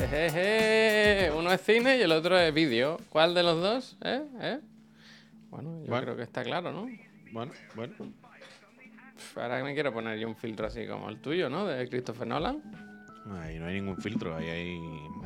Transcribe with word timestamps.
Jejeje. 0.00 1.30
Uno 1.36 1.52
es 1.52 1.60
cine 1.60 1.96
y 1.98 2.02
el 2.02 2.12
otro 2.12 2.38
es 2.38 2.52
vídeo. 2.54 2.98
¿Cuál 3.10 3.34
de 3.34 3.42
los 3.42 3.60
dos? 3.60 3.96
¿Eh? 4.02 4.22
¿Eh? 4.40 4.60
Bueno, 5.50 5.80
yo 5.82 5.88
Bueno. 5.88 6.02
creo 6.04 6.16
que 6.16 6.22
está 6.22 6.42
claro, 6.42 6.72
¿no? 6.72 6.88
Bueno, 7.32 7.52
bueno. 7.74 7.92
Ahora 9.36 9.62
me 9.62 9.74
quiero 9.74 9.92
poner 9.92 10.18
yo 10.18 10.28
un 10.28 10.36
filtro 10.36 10.66
así 10.66 10.86
como 10.86 11.08
el 11.10 11.20
tuyo, 11.20 11.50
¿no? 11.50 11.66
De 11.66 11.88
Christopher 11.88 12.26
Nolan. 12.26 12.62
Ahí 13.42 13.58
no 13.58 13.66
hay 13.66 13.74
ningún 13.74 13.96
filtro, 13.98 14.34
ahí 14.36 14.48
hay. 14.48 14.80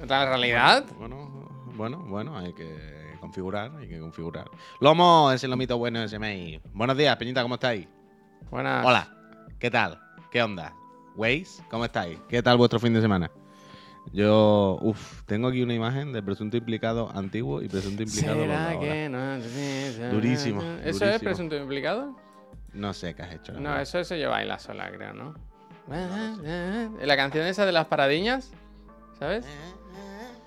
¿La 0.09 0.27
realidad? 0.27 0.85
Bueno, 0.99 1.49
bueno, 1.77 1.99
bueno, 2.09 2.37
hay 2.37 2.53
que 2.55 3.15
configurar, 3.21 3.71
hay 3.79 3.89
que 3.89 4.01
configurar. 4.01 4.51
Lomo 4.81 5.31
es 5.33 5.45
el 5.45 5.51
lomito 5.51 5.79
bueno 5.79 6.03
ese 6.03 6.19
mail. 6.19 6.61
Buenos 6.73 6.97
días, 6.97 7.17
Peñita, 7.17 7.43
¿cómo 7.43 7.55
estáis? 7.55 7.87
Buenas. 8.51 8.85
Hola, 8.85 9.09
¿qué 9.61 9.71
tal? 9.71 10.01
¿Qué 10.33 10.43
onda? 10.43 10.75
Waze, 11.17 11.63
¿cómo 11.71 11.85
estáis? 11.85 12.19
¿Qué 12.29 12.43
tal 12.43 12.57
vuestro 12.57 12.81
fin 12.81 12.93
de 12.93 13.01
semana? 13.01 13.31
Yo, 14.13 14.79
uff, 14.81 15.23
tengo 15.25 15.49
aquí 15.49 15.63
una 15.63 15.75
imagen 15.75 16.13
de 16.13 16.23
presunto 16.23 16.57
implicado 16.57 17.11
antiguo 17.15 17.63
y 17.63 17.69
presunto 17.69 18.03
implicado 18.03 18.41
¿Será 18.41 18.79
que 18.79 19.09
no? 19.09 20.11
Durísimo, 20.11 20.63
¿Eso 20.85 21.05
es 21.05 21.21
presunto 21.21 21.57
implicado? 21.57 22.17
No 22.73 22.93
sé 22.93 23.15
qué 23.15 23.23
has 23.23 23.35
hecho. 23.35 23.53
No, 23.55 23.79
eso 23.79 24.03
se 24.05 24.19
lleva 24.19 24.43
la 24.45 24.59
sola, 24.59 24.91
creo, 24.91 25.15
¿no? 25.15 25.35
La 25.89 27.17
canción 27.17 27.47
esa 27.47 27.67
de 27.67 27.73
las 27.73 27.87
paradiñas, 27.87 28.53
¿sabes? 29.19 29.47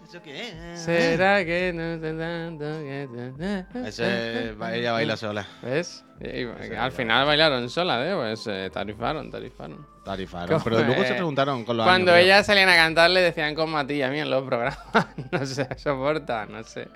¿Eso 0.08 0.22
qué 0.22 0.50
es? 0.74 0.80
¿Será 0.80 1.44
que 1.44 1.74
no 1.74 2.00
te 2.00 2.14
tanto 2.14 3.86
Ese, 3.86 4.52
ella 4.74 4.94
baila 4.94 5.18
sola. 5.18 5.46
¿Ves? 5.62 6.06
Y- 6.22 6.46
al 6.76 6.92
final 6.94 7.26
bailaron 7.26 7.70
sola, 7.70 8.10
¿eh? 8.10 8.16
Pues 8.16 8.48
eh, 8.48 8.70
tarifaron, 8.72 9.30
tarifaron. 9.30 9.86
Tarifaron. 10.06 10.48
¿Cómo 10.48 10.64
Pero 10.64 10.84
luego 10.86 11.04
se 11.04 11.14
preguntaron 11.14 11.66
con 11.66 11.76
los 11.76 11.86
Cuando 11.86 12.14
años, 12.14 12.24
ellas 12.24 12.46
salían 12.46 12.70
a 12.70 12.76
cantar 12.76 13.10
le 13.10 13.20
decían 13.22 13.54
como 13.54 13.78
a 13.78 13.86
ti 13.86 13.96
y 13.96 14.02
a 14.02 14.10
mí 14.10 14.20
en 14.20 14.30
los 14.30 14.44
programas. 14.44 14.80
no 15.32 15.46
se 15.46 15.68
soporta, 15.78 16.46
no 16.46 16.64
sé. 16.64 16.88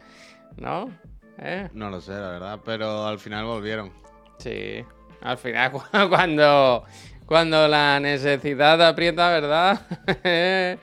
¿No? 0.56 0.90
¿Eh? 1.38 1.68
No 1.74 1.90
lo 1.90 2.00
sé, 2.00 2.14
la 2.14 2.30
verdad, 2.30 2.60
pero 2.64 3.06
al 3.06 3.20
final 3.20 3.44
volvieron. 3.46 3.92
Sí. 4.38 4.86
Al 5.22 5.38
final, 5.38 5.72
cu- 5.74 5.84
cuando, 6.10 6.86
cuando 7.26 7.68
la 7.68 8.00
necesidad 8.00 8.82
aprieta, 8.82 9.30
¿verdad? 9.32 9.82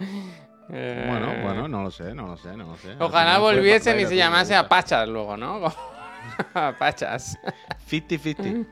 Eh, 0.70 1.04
Bueno, 1.08 1.32
bueno, 1.42 1.68
no 1.68 1.82
lo 1.84 1.90
sé, 1.90 2.14
no 2.14 2.26
lo 2.26 2.36
sé, 2.36 2.56
no 2.56 2.66
lo 2.72 2.76
sé. 2.76 2.92
Al 2.92 3.02
Ojalá 3.02 3.38
volviesen 3.38 3.98
y 4.00 4.06
se 4.06 4.16
llamase. 4.16 4.54
Apachas 4.54 5.08
luego, 5.08 5.36
¿no? 5.36 5.72
Apachas. 6.54 7.38
50-50. 7.90 8.66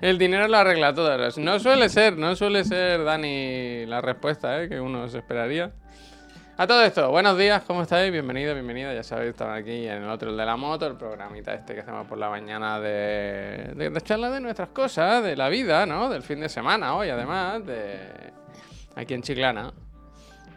El 0.00 0.18
dinero 0.18 0.48
lo 0.48 0.56
arregla 0.56 0.92
todo. 0.94 1.16
No 1.38 1.58
suele 1.60 1.88
ser, 1.88 2.16
no 2.16 2.34
suele 2.34 2.64
ser, 2.64 3.04
Dani, 3.04 3.86
la 3.86 4.00
respuesta 4.00 4.62
¿eh? 4.62 4.68
que 4.68 4.80
uno 4.80 5.08
se 5.08 5.18
esperaría. 5.18 5.70
A 6.56 6.66
todo 6.66 6.82
esto, 6.82 7.08
buenos 7.12 7.38
días, 7.38 7.62
¿cómo 7.62 7.82
estáis? 7.82 8.10
Bienvenido, 8.10 8.52
bienvenida. 8.52 8.92
Ya 8.92 9.04
sabéis, 9.04 9.30
estamos 9.30 9.56
aquí 9.56 9.86
en 9.86 10.02
el 10.02 10.08
otro 10.08 10.30
el 10.30 10.36
de 10.36 10.44
la 10.44 10.56
moto, 10.56 10.88
el 10.88 10.96
programita 10.96 11.54
este 11.54 11.72
que 11.72 11.82
hacemos 11.82 12.04
por 12.08 12.18
la 12.18 12.28
mañana 12.30 12.80
de, 12.80 13.74
de, 13.76 13.90
de 13.90 14.00
charla 14.00 14.28
de 14.28 14.40
nuestras 14.40 14.70
cosas, 14.70 15.22
de 15.22 15.36
la 15.36 15.48
vida, 15.48 15.86
¿no? 15.86 16.08
Del 16.08 16.24
fin 16.24 16.40
de 16.40 16.48
semana 16.48 16.96
hoy, 16.96 17.10
además, 17.10 17.64
de 17.64 18.00
aquí 18.96 19.14
en 19.14 19.22
Chiclana. 19.22 19.72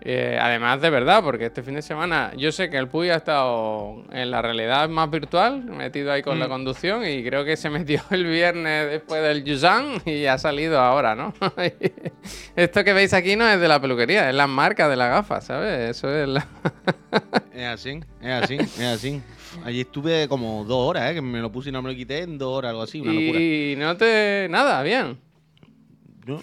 Eh, 0.04 0.38
además, 0.42 0.82
de 0.82 0.90
verdad, 0.90 1.24
porque 1.24 1.46
este 1.46 1.62
fin 1.62 1.76
de 1.76 1.84
semana 1.84 2.32
yo 2.36 2.52
sé 2.52 2.72
que 2.72 2.78
el 2.78 2.88
Puy 2.88 3.10
ha 3.10 3.18
estado 3.18 4.04
en 4.12 4.32
la 4.32 4.42
realidad 4.42 4.90
más 4.90 5.12
virtual, 5.12 5.64
metido 5.64 6.12
ahí 6.12 6.24
con 6.24 6.40
la 6.40 6.48
conducción, 6.48 7.06
y 7.06 7.24
creo 7.24 7.46
que 7.46 7.56
se 7.56 7.70
metió 7.70 8.02
el 8.10 8.26
viernes 8.26 8.90
después 8.90 9.22
del 9.22 9.44
Yusan 9.44 10.02
y 10.06 10.26
ha 10.26 10.40
salido 10.40 10.80
ahora, 10.80 11.14
¿no? 11.14 11.34
Esto 12.56 12.84
que 12.84 12.94
veis 12.94 13.14
aquí 13.14 13.36
no 13.36 13.48
es 13.48 13.60
de 13.60 13.68
la 13.68 13.80
peluquería, 13.80 14.28
es 14.30 14.36
la 14.36 14.48
marca 14.48 14.90
de 14.90 14.96
la 14.96 15.08
gafa, 15.08 15.40
¿sabes? 15.40 15.92
Eso 15.92 16.10
es 16.12 16.28
la... 16.28 16.48
es 17.54 17.66
así, 17.68 18.00
es 18.22 18.44
así, 18.44 18.56
es 18.56 18.82
así. 18.82 19.22
Allí 19.64 19.82
estuve 19.82 20.28
como 20.28 20.64
dos 20.66 20.90
horas, 20.90 21.12
¿eh? 21.12 21.14
Que 21.14 21.22
me 21.22 21.42
lo 21.42 21.52
puse 21.52 21.70
y 21.70 21.72
no 21.72 21.82
me 21.84 21.92
lo 21.92 21.96
quité 21.96 22.24
en 22.24 22.40
dos 22.40 22.58
horas, 22.58 22.70
algo 22.70 22.82
así, 22.82 23.02
una 23.02 23.14
locura. 23.14 23.40
y 23.40 23.76
no 23.78 23.96
te... 23.98 24.48
Nada, 24.50 24.82
bien. 24.82 25.31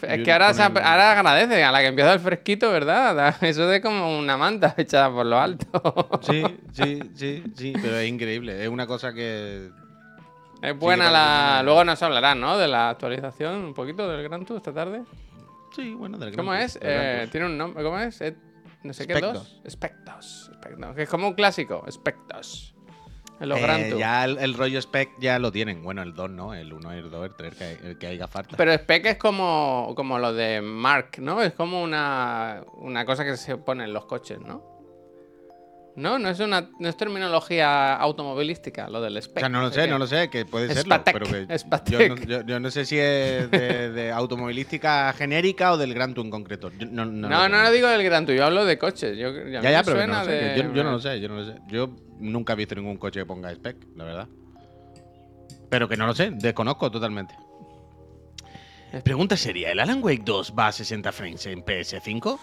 Es 0.02 0.24
que 0.24 0.32
ahora, 0.32 0.52
se 0.54 0.62
ahora 0.62 1.12
agradece, 1.12 1.62
a 1.62 1.70
la 1.70 1.80
que 1.80 1.86
empieza 1.86 2.12
el 2.12 2.20
fresquito, 2.20 2.70
¿verdad? 2.72 3.14
Da- 3.40 3.46
Eso 3.48 3.70
es 3.72 3.80
como 3.80 4.18
una 4.18 4.36
manta 4.36 4.74
echada 4.78 5.10
por 5.10 5.24
lo 5.26 5.38
alto. 5.38 5.66
Sí, 6.22 6.42
sí, 6.72 7.00
sí, 7.14 7.44
sí, 7.54 7.72
pero 7.80 7.96
es 7.98 8.08
increíble. 8.08 8.62
Es 8.62 8.68
una 8.68 8.86
cosa 8.86 9.12
que. 9.12 9.70
Es 10.62 10.76
buena 10.76 11.10
la. 11.10 11.62
Luego 11.62 11.84
nos 11.84 12.02
hablarán, 12.02 12.40
¿no? 12.40 12.58
De 12.58 12.66
la 12.66 12.90
actualización 12.90 13.54
un 13.56 13.74
poquito 13.74 14.08
del 14.08 14.22
Gran 14.24 14.44
Tour 14.44 14.56
esta 14.56 14.72
tarde. 14.72 15.02
Sí, 15.76 15.94
bueno, 15.94 16.18
del 16.18 16.34
¿Cómo 16.34 16.50
Gran 16.50 16.62
es? 16.64 16.72
Tour, 16.74 16.82
del 16.82 16.92
Gran 16.94 17.06
Eh. 17.24 17.28
Tiene 17.30 17.46
un 17.46 17.56
nombre. 17.58 17.84
¿Cómo 17.84 17.98
es? 18.00 18.20
Eh, 18.20 18.34
no 18.82 18.92
sé 18.92 19.06
qué 19.06 19.14
dos. 19.20 19.60
Spectos. 19.68 20.50
Spectos. 20.56 20.96
Que 20.96 21.02
es 21.02 21.08
como 21.08 21.28
un 21.28 21.34
clásico. 21.34 21.84
Spectos. 21.90 22.74
En 23.40 23.48
los 23.48 23.58
Eh, 23.58 23.94
ya 23.98 24.24
el, 24.24 24.38
el 24.38 24.54
rollo 24.54 24.78
spec 24.78 25.10
ya 25.18 25.38
lo 25.38 25.52
tienen. 25.52 25.82
Bueno, 25.82 26.02
el 26.02 26.14
2 26.14 26.30
no, 26.30 26.54
el 26.54 26.72
1, 26.72 26.92
el 26.92 27.10
2, 27.10 27.24
el 27.26 27.34
3, 27.34 27.52
el 27.52 27.58
que, 27.58 27.86
el 27.88 27.98
que 27.98 28.06
haya 28.08 28.26
falta. 28.26 28.56
Pero 28.56 28.72
Spec 28.72 29.06
es 29.06 29.16
como, 29.16 29.92
como 29.96 30.18
lo 30.18 30.32
de 30.32 30.60
Mark, 30.60 31.18
¿no? 31.18 31.42
Es 31.42 31.52
como 31.52 31.82
una, 31.82 32.62
una 32.74 33.04
cosa 33.04 33.24
que 33.24 33.36
se 33.36 33.56
pone 33.56 33.84
en 33.84 33.92
los 33.92 34.06
coches, 34.06 34.40
¿no? 34.40 34.67
No, 35.98 36.18
no 36.18 36.28
es 36.30 36.38
una 36.40 36.70
no 36.78 36.88
es 36.88 36.96
terminología 36.96 37.94
automovilística, 37.96 38.88
lo 38.88 39.00
del 39.00 39.16
o 39.16 39.20
Spec. 39.20 39.40
sea, 39.40 39.48
no 39.48 39.60
lo 39.60 39.70
sé, 39.72 39.86
no 39.88 39.98
lo 39.98 40.06
sé, 40.06 40.30
que 40.30 40.44
puede 40.44 40.72
serlo, 40.72 40.94
Spatec, 40.94 41.12
pero 41.12 41.26
que 41.26 41.90
yo 41.90 42.08
no, 42.08 42.16
yo- 42.16 42.46
yo 42.46 42.60
no 42.60 42.70
sé 42.70 42.84
si 42.84 42.98
es 42.98 43.50
de, 43.50 43.90
de 43.90 44.12
automovilística 44.12 45.12
genérica 45.12 45.72
o 45.72 45.76
del 45.76 45.92
Gran 45.94 46.14
Tour 46.14 46.24
en 46.26 46.30
concreto. 46.30 46.70
Yo 46.78 46.86
no, 46.86 47.04
no, 47.04 47.48
No, 47.48 47.70
digo 47.72 47.88
del 47.88 48.04
Gran 48.04 48.26
Tour, 48.26 48.36
yo 48.36 48.44
hablo 48.44 48.64
de 48.64 48.78
coches. 48.78 49.18
Yo, 49.18 49.32
Ya, 49.48 49.60
ya, 49.60 49.82
pero 49.82 50.06
no 50.06 50.24
sé, 50.24 50.30
de- 50.30 50.62
yo, 50.62 50.72
yo 50.72 50.84
no 50.84 50.92
lo 50.92 51.00
sé, 51.00 51.20
yo 51.20 51.28
no 51.28 51.34
lo 51.36 51.44
sé. 51.46 51.58
Yo 51.68 51.90
nunca 52.18 52.52
he 52.52 52.56
visto 52.56 52.74
ningún 52.76 52.96
coche 52.96 53.20
que 53.20 53.26
ponga 53.26 53.50
spec, 53.50 53.76
la 53.96 54.04
verdad. 54.04 54.28
Pero 55.68 55.88
que 55.88 55.96
no 55.96 56.06
lo 56.06 56.14
sé, 56.14 56.30
desconozco 56.32 56.90
totalmente. 56.90 57.34
Pregunta 59.04 59.36
sería, 59.36 59.70
¿el 59.72 59.80
Alan 59.80 60.02
Wake 60.02 60.22
2 60.24 60.54
va 60.58 60.68
a 60.68 60.72
60 60.72 61.12
frames 61.12 61.44
en 61.46 61.62
PS5? 61.62 62.38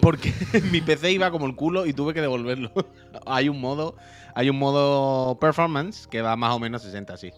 Porque 0.00 0.32
mi 0.72 0.80
PC 0.80 1.12
iba 1.12 1.30
como 1.30 1.46
el 1.46 1.54
culo 1.56 1.86
y 1.86 1.92
tuve 1.92 2.14
que 2.14 2.20
devolverlo. 2.20 2.72
hay 3.26 3.48
un 3.48 3.60
modo, 3.60 3.96
hay 4.34 4.50
un 4.50 4.58
modo 4.58 5.38
performance 5.38 6.06
que 6.06 6.20
va 6.22 6.36
más 6.36 6.54
o 6.54 6.58
menos 6.58 6.82
60 6.82 7.14
así. 7.14 7.32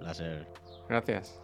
Láser. 0.00 0.46
Gracias. 0.88 1.38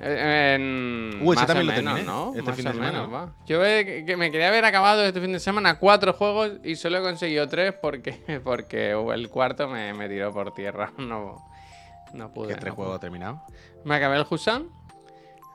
Eh, 0.00 0.54
En... 0.54 1.20
Uh, 1.26 1.32
ese 1.34 1.44
también 1.44 1.66
lo 1.66 1.72
menos, 1.74 1.94
terminé, 1.94 2.06
¿no? 2.10 2.30
este 2.30 2.42
Más 2.42 2.56
fin 2.56 2.64
de 2.64 2.72
semana, 2.72 2.92
menos, 2.92 3.08
¿no? 3.08 3.14
va. 3.14 3.36
Yo 3.46 3.60
que 3.60 4.14
me 4.16 4.30
quería 4.30 4.48
haber 4.48 4.64
acabado 4.64 5.04
este 5.04 5.20
fin 5.20 5.32
de 5.32 5.40
semana 5.40 5.78
cuatro 5.78 6.14
juegos 6.14 6.52
y 6.64 6.76
solo 6.76 6.98
he 6.98 7.02
conseguido 7.02 7.46
tres 7.48 7.74
porque, 7.74 8.40
porque 8.44 8.92
el 8.92 9.28
cuarto 9.28 9.68
me, 9.68 9.92
me 9.92 10.08
tiró 10.08 10.32
por 10.32 10.54
tierra. 10.54 10.92
No, 10.96 11.44
no 12.14 12.32
pude. 12.32 12.48
¿Qué 12.48 12.54
tres 12.54 12.70
no 12.70 12.76
juegos 12.76 13.00
terminados? 13.00 13.40
pude. 13.46 13.56
Me 13.84 13.96
acabé 13.96 14.16
el 14.16 14.26
Husan. 14.30 14.68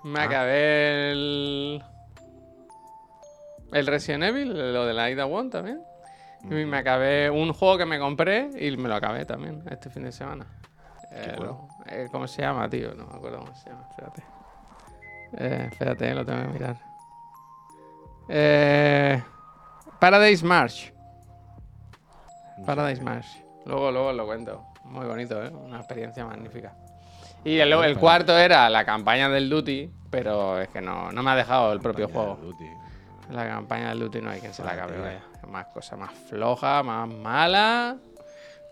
Me 0.04 0.20
Ah. 0.20 0.24
acabé 0.24 1.12
el... 1.12 1.84
El 3.72 3.88
Resident 3.88 4.24
Evil, 4.24 4.74
lo 4.74 4.86
de 4.86 4.94
la 4.94 5.10
Ida 5.10 5.26
One 5.26 5.50
también. 5.50 5.82
Y 6.44 6.66
me 6.66 6.78
acabé 6.78 7.30
un 7.30 7.52
juego 7.52 7.78
que 7.78 7.86
me 7.86 8.00
compré 8.00 8.50
y 8.58 8.76
me 8.78 8.88
lo 8.88 8.96
acabé 8.96 9.26
también 9.26 9.64
este 9.70 9.90
fin 9.90 10.04
de 10.04 10.12
semana. 10.12 10.46
Eh, 11.12 11.36
eh, 11.88 12.08
¿Cómo 12.12 12.28
se 12.28 12.42
llama, 12.42 12.70
tío? 12.70 12.94
No 12.94 13.08
me 13.08 13.16
acuerdo 13.16 13.40
cómo 13.40 13.56
se 13.56 13.70
llama. 13.70 13.88
Espérate. 13.90 14.24
Eh, 15.38 15.68
espérate, 15.72 16.14
lo 16.14 16.26
tengo 16.26 16.42
que 16.44 16.48
mirar. 16.48 16.78
Eh, 18.30 19.22
Paradise 20.00 20.46
March. 20.46 20.94
Paradise 22.66 23.02
March. 23.02 23.44
Luego, 23.66 23.92
luego 23.92 24.14
lo 24.14 24.26
cuento. 24.26 24.66
Muy 24.86 25.06
bonito, 25.06 25.44
¿eh? 25.44 25.50
Una 25.50 25.78
experiencia 25.78 26.26
magnífica. 26.26 26.74
Y 27.44 27.58
el, 27.60 27.72
el 27.74 27.98
cuarto 27.98 28.38
era 28.38 28.70
la 28.70 28.86
campaña 28.86 29.30
del 29.30 29.50
Duty, 29.50 29.92
pero 30.10 30.60
es 30.60 30.70
que 30.70 30.82
no, 30.82 31.12
no 31.12 31.24
me 31.24 31.32
ha 31.32 31.36
dejado 31.36 31.74
el 31.74 31.80
propio 31.80 32.08
juego. 32.08 32.36
Duty. 32.36 32.66
La 33.32 33.48
campaña 33.48 33.90
del 33.90 34.00
Duty 34.00 34.22
no 34.22 34.30
hay 34.30 34.40
quien 34.40 34.54
se 34.54 34.64
la 34.64 34.72
acabe, 34.72 34.98
vaya. 35.00 35.22
Más 35.48 35.66
cosa 35.68 35.96
más 35.96 36.12
floja, 36.30 36.82
más 36.84 37.08
mala. 37.08 37.98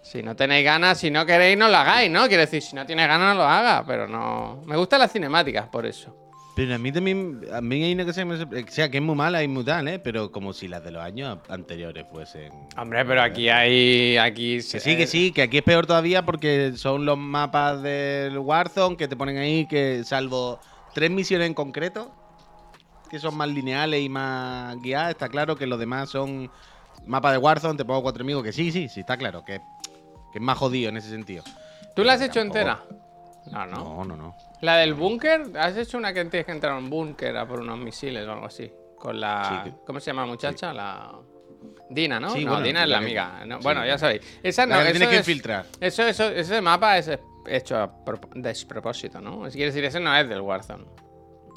Si 0.02 0.22
no 0.22 0.36
tenéis 0.36 0.64
ganas, 0.64 1.00
si 1.00 1.10
no 1.10 1.26
queréis, 1.26 1.58
no 1.58 1.68
lo 1.68 1.78
hagáis, 1.78 2.12
¿no? 2.12 2.28
Quiero 2.28 2.42
decir, 2.42 2.62
si 2.62 2.76
no 2.76 2.86
tienes 2.86 3.08
ganas, 3.08 3.34
no 3.36 3.42
lo 3.42 3.48
hagas, 3.48 3.84
pero 3.88 4.08
no. 4.08 4.62
Me 4.66 4.78
gustan 4.78 5.00
las 5.00 5.12
cinemáticas, 5.12 5.68
por 5.68 5.86
eso. 5.86 6.16
Pero 6.56 6.76
a 6.76 6.78
mí 6.78 6.90
también, 6.92 7.42
a 7.52 7.60
mí 7.60 7.84
hay 7.84 7.94
una 7.94 8.06
que 8.06 8.24
me 8.26 8.36
sorpre- 8.38 8.66
o 8.66 8.72
sea, 8.72 8.90
que 8.90 8.98
es 8.98 9.04
muy 9.04 9.16
mala 9.16 9.44
y 9.44 9.48
muy 9.50 9.66
tal, 9.66 9.88
¿eh? 9.90 10.00
Pero 10.00 10.32
como 10.32 10.54
si 10.54 10.70
las 10.70 10.84
de 10.86 10.92
los 10.92 11.04
años 11.04 11.40
anteriores 11.50 12.06
fuesen... 12.10 12.54
Hombre, 12.78 13.04
pero 13.04 13.22
aquí 13.24 13.50
hay. 13.50 14.16
Aquí 14.18 14.58
Que 14.58 14.80
sí, 14.80 14.96
que 14.96 15.06
sí, 15.08 15.32
que 15.34 15.42
aquí 15.42 15.58
es 15.58 15.64
peor 15.64 15.86
todavía 15.86 16.24
porque 16.24 16.72
son 16.78 17.04
los 17.06 17.18
mapas 17.18 17.82
del 17.82 18.38
Warzone 18.38 18.96
que 18.96 19.08
te 19.10 19.18
ponen 19.18 19.38
ahí 19.38 19.68
que 19.68 20.04
salvo 20.06 20.60
tres 20.94 21.12
misiones 21.12 21.48
en 21.48 21.54
concreto, 21.56 22.10
que 23.10 23.20
son 23.20 23.36
más 23.38 23.48
lineales 23.50 24.02
y 24.02 24.10
más 24.10 24.76
guiadas, 24.82 25.12
está 25.12 25.30
claro 25.30 25.56
que 25.56 25.66
los 25.68 25.80
demás 25.80 26.10
son 26.10 26.50
mapas 27.06 27.32
de 27.34 27.38
Warzone, 27.38 27.78
te 27.78 27.86
pongo 27.86 28.02
cuatro 28.04 28.24
amigos, 28.24 28.44
que 28.44 28.52
sí, 28.52 28.72
sí, 28.72 28.88
sí, 28.90 29.02
está 29.02 29.18
claro, 29.18 29.44
que, 29.46 29.60
que 30.32 30.40
es 30.40 30.42
más 30.42 30.58
jodido 30.58 30.90
en 30.90 30.98
ese 30.98 31.10
sentido. 31.10 31.44
¿Tú 31.96 32.04
la 32.04 32.14
has 32.14 32.22
hecho 32.22 32.42
entera? 32.42 32.84
No, 33.52 33.66
no. 33.68 33.78
No, 33.78 34.06
no, 34.06 34.18
no. 34.18 34.36
La 34.62 34.78
del 34.78 34.94
búnker, 34.96 35.52
¿has 35.60 35.78
hecho 35.78 35.98
una 35.98 36.14
que 36.14 36.26
tienes 36.26 36.46
que 36.46 36.52
entrar 36.52 36.74
a 36.74 36.78
un 36.78 36.90
búnker 36.90 37.38
a 37.38 37.48
por 37.48 37.60
unos 37.60 37.78
misiles 37.78 38.28
o 38.28 38.32
algo 38.32 38.46
así? 38.48 38.72
con 38.98 39.20
la. 39.20 39.62
Sí, 39.66 39.72
¿Cómo 39.86 40.00
se 40.00 40.08
llama 40.08 40.24
la 40.24 40.28
muchacha? 40.30 40.74
La. 40.74 41.12
Dina, 41.90 42.20
¿no? 42.20 42.30
Sí, 42.32 42.44
no, 42.44 42.52
bueno, 42.54 42.66
Dina 42.66 42.84
es 42.84 42.90
la 42.90 42.98
que- 43.00 43.06
amiga. 43.06 43.44
no. 43.46 43.60
Bueno, 43.60 43.86
ya 43.86 44.00
sabéis. 44.00 44.40
Esa 44.42 44.66
no, 44.66 44.78
La 44.78 44.84
que 44.86 44.92
tienes 44.92 45.10
que 45.10 45.16
es- 45.18 45.28
infiltrar. 45.28 45.66
Eso, 45.80 46.02
eso, 46.04 46.24
ese 46.30 46.60
mapa 46.62 46.98
es 46.98 47.12
hecho 47.46 47.78
a 47.78 48.04
prop- 48.04 48.34
despropósito, 48.34 49.22
¿no? 49.22 49.46
Es 49.46 49.54
quiere 49.54 49.68
decir, 49.68 49.86
ese 49.86 50.00
no 50.00 50.16
es 50.16 50.28
del 50.28 50.42
Warzone. 50.42 50.86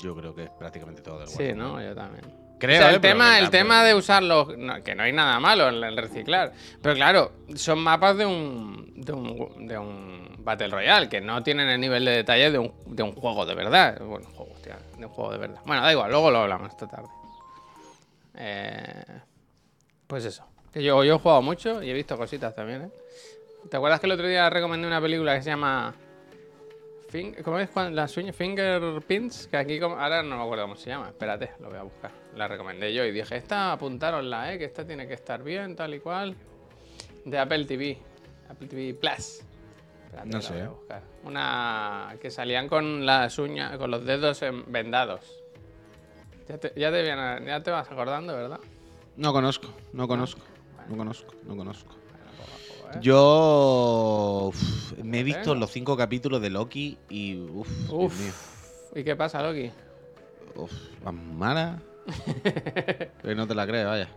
Yo 0.02 0.14
creo 0.14 0.34
que 0.34 0.44
es 0.44 0.50
prácticamente 0.50 1.02
todo 1.02 1.20
del 1.20 1.28
Sí. 1.28 1.52
¿no? 1.54 1.80
Yo 1.82 1.94
también. 1.94 2.24
Creo, 2.58 2.76
o 2.76 2.82
sea, 2.82 2.90
eh, 2.90 2.94
el 2.94 3.00
pero 3.00 3.14
tema, 3.14 3.38
el 3.38 3.50
tema 3.50 3.84
de 3.84 3.94
usarlos, 3.94 4.58
no, 4.58 4.82
que 4.82 4.94
no 4.94 5.04
hay 5.04 5.12
nada 5.12 5.38
malo 5.38 5.68
en 5.68 5.82
el 5.82 5.96
reciclar. 5.96 6.52
Pero 6.82 6.94
claro, 6.96 7.32
son 7.54 7.78
mapas 7.78 8.16
de 8.16 8.26
un, 8.26 8.94
de 8.96 9.12
un, 9.12 9.66
de 9.66 9.78
un 9.78 10.36
Battle 10.40 10.68
Royale, 10.68 11.08
que 11.08 11.20
no 11.20 11.42
tienen 11.42 11.68
el 11.68 11.80
nivel 11.80 12.04
de 12.04 12.10
detalle 12.10 12.50
de 12.50 12.58
un, 12.58 12.72
de 12.86 13.04
un 13.04 13.12
juego 13.12 13.46
de 13.46 13.54
verdad. 13.54 14.00
Bueno, 14.00 14.26
juego, 14.34 14.52
hostia, 14.54 14.76
de 14.98 15.06
un 15.06 15.12
juego 15.12 15.32
de 15.32 15.38
verdad. 15.38 15.60
Bueno, 15.64 15.82
da 15.82 15.92
igual, 15.92 16.10
luego 16.10 16.32
lo 16.32 16.38
hablamos 16.38 16.70
esta 16.70 16.88
tarde. 16.88 17.08
Eh, 18.34 19.04
pues 20.08 20.24
eso. 20.24 20.44
Que 20.72 20.82
yo, 20.82 21.04
yo 21.04 21.14
he 21.14 21.18
jugado 21.18 21.42
mucho 21.42 21.80
y 21.82 21.90
he 21.90 21.94
visto 21.94 22.16
cositas 22.16 22.54
también, 22.56 22.82
¿eh? 22.82 22.90
¿Te 23.70 23.76
acuerdas 23.76 24.00
que 24.00 24.06
el 24.06 24.12
otro 24.12 24.26
día 24.26 24.50
recomendé 24.50 24.86
una 24.86 25.00
película 25.00 25.34
que 25.36 25.42
se 25.42 25.50
llama... 25.50 25.94
¿Cómo 27.43 27.58
es 27.58 27.70
cuando 27.70 27.93
las 27.96 28.14
uñas? 28.19 28.37
Fingerprints, 28.37 29.46
que 29.49 29.56
aquí 29.56 29.81
como- 29.81 29.96
ahora 29.99 30.22
no 30.22 30.37
me 30.37 30.43
acuerdo 30.43 30.64
cómo 30.64 30.76
se 30.76 30.90
llama. 30.90 31.08
Espérate, 31.08 31.52
lo 31.60 31.70
voy 31.70 31.78
a 31.78 31.82
buscar. 31.82 32.10
La 32.37 32.46
recomendé 32.49 32.93
yo 32.93 33.02
y 33.05 33.12
dije, 33.12 33.34
esta 33.37 33.72
apuntárosla, 33.72 34.52
eh, 34.52 34.58
que 34.58 34.66
esta 34.66 34.87
tiene 34.87 35.08
que 35.08 35.14
estar 35.14 35.43
bien, 35.43 35.75
tal 35.75 35.94
y 35.94 36.00
cual. 36.00 36.37
De 37.25 37.38
Apple 37.38 37.64
TV. 37.64 37.99
Apple 38.50 38.69
TV 38.69 38.93
Plus. 38.94 39.40
Espérate, 40.05 40.28
No 40.28 40.37
la 40.37 40.43
sé. 40.43 40.52
voy 40.52 40.62
a 40.62 40.69
buscar. 40.69 41.02
Una 41.25 42.16
que 42.20 42.31
salían 42.31 42.69
con 42.69 43.06
las 43.06 43.38
uñas, 43.38 43.76
con 43.78 43.90
los 43.90 44.05
dedos 44.05 44.43
en- 44.43 44.70
vendados. 44.70 45.43
Ya 46.46 46.58
te, 46.58 46.72
ya, 46.76 46.90
te, 46.90 47.02
viene- 47.02 47.44
ya 47.46 47.62
te 47.62 47.70
vas 47.70 47.90
acordando, 47.90 48.34
¿verdad? 48.34 48.60
No 49.16 49.32
conozco, 49.32 49.69
no 49.94 50.06
conozco, 50.06 50.43
no 50.88 50.96
conozco, 50.96 51.34
no 51.44 51.56
conozco. 51.56 51.94
¿Eh? 52.94 52.99
Yo 53.00 54.49
uf, 54.49 54.93
me 55.02 55.20
he 55.20 55.23
visto 55.23 55.55
los 55.55 55.70
cinco 55.70 55.96
capítulos 55.96 56.40
de 56.40 56.50
Loki 56.50 56.99
y 57.08 57.37
uff, 57.38 57.69
Dios 57.88 58.12
mío. 58.19 58.32
Uf. 58.93 58.96
¿Y 58.96 59.05
qué 59.05 59.14
pasa, 59.17 59.43
Loki? 59.43 59.70
Uf, 60.55 60.73
mala. 61.12 61.79
Pero 63.23 63.35
no 63.37 63.46
te 63.46 63.55
la 63.55 63.67
crees, 63.67 63.87
vaya. 63.87 64.08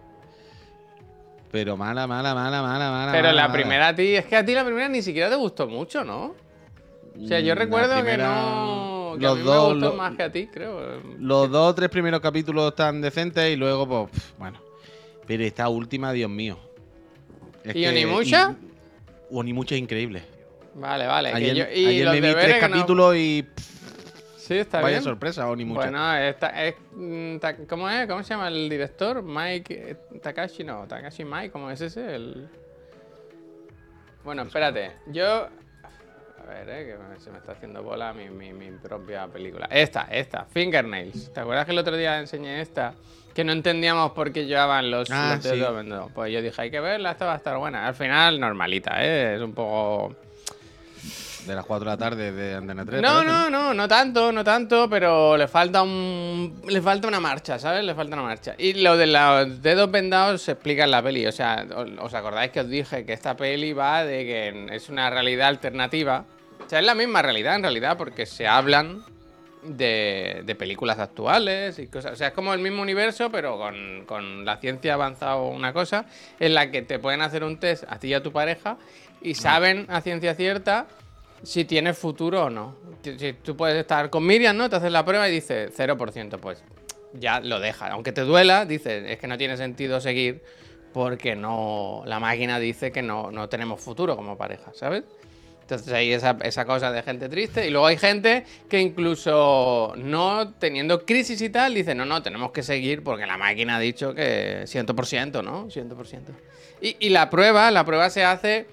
Pero 1.51 1.75
mala, 1.75 2.07
mala, 2.07 2.33
mala, 2.33 2.61
mala, 2.61 2.89
mala. 2.91 3.11
Pero 3.11 3.27
mala, 3.27 3.33
la 3.33 3.41
mala. 3.43 3.53
primera 3.53 3.87
a 3.89 3.95
ti, 3.95 4.15
es 4.15 4.25
que 4.25 4.37
a 4.37 4.45
ti 4.45 4.53
la 4.53 4.63
primera 4.63 4.87
ni 4.87 5.01
siquiera 5.01 5.29
te 5.29 5.35
gustó 5.35 5.67
mucho, 5.67 6.03
¿no? 6.05 6.33
O 7.21 7.27
sea, 7.27 7.41
yo 7.41 7.53
Mm, 7.53 7.57
recuerdo 7.57 8.03
que 8.05 8.17
no. 8.17 9.15
Que 9.19 9.25
a 9.25 9.29
los 9.29 9.37
mí 9.37 9.43
dos, 9.43 9.67
me 9.67 9.73
gustó 9.73 9.89
lo- 9.91 9.93
más 9.97 10.15
que 10.15 10.23
a 10.23 10.31
ti, 10.31 10.47
creo. 10.47 11.01
Los 11.19 11.51
dos 11.51 11.71
o 11.71 11.75
tres 11.75 11.89
primeros 11.89 12.21
capítulos 12.21 12.69
están 12.69 13.01
decentes 13.01 13.51
y 13.51 13.57
luego, 13.57 13.85
pues, 14.07 14.33
bueno. 14.37 14.61
Pero 15.27 15.43
esta 15.43 15.67
última, 15.67 16.13
Dios 16.13 16.29
mío. 16.29 16.57
Es 17.63 17.75
¿Y 17.75 17.81
que- 17.81 17.89
Onimusha? 17.89 18.55
y- 18.59 19.35
Onimusha 19.35 19.75
es 19.75 19.81
increíble. 19.81 20.23
Vale, 20.75 21.05
vale. 21.07 21.29
que 21.31 21.35
Ayer, 21.37 21.55
yo- 21.55 21.65
y 21.73 21.85
ayer 21.85 22.05
los 22.05 22.13
me 22.15 22.21
vi 22.21 22.33
tres 22.33 22.55
que 22.55 22.61
no- 22.61 22.67
capítulos 22.75 23.15
y 23.15 23.45
Sí, 24.37 24.57
está 24.57 24.81
vaya 24.81 24.97
bien. 24.97 25.03
sorpresa, 25.03 25.47
Onimusha. 25.49 25.81
Bueno, 25.81 26.15
esta, 26.17 26.65
es, 26.65 26.75
mm, 26.93 27.35
¿cómo 27.69 27.89
es? 27.89 28.07
¿Cómo 28.07 28.23
se 28.23 28.29
llama 28.33 28.47
el 28.47 28.69
director? 28.69 29.21
Mike 29.21 29.91
eh, 29.91 29.95
Takashi, 30.21 30.63
no, 30.63 30.87
Takashi 30.87 31.23
Mike, 31.23 31.51
¿cómo 31.51 31.69
es 31.71 31.79
ese? 31.81 32.15
El... 32.15 32.49
Bueno, 34.23 34.43
espérate, 34.43 34.91
yo... 35.07 35.47
A 36.39 36.43
ver, 36.53 36.69
eh, 36.69 36.97
que 37.15 37.21
se 37.23 37.29
me 37.31 37.37
está 37.37 37.51
haciendo 37.51 37.83
bola 37.83 38.13
mi, 38.13 38.29
mi, 38.29 38.51
mi 38.51 38.71
propia 38.71 39.27
película. 39.27 39.67
Esta, 39.71 40.07
esta, 40.11 40.45
Fingernails. 40.45 41.31
¿Te 41.31 41.39
acuerdas 41.39 41.65
que 41.65 41.71
el 41.71 41.77
otro 41.77 41.95
día 41.95 42.19
enseñé 42.19 42.61
esta? 42.61 42.95
Que 43.33 43.43
no 43.43 43.51
entendíamos 43.53 44.11
por 44.11 44.31
qué 44.31 44.45
llevaban 44.45 44.91
los, 44.91 45.09
Ah, 45.11 45.33
los 45.35 45.43
dedos 45.43 45.69
sí. 45.69 45.75
vendados. 45.75 46.11
Pues 46.13 46.33
yo 46.33 46.41
dije, 46.41 46.61
hay 46.61 46.71
que 46.71 46.79
verla, 46.79 47.11
esta 47.11 47.25
va 47.25 47.33
a 47.33 47.37
estar 47.37 47.57
buena. 47.57 47.87
Al 47.87 47.95
final, 47.95 48.39
normalita, 48.39 49.03
¿eh? 49.03 49.35
Es 49.35 49.41
un 49.41 49.53
poco... 49.53 50.15
De 51.47 51.55
las 51.55 51.65
4 51.65 51.85
de 51.89 51.91
la 51.91 51.97
tarde 51.97 52.31
de 52.31 52.53
Antena 52.53 52.85
3. 52.85 53.01
No, 53.01 53.23
no, 53.23 53.49
no, 53.49 53.73
no 53.73 53.87
tanto, 53.87 54.31
no 54.31 54.43
tanto, 54.43 54.87
pero 54.87 55.35
le 55.35 55.47
falta 55.47 55.81
un. 55.81 56.61
Le 56.67 56.79
falta 56.83 57.07
una 57.07 57.19
marcha, 57.19 57.57
¿sabes? 57.57 57.83
Le 57.83 57.95
falta 57.95 58.13
una 58.15 58.21
marcha. 58.25 58.53
Y 58.59 58.73
lo 58.73 58.95
de 58.95 59.07
los 59.07 59.59
dedos 59.59 59.89
vendados 59.89 60.43
se 60.43 60.51
explica 60.51 60.83
en 60.83 60.91
la 60.91 61.01
peli. 61.01 61.25
O 61.25 61.31
sea, 61.31 61.65
¿os 61.99 62.13
acordáis 62.13 62.51
que 62.51 62.59
os 62.59 62.69
dije 62.69 63.05
que 63.07 63.13
esta 63.13 63.35
peli 63.35 63.73
va 63.73 64.03
de 64.05 64.23
que 64.23 64.75
es 64.75 64.87
una 64.89 65.09
realidad 65.09 65.47
alternativa? 65.47 66.25
O 66.63 66.69
sea, 66.69 66.77
es 66.77 66.85
la 66.85 66.93
misma 66.93 67.23
realidad 67.23 67.55
en 67.55 67.63
realidad, 67.63 67.97
porque 67.97 68.27
se 68.27 68.47
hablan 68.47 69.03
de, 69.63 70.41
de 70.45 70.55
películas 70.55 70.97
actuales 70.99 71.77
y 71.79 71.87
cosas. 71.87 72.13
O 72.13 72.15
sea, 72.15 72.29
es 72.29 72.33
como 72.33 72.53
el 72.53 72.59
mismo 72.59 72.81
universo, 72.81 73.29
pero 73.31 73.57
con, 73.57 74.05
con 74.05 74.43
la 74.45 74.57
ciencia 74.57 74.93
avanzado 74.95 75.45
una 75.47 75.73
cosa, 75.73 76.05
en 76.39 76.53
la 76.53 76.71
que 76.71 76.81
te 76.81 76.99
pueden 76.99 77.21
hacer 77.21 77.43
un 77.43 77.57
test 77.59 77.83
a 77.87 77.99
ti 77.99 78.07
y 78.09 78.13
a 78.13 78.23
tu 78.23 78.31
pareja 78.31 78.77
y 79.21 79.35
saben 79.35 79.85
a 79.89 80.01
ciencia 80.01 80.33
cierta 80.35 80.87
si 81.43 81.65
tienes 81.65 81.97
futuro 81.97 82.45
o 82.45 82.49
no. 82.49 82.75
Si- 83.03 83.33
tú 83.33 83.55
puedes 83.55 83.77
estar 83.77 84.09
con 84.09 84.25
Miriam, 84.25 84.55
¿no? 84.57 84.69
Te 84.69 84.75
haces 84.77 84.91
la 84.91 85.05
prueba 85.05 85.27
y 85.27 85.31
dice 85.31 85.69
0%, 85.75 86.39
pues 86.39 86.63
ya 87.13 87.39
lo 87.39 87.59
deja. 87.59 87.87
Aunque 87.87 88.11
te 88.11 88.21
duela, 88.21 88.65
dice, 88.65 89.11
es 89.11 89.19
que 89.19 89.27
no 89.27 89.37
tiene 89.37 89.57
sentido 89.57 89.99
seguir 90.01 90.41
porque 90.93 91.35
no 91.35 92.03
la 92.05 92.19
máquina 92.19 92.59
dice 92.59 92.91
que 92.91 93.01
no, 93.01 93.31
no 93.31 93.47
tenemos 93.47 93.79
futuro 93.81 94.15
como 94.15 94.37
pareja, 94.37 94.71
¿sabes? 94.73 95.03
Entonces 95.75 95.93
hay 95.93 96.13
esa, 96.13 96.37
esa 96.43 96.65
cosa 96.65 96.91
de 96.91 97.01
gente 97.03 97.29
triste. 97.29 97.67
Y 97.67 97.71
luego 97.71 97.87
hay 97.87 97.97
gente 97.97 98.45
que 98.69 98.79
incluso 98.79 99.93
no 99.97 100.53
teniendo 100.53 101.05
crisis 101.05 101.41
y 101.41 101.49
tal, 101.49 101.73
dice, 101.73 101.95
no, 101.95 102.05
no, 102.05 102.21
tenemos 102.21 102.51
que 102.51 102.63
seguir 102.63 103.03
porque 103.03 103.25
la 103.25 103.37
máquina 103.37 103.77
ha 103.77 103.79
dicho 103.79 104.13
que 104.13 104.63
100%, 104.63 105.43
¿no? 105.43 105.67
100%. 105.67 106.19
Y, 106.81 106.97
y 106.99 107.09
la 107.09 107.29
prueba, 107.29 107.71
la 107.71 107.85
prueba 107.85 108.09
se 108.09 108.23
hace 108.23 108.67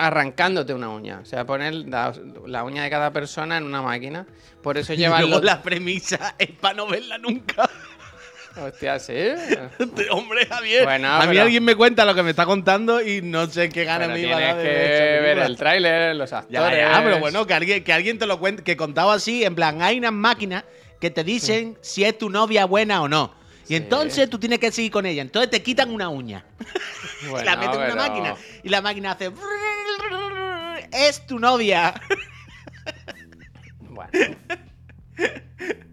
arrancándote 0.00 0.72
una 0.72 0.88
uña. 0.88 1.20
O 1.22 1.26
sea, 1.26 1.44
poner 1.44 1.74
la, 1.74 2.14
la 2.46 2.64
uña 2.64 2.82
de 2.82 2.90
cada 2.90 3.12
persona 3.12 3.58
en 3.58 3.64
una 3.64 3.82
máquina. 3.82 4.26
Por 4.62 4.78
eso 4.78 4.94
llevan 4.94 5.20
luego 5.20 5.36
los... 5.36 5.44
la 5.44 5.62
premisa 5.62 6.34
es 6.38 6.50
para 6.52 6.74
no 6.74 6.86
verla 6.86 7.18
nunca. 7.18 7.68
Hostia, 8.56 8.98
¿sí? 8.98 9.14
Hombre, 10.10 10.46
Javier. 10.46 10.84
Bueno, 10.84 11.08
a 11.08 11.20
mí 11.20 11.28
pero- 11.28 11.42
alguien 11.42 11.64
me 11.64 11.74
cuenta 11.76 12.04
lo 12.04 12.14
que 12.14 12.22
me 12.22 12.30
está 12.30 12.46
contando 12.46 13.00
y 13.00 13.22
no 13.22 13.46
sé 13.46 13.68
qué 13.68 13.84
gana 13.84 14.08
me 14.08 14.20
iba 14.20 14.36
a 14.36 14.38
tienes 14.38 14.54
dar 14.54 14.62
que 14.64 14.68
ver 15.20 15.38
el 15.38 15.56
tráiler, 15.56 16.16
los 16.16 16.32
actores... 16.32 16.70
Ya, 16.76 16.92
ya, 16.92 17.02
pero 17.04 17.18
bueno, 17.20 17.46
que 17.46 17.54
alguien, 17.54 17.84
que 17.84 17.92
alguien 17.92 18.18
te 18.18 18.26
lo 18.26 18.38
cuente, 18.38 18.62
que 18.64 18.76
contado 18.76 19.10
así, 19.12 19.44
en 19.44 19.54
plan, 19.54 19.80
hay 19.82 19.98
unas 19.98 20.12
máquinas 20.12 20.64
que 21.00 21.10
te 21.10 21.22
dicen 21.24 21.78
si 21.80 22.04
es 22.04 22.18
tu 22.18 22.28
novia 22.28 22.64
buena 22.66 23.02
o 23.02 23.08
no. 23.08 23.34
Y 23.64 23.68
Sí. 23.68 23.76
entonces 23.76 24.28
tú 24.28 24.38
tienes 24.40 24.58
que 24.58 24.72
seguir 24.72 24.90
con 24.90 25.06
ella. 25.06 25.22
Entonces 25.22 25.48
te 25.50 25.62
quitan 25.62 25.90
una 25.90 26.08
uña. 26.08 26.44
Bueno, 27.28 27.44
la 27.44 27.56
meten 27.56 27.82
en 27.82 27.92
una 27.92 28.08
máquina. 28.08 28.34
Y 28.62 28.68
la 28.70 28.80
máquina 28.80 29.10
hace. 29.12 29.30
Es 30.90 31.26
tu 31.26 31.38
novia. 31.38 31.92
Bueno. 33.80 34.10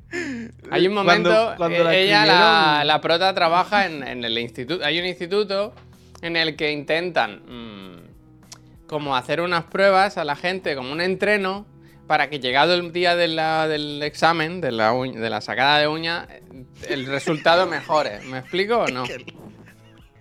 Hay 0.72 0.88
un 0.88 0.94
momento, 0.94 1.30
Cuando- 1.30 1.56
cuando 1.58 1.84
la 1.84 1.96
eh, 1.96 2.04
ella, 2.06 2.84
la, 2.84 3.02
prota, 3.02 3.34
trabaja 3.34 3.86
en, 3.86 4.04
en 4.06 4.24
el 4.26 4.38
instituto. 4.38 4.84
Hay 4.86 5.00
un 5.00 5.06
instituto 5.06 5.74
en 6.22 6.36
el 6.36 6.56
que 6.56 6.72
intentan 6.72 7.42
mm, 7.48 8.88
como 8.88 9.16
hacer 9.16 9.42
unas 9.42 9.66
pruebas 9.66 10.18
a 10.18 10.24
la 10.26 10.36
gente, 10.36 10.76
como 10.76 10.92
un 10.92 11.02
entreno, 11.02 11.66
para 12.08 12.30
que 12.30 12.40
llegado 12.40 12.74
el 12.74 12.92
día 12.94 13.16
de 13.16 13.28
la- 13.28 13.68
del 13.68 14.02
examen, 14.04 14.62
de 14.62 14.72
la, 14.72 14.94
de 14.94 15.30
la 15.30 15.42
sacada 15.42 15.78
de 15.80 15.88
uña, 15.88 16.28
el 16.88 17.06
resultado 17.06 17.66
mejore. 17.68 18.22
¿Me 18.22 18.40
explico 18.40 18.78
o 18.78 18.88
no? 18.88 19.04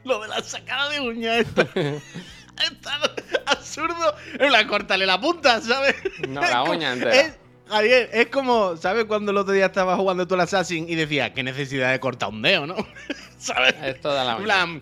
Lo 0.04 0.20
de 0.20 0.28
la 0.28 0.42
sacada 0.42 0.88
de 0.90 1.00
uña 1.00 1.36
esto. 1.38 1.62
es 1.74 2.80
tan 2.80 3.00
absurdo. 3.46 4.14
La 4.38 4.66
cortale 4.66 5.04
la 5.06 5.20
punta, 5.20 5.60
¿sabes? 5.60 5.94
No, 6.28 6.40
la 6.40 6.62
uña 6.64 6.92
entera. 6.92 7.14
Es, 7.20 7.38
Javier, 7.68 8.10
es 8.12 8.26
como, 8.28 8.76
¿sabes 8.76 9.06
cuando 9.06 9.32
el 9.32 9.38
otro 9.38 9.52
día 9.52 9.66
estaba 9.66 9.96
jugando 9.96 10.26
tú 10.28 10.34
al 10.34 10.40
Assassin 10.42 10.88
y 10.88 10.94
decía, 10.94 11.32
qué 11.34 11.42
necesidad 11.42 11.90
de 11.90 11.98
cortar 12.00 12.28
un 12.28 12.42
dedo, 12.42 12.66
¿no? 12.66 12.76
¿Sabes? 13.38 13.74
Es 13.82 14.00
toda 14.00 14.24
la 14.24 14.36
En 14.36 14.44
plan, 14.44 14.80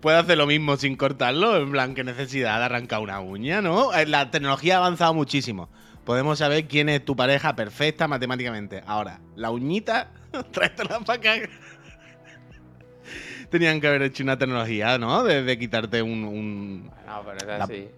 puede 0.00 0.16
hacer 0.18 0.36
lo 0.36 0.46
mismo 0.46 0.76
sin 0.76 0.96
cortarlo. 0.96 1.56
En 1.56 1.70
plan, 1.70 1.94
qué 1.94 2.02
necesidad 2.04 2.58
de 2.58 2.64
arrancar 2.64 3.00
una 3.00 3.20
uña, 3.20 3.62
¿no? 3.62 3.94
Eh, 3.94 4.06
La 4.06 4.30
tecnología 4.30 4.74
ha 4.74 4.78
avanzado 4.78 5.14
muchísimo. 5.14 5.68
Podemos 6.04 6.38
saber 6.38 6.66
quién 6.66 6.88
es 6.88 7.04
tu 7.04 7.14
pareja 7.16 7.54
perfecta 7.56 8.06
matemáticamente. 8.08 8.82
Ahora, 8.86 9.20
la 9.36 9.50
uñita, 9.50 10.10
tráetela 10.52 11.00
para 11.00 11.18
acá. 11.18 11.48
Tenían 13.50 13.80
que 13.80 13.86
haber 13.86 14.02
hecho 14.02 14.24
una 14.24 14.36
tecnología, 14.36 14.98
¿no? 14.98 15.22
De, 15.22 15.42
de 15.44 15.58
quitarte 15.58 16.02
un, 16.02 16.24
un, 16.24 16.84
No, 17.06 17.22
pero 17.24 17.36
es 17.38 17.46
La- 17.58 17.64
así. 17.64 17.88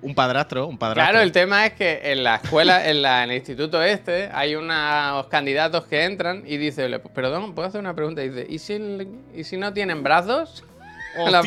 Un 0.00 0.14
padrastro, 0.14 0.66
un 0.66 0.78
padrastro. 0.78 1.04
Claro, 1.12 1.20
el 1.22 1.32
tema 1.32 1.66
es 1.66 1.72
que 1.74 2.00
en 2.12 2.22
la 2.24 2.36
escuela, 2.36 2.88
en, 2.88 3.02
la- 3.02 3.24
en 3.24 3.30
el 3.30 3.36
instituto 3.38 3.82
este, 3.82 4.30
hay 4.32 4.54
unos 4.54 5.26
candidatos 5.26 5.86
que 5.86 6.04
entran 6.04 6.44
y 6.46 6.56
dice, 6.56 6.88
"Le- 6.88 7.00
perdón, 7.00 7.54
¿puedo 7.54 7.66
hacer 7.68 7.80
una 7.80 7.94
pregunta? 7.94 8.22
Y 8.22 8.28
dice, 8.28 8.46
¿y 8.48 8.58
si, 8.58 8.74
el- 8.74 9.08
¿y 9.34 9.44
si 9.44 9.56
no 9.56 9.72
tienen 9.72 10.02
brazos? 10.02 10.64
La 11.16 11.40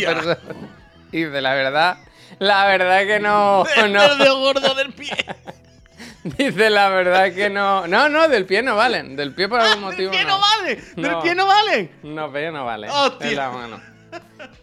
Y 1.13 1.23
dice, 1.25 1.41
la 1.41 1.53
verdad, 1.53 1.97
la 2.39 2.65
verdad 2.65 3.01
que 3.05 3.19
no, 3.19 3.63
El 3.77 3.93
no. 3.93 4.15
dedo 4.15 4.39
gordo 4.39 4.73
del 4.75 4.91
pie. 4.93 5.11
Dice 6.23 6.69
la 6.69 6.89
verdad 6.89 7.33
que 7.33 7.49
no. 7.49 7.87
No, 7.87 8.07
no, 8.07 8.27
del 8.27 8.45
pie 8.45 8.61
no 8.61 8.75
valen. 8.75 9.15
Del 9.15 9.33
pie 9.33 9.47
por 9.49 9.59
algún 9.59 9.81
motivo. 9.81 10.11
¡Del 10.11 10.19
pie 10.21 10.25
no, 10.27 10.39
vale! 10.39 10.75
¡Del 10.95 11.11
No. 11.11 11.21
pie 11.23 11.33
no 11.35 11.47
vale! 11.47 11.89
No, 12.03 12.31
pie 12.31 12.51
no 12.51 12.63
vale. 12.65 12.89
Hostia. 12.91 13.27
Es 13.27 13.35
la 13.35 13.49
mano. 13.49 13.81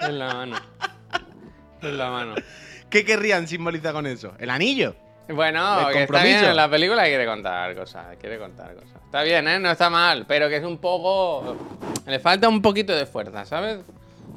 Es 0.00 0.08
la 0.10 0.34
mano. 0.34 0.56
Es 1.82 1.92
la 1.92 2.10
mano. 2.10 2.34
¿Qué 2.90 3.04
querrían 3.04 3.46
simbolizar 3.46 3.92
con 3.92 4.06
eso? 4.06 4.32
¿El 4.38 4.50
anillo? 4.50 4.94
Bueno, 5.28 5.88
¿El 5.88 5.94
que 5.94 6.02
está 6.04 6.22
bien, 6.22 6.42
en 6.42 6.56
la 6.56 6.70
película 6.70 7.04
quiere 7.04 7.26
contar 7.26 7.74
cosas, 7.76 8.16
quiere 8.18 8.38
contar 8.38 8.74
cosas. 8.74 8.96
Está 9.04 9.22
bien, 9.22 9.46
¿eh? 9.46 9.58
No 9.58 9.70
está 9.70 9.90
mal, 9.90 10.24
pero 10.26 10.48
que 10.48 10.56
es 10.56 10.64
un 10.64 10.78
poco... 10.78 11.56
Le 12.06 12.18
falta 12.18 12.48
un 12.48 12.62
poquito 12.62 12.94
de 12.96 13.04
fuerza, 13.04 13.44
¿sabes? 13.44 13.80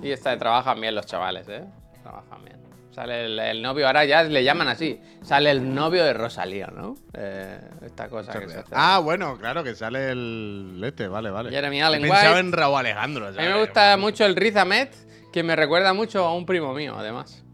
Y 0.02 0.12
está, 0.12 0.38
trabajan 0.38 0.82
bien 0.82 0.94
los 0.94 1.06
chavales, 1.06 1.48
¿eh? 1.48 1.64
Trabajan 2.04 2.44
bien. 2.44 2.58
Sale 2.92 3.24
el, 3.24 3.40
el 3.40 3.62
novio, 3.62 3.88
ahora 3.88 4.04
ya 4.04 4.24
le 4.24 4.44
llaman 4.44 4.68
así, 4.68 5.00
sale 5.24 5.50
el 5.50 5.74
novio 5.74 6.04
de 6.04 6.12
Rosalía, 6.12 6.68
¿no? 6.68 6.96
Eh, 7.14 7.58
esta 7.86 8.10
cosa 8.10 8.38
que 8.38 8.50
se 8.50 8.60
hace. 8.60 8.74
Ah, 8.74 9.00
bueno, 9.00 9.38
claro, 9.38 9.64
que 9.64 9.76
sale 9.76 10.12
el 10.12 10.82
este, 10.84 11.08
vale, 11.08 11.30
vale. 11.30 11.52
Jeremy 11.52 11.82
Allen 11.82 12.04
White. 12.04 12.40
en 12.40 12.52
Raúl 12.52 12.80
Alejandro. 12.80 13.28
A 13.28 13.32
mí 13.32 13.38
me 13.38 13.60
gusta 13.62 13.96
mucho 13.96 14.26
el 14.26 14.36
Riz 14.36 14.58
Ahmed, 14.58 14.90
que 15.32 15.42
me 15.42 15.56
recuerda 15.56 15.94
mucho 15.94 16.26
a 16.26 16.36
un 16.36 16.46
primo 16.46 16.74
mío, 16.74 16.96
además. 16.98 17.46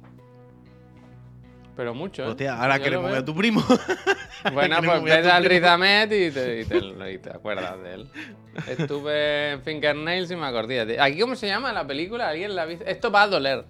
Pero 1.78 1.94
mucho, 1.94 2.24
¿eh? 2.24 2.28
Hostia, 2.28 2.60
ahora 2.60 2.78
Yo 2.78 2.84
queremos 2.84 3.10
ver 3.12 3.20
a 3.20 3.26
tu 3.26 3.36
primo. 3.36 3.64
Bueno, 4.54 4.78
pues 4.84 5.04
ves 5.04 5.26
al 5.28 5.44
primo. 5.44 5.60
Riz 5.62 5.68
Ahmed 5.70 6.12
y 6.12 6.32
te, 6.32 6.62
y 6.62 6.66
te- 6.66 7.12
y 7.14 7.18
te 7.18 7.30
acuerdas 7.32 7.82
de 7.82 7.94
él. 7.96 8.08
Estuve 8.68 9.52
en 9.52 9.62
Fingernails 9.64 10.30
y 10.32 10.36
me 10.36 10.46
acordé. 10.46 11.00
¿Aquí 11.02 11.20
cómo 11.20 11.36
se 11.36 11.48
llama 11.48 11.74
la 11.74 11.86
película? 11.86 12.30
¿Alguien 12.30 12.56
la 12.56 12.62
ha 12.62 12.66
visto? 12.66 12.86
Esto 12.86 13.12
va 13.12 13.24
a 13.24 13.28
doler. 13.28 13.66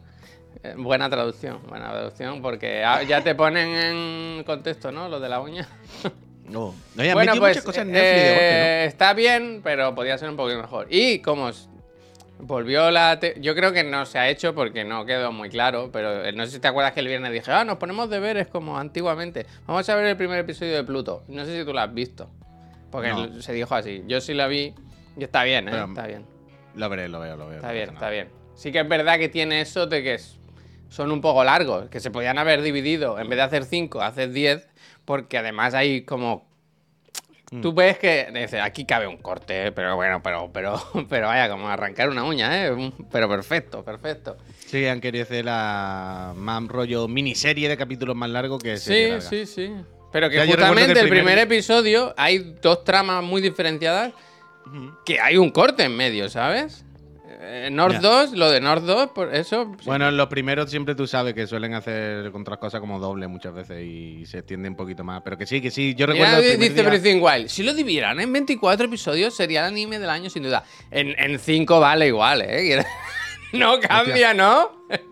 Eh, 0.64 0.74
buena 0.78 1.10
traducción, 1.10 1.62
buena 1.68 1.90
traducción, 1.90 2.42
porque 2.42 2.84
ya 3.08 3.24
te 3.24 3.34
ponen 3.34 3.70
en 3.70 4.44
contexto, 4.44 4.92
¿no? 4.92 5.08
Lo 5.10 5.20
de 5.20 5.30
la 5.30 5.40
uña. 5.40 5.68
No. 6.48 6.74
Han 6.98 7.14
bueno, 7.14 7.34
pues 7.36 7.58
muchas 7.58 7.64
cosas 7.66 7.82
en 7.82 7.92
Netflix 7.92 8.24
de 8.24 8.30
golpe, 8.30 8.46
eh, 8.46 8.86
está 8.86 9.14
bien, 9.14 9.60
pero 9.66 9.94
podía 9.94 10.18
ser 10.18 10.30
un 10.30 10.38
poquito 10.38 10.62
mejor. 10.62 10.88
Y 10.90 11.20
como 11.20 11.52
volvió 12.40 12.92
la... 12.92 13.20
Yo 13.38 13.56
creo 13.56 13.72
que 13.74 13.84
no 13.84 14.06
se 14.06 14.20
ha 14.20 14.30
hecho 14.30 14.54
porque 14.56 14.84
no 14.84 15.06
quedó 15.06 15.32
muy 15.32 15.50
claro, 15.50 15.90
pero 15.92 16.24
eh, 16.26 16.32
no 16.34 16.46
sé 16.46 16.52
si 16.54 16.60
te 16.60 16.68
acuerdas 16.68 16.94
que 16.94 17.00
el 17.02 17.08
viernes 17.08 17.32
dije, 17.32 17.52
ah, 17.52 17.64
nos 17.64 17.78
ponemos 17.78 18.10
deberes 18.10 18.48
como 18.48 18.78
antiguamente. 18.78 19.46
Vamos 19.66 19.88
a 19.90 19.96
ver 19.96 20.06
el 20.06 20.18
primer 20.18 20.40
episodio 20.40 20.76
de 20.76 20.84
Pluto. 20.84 21.24
No 21.28 21.46
sé 21.46 21.58
si 21.60 21.66
tú 21.66 21.74
lo 21.74 21.80
has 21.80 21.94
visto, 21.94 22.30
porque 22.92 23.10
No. 23.10 23.42
se 23.42 23.54
dijo 23.54 23.74
así. 23.76 24.04
Yo 24.08 24.22
sí 24.22 24.34
la 24.34 24.48
vi 24.48 24.74
y 25.18 25.24
está 25.24 25.44
bien, 25.44 25.68
¿eh? 25.68 25.72
Pero- 25.72 25.86
está 25.86 26.08
bien. 26.08 26.26
Lo 26.76 26.90
veré, 26.90 27.08
lo 27.10 27.20
veo, 27.20 27.36
lo 27.38 27.48
veo. 27.48 27.56
Está 27.58 27.68
no 27.70 27.74
bien, 27.74 27.90
está 27.90 28.10
bien. 28.10 28.30
Sí 28.54 28.72
que 28.72 28.80
es 28.80 28.88
verdad 28.88 29.18
que 29.18 29.30
tiene 29.30 29.62
eso 29.62 29.88
de 29.88 30.04
que 30.04 30.20
son 30.90 31.12
un 31.12 31.22
poco 31.22 31.44
largos, 31.44 31.90
que 31.90 32.00
se 32.00 32.12
podían 32.12 32.38
haber 32.38 32.62
dividido, 32.62 33.20
en 33.20 33.28
vez 33.30 33.38
de 33.38 33.44
hacer 33.44 33.66
5, 33.66 34.02
hacer 34.02 34.32
10, 34.32 34.68
porque 35.06 35.38
además 35.38 35.74
hay 35.74 36.04
como... 36.04 36.47
Mm. 37.50 37.62
Tú 37.62 37.74
ves 37.74 37.98
que 37.98 38.28
dice, 38.34 38.60
aquí 38.60 38.86
cabe 38.86 39.08
un 39.08 39.18
corte, 39.18 39.72
pero 39.72 39.96
bueno, 39.96 40.22
pero, 40.22 40.50
pero, 40.54 40.82
pero 41.10 41.28
vaya, 41.28 41.50
como 41.50 41.70
arrancar 41.70 42.10
una 42.10 42.24
uña, 42.24 42.66
¿eh? 42.68 42.92
Pero 43.12 43.30
perfecto, 43.30 43.84
perfecto. 43.86 44.38
Sí, 44.66 44.86
han 44.86 45.00
querido 45.00 45.24
hacer 45.24 45.46
la 45.46 46.34
más 46.36 46.68
rollo 46.68 47.08
miniserie 47.08 47.70
de 47.70 47.78
capítulos 47.78 48.16
más 48.16 48.30
largo 48.30 48.58
que 48.60 48.76
Sí, 48.78 49.08
larga. 49.08 49.22
sí, 49.22 49.46
sí. 49.46 49.72
Pero 50.12 50.30
que 50.30 50.40
recuerdo 50.40 50.46
que 50.64 50.68
justamente 50.70 50.92
el 50.92 50.98
el 50.98 51.10
primer... 51.10 51.24
primer- 51.26 51.40
episodio 51.40 52.14
hay 52.18 52.56
dos 52.62 52.84
tramas 52.84 53.24
muy 53.24 53.42
diferenciadas 53.42 54.14
que 55.06 55.20
hay 55.22 55.38
un 55.38 55.50
corte 55.50 55.84
en 55.84 55.96
medio, 55.96 56.28
¿sabes? 56.28 56.84
Eh, 57.40 57.70
North 57.72 57.94
Ya. 57.94 58.00
2, 58.00 58.32
lo 58.34 58.50
de 58.50 58.60
North 58.60 58.84
2, 58.84 59.12
por 59.12 59.34
eso... 59.36 59.72
Bueno, 59.86 60.08
en 60.10 60.18
los 60.18 60.26
primeros 60.28 60.72
siempre 60.72 60.96
tú 60.96 61.06
sabes 61.06 61.36
que 61.36 61.46
suelen 61.46 61.76
hacer 61.76 62.32
otras 62.34 62.58
cosas 62.58 62.80
como 62.82 63.00
doble 63.00 63.28
muchas 63.28 63.54
veces 63.54 63.84
y 63.86 64.26
se 64.26 64.40
extiende 64.40 64.68
un 64.70 64.76
poquito 64.76 65.04
más. 65.04 65.22
Pero 65.24 65.38
que 65.38 65.46
sí, 65.46 65.62
que 65.62 65.70
sí. 65.70 65.94
Yo 65.96 66.08
recuerdo. 66.08 66.38
Primer 66.40 66.58
dice 66.58 66.74
día- 66.74 66.84
Breath 66.90 67.06
in 67.06 67.22
Wild, 67.22 67.48
si 67.50 67.62
lo 67.62 67.76
dividieran 67.76 68.20
en 68.20 68.34
24 68.34 68.88
episodios 68.88 69.36
sería 69.36 69.60
el 69.62 69.68
anime 69.68 70.00
del 70.00 70.10
año 70.10 70.32
sin 70.32 70.44
duda. 70.44 70.64
En 70.90 71.38
5 71.38 71.80
vale 71.80 72.08
igual, 72.08 72.42
¿eh? 72.42 72.84
No 73.54 73.80
cambia, 73.80 74.34
¿no? 74.34 74.86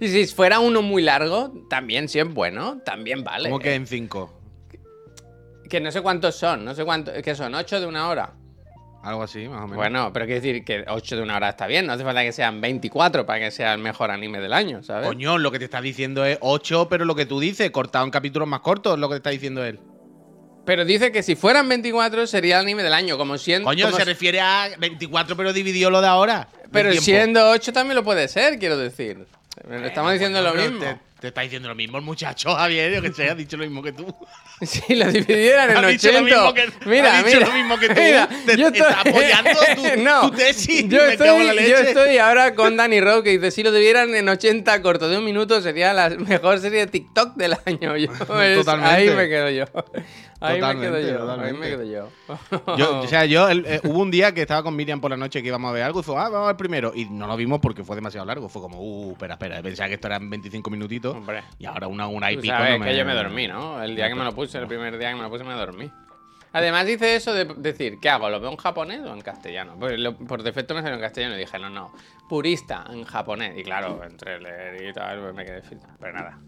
Y 0.00 0.08
si 0.08 0.26
fuera 0.26 0.58
uno 0.58 0.82
muy 0.82 1.02
largo, 1.02 1.52
también 1.70 2.08
si 2.08 2.18
es 2.18 2.28
bueno, 2.34 2.80
también 2.84 3.22
vale. 3.24 3.48
¿Cómo 3.48 3.60
que 3.60 3.74
en 3.74 3.86
cinco? 3.86 4.34
Que 5.70 5.80
no 5.80 5.92
sé 5.92 6.02
cuántos 6.02 6.34
son, 6.34 6.64
no 6.64 6.74
sé 6.74 6.84
cuántos, 6.84 7.14
que 7.22 7.34
son 7.36 7.54
8 7.54 7.80
de 7.80 7.86
una 7.86 8.08
hora. 8.08 8.32
Algo 9.08 9.22
así, 9.22 9.48
más 9.48 9.60
o 9.60 9.62
menos. 9.62 9.76
Bueno, 9.76 10.12
pero 10.12 10.26
quiero 10.26 10.40
decir 10.42 10.64
que 10.64 10.84
8 10.86 11.16
de 11.16 11.22
una 11.22 11.36
hora 11.36 11.48
está 11.48 11.66
bien, 11.66 11.86
no 11.86 11.94
hace 11.94 12.04
falta 12.04 12.22
que 12.22 12.30
sean 12.32 12.60
24 12.60 13.24
para 13.24 13.38
que 13.40 13.50
sea 13.50 13.72
el 13.72 13.80
mejor 13.80 14.10
anime 14.10 14.38
del 14.38 14.52
año, 14.52 14.82
¿sabes? 14.82 15.06
Coño, 15.06 15.38
lo 15.38 15.50
que 15.50 15.58
te 15.58 15.64
está 15.64 15.80
diciendo 15.80 16.26
es 16.26 16.36
8, 16.42 16.88
pero 16.90 17.06
lo 17.06 17.14
que 17.14 17.24
tú 17.24 17.40
dices, 17.40 17.70
cortado 17.70 18.04
en 18.04 18.10
capítulos 18.10 18.46
más 18.46 18.60
cortos, 18.60 18.94
es 18.94 18.98
lo 19.00 19.08
que 19.08 19.14
te 19.14 19.18
está 19.18 19.30
diciendo 19.30 19.64
él. 19.64 19.80
Pero 20.66 20.84
dice 20.84 21.10
que 21.10 21.22
si 21.22 21.36
fueran 21.36 21.66
24 21.70 22.26
sería 22.26 22.56
el 22.56 22.66
anime 22.66 22.82
del 22.82 22.92
año, 22.92 23.16
como 23.16 23.38
siendo... 23.38 23.66
Coño, 23.66 23.86
como 23.86 23.96
se 23.96 24.02
si- 24.02 24.08
refiere 24.10 24.40
a 24.40 24.68
24, 24.78 25.34
pero 25.34 25.54
dividió 25.54 25.88
lo 25.88 26.02
de 26.02 26.08
ahora. 26.08 26.48
Pero 26.70 26.92
siendo 26.92 27.48
8 27.48 27.72
también 27.72 27.96
lo 27.96 28.04
puede 28.04 28.28
ser, 28.28 28.58
quiero 28.58 28.76
decir. 28.76 29.26
Estamos 29.84 30.12
diciendo 30.12 30.40
Coño, 30.40 30.54
lo 30.54 30.60
mismo. 30.60 30.80
Te, 30.80 31.07
te 31.20 31.28
está 31.28 31.40
diciendo 31.40 31.68
lo 31.68 31.74
mismo 31.74 31.98
el 31.98 32.04
muchacho, 32.04 32.54
Javier, 32.54 32.92
yo 32.94 33.02
que 33.02 33.12
sé, 33.12 33.28
ha 33.30 33.34
dicho 33.34 33.56
lo 33.56 33.64
mismo 33.64 33.82
que 33.82 33.92
tú. 33.92 34.06
Si 34.60 34.96
lo 34.96 35.06
dividieran 35.06 35.70
en 35.70 35.76
Ha 35.76 35.86
dicho 35.86 36.08
80. 36.08 36.18
lo 36.18 36.24
mismo 36.24 36.52
que- 36.54 36.88
mira, 36.88 37.14
ha 37.18 37.22
dicho 37.22 37.36
mira, 37.38 37.46
lo 37.48 37.54
mismo 37.54 37.78
que 37.78 37.88
tú. 37.90 37.94
mira, 38.00 38.28
Te- 38.44 38.56
yo 38.56 38.66
está 38.68 39.00
apoyando 39.02 39.50
tu- 39.76 40.02
no, 40.02 40.30
tu 40.30 40.36
tesis, 40.36 40.88
Yo 40.88 40.98
me 41.06 41.16
cago 41.16 41.38
en 41.38 41.46
la 41.46 41.52
estoy, 41.52 41.70
yo 41.70 41.76
leche. 41.76 41.88
estoy 41.90 42.18
ahora 42.18 42.54
con 42.56 42.76
Danny 42.76 43.00
Rowe 43.00 43.22
que 43.22 43.30
dice: 43.30 43.52
si 43.52 43.62
lo 43.62 43.70
dividieran 43.70 44.12
en 44.16 44.28
80 44.28 44.82
corto 44.82 45.08
de 45.08 45.16
un 45.16 45.24
minuto 45.24 45.60
sería 45.62 45.92
la 45.94 46.10
mejor 46.10 46.58
serie 46.58 46.80
de 46.80 46.86
TikTok 46.88 47.36
del 47.36 47.56
año. 47.66 47.96
Yo, 47.96 48.08
Totalmente. 48.18 48.84
Ahí 48.84 49.10
me 49.10 49.28
quedo 49.28 49.48
yo. 49.50 49.64
Ahí 50.40 50.60
me 50.60 50.80
quedo 50.80 51.18
Totalmente, 51.18 51.18
yo. 51.18 51.40
Ahí 51.40 51.52
me 51.52 51.68
quedo 51.68 51.84
yo. 51.84 52.76
Yo, 52.76 53.00
o 53.00 53.06
sea, 53.08 53.24
yo 53.24 53.48
el- 53.48 53.64
eh, 53.66 53.80
hubo 53.84 53.98
un 54.00 54.10
día 54.10 54.32
que 54.32 54.42
estaba 54.42 54.62
con 54.62 54.76
Miriam 54.76 55.00
por 55.00 55.10
la 55.10 55.16
noche 55.16 55.42
que 55.42 55.48
íbamos 55.48 55.68
a 55.70 55.72
ver 55.72 55.82
algo 55.82 56.00
y 56.00 56.02
fue, 56.02 56.14
ah, 56.16 56.28
vamos 56.28 56.44
a 56.44 56.46
ver 56.48 56.56
primero. 56.56 56.92
Y 56.94 57.06
no 57.06 57.26
lo 57.26 57.36
vimos 57.36 57.58
porque 57.60 57.82
fue 57.84 57.96
demasiado 57.96 58.24
largo. 58.26 58.48
Fue 58.48 58.62
como, 58.62 58.80
uh, 58.80 59.12
espera, 59.12 59.34
espera. 59.34 59.60
Pensaba 59.62 59.88
que 59.88 59.94
esto 59.94 60.06
eran 60.06 60.30
25 60.30 60.70
minutitos. 60.70 61.16
Hombre. 61.16 61.42
Y 61.58 61.66
ahora 61.66 61.88
una, 61.88 62.06
una 62.06 62.30
y 62.30 62.36
pico. 62.36 62.54
sabes 62.54 62.78
no 62.78 62.84
que 62.84 62.96
yo 62.96 63.04
me 63.04 63.14
dormí, 63.14 63.48
¿no? 63.48 63.82
El 63.82 63.96
día 63.96 64.08
que 64.08 64.14
me 64.14 64.24
lo 64.24 64.32
puse, 64.34 64.58
el 64.58 64.66
primer 64.68 64.96
día 64.98 65.10
que 65.10 65.16
me 65.16 65.22
lo 65.22 65.30
puse, 65.30 65.42
me 65.44 65.54
dormí. 65.54 65.90
Además 66.50 66.86
dice 66.86 67.14
eso 67.14 67.34
de 67.34 67.44
decir, 67.44 67.98
¿qué 68.00 68.08
hago? 68.08 68.30
¿Lo 68.30 68.40
veo 68.40 68.50
en 68.50 68.56
japonés 68.56 69.00
o 69.02 69.12
en 69.12 69.20
castellano? 69.20 69.74
Pues 69.78 69.98
lo- 69.98 70.16
por 70.16 70.42
defecto 70.42 70.74
me 70.74 70.80
salió 70.80 70.94
en 70.94 71.00
castellano 71.02 71.34
y 71.36 71.40
dije, 71.40 71.58
no, 71.58 71.68
no, 71.68 71.92
purista 72.28 72.84
en 72.90 73.04
japonés. 73.04 73.58
Y 73.58 73.62
claro, 73.64 74.00
entre 74.02 74.40
leer 74.40 74.88
y 74.88 74.92
tal, 74.94 75.20
pues 75.20 75.34
me 75.34 75.44
quedé 75.44 75.60
frito. 75.60 75.86
Pero 76.00 76.12
nada. 76.14 76.38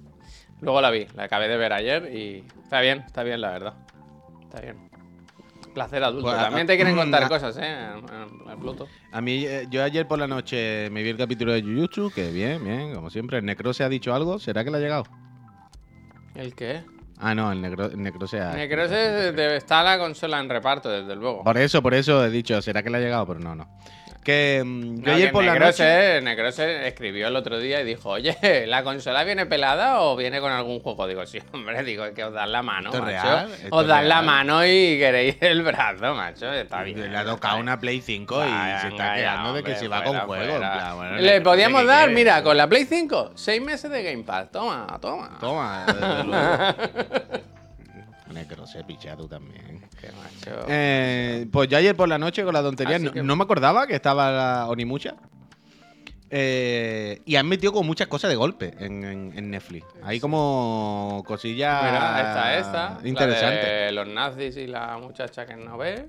Luego 0.60 0.80
la 0.80 0.90
vi, 0.90 1.06
la 1.16 1.24
acabé 1.24 1.48
de 1.48 1.56
ver 1.56 1.72
ayer 1.72 2.14
y 2.14 2.44
está 2.62 2.80
bien, 2.80 3.02
está 3.06 3.22
bien, 3.22 3.40
la 3.40 3.50
verdad. 3.50 3.74
Está 4.42 4.60
bien. 4.60 4.90
Placer 5.74 6.02
adulto. 6.02 6.26
Pues, 6.28 6.36
También 6.36 6.66
te 6.66 6.76
quieren 6.76 6.96
contar 6.96 7.22
a- 7.24 7.28
cosas, 7.28 7.56
¿eh? 7.60 7.86
En 8.50 8.58
Pluto. 8.58 8.88
A 9.12 9.20
mí, 9.20 9.44
eh, 9.46 9.66
yo 9.70 9.82
ayer 9.84 10.06
por 10.06 10.18
la 10.18 10.26
noche 10.26 10.88
me 10.90 11.02
vi 11.02 11.10
el 11.10 11.16
capítulo 11.16 11.52
de 11.52 11.62
Jujutsu, 11.62 12.10
que 12.10 12.30
bien, 12.30 12.62
bien, 12.64 12.94
como 12.94 13.08
siempre. 13.10 13.38
¿El 13.38 13.44
Necrose 13.46 13.84
ha 13.84 13.88
dicho 13.88 14.12
algo? 14.14 14.38
¿Será 14.38 14.64
que 14.64 14.70
le 14.70 14.78
ha 14.78 14.80
llegado? 14.80 15.04
¿El 16.34 16.54
qué? 16.54 16.82
Ah, 17.18 17.34
no, 17.34 17.52
el, 17.52 17.60
necro, 17.60 17.86
el 17.86 18.02
Necrose 18.02 18.40
ha... 18.40 18.54
Necrose 18.54 19.56
estar 19.56 19.84
la 19.84 19.98
consola 19.98 20.40
en 20.40 20.48
reparto, 20.48 20.88
desde 20.88 21.14
luego. 21.16 21.44
Por 21.44 21.58
eso, 21.58 21.82
por 21.82 21.92
eso 21.94 22.24
he 22.24 22.30
dicho, 22.30 22.60
¿será 22.62 22.82
que 22.82 22.88
le 22.90 22.96
ha 22.96 23.00
llegado? 23.00 23.26
Pero 23.26 23.40
no, 23.40 23.54
no. 23.54 23.68
Que 24.22 24.62
mm, 24.64 24.96
yo 24.96 25.06
No, 25.06 25.12
ayer 25.12 25.28
que 25.28 25.32
por 25.32 25.44
la 25.44 25.58
noche... 25.58 26.20
Necrose 26.20 26.86
escribió 26.86 27.28
el 27.28 27.36
otro 27.36 27.58
día 27.58 27.80
y 27.80 27.84
dijo, 27.84 28.10
oye, 28.10 28.66
¿la 28.66 28.82
consola 28.84 29.24
viene 29.24 29.46
pelada 29.46 30.00
o 30.02 30.14
viene 30.14 30.40
con 30.40 30.52
algún 30.52 30.80
juego? 30.80 31.06
Digo, 31.06 31.24
sí, 31.24 31.38
hombre, 31.52 31.82
digo, 31.84 32.04
es 32.04 32.12
que 32.14 32.24
os 32.24 32.32
dan 32.34 32.52
la 32.52 32.62
mano, 32.62 32.90
macho. 32.92 33.04
real, 33.04 33.50
esto 33.50 33.74
os 33.74 33.86
dan 33.86 34.08
la 34.08 34.20
mano 34.20 34.64
y 34.66 34.98
queréis 34.98 35.36
el 35.40 35.62
brazo, 35.62 36.14
macho. 36.14 36.52
Está 36.52 36.82
bien. 36.82 37.10
Le 37.10 37.16
ha 37.16 37.24
tocado 37.24 37.58
una 37.58 37.80
Play 37.80 38.00
5 38.02 38.44
y 38.44 38.48
se 38.48 38.88
está 38.88 38.88
venga, 38.90 39.14
quejando 39.14 39.52
de 39.54 39.62
que 39.62 39.70
hombre, 39.72 39.80
se 39.80 39.88
va 39.88 40.04
con 40.04 40.16
en 40.16 40.26
plan, 40.26 40.96
bueno, 40.96 41.16
Le 41.16 41.40
podíamos 41.40 41.80
¿qué 41.80 41.86
dar, 41.86 41.98
quieres? 42.08 42.16
mira, 42.16 42.42
con 42.42 42.56
la 42.56 42.68
Play 42.68 42.84
5, 42.84 43.32
seis 43.34 43.62
meses 43.62 43.90
de 43.90 44.02
Game 44.02 44.24
Pass. 44.24 44.50
Toma, 44.50 44.86
toma. 45.00 45.38
Toma, 45.40 45.86
desde 45.86 46.24
luego. 46.24 46.56
Necrose, 48.32 48.84
picha, 48.84 49.16
tú 49.16 49.26
también. 49.28 49.80
Qué 50.00 50.08
macho. 50.12 50.64
Eh, 50.68 51.46
pues 51.50 51.68
yo 51.68 51.76
ayer 51.78 51.96
por 51.96 52.08
la 52.08 52.18
noche 52.18 52.44
con 52.44 52.54
la 52.54 52.62
tontería, 52.62 52.98
no, 52.98 53.12
que- 53.12 53.22
no 53.22 53.36
me 53.36 53.44
acordaba 53.44 53.86
que 53.86 53.94
estaba 53.96 54.30
la 54.30 54.66
Onimucha. 54.68 55.14
Eh, 56.32 57.22
y 57.24 57.34
han 57.34 57.48
metido 57.48 57.72
como 57.72 57.88
muchas 57.88 58.06
cosas 58.06 58.30
de 58.30 58.36
golpe 58.36 58.72
en, 58.78 59.02
en- 59.04 59.32
en 59.36 59.50
Netflix. 59.50 59.84
Hay 60.04 60.20
como 60.20 61.24
cosillas 61.26 61.82
Mira, 61.82 62.58
esta. 62.58 62.98
La 63.02 63.50
de 63.50 63.92
los 63.92 64.06
nazis 64.06 64.56
y 64.56 64.66
la 64.68 64.96
muchacha 64.98 65.44
que 65.44 65.56
no 65.56 65.76
ve. 65.76 66.08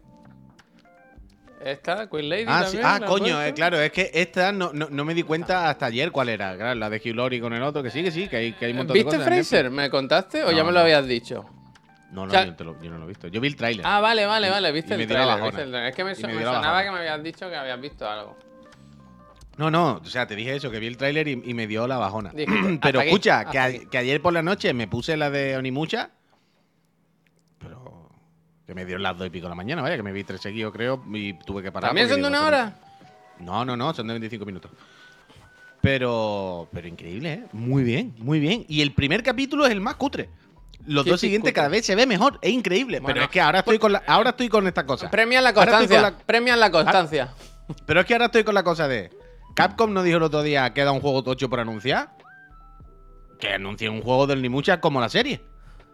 Esta, 1.63 2.07
Queen 2.09 2.29
Lady. 2.29 2.45
Ah, 2.47 2.65
sí. 2.67 2.79
ah 2.83 2.99
coño, 3.05 3.41
eh, 3.43 3.53
claro, 3.53 3.79
es 3.79 3.91
que 3.91 4.09
esta 4.13 4.51
no, 4.51 4.71
no, 4.73 4.89
no 4.89 5.05
me 5.05 5.13
di 5.13 5.21
cuenta 5.23 5.69
hasta 5.69 5.87
ayer 5.87 6.11
cuál 6.11 6.29
era. 6.29 6.55
Claro, 6.55 6.73
la 6.75 6.89
de 6.89 6.97
Hugh 6.97 7.15
Laurie 7.15 7.39
con 7.39 7.53
el 7.53 7.61
otro, 7.61 7.83
que 7.83 7.91
sí, 7.91 8.03
que 8.03 8.11
sí, 8.11 8.27
que 8.27 8.37
hay, 8.37 8.53
que 8.53 8.65
hay 8.65 8.71
un 8.71 8.77
montón 8.79 8.95
de 8.95 9.03
¿Viste 9.03 9.17
cosas. 9.17 9.29
Netflix. 9.29 9.49
Fraser? 9.49 9.69
¿Me 9.71 9.89
contaste 9.89 10.43
o 10.43 10.51
ya 10.51 10.63
me 10.63 10.71
lo 10.71 10.79
habías 10.79 11.05
dicho? 11.07 11.45
No, 12.11 12.25
no, 12.27 12.33
yo, 12.45 12.55
te 12.55 12.63
lo- 12.63 12.81
yo 12.81 12.91
no 12.91 12.97
lo 12.97 13.05
he 13.05 13.07
visto. 13.07 13.27
Yo 13.29 13.39
vi 13.39 13.47
el 13.47 13.55
tráiler. 13.55 13.85
Ah, 13.87 14.01
vale, 14.01 14.25
vale, 14.25 14.49
vale. 14.49 14.71
¿Viste 14.71 14.93
el 14.95 14.99
dio 14.99 15.07
trailer? 15.07 15.35
¿viste 15.41 15.61
el 15.61 15.69
tráiler? 15.69 15.89
Es 15.89 15.95
que 15.95 16.03
me, 16.03 16.13
so- 16.15 16.27
me 16.27 16.33
dio 16.37 16.51
sonaba 16.53 16.83
que 16.83 16.91
me 16.91 16.97
habías 16.99 17.23
dicho 17.23 17.49
que 17.49 17.55
habías 17.55 17.79
visto 17.79 18.07
algo. 18.09 18.37
No, 19.57 19.69
no, 19.71 20.01
o 20.03 20.05
sea, 20.05 20.25
te 20.27 20.35
dije 20.35 20.55
eso, 20.55 20.71
que 20.71 20.79
vi 20.79 20.87
el 20.87 20.97
tráiler 20.97 21.27
y, 21.27 21.31
y 21.45 21.53
me 21.53 21.67
dio 21.67 21.87
la 21.87 21.97
bajona. 21.97 22.31
Dijiste, 22.31 22.79
Pero 22.81 23.01
escucha, 23.01 23.45
que, 23.45 23.57
a- 23.59 23.63
aquí. 23.65 23.85
que 23.85 23.97
ayer 23.97 24.21
por 24.21 24.33
la 24.33 24.41
noche 24.41 24.73
me 24.73 24.87
puse 24.87 25.15
la 25.17 25.29
de 25.29 25.55
Onimucha 25.57 26.09
Que 28.65 28.73
me 28.75 28.85
dieron 28.85 29.03
las 29.03 29.17
dos 29.17 29.27
y 29.27 29.29
pico 29.29 29.45
de 29.45 29.49
la 29.49 29.55
mañana, 29.55 29.81
vaya, 29.81 29.97
que 29.97 30.03
me 30.03 30.13
vi 30.13 30.23
tres 30.23 30.39
seguidos, 30.41 30.71
creo, 30.73 31.03
y 31.13 31.33
tuve 31.33 31.61
que 31.61 31.71
parar. 31.71 31.89
¿También 31.89 32.07
son 32.07 32.21
de 32.21 32.27
una 32.29 32.45
hora? 32.45 32.73
No, 33.39 33.65
no, 33.65 33.75
no, 33.75 33.93
son 33.93 34.07
de 34.07 34.13
25 34.13 34.45
minutos. 34.45 34.71
Pero, 35.81 36.69
pero 36.71 36.87
increíble, 36.87 37.33
¿eh? 37.33 37.43
Muy 37.53 37.83
bien, 37.83 38.13
muy 38.19 38.39
bien. 38.39 38.65
Y 38.69 38.81
el 38.81 38.93
primer 38.93 39.23
capítulo 39.23 39.65
es 39.65 39.71
el 39.71 39.81
más 39.81 39.95
cutre. 39.95 40.29
Los 40.85 41.03
¿Qué 41.03 41.11
dos 41.11 41.19
siguientes 41.21 41.53
cada 41.53 41.67
vez 41.67 41.85
se 41.85 41.95
ve 41.95 42.05
mejor, 42.07 42.39
es 42.41 42.51
increíble. 42.51 42.99
Bueno, 42.99 43.13
pero 43.13 43.25
es 43.25 43.31
que 43.31 43.39
ahora 43.41 43.59
estoy 43.59 43.77
con 43.79 43.91
la, 43.93 44.01
ahora 44.07 44.31
estoy 44.31 44.49
con 44.49 44.65
esta 44.67 44.85
cosa. 44.85 45.09
Premian 45.11 45.43
la 45.43 45.53
constancia. 45.53 46.01
con 46.01 46.11
la- 46.11 46.17
Premian 46.25 46.59
la 46.59 46.71
constancia. 46.71 47.33
Pero 47.85 48.01
es 48.01 48.05
que 48.05 48.13
ahora 48.13 48.25
estoy 48.25 48.43
con 48.43 48.53
la 48.55 48.63
cosa 48.63 48.87
de. 48.87 49.11
Capcom 49.55 49.93
no 49.93 50.03
dijo 50.03 50.17
el 50.17 50.23
otro 50.23 50.41
día 50.43 50.73
queda 50.73 50.91
un 50.91 50.99
juego 51.01 51.23
tocho 51.23 51.49
por 51.49 51.59
anunciar. 51.59 52.09
Que 53.39 53.53
anuncie 53.53 53.89
un 53.89 54.01
juego 54.01 54.27
del 54.27 54.41
Nimucha 54.41 54.79
como 54.81 54.99
la 54.99 55.09
serie. 55.09 55.41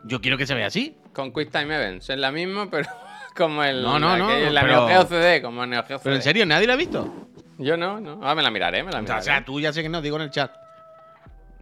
Yo 0.03 0.21
quiero 0.21 0.37
que 0.37 0.45
se 0.47 0.53
vea 0.53 0.67
así. 0.67 0.97
Con 1.13 1.31
Quick 1.33 1.51
Time 1.51 1.75
Events. 1.75 2.09
Es 2.09 2.17
la 2.17 2.31
misma, 2.31 2.67
pero 2.71 2.89
como 3.35 3.63
el. 3.63 3.83
No, 3.83 3.99
no, 3.99 4.17
no, 4.17 4.29
la 4.49 4.61
pero- 4.61 4.87
Neo 4.87 5.05
CD, 5.05 5.41
como 5.41 5.65
Neo 5.65 5.83
Geo 5.83 5.99
Pero 5.99 6.15
en 6.15 6.21
CD. 6.21 6.29
serio, 6.31 6.45
nadie 6.45 6.65
lo 6.67 6.73
ha 6.73 6.77
visto. 6.77 7.27
Yo 7.59 7.77
no, 7.77 7.99
no. 7.99 8.13
Ahora 8.13 8.35
me 8.35 8.43
la 8.43 8.51
miraré, 8.51 8.83
me 8.83 8.91
la 8.91 8.99
O 8.99 9.01
sea, 9.01 9.01
miraré. 9.01 9.19
o 9.19 9.23
sea, 9.23 9.45
tú 9.45 9.59
ya 9.59 9.73
sé 9.73 9.81
que 9.83 9.89
no, 9.89 10.01
digo 10.01 10.15
en 10.17 10.23
el 10.23 10.31
chat. 10.31 10.51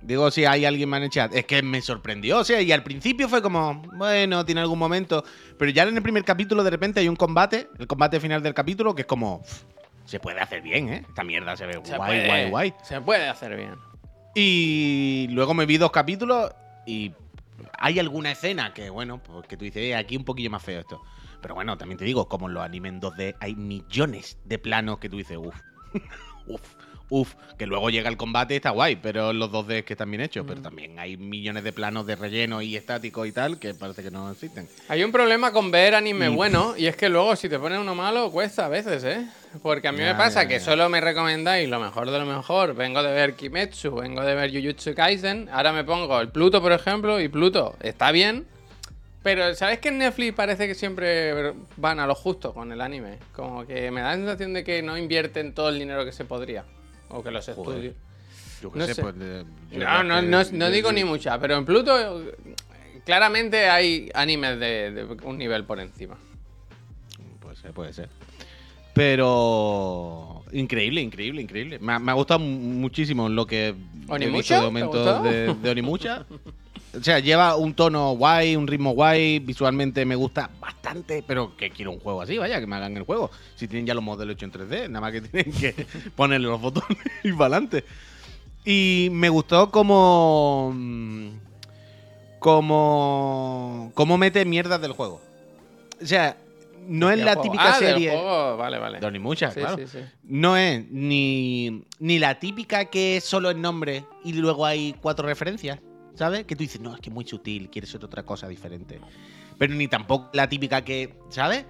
Digo 0.06 0.30
si 0.30 0.46
hay 0.46 0.66
alguien 0.66 0.88
más 0.90 0.98
en 1.00 1.04
el 1.06 1.10
chat. 1.10 1.34
Es 1.34 1.46
que 1.46 1.62
me 1.64 1.82
sorprendió. 1.82 2.40
O 2.40 2.44
sea, 2.44 2.62
y 2.62 2.72
al 2.72 2.84
principio 2.84 3.28
fue 3.28 3.42
como, 3.42 3.82
bueno, 3.98 4.46
tiene 4.46 4.62
algún 4.62 4.78
momento. 4.80 5.24
Pero 5.58 5.72
ya 5.72 5.84
en 5.84 5.98
el 5.98 6.04
primer 6.04 6.24
capítulo, 6.24 6.64
de 6.64 6.70
repente 6.70 7.00
hay 7.00 7.08
un 7.10 7.16
combate, 7.16 7.70
el 7.80 7.88
combate 7.88 8.20
final 8.20 8.44
del 8.44 8.54
capítulo, 8.54 8.94
que 8.94 9.02
es 9.02 9.08
como. 9.08 9.38
"Uf, 9.38 9.64
se 10.06 10.20
puede 10.20 10.40
hacer 10.40 10.62
bien, 10.62 10.90
¿eh? 10.90 11.06
Esta 11.08 11.24
mierda 11.24 11.58
se 11.58 11.66
ve 11.66 11.80
Se 11.84 11.98
guay, 11.98 12.10
puede, 12.10 12.28
guay, 12.28 12.50
guay. 12.50 12.74
Se 12.84 13.02
puede 13.02 13.28
hacer 13.28 13.56
bien. 13.56 13.74
Y 14.36 15.28
luego 15.32 15.54
me 15.54 15.66
vi 15.66 15.78
dos 15.78 15.92
capítulos 15.92 16.52
y 16.86 17.12
hay 17.80 18.00
alguna 18.00 18.32
escena 18.32 18.74
que, 18.74 18.90
bueno, 18.90 19.22
pues 19.24 19.48
que 19.48 19.58
tú 19.58 19.66
dices, 19.66 19.82
"Eh, 19.82 19.96
aquí 19.96 20.18
un 20.18 20.26
poquillo 20.26 20.50
más 20.52 20.62
feo 20.62 20.82
esto. 20.82 21.02
Pero 21.42 21.56
bueno, 21.56 21.78
también 21.78 21.98
te 21.98 22.06
digo, 22.06 22.28
como 22.28 22.48
en 22.48 22.54
los 22.54 22.64
animes 22.64 22.94
en 22.94 23.00
2D 23.00 23.36
hay 23.40 23.56
millones 23.56 24.38
de 24.46 24.60
planos 24.60 25.00
que 25.00 25.10
tú 25.10 25.18
dices, 25.18 25.38
uff, 25.38 25.56
uff, 26.48 26.62
uff, 27.10 27.34
que 27.58 27.68
luego 27.68 27.90
llega 27.90 28.10
el 28.10 28.18
combate 28.18 28.54
y 28.54 28.58
está 28.58 28.72
guay, 28.72 28.96
pero 28.96 29.32
los 29.34 29.52
2D 29.52 29.84
que 29.84 29.94
están 29.94 30.10
bien 30.10 30.22
hechos, 30.22 30.46
pero 30.48 30.62
también 30.62 30.98
hay 31.00 31.18
millones 31.18 31.64
de 31.64 31.72
planos 31.72 32.06
de 32.08 32.16
relleno 32.16 32.62
y 32.62 32.76
estáticos 32.76 33.28
y 33.28 33.32
tal 33.32 33.60
que 33.60 33.74
parece 33.74 34.02
que 34.04 34.12
no 34.12 34.32
existen. 34.32 34.68
Hay 34.90 35.04
un 35.04 35.12
problema 35.12 35.52
con 35.52 35.70
ver 35.72 35.96
anime 35.96 36.26
Y- 36.30 36.36
bueno, 36.36 36.74
y 36.78 36.88
es 36.88 36.96
que 36.96 37.08
luego 37.10 37.36
si 37.36 37.48
te 37.50 37.60
pones 37.60 37.80
uno 37.80 37.94
malo, 37.96 38.32
cuesta 38.32 38.66
a 38.66 38.70
veces, 38.70 39.04
¿eh? 39.04 39.28
Porque 39.62 39.88
a 39.88 39.92
mí 39.92 40.00
Ya, 40.00 40.14
me 40.14 40.16
pasa 40.16 40.44
ya, 40.44 40.50
que 40.50 40.56
ya. 40.60 40.66
solo 40.66 40.90
me 40.90 41.00
recomendáis 41.00 41.70
lo 41.70 41.80
mejor 41.80 42.12
de 42.12 42.20
lo 42.20 42.26
mejor. 42.26 42.74
Vengo 42.76 43.02
de 43.04 43.14
ver 43.14 43.36
Kimetsu, 43.36 43.96
vengo 43.96 44.22
de 44.22 44.36
ver 44.36 44.52
Jujutsu 44.52 44.94
Kaisen, 44.96 45.48
ahora 45.52 45.72
me 45.72 45.84
pongo 45.84 46.20
el 46.20 46.30
Pluto, 46.30 46.62
por 46.62 46.72
ejemplo, 46.74 47.22
y 47.22 47.30
Pluto 47.30 47.76
está 47.82 48.12
bien, 48.12 48.46
pero 49.24 49.56
¿sabes 49.56 49.80
que 49.80 49.88
en 49.90 49.98
Netflix 50.00 50.34
parece 50.36 50.68
que 50.68 50.76
siempre 50.76 51.54
van 51.78 52.00
a 52.00 52.06
lo 52.06 52.14
justo 52.16 52.54
con 52.54 52.72
el 52.72 52.82
anime? 52.82 53.18
Como 53.34 53.66
que 53.66 53.90
me 53.92 54.02
da 54.02 54.10
la 54.10 54.16
sensación 54.18 54.54
de 54.54 54.64
que 54.64 54.82
no 54.84 54.98
invierten 54.98 55.54
todo 55.54 55.70
el 55.70 55.80
dinero 55.80 56.04
que 56.06 56.12
se 56.12 56.26
podría, 56.26 56.66
o 57.10 57.24
que 57.24 57.32
los 57.32 57.46
Joder. 57.46 57.60
estudios. 57.60 57.96
Yo 58.62 58.72
qué 58.72 58.80
No 58.80 58.86
sé, 58.86 58.94
sé. 58.96 59.02
pues. 59.02 59.18
de- 59.20 59.46
yo 59.72 59.80
No, 59.80 60.04
no, 60.04 60.22
que- 60.22 60.28
no, 60.28 60.44
de- 60.44 60.52
no 60.58 60.70
digo 60.70 60.90
de- 60.90 60.96
ni 60.96 61.04
mucha, 61.04 61.40
pero 61.40 61.56
en 61.58 61.66
Pluto 61.66 61.98
eh, 62.22 62.36
claramente 63.06 63.70
hay 63.70 64.10
animes 64.14 64.60
de, 64.60 65.18
un 65.24 65.38
nivel 65.38 65.64
por 65.66 65.80
encima. 65.80 66.18
Puede 67.42 67.56
ser, 67.58 67.72
puede 67.74 67.94
ser. 67.94 68.10
Pero. 68.94 70.44
Increíble, 70.54 71.02
increíble, 71.02 71.42
increíble. 71.42 71.80
Me 71.80 71.94
ha, 71.94 72.00
me 72.00 72.12
ha 72.12 72.16
gustado 72.16 72.40
mu- 72.40 72.48
muchísimo 72.80 73.28
lo 73.28 73.46
que. 73.46 73.68
he 73.70 73.76
¿Onimucha? 74.08 74.38
visto 74.38 74.54
de 74.56 74.60
¿Te 74.60 74.66
momento 74.66 75.24
de, 75.24 75.54
de 75.54 75.70
Onimucha. 75.70 76.26
O 76.98 77.04
sea, 77.04 77.20
lleva 77.20 77.56
un 77.56 77.74
tono 77.74 78.12
guay, 78.14 78.56
un 78.56 78.68
ritmo 78.68 78.92
guay. 78.92 79.40
Visualmente 79.40 80.06
me 80.06 80.16
gusta 80.16 80.50
bastante. 80.60 81.24
Pero 81.28 81.56
que 81.58 81.70
quiero 81.70 81.92
un 81.92 82.00
juego 82.00 82.22
así, 82.22 82.38
vaya, 82.38 82.60
que 82.60 82.68
me 82.68 82.76
hagan 82.76 82.96
el 82.96 83.04
juego. 83.04 83.32
Si 83.56 83.68
tienen 83.68 83.86
ya 83.86 83.94
los 83.94 84.04
modelos 84.04 84.36
hechos 84.36 84.54
en 84.56 84.62
3D, 84.70 84.88
nada 84.90 85.02
más 85.02 85.12
que 85.12 85.22
tienen 85.28 85.52
que 85.52 85.86
ponerle 86.16 86.48
los 86.48 86.62
botones 86.62 86.98
y 87.24 87.32
para 87.34 87.56
adelante. 87.58 87.84
Y 88.64 89.10
me 89.12 89.30
gustó 89.30 89.70
como. 89.72 90.72
mm, 90.76 91.28
Como. 92.56 93.92
Como 93.94 94.18
mete 94.18 94.46
mierdas 94.46 94.82
del 94.82 94.92
juego. 94.94 95.22
O 96.02 96.06
sea, 96.06 96.38
no 96.88 97.10
es 97.10 97.18
Del 97.18 97.26
la 97.26 97.34
juego. 97.34 97.44
típica 97.52 97.76
Ah, 97.76 97.80
del 97.80 97.90
serie. 97.94 98.12
juego, 98.12 98.58
Vale, 98.58 98.78
vale. 98.78 99.00
De 99.00 99.06
Onimucha, 99.08 99.52
Sí, 99.52 99.60
claro. 99.60 99.78
sí, 99.78 99.86
sí. 99.88 100.00
No 100.24 100.56
es 100.58 100.86
ni, 100.92 101.84
ni 102.00 102.20
la 102.20 102.40
típica 102.40 102.86
que 102.86 103.18
es 103.18 103.24
solo 103.24 103.50
el 103.50 103.62
nombre 103.62 104.06
y 104.24 104.34
luego 104.34 104.66
hay 104.66 104.96
cuatro 105.02 105.26
referencias, 105.28 105.80
¿sabes? 106.16 106.46
Que 106.46 106.56
tú 106.56 106.64
dices, 106.64 106.82
no, 106.82 106.94
es 106.96 107.02
que 107.02 107.10
muy 107.10 107.26
sutil, 107.26 107.70
quieres 107.70 107.90
ser 107.92 108.04
otra 108.04 108.24
cosa 108.24 108.48
diferente. 108.48 109.00
Pero 109.58 109.74
ni 109.74 109.88
tampoco 109.88 110.30
la 110.34 110.50
típica 110.50 110.82
que, 110.84 111.14
¿sabes? 111.30 111.66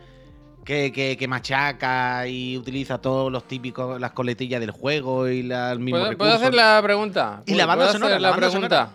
Que, 0.63 0.91
que, 0.91 1.15
que 1.15 1.27
machaca 1.27 2.27
y 2.27 2.57
utiliza 2.57 2.97
todos 2.99 3.31
los 3.31 3.47
típicos, 3.47 3.99
las 4.01 4.11
coletillas 4.13 4.59
del 4.59 4.71
juego 4.71 5.27
y 5.27 5.43
las 5.43 5.77
mismos 5.77 6.01
¿Puedo, 6.01 6.17
puedo 6.17 6.33
hacer 6.33 6.55
la 6.55 6.79
pregunta? 6.81 7.43
Y 7.45 7.53
la 7.53 7.67
banda 7.67 7.85
¿Puedo 7.85 7.93
sonora, 7.93 8.15
hacer 8.15 8.21
la 8.21 8.35
pregunta? 8.35 8.89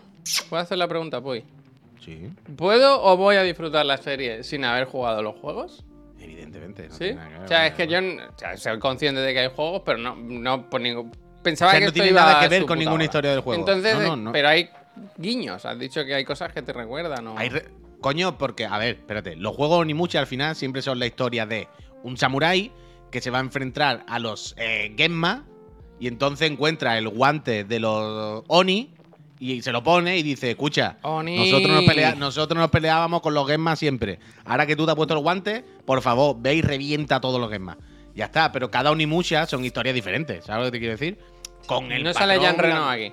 ¿Puedo 0.49 0.63
hacer 0.63 0.79
la 0.79 0.89
pregunta, 0.89 1.21
Puy? 1.21 1.45
Sí, 2.05 2.29
¿Puedo 2.57 3.01
o 3.05 3.17
voy 3.17 3.37
a 3.37 3.43
disfrutar 3.43 3.87
la 3.87 3.99
serie 3.99 4.43
sin 4.43 4.65
haber 4.65 4.87
jugado 4.87 5.23
los 5.23 5.37
juegos? 5.37 5.85
evidentemente. 6.19 6.89
no 6.89 6.95
¿Sí? 6.95 7.11
O 7.45 7.49
sea, 7.49 7.67
es 7.69 7.75
que 7.75 7.87
yo 7.87 7.97
vaya. 7.97 7.99
n- 8.09 8.23
o 8.27 8.39
sea, 8.39 8.57
soy 8.57 8.79
consciente 8.79 9.21
de 9.21 9.33
que 9.33 9.41
hay 9.41 9.51
juegos, 9.55 9.83
pero 9.85 9.99
no, 9.99 10.17
no 10.17 10.69
por 10.69 10.81
ningún... 10.81 11.09
O 11.09 11.43
Pensaba 11.43 11.71
sea, 11.71 11.81
que 11.81 11.85
no 11.87 11.89
esto 11.89 11.95
tiene 11.95 12.11
iba 12.11 12.21
nada 12.21 12.41
que 12.41 12.49
ver 12.49 12.67
con 12.67 12.79
ninguna 12.79 13.05
historia 13.05 13.31
del 13.31 13.41
juego. 13.41 13.59
Entonces, 13.61 13.97
eh, 13.99 14.17
no. 14.17 14.33
pero 14.33 14.49
hay 14.49 14.69
guiños. 15.17 15.65
Has 15.65 15.79
dicho 15.79 16.05
que 16.05 16.15
hay 16.15 16.25
cosas 16.25 16.53
que 16.53 16.63
te 16.63 16.73
recuerdan. 16.73 17.27
¿o? 17.29 17.39
Hay 17.39 17.49
re- 17.49 17.69
Coño, 18.01 18.39
porque, 18.39 18.65
a 18.65 18.79
ver, 18.79 18.97
espérate, 18.97 19.37
los 19.37 19.55
juegos 19.55 19.81
Onimucha 19.81 20.21
al 20.21 20.27
final 20.27 20.57
siempre 20.57 20.81
son 20.81 20.99
la 20.99 21.07
historia 21.07 21.45
de 21.47 21.69
un 22.03 22.17
samurái 22.17 22.73
que 23.11 23.21
se 23.21 23.29
va 23.31 23.39
a 23.39 23.41
enfrentar 23.43 24.05
a 24.09 24.19
los 24.19 24.55
eh, 24.57 24.95
Genma 24.97 25.45
y 25.99 26.07
entonces 26.09 26.51
encuentra 26.51 26.97
el 26.97 27.09
guante 27.11 27.65
de 27.65 27.79
los 27.79 28.43
Oni 28.49 28.91
y 29.39 29.61
se 29.61 29.73
lo 29.73 29.83
pone 29.83 30.17
y 30.17 30.23
dice, 30.23 30.51
escucha, 30.51 30.97
Oni. 31.03 31.37
nosotros 31.37 31.71
nos, 31.75 31.85
pelea- 31.85 32.15
nosotros 32.17 32.59
nos 32.59 32.71
peleábamos 32.71 33.21
con 33.21 33.35
los 33.35 33.47
Genma 33.47 33.77
siempre. 33.77 34.19
Ahora 34.47 34.65
que 34.67 34.77
tú 34.77 34.87
te 34.87 34.93
has 34.93 34.97
puesto 34.97 35.13
el 35.15 35.21
guante, 35.21 35.63
por 35.85 36.01
favor, 36.01 36.37
ve 36.39 36.55
y 36.55 36.63
revienta 36.63 37.17
a 37.17 37.21
todos 37.21 37.39
los 37.39 37.51
Genma. 37.51 37.77
Ya 38.15 38.25
está, 38.27 38.51
pero 38.51 38.71
cada 38.71 38.91
Onimucha 38.91 39.45
son 39.47 39.63
historias 39.65 39.95
diferentes, 39.95 40.45
¿sabes 40.47 40.61
lo 40.67 40.73
que 40.73 40.77
te 40.77 40.79
quiero 40.79 40.93
decir? 40.93 41.19
Con 41.67 41.93
el 41.93 42.03
no 42.03 42.15
sale 42.15 42.37
patrón, 42.39 42.57
Jan 42.57 42.65
Reno 42.65 42.89
aquí. 42.89 43.13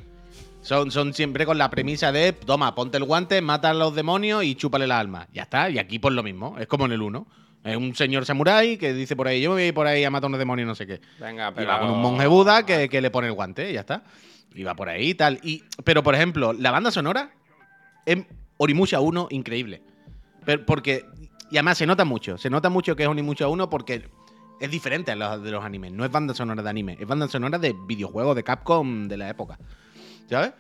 Son, 0.68 0.92
son 0.92 1.14
siempre 1.14 1.46
con 1.46 1.58
la 1.58 1.70
premisa 1.70 2.12
de, 2.12 2.34
toma, 2.34 2.76
ponte 2.76 2.98
el 2.98 3.06
guante, 3.06 3.42
mata 3.42 3.70
a 3.70 3.74
los 3.74 3.96
demonios 3.96 4.44
y 4.44 4.56
chúpale 4.56 4.86
la 4.86 5.00
alma. 5.00 5.30
Ya 5.32 5.44
está, 5.44 5.70
y 5.70 5.80
aquí 5.80 5.98
pues 5.98 6.14
lo 6.14 6.24
mismo, 6.24 6.58
es 6.60 6.68
como 6.68 6.86
en 6.86 6.92
el 6.92 7.02
1. 7.02 7.26
Es 7.64 7.78
un 7.78 7.96
señor 7.96 8.26
samurái 8.26 8.78
que 8.78 8.94
dice 8.94 9.16
por 9.16 9.30
ahí, 9.30 9.42
yo 9.42 9.52
me 9.52 9.56
voy 9.56 9.64
a 9.64 9.68
ir 9.68 9.74
por 9.74 9.88
ahí 9.88 10.04
a 10.04 10.10
matar 10.10 10.26
a 10.26 10.28
unos 10.28 10.40
demonios 10.40 10.68
no 10.68 10.76
sé 10.76 10.86
qué. 10.86 11.00
Venga, 11.22 11.50
Y 11.50 11.54
pero... 11.56 11.70
va 11.70 11.80
con 11.80 11.92
un 11.92 12.02
monje 12.02 12.28
Buda 12.28 12.66
que, 12.66 12.90
que 12.90 13.00
le 13.00 13.10
pone 13.10 13.28
el 13.28 13.34
guante, 13.34 13.70
y 13.70 13.76
ya 13.76 13.80
está. 13.80 14.04
Y 14.54 14.64
va 14.64 14.76
por 14.76 14.90
ahí 14.90 15.12
y 15.12 15.16
tal. 15.16 15.40
Y, 15.42 15.64
pero, 15.86 16.04
por 16.04 16.16
ejemplo, 16.16 16.52
la 16.52 16.72
banda 16.72 16.92
sonora 16.92 17.32
es 18.06 18.26
Orimucha 18.58 19.00
1 19.00 19.30
increíble. 19.32 19.82
Pero 20.44 20.66
porque, 20.66 21.06
y 21.50 21.56
además 21.56 21.78
se 21.78 21.86
nota 21.86 22.04
mucho, 22.04 22.38
se 22.38 22.50
nota 22.50 22.70
mucho 22.70 22.94
que 22.98 23.04
es 23.04 23.10
Orimucha 23.10 23.48
1 23.48 23.70
porque 23.70 24.10
es 24.60 24.70
diferente 24.70 25.12
a 25.12 25.16
los 25.16 25.42
de 25.44 25.52
los 25.52 25.64
animes. 25.64 25.94
No 25.94 26.04
es 26.04 26.12
banda 26.12 26.34
sonora 26.34 26.62
de 26.62 26.70
anime, 26.70 26.98
es 27.00 27.08
banda 27.08 27.30
sonora 27.30 27.58
de 27.58 27.74
videojuegos 27.88 28.36
de 28.36 28.44
Capcom 28.44 29.08
de 29.08 29.16
la 29.16 29.30
época. 29.30 29.58
¿Sabes? 30.30 30.54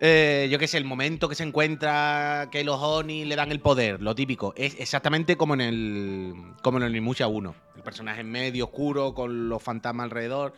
Eh, 0.00 0.48
yo 0.50 0.58
qué 0.60 0.68
sé, 0.68 0.78
el 0.78 0.84
momento 0.84 1.28
que 1.28 1.34
se 1.34 1.42
encuentra 1.42 2.48
que 2.52 2.62
los 2.62 2.78
Oni 2.80 3.24
le 3.24 3.34
dan 3.34 3.50
el 3.50 3.58
poder, 3.60 4.00
lo 4.00 4.14
típico, 4.14 4.54
es 4.56 4.76
exactamente 4.78 5.36
como 5.36 5.54
en 5.54 5.60
el 5.60 6.34
como 6.62 6.78
en 6.78 6.84
el 6.84 6.90
Onimusha 6.90 7.26
1. 7.26 7.54
El 7.76 7.82
personaje 7.82 8.20
en 8.20 8.30
medio, 8.30 8.66
oscuro, 8.66 9.12
con 9.14 9.48
los 9.48 9.60
fantasmas 9.62 10.04
alrededor. 10.04 10.54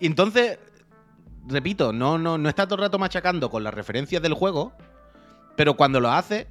Y 0.00 0.06
entonces, 0.06 0.58
repito, 1.46 1.92
no, 1.92 2.18
no, 2.18 2.38
no 2.38 2.48
está 2.48 2.66
todo 2.66 2.76
el 2.76 2.82
rato 2.82 2.98
machacando 2.98 3.50
con 3.50 3.62
las 3.62 3.72
referencias 3.74 4.20
del 4.20 4.34
juego, 4.34 4.72
pero 5.56 5.74
cuando 5.74 6.00
lo 6.00 6.10
hace, 6.10 6.48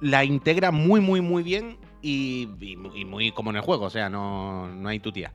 la 0.00 0.24
integra 0.24 0.72
muy, 0.72 1.00
muy, 1.00 1.20
muy 1.20 1.44
bien 1.44 1.78
y, 2.00 2.48
y- 2.60 2.76
y 3.00 3.04
muy 3.04 3.30
como 3.30 3.50
en 3.50 3.56
el 3.56 3.62
juego, 3.62 3.84
o 3.84 3.90
sea, 3.90 4.08
no, 4.10 4.66
no 4.66 4.88
hay 4.88 4.98
tu 4.98 5.12
tía. 5.12 5.32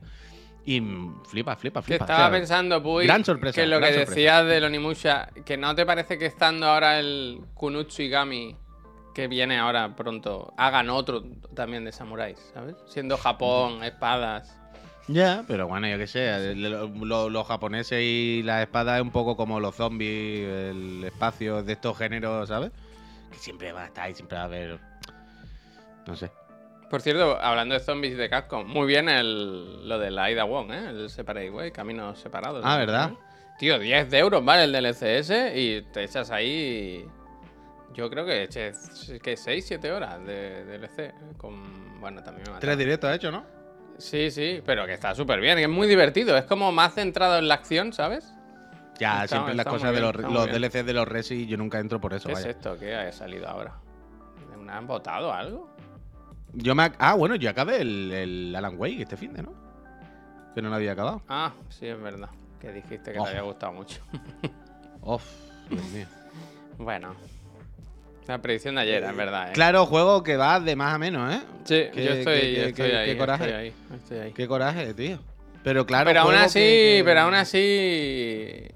Y 0.70 0.82
flipa, 1.26 1.56
flipa, 1.56 1.80
Que 1.80 1.86
flipa. 1.86 2.04
estaba 2.04 2.26
o 2.26 2.30
sea, 2.30 2.38
pensando, 2.38 2.82
Puy, 2.82 3.06
gran 3.06 3.24
sorpresa, 3.24 3.58
que 3.58 3.66
lo 3.66 3.78
gran 3.78 3.88
que 3.90 3.94
sorpresa. 4.00 4.14
decías 4.14 4.46
del 4.46 4.64
Onimusha, 4.64 5.28
que 5.46 5.56
no 5.56 5.74
te 5.74 5.86
parece 5.86 6.18
que 6.18 6.26
estando 6.26 6.66
ahora 6.66 6.98
el 6.98 7.40
Kunutsugami, 7.54 8.54
que 9.14 9.28
viene 9.28 9.58
ahora 9.58 9.96
pronto, 9.96 10.52
hagan 10.58 10.90
otro 10.90 11.22
también 11.54 11.84
de 11.86 11.92
samuráis, 11.92 12.38
¿sabes? 12.52 12.76
Siendo 12.86 13.16
Japón, 13.16 13.82
espadas. 13.82 14.54
Ya, 15.06 15.42
pero 15.48 15.66
bueno, 15.66 15.88
yo 15.88 15.96
qué 15.96 16.06
sé, 16.06 16.54
lo- 16.54 16.88
lo- 16.88 17.30
los 17.30 17.46
japoneses 17.46 18.02
y 18.02 18.42
las 18.44 18.60
espadas 18.60 18.96
es 18.96 19.02
un 19.02 19.10
poco 19.10 19.38
como 19.38 19.60
los 19.60 19.74
zombies, 19.74 20.46
el 20.46 21.02
espacio 21.04 21.62
de 21.62 21.72
estos 21.72 21.96
géneros, 21.96 22.46
¿sabes? 22.48 22.72
Que 23.32 23.38
siempre 23.38 23.72
va 23.72 23.84
a 23.84 23.86
estar 23.86 24.10
y 24.10 24.14
siempre 24.14 24.36
va 24.36 24.42
a 24.42 24.46
haber... 24.46 24.78
No 26.06 26.14
sé. 26.14 26.30
Por 26.90 27.02
cierto, 27.02 27.38
hablando 27.40 27.74
de 27.74 27.80
zombies 27.80 28.16
de 28.16 28.30
Capcom, 28.30 28.66
muy 28.66 28.86
bien 28.86 29.08
el, 29.08 29.86
lo 29.88 29.98
de 29.98 30.10
la 30.10 30.24
Aida 30.24 30.44
Wong, 30.44 30.70
¿eh? 30.72 30.88
El 30.88 31.10
Separate 31.10 31.50
Way, 31.50 31.70
caminos 31.70 32.18
separados. 32.18 32.62
Ah, 32.64 32.72
¿no? 32.74 32.78
¿verdad? 32.78 33.10
Tío, 33.58 33.78
10 33.78 34.08
de 34.10 34.18
euros, 34.18 34.44
¿vale? 34.44 34.64
El 34.64 34.72
del 34.72 34.86
LCS 34.86 35.32
y 35.54 35.82
te 35.92 36.04
echas 36.04 36.30
ahí 36.30 37.04
Yo 37.92 38.08
creo 38.08 38.24
que 38.24 38.44
eché 38.44 38.72
que 39.22 39.36
6, 39.36 39.64
7 39.66 39.92
horas 39.92 40.24
de 40.24 40.64
DLC. 40.64 40.98
¿eh? 41.00 41.14
Con, 41.36 42.00
bueno, 42.00 42.22
también 42.22 42.50
me. 42.52 42.58
Tres 42.60 42.78
directos 42.78 43.14
hecho, 43.14 43.30
¿no? 43.30 43.44
Sí, 43.98 44.30
sí, 44.30 44.62
pero 44.64 44.86
que 44.86 44.92
está 44.94 45.14
súper 45.14 45.40
bien, 45.40 45.56
que 45.56 45.64
es 45.64 45.68
muy 45.68 45.88
divertido. 45.88 46.36
Es 46.36 46.44
como 46.44 46.70
más 46.70 46.94
centrado 46.94 47.36
en 47.38 47.48
la 47.48 47.54
acción, 47.54 47.92
¿sabes? 47.92 48.32
Ya, 49.00 49.24
Está- 49.24 49.36
siempre 49.36 49.54
las 49.54 49.66
está 49.66 49.70
cosas 49.70 49.92
de 49.92 50.00
los, 50.00 50.14
los. 50.16 50.46
DLCs 50.50 50.86
de 50.86 50.92
los 50.92 51.06
Resi, 51.06 51.46
yo 51.46 51.56
nunca 51.56 51.78
entro 51.80 52.00
por 52.00 52.14
eso, 52.14 52.28
¿Qué 52.28 52.34
es 52.34 52.46
esto? 52.46 52.78
¿Qué 52.78 52.94
ha 52.94 53.10
salido 53.12 53.48
ahora? 53.48 53.74
¿Me 54.56 54.72
han 54.72 54.86
votado 54.86 55.32
algo? 55.32 55.68
Yo 56.54 56.74
me 56.74 56.90
ah, 56.98 57.14
bueno, 57.14 57.34
yo 57.36 57.50
acabé 57.50 57.80
el, 57.82 58.12
el 58.12 58.56
Alan 58.56 58.74
Wake 58.78 59.02
este 59.02 59.16
fin 59.16 59.32
de, 59.34 59.42
¿no? 59.42 59.52
Que 60.54 60.62
no 60.62 60.70
lo 60.70 60.74
había 60.76 60.92
acabado. 60.92 61.22
Ah, 61.28 61.52
sí, 61.68 61.86
es 61.86 62.00
verdad. 62.00 62.30
Que 62.60 62.72
dijiste 62.72 63.12
que 63.12 63.18
Ojo. 63.18 63.26
te 63.26 63.30
había 63.30 63.42
gustado 63.42 63.72
mucho. 63.72 64.00
Uf, 65.02 65.22
Dios 65.70 65.84
mío. 65.90 66.06
bueno. 66.78 67.14
La 68.26 68.42
predicción 68.42 68.74
de 68.74 68.82
ayer, 68.82 69.02
es 69.04 69.16
verdad, 69.16 69.50
¿eh? 69.50 69.52
Claro, 69.54 69.86
juego 69.86 70.22
que 70.22 70.36
va 70.36 70.60
de 70.60 70.76
más 70.76 70.92
a 70.94 70.98
menos, 70.98 71.32
¿eh? 71.32 71.40
Sí, 71.64 71.84
Qué- 71.94 72.04
yo 72.04 72.10
estoy, 72.12 72.40
qué- 72.40 72.66
yo 72.68 72.74
qué- 72.74 72.96
ahí, 72.96 73.16
coraje. 73.16 73.44
estoy 73.44 73.58
ahí, 73.60 73.72
estoy 73.96 74.18
ahí. 74.18 74.32
Qué 74.32 74.46
coraje, 74.46 74.92
tío. 74.92 75.18
Pero 75.64 75.86
claro, 75.86 76.04
pero 76.06 76.20
aún 76.20 76.34
así, 76.34 76.58
que- 76.60 76.94
que- 76.98 77.02
pero 77.06 77.20
aún 77.20 77.34
así... 77.34 78.68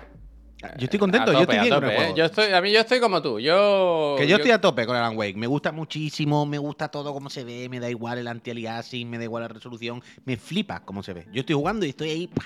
Yo 0.78 0.84
estoy 0.84 0.98
contento, 0.98 1.30
a 1.30 1.34
yo 1.34 1.40
estoy 1.40 1.56
a 1.56 1.62
bien 1.62 1.74
con 1.74 1.82
tope, 1.82 1.96
el 1.96 2.02
¿eh? 2.02 2.14
Yo 2.16 2.24
estoy, 2.24 2.52
a 2.52 2.60
mí 2.60 2.72
yo 2.72 2.80
estoy 2.80 3.00
como 3.00 3.20
tú. 3.20 3.40
Yo. 3.40 4.14
Que 4.18 4.26
yo 4.26 4.36
estoy 4.36 4.52
a 4.52 4.60
tope 4.60 4.86
con 4.86 4.96
Alan 4.96 5.16
Wake. 5.16 5.36
Me 5.36 5.46
gusta 5.46 5.72
muchísimo, 5.72 6.46
me 6.46 6.58
gusta 6.58 6.88
todo 6.88 7.12
como 7.12 7.30
se 7.30 7.44
ve, 7.44 7.68
me 7.68 7.80
da 7.80 7.90
igual 7.90 8.18
el 8.18 8.28
anti-aliasing, 8.28 9.08
me 9.08 9.18
da 9.18 9.24
igual 9.24 9.42
la 9.42 9.48
resolución, 9.48 10.02
me 10.24 10.36
flipa 10.36 10.80
cómo 10.80 11.02
se 11.02 11.12
ve. 11.12 11.26
Yo 11.32 11.40
estoy 11.40 11.54
jugando 11.56 11.84
y 11.84 11.90
estoy 11.90 12.10
ahí 12.10 12.26
¡pah! 12.28 12.42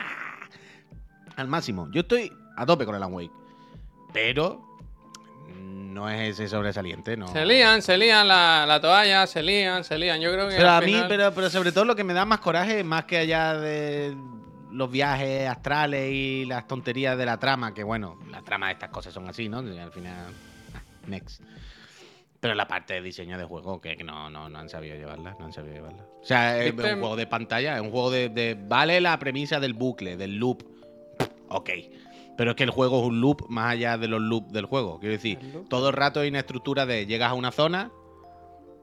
al 1.37 1.49
máximo. 1.49 1.89
Yo 1.93 2.01
estoy 2.01 2.33
a 2.57 2.65
tope 2.65 2.87
con 2.87 2.95
Alan 2.95 3.13
Wake. 3.13 3.33
Pero 4.13 4.67
no 5.97 6.09
es 6.09 6.39
ese 6.39 6.49
sobresaliente, 6.49 7.17
no. 7.17 7.29
Se 7.29 7.45
lían, 7.45 7.83
se 7.83 7.97
lían 7.97 8.29
la, 8.29 8.65
la 8.67 8.81
toalla, 8.81 9.27
se 9.27 9.43
lían, 9.43 9.85
se 9.85 9.99
lían. 9.99 10.21
Yo 10.21 10.33
creo 10.33 10.49
que. 10.49 10.57
Pero 10.57 10.71
a 10.71 10.81
mí, 10.81 10.97
pero, 11.09 11.33
pero 11.33 11.51
sobre 11.51 11.73
todo 11.73 11.85
lo 11.85 11.95
que 11.95 12.05
me 12.05 12.15
da 12.15 12.25
más 12.25 12.41
coraje, 12.41 12.83
más 12.83 13.05
que 13.05 13.19
allá 13.19 13.55
de 13.55 14.17
los 14.71 14.91
viajes 14.91 15.49
astrales 15.49 16.11
y 16.13 16.45
las 16.45 16.67
tonterías 16.67 17.17
de 17.17 17.27
la 17.27 17.39
trama, 17.39 17.73
que 17.75 17.83
bueno, 17.85 18.19
la 18.31 18.43
trama 18.43 18.67
de 18.69 18.75
estas 18.75 18.91
cosas 18.91 19.13
son 19.15 19.29
así, 19.29 19.49
¿no? 19.49 19.59
Al 19.59 19.93
final, 19.93 20.33
next. 21.07 21.43
Pero 22.41 22.55
la 22.55 22.69
parte 22.69 22.95
de 22.95 23.03
diseño 23.03 23.39
de 23.39 23.45
juego, 23.45 23.81
que 23.81 23.97
no, 24.05 24.29
no, 24.31 24.49
no 24.49 24.59
han 24.59 24.69
sabido 24.69 24.95
llevarla, 24.97 25.35
no 25.39 25.47
han 25.47 25.53
sabido 25.53 25.75
llevarla. 25.75 26.05
O 26.23 26.25
sea, 26.25 26.63
es 26.63 26.73
un 26.73 26.79
juego 27.01 27.17
de 27.17 27.27
pantalla, 27.27 27.77
es 27.77 27.83
un 27.83 27.91
juego 27.91 28.11
de, 28.11 28.29
de- 28.29 28.55
Vale 28.69 29.01
la 29.01 29.19
premisa 29.19 29.59
del 29.59 29.73
bucle, 29.73 30.17
del 30.17 30.37
loop. 30.37 30.63
Ok. 31.49 31.71
Pero 32.37 32.51
es 32.51 32.57
que 32.57 32.65
el 32.65 32.71
juego 32.71 33.01
es 33.01 33.07
un 33.09 33.21
loop 33.23 33.47
más 33.49 33.73
allá 33.73 33.97
de 33.97 34.09
los 34.09 34.21
loops 34.21 34.53
del 34.53 34.67
juego. 34.67 35.01
Quiero 35.01 35.15
decir, 35.15 35.39
El 35.41 35.67
todo 35.69 35.89
el 35.89 35.95
rato 35.95 36.21
hay 36.21 36.29
una 36.29 36.41
estructura 36.41 36.85
de 36.85 37.07
llegas 37.07 37.31
a 37.31 37.35
una 37.35 37.51
zona, 37.51 37.91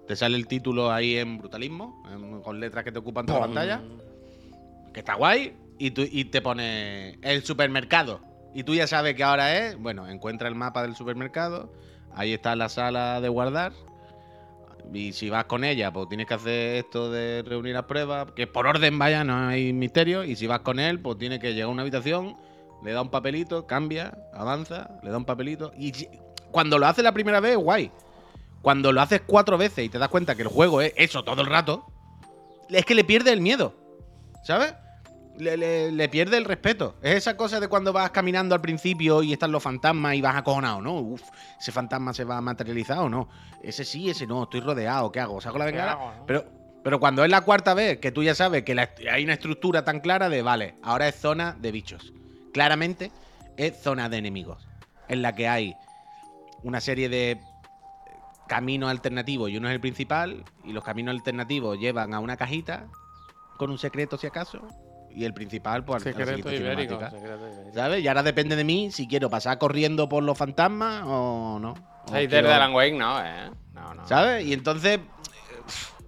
te 0.07 0.15
sale 0.15 0.35
el 0.35 0.47
título 0.47 0.91
ahí 0.91 1.17
en 1.17 1.37
brutalismo, 1.37 2.03
en- 2.11 2.41
con 2.41 2.59
letras 2.59 2.83
que 2.83 2.91
te 2.91 2.97
ocupan 2.99 3.27
toda 3.27 3.39
la 3.41 3.45
pantalla, 3.45 3.81
que 4.91 4.99
está 5.01 5.13
guay, 5.13 5.53
y, 5.77 5.91
tú, 5.91 6.03
y 6.09 6.25
te 6.25 6.41
pone 6.41 7.19
el 7.21 7.43
supermercado. 7.43 8.21
Y 8.53 8.63
tú 8.63 8.75
ya 8.75 8.87
sabes 8.87 9.15
que 9.15 9.23
ahora 9.23 9.57
es, 9.57 9.77
bueno, 9.77 10.07
encuentra 10.07 10.47
el 10.47 10.55
mapa 10.55 10.83
del 10.83 10.95
supermercado, 10.95 11.73
ahí 12.13 12.33
está 12.33 12.55
la 12.55 12.69
sala 12.69 13.19
de 13.19 13.29
guardar, 13.29 13.73
y 14.93 15.13
si 15.13 15.29
vas 15.29 15.45
con 15.45 15.63
ella, 15.63 15.91
pues 15.91 16.07
tienes 16.09 16.27
que 16.27 16.33
hacer 16.35 16.75
esto 16.75 17.11
de 17.11 17.43
reunir 17.43 17.73
las 17.73 17.85
pruebas, 17.85 18.27
que 18.35 18.45
por 18.45 18.67
orden 18.67 18.99
vaya, 18.99 19.23
no 19.23 19.47
hay 19.47 19.73
misterio, 19.73 20.23
y 20.23 20.35
si 20.35 20.45
vas 20.45 20.59
con 20.59 20.79
él, 20.79 20.99
pues 20.99 21.17
tienes 21.17 21.39
que 21.39 21.53
llegar 21.53 21.69
a 21.69 21.71
una 21.71 21.81
habitación, 21.81 22.37
le 22.83 22.91
da 22.91 23.01
un 23.01 23.09
papelito, 23.09 23.65
cambia, 23.65 24.17
avanza, 24.33 24.89
le 25.01 25.09
da 25.09 25.17
un 25.17 25.25
papelito, 25.25 25.71
y 25.77 25.91
cuando 26.51 26.77
lo 26.77 26.85
haces 26.85 27.03
la 27.03 27.11
primera 27.11 27.39
vez, 27.39 27.57
guay. 27.57 27.91
Cuando 28.61 28.93
lo 28.93 29.01
haces 29.01 29.21
cuatro 29.25 29.57
veces 29.57 29.83
y 29.83 29.89
te 29.89 29.97
das 29.97 30.07
cuenta 30.07 30.35
que 30.35 30.43
el 30.43 30.47
juego 30.47 30.79
es 30.79 30.93
eso 30.95 31.23
todo 31.23 31.41
el 31.41 31.47
rato, 31.47 31.85
es 32.69 32.85
que 32.85 32.95
le 32.95 33.03
pierde 33.03 33.33
el 33.33 33.41
miedo. 33.41 33.73
¿Sabes? 34.43 34.73
Le, 35.37 35.57
le- 35.57 35.91
le 35.91 36.09
pierde 36.09 36.37
el 36.37 36.45
respeto. 36.45 36.95
Es 37.01 37.15
esa 37.15 37.35
cosa 37.35 37.59
de 37.59 37.67
cuando 37.67 37.91
vas 37.91 38.11
caminando 38.11 38.53
al 38.53 38.61
principio 38.61 39.23
y 39.23 39.33
están 39.33 39.51
los 39.51 39.63
fantasmas 39.63 40.13
y 40.15 40.21
vas 40.21 40.35
acojonado, 40.35 40.79
¿no? 40.81 40.99
Uf, 40.99 41.23
ese 41.59 41.71
fantasma 41.71 42.13
se 42.13 42.23
va 42.23 42.37
a 42.37 42.41
materializar 42.41 42.99
o 42.99 43.09
no. 43.09 43.29
Ese 43.63 43.83
sí, 43.83 44.09
ese 44.09 44.27
no, 44.27 44.43
estoy 44.43 44.59
rodeado, 44.59 45.11
¿qué 45.11 45.19
hago? 45.19 45.41
¿Saco 45.41 45.57
la 45.57 45.65
¿Qué 45.65 45.71
bengala? 45.71 45.95
no? 45.95 46.25
Pero, 46.27 46.45
pero 46.83 46.99
cuando 46.99 47.23
es 47.23 47.31
la 47.31 47.41
cuarta 47.41 47.73
vez 47.73 47.97
que 47.99 48.11
tú 48.11 48.21
ya 48.21 48.35
sabes 48.35 48.63
que 48.63 48.75
la- 48.75 48.91
hay 49.11 49.23
una 49.23 49.33
estructura 49.33 49.83
tan 49.83 50.01
clara 50.01 50.29
de, 50.29 50.43
vale, 50.43 50.75
ahora 50.83 51.07
es 51.07 51.15
zona 51.15 51.55
de 51.59 51.71
bichos. 51.71 52.13
Claramente 52.53 53.11
es 53.57 53.81
zona 53.81 54.09
de 54.09 54.17
enemigos. 54.17 54.67
En 55.07 55.21
la 55.23 55.33
que 55.33 55.47
hay 55.47 55.75
una 56.61 56.79
serie 56.79 57.09
de 57.09 57.41
caminos 58.47 58.89
alternativos 58.91 59.49
y 59.49 59.57
uno 59.57 59.67
es 59.67 59.73
el 59.73 59.81
principal 59.81 60.43
y 60.63 60.73
los 60.73 60.83
caminos 60.83 61.15
alternativos 61.15 61.79
llevan 61.79 62.13
a 62.13 62.19
una 62.19 62.37
cajita 62.37 62.85
con 63.57 63.71
un 63.71 63.77
secreto 63.79 64.17
si 64.17 64.27
acaso 64.27 64.61
y 65.15 65.25
el 65.25 65.33
principal 65.33 65.83
pues 65.85 66.03
la 66.05 66.11
Secreto 66.11 66.31
ibérico. 66.51 66.99
secreto 66.99 67.17
ibérico. 67.17 67.73
¿Sabes? 67.73 68.03
Y 68.03 68.07
ahora 68.07 68.23
depende 68.23 68.55
de 68.55 68.63
mí 68.63 68.91
si 68.91 69.07
quiero 69.07 69.29
pasar 69.29 69.57
corriendo 69.57 70.09
por 70.09 70.23
los 70.23 70.37
fantasmas 70.37 71.03
o 71.05 71.59
no. 71.59 71.71
O 72.07 72.11
quiero- 72.11 72.47
de 72.47 72.53
Alan 72.53 72.73
Wake, 72.73 72.93
no, 72.97 73.19
¿eh? 73.25 73.49
No, 73.73 73.93
no. 73.93 74.07
¿Sabes? 74.07 74.45
Y 74.45 74.53
entonces, 74.53 74.99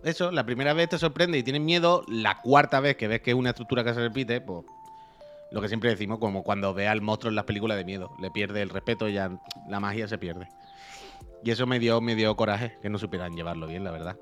eso, 0.04 0.32
la 0.32 0.44
primera 0.46 0.74
vez 0.74 0.90
te 0.90 0.98
sorprende 1.00 1.38
y 1.38 1.44
tienes 1.44 1.62
miedo, 1.62 2.04
la 2.08 2.42
cuarta 2.42 2.80
vez 2.80 2.96
que 2.98 3.08
ves 3.08 3.22
que 3.22 3.32
es 3.32 3.36
una 3.38 3.50
estructura 3.50 3.84
que 3.84 3.94
se 3.94 4.00
repite, 4.02 4.42
pues 4.42 4.66
lo 5.52 5.62
que 5.62 5.68
siempre 5.68 5.90
decimos, 5.90 6.20
como 6.20 6.44
cuando 6.44 6.74
ve 6.74 6.88
al 6.88 7.02
monstruo 7.02 7.30
en 7.30 7.36
las 7.36 7.46
películas 7.46 7.78
de 7.78 7.86
miedo, 7.86 8.12
le 8.20 8.30
pierde 8.32 8.62
el 8.62 8.70
respeto 8.70 9.08
y 9.08 9.14
ya 9.14 9.32
la 9.70 9.80
magia 9.80 10.08
se 10.08 10.18
pierde. 10.18 10.48
Y 11.44 11.52
eso 11.52 11.66
me 11.68 11.80
dio, 11.80 12.02
me 12.02 12.16
dio 12.16 12.36
coraje, 12.36 12.78
que 12.82 12.90
no 12.90 12.98
supieran 12.98 13.36
llevarlo 13.36 13.68
bien, 13.68 13.84
la 13.84 13.92
verdad. 13.92 14.18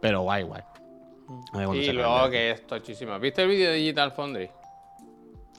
Pero 0.00 0.20
guay, 0.22 0.42
guay. 0.44 0.62
Y 1.74 1.92
luego 1.92 2.30
que 2.30 2.50
es 2.52 2.66
tochísimo. 2.66 3.18
¿Viste 3.18 3.42
el 3.42 3.48
vídeo 3.48 3.70
de 3.70 3.76
Digital 3.76 4.12
Foundry? 4.12 4.50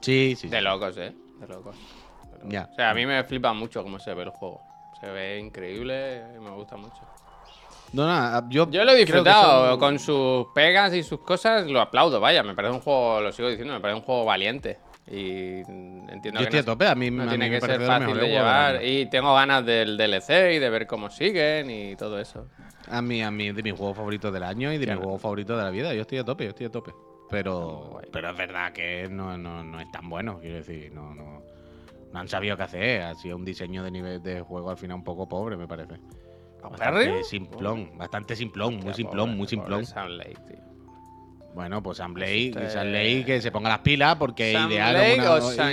Sí, 0.00 0.36
sí. 0.38 0.48
De 0.48 0.60
locos, 0.62 0.96
¿eh? 0.96 1.12
De 1.40 1.46
locos. 1.48 1.76
Ya. 2.44 2.68
O 2.70 2.74
sea, 2.74 2.90
a 2.90 2.94
mí 2.94 3.04
me 3.04 3.22
flipa 3.24 3.52
mucho 3.52 3.82
cómo 3.82 3.98
se 3.98 4.14
ve 4.14 4.22
el 4.22 4.30
juego. 4.30 4.60
Se 5.00 5.06
ve 5.06 5.38
increíble 5.38 6.22
y 6.36 6.40
me 6.40 6.50
gusta 6.50 6.76
mucho. 6.76 7.00
No, 7.92 8.06
nada, 8.06 8.44
yo, 8.50 8.70
Yo 8.70 8.84
lo 8.84 8.92
he 8.92 8.96
disfrutado 8.96 9.70
son- 9.70 9.78
con 9.80 9.98
sus 9.98 10.46
pegas 10.54 10.92
y 10.94 11.02
sus 11.02 11.20
cosas, 11.20 11.66
lo 11.66 11.80
aplaudo, 11.80 12.20
vaya, 12.20 12.42
me 12.42 12.54
parece 12.54 12.74
un 12.74 12.80
juego, 12.80 13.20
lo 13.22 13.32
sigo 13.32 13.48
diciendo, 13.48 13.72
me 13.72 13.80
parece 13.80 13.98
un 13.98 14.04
juego 14.04 14.24
valiente. 14.26 14.78
Y 15.10 15.60
entiendo 15.62 16.32
Yo 16.34 16.38
que 16.40 16.44
estoy 16.44 16.58
a 16.58 16.64
tope, 16.64 16.86
a 16.86 16.94
mí, 16.94 17.10
no 17.10 17.22
a 17.22 17.24
mí 17.24 17.30
tiene 17.30 17.48
me 17.48 17.58
que 17.58 17.66
ser 17.66 17.78
de 17.80 17.86
fácil 17.86 18.18
de 18.18 18.28
llevar. 18.28 18.84
Y 18.84 19.06
tengo 19.06 19.34
ganas 19.34 19.64
del 19.64 19.96
DLC 19.96 20.52
y 20.56 20.58
de 20.58 20.68
ver 20.68 20.86
cómo 20.86 21.08
siguen 21.08 21.70
y 21.70 21.96
todo 21.96 22.20
eso. 22.20 22.46
A 22.86 23.02
mí, 23.02 23.22
a 23.22 23.30
mí, 23.30 23.52
de 23.52 23.62
mis 23.62 23.72
juegos 23.74 23.96
favoritos 23.96 24.32
del 24.32 24.42
año 24.42 24.72
y 24.72 24.78
de 24.78 24.86
mis 24.86 24.96
juegos 24.96 25.20
favoritos 25.20 25.58
de 25.58 25.64
la 25.64 25.70
vida. 25.70 25.92
Yo 25.94 26.02
estoy 26.02 26.18
a 26.18 26.24
tope, 26.24 26.44
yo 26.44 26.50
estoy 26.50 26.66
a 26.66 26.70
tope. 26.70 26.92
Pero, 27.30 28.00
pero 28.10 28.30
es 28.30 28.36
verdad 28.38 28.72
que 28.72 29.06
no, 29.10 29.36
no, 29.36 29.62
no 29.62 29.80
es 29.80 29.90
tan 29.90 30.08
bueno, 30.08 30.38
quiero 30.40 30.56
decir, 30.56 30.90
no, 30.94 31.14
no, 31.14 31.42
no 32.10 32.18
han 32.18 32.26
sabido 32.28 32.56
qué 32.56 32.62
hacer. 32.62 33.02
Ha 33.02 33.14
sido 33.14 33.36
un 33.36 33.44
diseño 33.44 33.82
de 33.82 33.90
nivel 33.90 34.22
de 34.22 34.40
juego 34.40 34.70
al 34.70 34.78
final 34.78 34.96
un 34.96 35.04
poco 35.04 35.28
pobre, 35.28 35.56
me 35.58 35.66
parece. 35.68 35.96
Bastante 36.62 37.24
simplón, 37.24 37.90
bastante 37.96 38.34
simplón, 38.34 38.76
muy 38.80 38.94
simplón, 38.94 39.36
muy 39.36 39.46
simplón. 39.46 39.84
Bueno, 41.54 41.82
pues 41.82 41.98
Sam 41.98 42.14
Lake, 42.14 42.48
Este- 42.48 42.70
Sam 42.70 42.86
Lake 42.88 43.24
que 43.26 43.40
se 43.40 43.50
ponga 43.50 43.68
las 43.68 43.80
pilas 43.80 44.16
porque 44.16 44.52
¿Sam 44.52 44.70
idearon 44.70 45.00
Lake 45.02 45.20
una, 45.20 45.32
o 45.34 45.40
Sam 45.40 45.72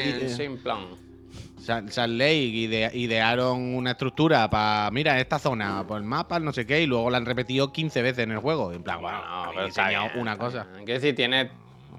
Sam 1.65 2.11
Lake 2.17 2.33
ide- 2.35 2.91
idearon 2.93 3.75
una 3.75 3.91
estructura 3.91 4.49
para, 4.49 4.89
mira, 4.91 5.19
esta 5.19 5.39
zona, 5.39 5.83
por 5.87 5.97
el 5.97 6.03
mapa, 6.03 6.39
no 6.39 6.53
sé 6.53 6.65
qué, 6.65 6.81
y 6.81 6.85
luego 6.85 7.09
la 7.09 7.17
han 7.17 7.25
repetido 7.25 7.71
15 7.73 8.01
veces 8.01 8.23
en 8.23 8.31
el 8.31 8.37
juego. 8.39 8.71
En 8.71 8.83
plan, 8.83 9.01
bueno, 9.01 9.17
Bueno, 9.19 9.59
habéis 9.59 9.75
pero 9.75 9.87
bien, 9.89 10.11
una 10.15 10.37
cosa. 10.37 10.67
Quiero 10.77 10.93
decir, 10.93 11.15
tiene. 11.15 11.49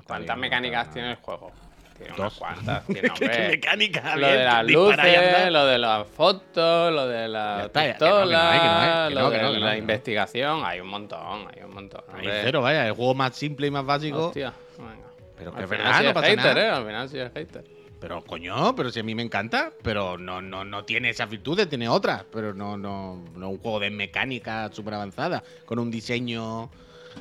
¿Cuántas 0.06 0.36
no 0.36 0.40
mecánicas 0.40 0.90
tiene 0.92 1.10
el 1.10 1.16
juego? 1.16 1.50
Tiene 1.98 2.12
unas 2.12 2.24
Dos. 2.24 2.38
cuantas. 2.38 2.84
Tiene, 2.86 3.08
¿Qué 3.10 3.48
mecánica? 3.48 4.16
Lo 4.16 4.26
de 4.28 4.44
las 4.44 4.64
luces, 4.66 5.50
lo 5.50 5.64
de 5.66 5.78
las 5.78 6.06
fotos, 6.06 6.92
lo 6.92 7.06
de 7.08 7.26
la 7.26 7.56
no, 7.56 7.62
no 7.62 7.72
pistola, 7.72 9.08
no 9.08 9.10
no, 9.10 9.20
lo 9.22 9.30
de 9.30 9.42
no, 9.42 9.52
no, 9.52 9.58
la 9.58 9.70
no. 9.72 9.76
investigación. 9.78 10.62
Hay 10.64 10.78
un 10.80 10.88
montón, 10.88 11.48
hay 11.54 11.62
un 11.64 11.72
montón. 11.74 12.02
Hay 12.14 12.26
cero, 12.42 12.60
vaya, 12.60 12.86
el 12.86 12.92
juego 12.92 13.14
más 13.14 13.34
simple 13.34 13.66
y 13.68 13.70
más 13.70 13.84
básico. 13.86 14.26
Hostia, 14.26 14.52
venga. 14.78 15.06
Pero 15.38 15.52
que 15.52 15.56
Al 15.58 15.64
es 15.64 15.70
final 15.70 15.84
verdad, 15.86 15.98
sí 15.98 16.02
no 16.04 16.08
es 16.10 16.14
pasa 16.14 16.26
hater, 16.26 16.44
nada. 16.54 16.60
¿eh? 16.66 16.70
Al 16.70 16.86
final 16.86 17.08
sí 17.08 17.18
es 17.18 17.32
hater. 17.32 17.64
Pero 18.00 18.22
coño, 18.24 18.74
pero 18.74 18.90
si 18.90 19.00
a 19.00 19.02
mí 19.02 19.14
me 19.14 19.22
encanta, 19.22 19.72
pero 19.82 20.18
no, 20.18 20.42
no, 20.42 20.64
no 20.64 20.84
tiene 20.84 21.10
esas 21.10 21.30
virtudes, 21.30 21.68
tiene 21.68 21.88
otras. 21.88 22.24
Pero 22.30 22.52
no, 22.52 22.76
no, 22.76 23.24
no 23.34 23.48
un 23.48 23.58
juego 23.58 23.80
de 23.80 23.90
mecánica 23.90 24.70
súper 24.72 24.94
avanzada, 24.94 25.42
con 25.64 25.78
un 25.78 25.90
diseño 25.90 26.70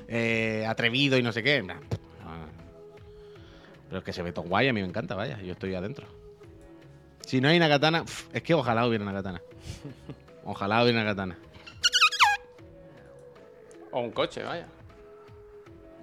eh, 0.08 0.66
atrevido 0.68 1.18
y 1.18 1.24
no 1.24 1.32
sé 1.32 1.44
qué. 1.44 1.62
Nah, 1.64 1.76
no, 1.76 1.80
no. 1.80 2.48
Pero 3.88 4.00
es 4.00 4.04
que 4.04 4.14
se 4.14 4.22
ve 4.22 4.34
todo 4.34 4.46
guay, 4.46 4.68
a 4.68 4.74
mí 4.74 4.82
me 4.82 4.88
encanta, 4.88 5.16
vaya, 5.16 5.42
yo 5.42 5.54
estoy 5.54 5.74
adentro. 5.76 6.08
Si 7.26 7.40
no 7.40 7.48
hay 7.48 7.58
una 7.58 7.70
katana, 7.70 8.04
es 8.34 8.44
que 8.44 8.54
ojalá 8.54 8.86
hubiera 8.86 9.04
una 9.04 9.14
katana. 9.14 9.42
Ojalá 10.44 10.84
hubiera 10.84 11.02
una 11.02 11.10
katana. 11.10 11.38
O 13.92 14.02
un 14.02 14.12
coche, 14.12 14.44
vaya. 14.44 14.68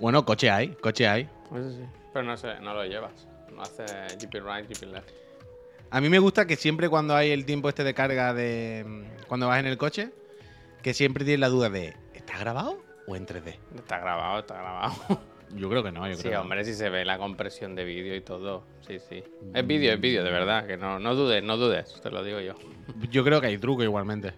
Bueno, 0.01 0.25
coche 0.25 0.51
hay, 0.51 0.69
coche 0.69 1.07
hay. 1.07 1.29
Eso 1.55 1.71
sí. 1.71 1.85
Pero 2.13 2.25
no 2.25 2.37
sé, 2.37 2.59
no 2.61 2.75
lo 2.75 2.85
llevas. 2.85 3.29
No 3.55 3.63
hace 3.63 3.85
GP 4.21 4.35
right, 4.35 4.69
GP 4.69 4.83
left. 4.93 5.11
A 5.91 6.01
mí 6.01 6.09
me 6.09 6.19
gusta 6.19 6.47
que 6.47 6.57
siempre 6.57 6.89
cuando 6.89 7.15
hay 7.15 7.31
el 7.31 7.45
tiempo 7.45 7.69
este 7.69 7.85
de 7.85 7.93
carga 7.95 8.33
de 8.35 8.85
mm, 8.87 9.27
cuando 9.29 9.49
vas 9.49 9.61
en 9.61 9.67
el 9.67 9.77
coche, 9.79 10.11
que 10.83 10.95
siempre 10.95 11.25
tienen 11.25 11.41
la 11.41 11.49
duda 11.49 11.69
de 11.71 11.95
¿está 12.15 12.39
grabado 12.39 12.83
o 13.07 13.15
en 13.17 13.27
3D? 13.27 13.57
Está 13.77 13.99
grabado, 13.99 14.41
está 14.41 14.55
grabado. 14.55 14.95
Yo 15.55 15.69
creo 15.69 15.83
que 15.83 15.93
no, 15.93 16.09
yo 16.09 16.15
Sí, 16.17 16.23
creo 16.23 16.37
no. 16.37 16.41
hombre, 16.45 16.65
si 16.65 16.73
se 16.73 16.89
ve 16.89 17.05
la 17.05 17.19
compresión 17.19 17.75
de 17.75 17.85
vídeo 17.85 18.17
y 18.17 18.23
todo. 18.23 18.65
Sí, 18.87 18.99
sí. 19.07 19.23
Es 19.53 19.67
vídeo, 19.67 19.93
es 19.93 20.01
vídeo, 20.01 20.25
de 20.25 20.31
verdad. 20.31 20.67
Que 20.67 20.79
no, 20.79 20.99
no 20.99 21.15
dudes, 21.15 21.43
no 21.45 21.59
dudes. 21.59 22.01
Te 22.03 22.11
lo 22.11 22.25
digo 22.25 22.41
yo. 22.41 22.55
Yo 23.11 23.23
creo 23.23 23.39
que 23.39 23.49
hay 23.49 23.59
truco 23.59 23.83
igualmente. 23.83 24.33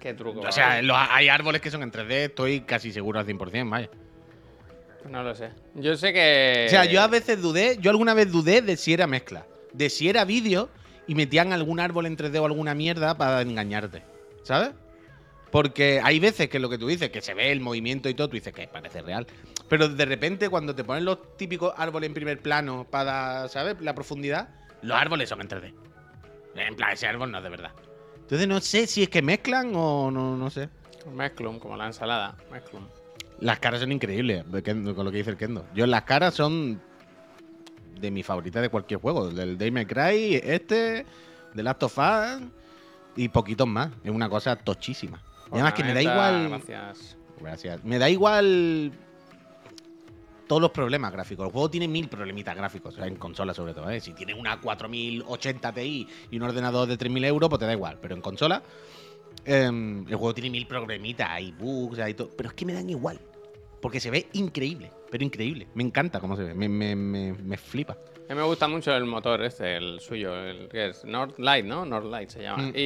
Qué 0.00 0.14
truco. 0.14 0.40
O 0.40 0.50
sea, 0.50 0.82
los- 0.82 0.96
hay 0.98 1.28
árboles 1.28 1.60
que 1.60 1.70
son 1.70 1.84
en 1.84 1.92
3D, 1.92 2.24
estoy 2.24 2.62
casi 2.62 2.90
seguro 2.90 3.20
al 3.20 3.26
100%, 3.26 3.70
vaya. 3.70 3.88
No 5.08 5.22
lo 5.22 5.34
sé. 5.34 5.50
Yo 5.74 5.96
sé 5.96 6.12
que. 6.12 6.64
O 6.66 6.70
sea, 6.70 6.84
yo 6.84 7.00
a 7.00 7.08
veces 7.08 7.40
dudé, 7.40 7.78
yo 7.80 7.90
alguna 7.90 8.14
vez 8.14 8.30
dudé 8.30 8.62
de 8.62 8.76
si 8.76 8.92
era 8.92 9.06
mezcla, 9.06 9.46
de 9.72 9.90
si 9.90 10.08
era 10.08 10.24
vídeo 10.24 10.68
y 11.06 11.14
metían 11.14 11.52
algún 11.52 11.80
árbol 11.80 12.06
en 12.06 12.16
3D 12.16 12.38
o 12.40 12.46
alguna 12.46 12.74
mierda 12.74 13.16
para 13.16 13.40
engañarte, 13.40 14.02
¿sabes? 14.42 14.70
Porque 15.50 16.00
hay 16.02 16.20
veces 16.20 16.48
que 16.48 16.58
lo 16.58 16.68
que 16.68 16.76
tú 16.76 16.88
dices, 16.88 17.10
que 17.10 17.22
se 17.22 17.32
ve 17.32 17.50
el 17.50 17.60
movimiento 17.60 18.08
y 18.08 18.14
todo, 18.14 18.28
tú 18.28 18.34
dices 18.34 18.52
que 18.52 18.68
parece 18.68 19.00
real. 19.00 19.26
Pero 19.68 19.88
de 19.88 20.04
repente 20.04 20.48
cuando 20.48 20.74
te 20.74 20.84
ponen 20.84 21.04
los 21.04 21.36
típicos 21.36 21.72
árboles 21.76 22.08
en 22.08 22.14
primer 22.14 22.40
plano 22.40 22.86
para, 22.90 23.48
¿sabes? 23.48 23.76
La 23.80 23.94
profundidad, 23.94 24.48
los 24.82 24.96
árboles 24.96 25.28
son 25.28 25.40
en 25.40 25.48
3D. 25.48 25.74
En 26.56 26.76
plan, 26.76 26.92
ese 26.92 27.06
árbol 27.06 27.30
no 27.30 27.38
es 27.38 27.44
de 27.44 27.50
verdad. 27.50 27.72
Entonces 28.16 28.48
no 28.48 28.60
sé 28.60 28.86
si 28.86 29.04
es 29.04 29.08
que 29.08 29.22
mezclan 29.22 29.72
o 29.74 30.10
no, 30.10 30.36
no 30.36 30.50
sé. 30.50 30.68
Mezclum, 31.10 31.58
como 31.58 31.76
la 31.76 31.86
ensalada. 31.86 32.36
Mezclum. 32.50 32.86
Las 33.40 33.58
caras 33.60 33.80
son 33.80 33.92
increíbles, 33.92 34.50
de 34.50 34.62
con 34.62 35.04
lo 35.04 35.10
que 35.10 35.18
dice 35.18 35.30
el 35.30 35.36
Kendo. 35.36 35.64
Yo 35.74 35.86
las 35.86 36.02
caras 36.02 36.34
son 36.34 36.80
de 38.00 38.10
mi 38.10 38.22
favorita 38.22 38.60
de 38.60 38.68
cualquier 38.68 39.00
juego. 39.00 39.30
Del 39.30 39.58
Day 39.58 39.70
May 39.70 39.86
Cry, 39.86 40.40
este, 40.42 41.04
The 41.54 41.62
Last 41.62 41.82
of 41.82 41.98
Us 41.98 42.42
y 43.16 43.28
poquitos 43.28 43.66
más. 43.66 43.90
Es 44.04 44.10
una 44.10 44.28
cosa 44.28 44.56
tochísima. 44.56 45.22
Y 45.50 45.54
además 45.54 45.74
que 45.74 45.84
me 45.84 45.94
da 45.94 46.02
igual... 46.02 46.48
Gracias. 46.48 47.16
Gracias. 47.40 47.84
Me 47.84 47.98
da 47.98 48.10
igual 48.10 48.92
todos 50.46 50.60
los 50.60 50.70
problemas 50.70 51.12
gráficos. 51.12 51.46
El 51.46 51.52
juego 51.52 51.70
tiene 51.70 51.86
mil 51.86 52.08
problemitas 52.08 52.56
gráficos, 52.56 52.94
o 52.94 52.96
sea, 52.96 53.06
en 53.06 53.16
consola 53.16 53.54
sobre 53.54 53.74
todo. 53.74 53.88
¿eh? 53.90 54.00
Si 54.00 54.12
tienes 54.12 54.36
una 54.36 54.60
4080 54.60 55.72
Ti 55.72 56.08
y 56.30 56.36
un 56.36 56.42
ordenador 56.42 56.88
de 56.88 56.96
3000 56.96 57.24
euros, 57.24 57.48
pues 57.48 57.60
te 57.60 57.66
da 57.66 57.72
igual. 57.72 57.98
Pero 58.00 58.14
en 58.14 58.20
consola, 58.20 58.62
em, 59.44 60.00
el 60.08 60.16
juego 60.16 60.34
tiene 60.34 60.50
mil 60.50 60.66
problemitas, 60.66 61.28
hay 61.30 61.52
bugs, 61.52 61.98
hay 61.98 62.14
todo. 62.14 62.30
Pero 62.36 62.48
es 62.48 62.54
que 62.54 62.64
me 62.64 62.72
dan 62.72 62.88
igual. 62.90 63.20
Porque 63.80 64.00
se 64.00 64.10
ve 64.10 64.26
increíble, 64.32 64.90
pero 65.10 65.24
increíble. 65.24 65.68
Me 65.74 65.82
encanta 65.84 66.20
cómo 66.20 66.36
se 66.36 66.42
ve, 66.44 66.54
me, 66.54 66.68
me- 66.68 66.96
me- 66.96 67.32
me 67.32 67.56
flipa. 67.56 67.96
A 68.28 68.34
mí 68.34 68.40
me 68.40 68.42
gusta 68.46 68.68
mucho 68.68 68.94
el 68.94 69.04
motor 69.06 69.42
este, 69.44 69.76
el 69.76 70.00
suyo, 70.00 70.36
el 70.36 70.68
que 70.68 70.88
es 70.88 71.04
Northlight, 71.04 71.64
¿no? 71.64 71.86
Northlight 71.86 72.28
se 72.28 72.42
llama. 72.42 72.62
Mm. 72.64 72.72
Y, 72.74 72.80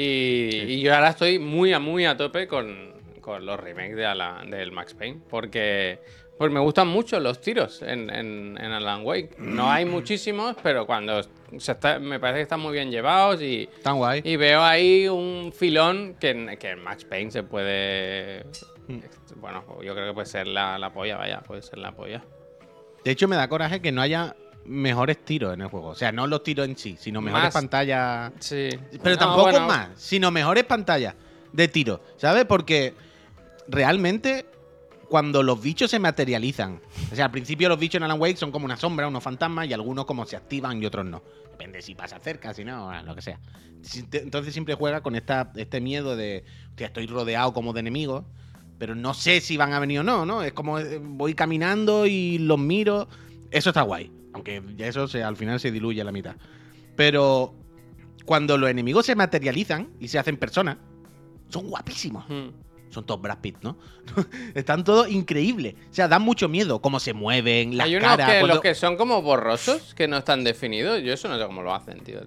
y 0.74 0.80
yo 0.82 0.94
ahora 0.94 1.08
estoy 1.10 1.38
muy 1.38 1.72
a 1.72 1.78
muy 1.80 2.04
a 2.04 2.16
tope 2.16 2.46
con, 2.46 2.92
con 3.20 3.44
los 3.44 3.58
remakes 3.58 3.96
de 3.96 4.06
Alan- 4.06 4.50
del 4.50 4.70
Max 4.70 4.94
Payne. 4.94 5.20
Porque 5.28 5.98
pues 6.42 6.50
me 6.52 6.58
gustan 6.58 6.88
mucho 6.88 7.20
los 7.20 7.40
tiros 7.40 7.82
en, 7.82 8.10
en, 8.10 8.58
en 8.60 8.72
Alan 8.72 9.04
Wake. 9.04 9.36
No 9.38 9.70
hay 9.70 9.84
muchísimos, 9.84 10.56
pero 10.60 10.86
cuando 10.86 11.22
se 11.56 11.70
está, 11.70 12.00
me 12.00 12.18
parece 12.18 12.38
que 12.38 12.42
están 12.42 12.58
muy 12.58 12.72
bien 12.72 12.90
llevados 12.90 13.40
y, 13.40 13.68
Tan 13.84 13.96
guay. 13.98 14.22
y 14.24 14.34
veo 14.34 14.60
ahí 14.60 15.06
un 15.06 15.52
filón 15.56 16.16
que, 16.18 16.30
en- 16.30 16.56
que 16.58 16.70
en 16.70 16.82
Max 16.82 17.04
Payne 17.04 17.30
se 17.30 17.44
puede... 17.44 18.44
Mm. 18.88 18.98
Bueno, 19.36 19.64
yo 19.84 19.94
creo 19.94 20.08
que 20.08 20.14
puede 20.14 20.26
ser 20.26 20.48
la, 20.48 20.76
la 20.80 20.92
polla, 20.92 21.16
vaya, 21.16 21.40
puede 21.42 21.62
ser 21.62 21.78
la 21.78 21.92
polla. 21.92 22.24
De 23.04 23.12
hecho, 23.12 23.28
me 23.28 23.36
da 23.36 23.46
coraje 23.48 23.80
que 23.80 23.92
no 23.92 24.02
haya 24.02 24.34
mejores 24.64 25.24
tiros 25.24 25.54
en 25.54 25.60
el 25.60 25.68
juego. 25.68 25.90
O 25.90 25.94
sea, 25.94 26.10
no 26.10 26.26
los 26.26 26.42
tiros 26.42 26.66
en 26.66 26.76
sí, 26.76 26.96
sino 26.98 27.20
mejores 27.20 27.44
Más- 27.46 27.54
pantallas. 27.54 28.32
Sí. 28.40 28.68
Pero 29.00 29.14
No, 29.14 29.18
tampoco 29.20 29.60
más, 29.60 29.90
sino 29.94 30.32
mejores 30.32 30.64
pantallas 30.64 31.14
de 31.52 31.68
tiro, 31.68 32.00
¿sabes? 32.16 32.46
Porque 32.46 32.94
realmente 33.68 34.44
cuando 35.12 35.42
los 35.42 35.60
bichos 35.60 35.90
se 35.90 35.98
materializan, 35.98 36.80
o 37.12 37.14
sea, 37.14 37.26
al 37.26 37.30
principio 37.30 37.68
los 37.68 37.78
bichos 37.78 37.98
en 37.98 38.04
Alan 38.04 38.18
Wake 38.18 38.38
son 38.38 38.50
como 38.50 38.64
una 38.64 38.78
sombra, 38.78 39.06
unos 39.06 39.22
fantasmas, 39.22 39.68
y 39.68 39.74
algunos 39.74 40.06
como 40.06 40.24
se 40.24 40.36
activan 40.36 40.82
y 40.82 40.86
otros 40.86 41.04
no. 41.04 41.22
Depende 41.50 41.82
si 41.82 41.94
pasa 41.94 42.18
cerca, 42.18 42.54
si 42.54 42.64
no, 42.64 42.90
lo 43.02 43.14
que 43.14 43.20
sea. 43.20 43.38
Entonces 44.12 44.54
siempre 44.54 44.74
juega 44.74 45.02
con 45.02 45.14
esta, 45.14 45.52
este 45.56 45.82
miedo 45.82 46.16
de, 46.16 46.44
hostia, 46.70 46.86
estoy 46.86 47.06
rodeado 47.08 47.52
como 47.52 47.74
de 47.74 47.80
enemigos, 47.80 48.24
pero 48.78 48.94
no 48.94 49.12
sé 49.12 49.42
si 49.42 49.58
van 49.58 49.74
a 49.74 49.80
venir 49.80 50.00
o 50.00 50.02
no, 50.02 50.24
¿no? 50.24 50.42
Es 50.42 50.54
como 50.54 50.78
eh, 50.78 50.98
voy 50.98 51.34
caminando 51.34 52.06
y 52.06 52.38
los 52.38 52.58
miro. 52.58 53.06
Eso 53.50 53.68
está 53.68 53.82
guay, 53.82 54.10
aunque 54.32 54.62
ya 54.78 54.86
eso 54.86 55.08
se, 55.08 55.22
al 55.22 55.36
final 55.36 55.60
se 55.60 55.70
diluye 55.70 56.00
a 56.00 56.04
la 56.04 56.12
mitad. 56.12 56.36
Pero 56.96 57.54
cuando 58.24 58.56
los 58.56 58.70
enemigos 58.70 59.04
se 59.04 59.14
materializan 59.14 59.90
y 60.00 60.08
se 60.08 60.18
hacen 60.18 60.38
personas, 60.38 60.78
son 61.50 61.68
guapísimos. 61.68 62.24
Mm. 62.30 62.71
Son 62.92 63.04
todos 63.06 63.20
Brad 63.22 63.38
Pitt, 63.38 63.56
¿no? 63.62 63.76
Están 64.54 64.84
todos 64.84 65.08
increíbles. 65.10 65.74
O 65.90 65.94
sea, 65.94 66.08
dan 66.08 66.22
mucho 66.22 66.48
miedo 66.48 66.80
cómo 66.82 67.00
se 67.00 67.14
mueven, 67.14 67.76
las 67.76 67.86
Hay 67.86 67.96
unos 67.96 68.08
caras. 68.08 68.30
que, 68.30 68.38
cuando- 68.40 68.54
los 68.54 68.62
que 68.62 68.74
son 68.74 68.96
como 68.96 69.22
borrosos, 69.22 69.94
que 69.94 70.08
no 70.08 70.18
están 70.18 70.44
definidos. 70.44 71.02
Yo 71.02 71.12
eso 71.14 71.28
no 71.28 71.38
sé 71.38 71.46
cómo 71.46 71.62
lo 71.62 71.74
hacen, 71.74 72.00
tío. 72.00 72.20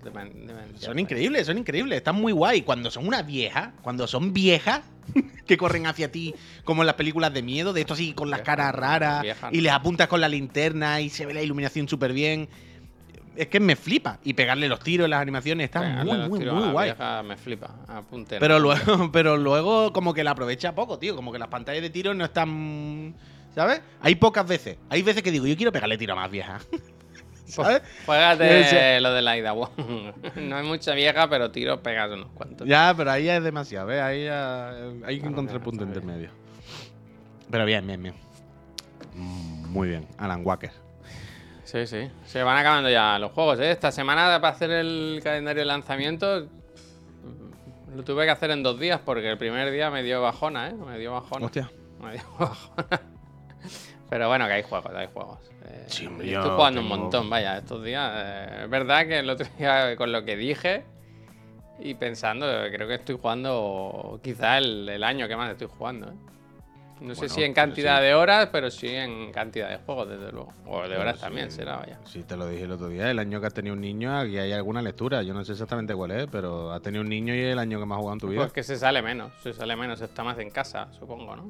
Son 0.80 0.98
increíbles, 1.00 1.46
son 1.48 1.58
increíbles. 1.58 1.98
Están 1.98 2.16
muy 2.16 2.32
guay. 2.34 2.64
Cuando 2.64 2.90
son 2.90 3.08
una 3.08 3.22
vieja, 3.22 3.74
cuando 3.82 4.08
son 4.08 4.34
viejas, 4.34 4.82
que 5.46 5.58
corren 5.58 5.86
hacia 5.86 6.12
ti, 6.12 6.34
como 6.64 6.82
en 6.82 6.88
las 6.88 6.96
películas 6.96 7.34
de 7.34 7.44
miedo, 7.44 7.74
de 7.74 7.82
esto 7.82 7.94
así 7.94 8.14
con 8.14 8.30
las 8.32 8.42
caras 8.42 8.74
raras, 8.74 9.22
vieja 9.22 9.50
y 9.52 9.62
les 9.62 9.72
apuntas 9.72 10.08
con 10.08 10.20
la 10.22 10.28
linterna 10.30 11.02
y 11.02 11.10
se 11.10 11.26
ve 11.26 11.34
la 11.34 11.42
iluminación 11.44 11.88
súper 11.88 12.12
bien. 12.14 12.50
Es 13.36 13.48
que 13.48 13.60
me 13.60 13.76
flipa. 13.76 14.20
Y 14.24 14.34
pegarle 14.34 14.68
los 14.70 14.80
tiros, 14.80 15.10
las 15.10 15.22
animaciones, 15.22 15.70
Pegarle 15.70 16.28
muy, 16.30 16.40
muy, 16.46 16.70
guay. 16.72 16.90
vieja 16.90 17.24
me 17.24 17.36
flipa. 17.38 17.76
Apunte. 17.88 18.40
Pero 18.40 18.60
luego, 18.60 19.10
pero 19.12 19.38
luego 19.38 19.92
como 19.94 20.14
que 20.14 20.24
la 20.24 20.32
aprovecha 20.32 20.74
poco, 20.76 20.98
tío. 21.00 21.16
Como 21.16 21.32
que 21.32 21.40
las 21.40 21.50
pantallas 21.50 21.82
de 21.82 21.90
tiro 21.90 22.14
no 22.14 22.26
están. 22.26 23.16
¿Sabes? 23.54 23.82
Hay 24.02 24.16
pocas 24.16 24.46
veces. 24.48 24.78
Hay 24.90 25.02
veces 25.02 25.24
que 25.24 25.32
digo, 25.32 25.46
yo 25.48 25.56
quiero 25.56 25.72
pegarle 25.72 25.98
tiro 25.98 26.14
a 26.14 26.16
más 26.18 26.32
vieja. 26.32 26.60
¿Sabes? 27.46 27.82
Juégate 28.06 28.62
Ese- 28.62 29.00
lo 29.02 29.14
de 29.14 29.22
la 29.22 29.38
Ida. 29.38 29.54
No 29.54 30.56
hay 30.58 30.66
mucha 30.66 30.94
vieja, 30.94 31.30
pero 31.30 31.52
tiro 31.52 31.82
pegas 31.82 32.12
unos 32.12 32.30
cuantos. 32.34 32.68
Ya, 32.68 32.94
pero 32.98 33.12
ahí 33.12 33.26
ya 33.26 33.38
es 33.38 33.44
demasiado, 33.44 33.88
¿ves? 33.88 34.02
Ahí 34.02 34.26
ya 34.26 34.70
hay 35.06 35.20
que 35.20 35.28
encontrar 35.28 35.58
el 35.58 35.62
punto 35.64 35.84
está 35.84 35.96
intermedio. 36.00 36.30
Pero 37.52 37.66
bien, 37.66 37.86
bien, 37.86 38.02
bien. 38.02 38.16
Muy 39.14 39.90
bien. 39.90 40.08
Alan 40.18 40.42
Walker. 40.44 40.72
Sí, 41.76 41.88
sí. 41.88 42.10
Se 42.26 42.42
van 42.42 42.58
acabando 42.58 42.90
ya 42.90 43.20
los 43.20 43.34
juegos, 43.34 43.60
¿eh? 43.60 43.70
Esta 43.70 43.92
semana 43.92 44.40
para 44.40 44.54
hacer 44.56 44.72
el 44.72 45.20
calendario 45.22 45.62
de 45.64 45.66
lanzamientos 45.66 46.46
lo 47.94 48.04
tuve 48.04 48.24
que 48.24 48.32
hacer 48.32 48.52
en 48.52 48.64
dos 48.64 48.80
días 48.80 49.02
porque 49.04 49.30
el 49.30 49.38
primer 49.38 49.70
día 49.72 49.90
me 49.92 50.02
dio 50.02 50.22
bajona, 50.22 50.70
¿eh? 50.70 50.74
Me 50.74 50.98
dio 50.98 51.12
bajona. 51.12 51.46
Hostia. 51.48 51.70
Me 52.02 52.14
dio 52.14 52.22
bajona. 52.40 53.02
Pero 54.10 54.30
bueno, 54.30 54.46
que 54.48 54.54
hay 54.54 54.64
juegos, 54.64 54.90
hay 54.96 55.08
juegos. 55.14 55.40
Eh, 55.66 55.84
Sí, 55.88 56.06
hombre, 56.08 56.32
estoy 56.34 56.50
jugando 56.52 56.80
un 56.80 56.88
montón, 56.88 57.30
vaya, 57.30 57.58
estos 57.58 57.84
días. 57.84 58.10
eh, 58.16 58.60
es 58.64 58.70
verdad 58.70 59.06
que 59.06 59.20
el 59.20 59.30
otro 59.30 59.46
día 59.60 59.98
con 59.98 60.14
lo 60.14 60.24
que 60.24 60.38
dije 60.38 60.86
y 61.80 61.94
pensando, 61.96 62.46
creo 62.72 62.88
que 62.88 62.96
estoy 62.96 63.18
jugando 63.22 64.18
quizá 64.24 64.60
el, 64.60 64.88
el 64.88 65.04
año 65.04 65.28
que 65.28 65.36
más 65.36 65.52
estoy 65.52 65.68
jugando, 65.78 66.08
¿eh? 66.08 66.16
No 67.02 67.14
sé 67.14 67.28
si 67.28 67.44
en 67.44 67.54
cantidad 67.54 67.98
sí. 67.98 68.04
de 68.06 68.14
horas, 68.14 68.50
pero 68.52 68.72
sí 68.72 68.88
en 68.88 69.32
cantidad 69.32 69.70
de 69.70 69.78
juegos, 69.78 70.10
desde 70.10 70.32
luego. 70.32 70.54
O 70.66 70.82
de 70.82 70.90
Pero 70.90 71.02
horas 71.02 71.16
sí, 71.18 71.22
también 71.22 71.52
será, 71.52 71.78
vaya. 71.78 72.00
Sí, 72.06 72.24
te 72.24 72.38
lo 72.38 72.48
dije 72.48 72.64
el 72.64 72.72
otro 72.72 72.88
día. 72.88 73.12
El 73.12 73.20
año 73.20 73.42
que 73.42 73.48
has 73.48 73.54
tenido 73.54 73.74
un 73.74 73.82
niño, 73.82 74.18
aquí 74.18 74.38
hay 74.38 74.54
alguna 74.54 74.82
lectura. 74.82 75.22
Yo 75.22 75.34
no 75.34 75.44
sé 75.44 75.52
exactamente 75.52 75.94
cuál 75.94 76.12
es, 76.12 76.28
pero 76.32 76.72
has 76.72 76.82
tenido 76.82 77.02
un 77.02 77.10
niño 77.10 77.36
y 77.36 77.40
es 77.40 77.52
el 77.52 77.60
año 77.60 77.80
que 77.80 77.86
más 77.86 77.98
has 77.98 78.00
jugado 78.00 78.14
en 78.14 78.20
tu 78.20 78.28
vida. 78.30 78.42
Pues 78.42 78.54
que 78.54 78.64
se 78.64 78.78
sale 78.78 79.02
menos, 79.02 79.34
se 79.44 79.54
sale 79.54 79.76
menos, 79.76 80.00
está 80.00 80.24
más 80.24 80.40
en 80.40 80.50
casa, 80.50 80.88
supongo, 80.98 81.36
¿no? 81.36 81.44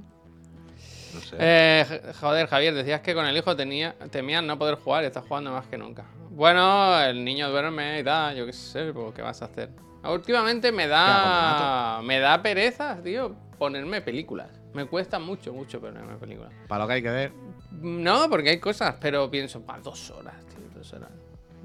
No 1.13 1.21
sé. 1.21 1.37
Eh, 1.39 2.01
joder, 2.19 2.47
Javier, 2.47 2.73
decías 2.73 3.01
que 3.01 3.13
con 3.13 3.25
el 3.25 3.37
hijo 3.37 3.55
tenía, 3.55 3.95
temías 4.09 4.43
no 4.43 4.57
poder 4.57 4.75
jugar 4.75 5.03
y 5.03 5.07
estás 5.07 5.25
jugando 5.25 5.51
más 5.51 5.67
que 5.67 5.77
nunca. 5.77 6.05
Bueno, 6.31 6.99
el 7.01 7.23
niño 7.23 7.49
duerme 7.49 7.99
y 7.99 8.03
tal, 8.03 8.35
yo 8.35 8.45
qué 8.45 8.51
sé, 8.51 8.91
pues, 8.91 9.13
¿qué 9.13 9.21
vas 9.21 9.41
a 9.41 9.45
hacer? 9.45 9.69
Últimamente 10.03 10.71
me 10.71 10.87
da, 10.87 12.01
me 12.03 12.19
da 12.19 12.41
pereza, 12.41 12.97
tío, 13.01 13.33
ponerme 13.57 14.01
películas. 14.01 14.49
Me 14.75 14.85
cuesta 14.85 15.19
mucho, 15.19 15.53
mucho 15.53 15.79
ponerme 15.79 16.15
películas. 16.17 16.51
Para 16.67 16.83
lo 16.83 16.87
que 16.89 16.93
hay 16.95 17.01
que 17.01 17.09
ver. 17.09 17.31
No, 17.71 18.29
porque 18.29 18.49
hay 18.49 18.59
cosas, 18.59 18.95
pero 18.99 19.31
pienso, 19.31 19.61
para 19.61 19.79
dos 19.79 20.11
horas, 20.11 20.35
tío, 20.47 20.67
dos 20.75 20.91
horas. 20.93 21.09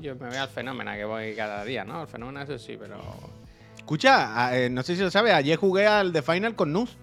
Yo 0.01 0.15
me 0.15 0.29
voy 0.29 0.37
al 0.37 0.49
fenómeno 0.49 0.93
que 0.93 1.05
voy 1.05 1.35
cada 1.35 1.65
día, 1.65 1.85
¿no? 1.85 2.03
Al 2.03 2.07
fenómeno 2.07 2.41
eso 2.41 2.57
sí, 2.57 2.77
pero... 2.79 2.97
Escucha, 3.77 4.57
eh, 4.57 4.71
no 4.71 4.85
sé 4.85 4.95
si 4.95 5.03
lo 5.03 5.11
sabes, 5.11 5.33
ayer 5.33 5.59
jugué 5.59 5.89
al 5.89 6.13
The 6.13 6.23
Final 6.23 6.55
con 6.55 6.73
Nus 6.73 6.97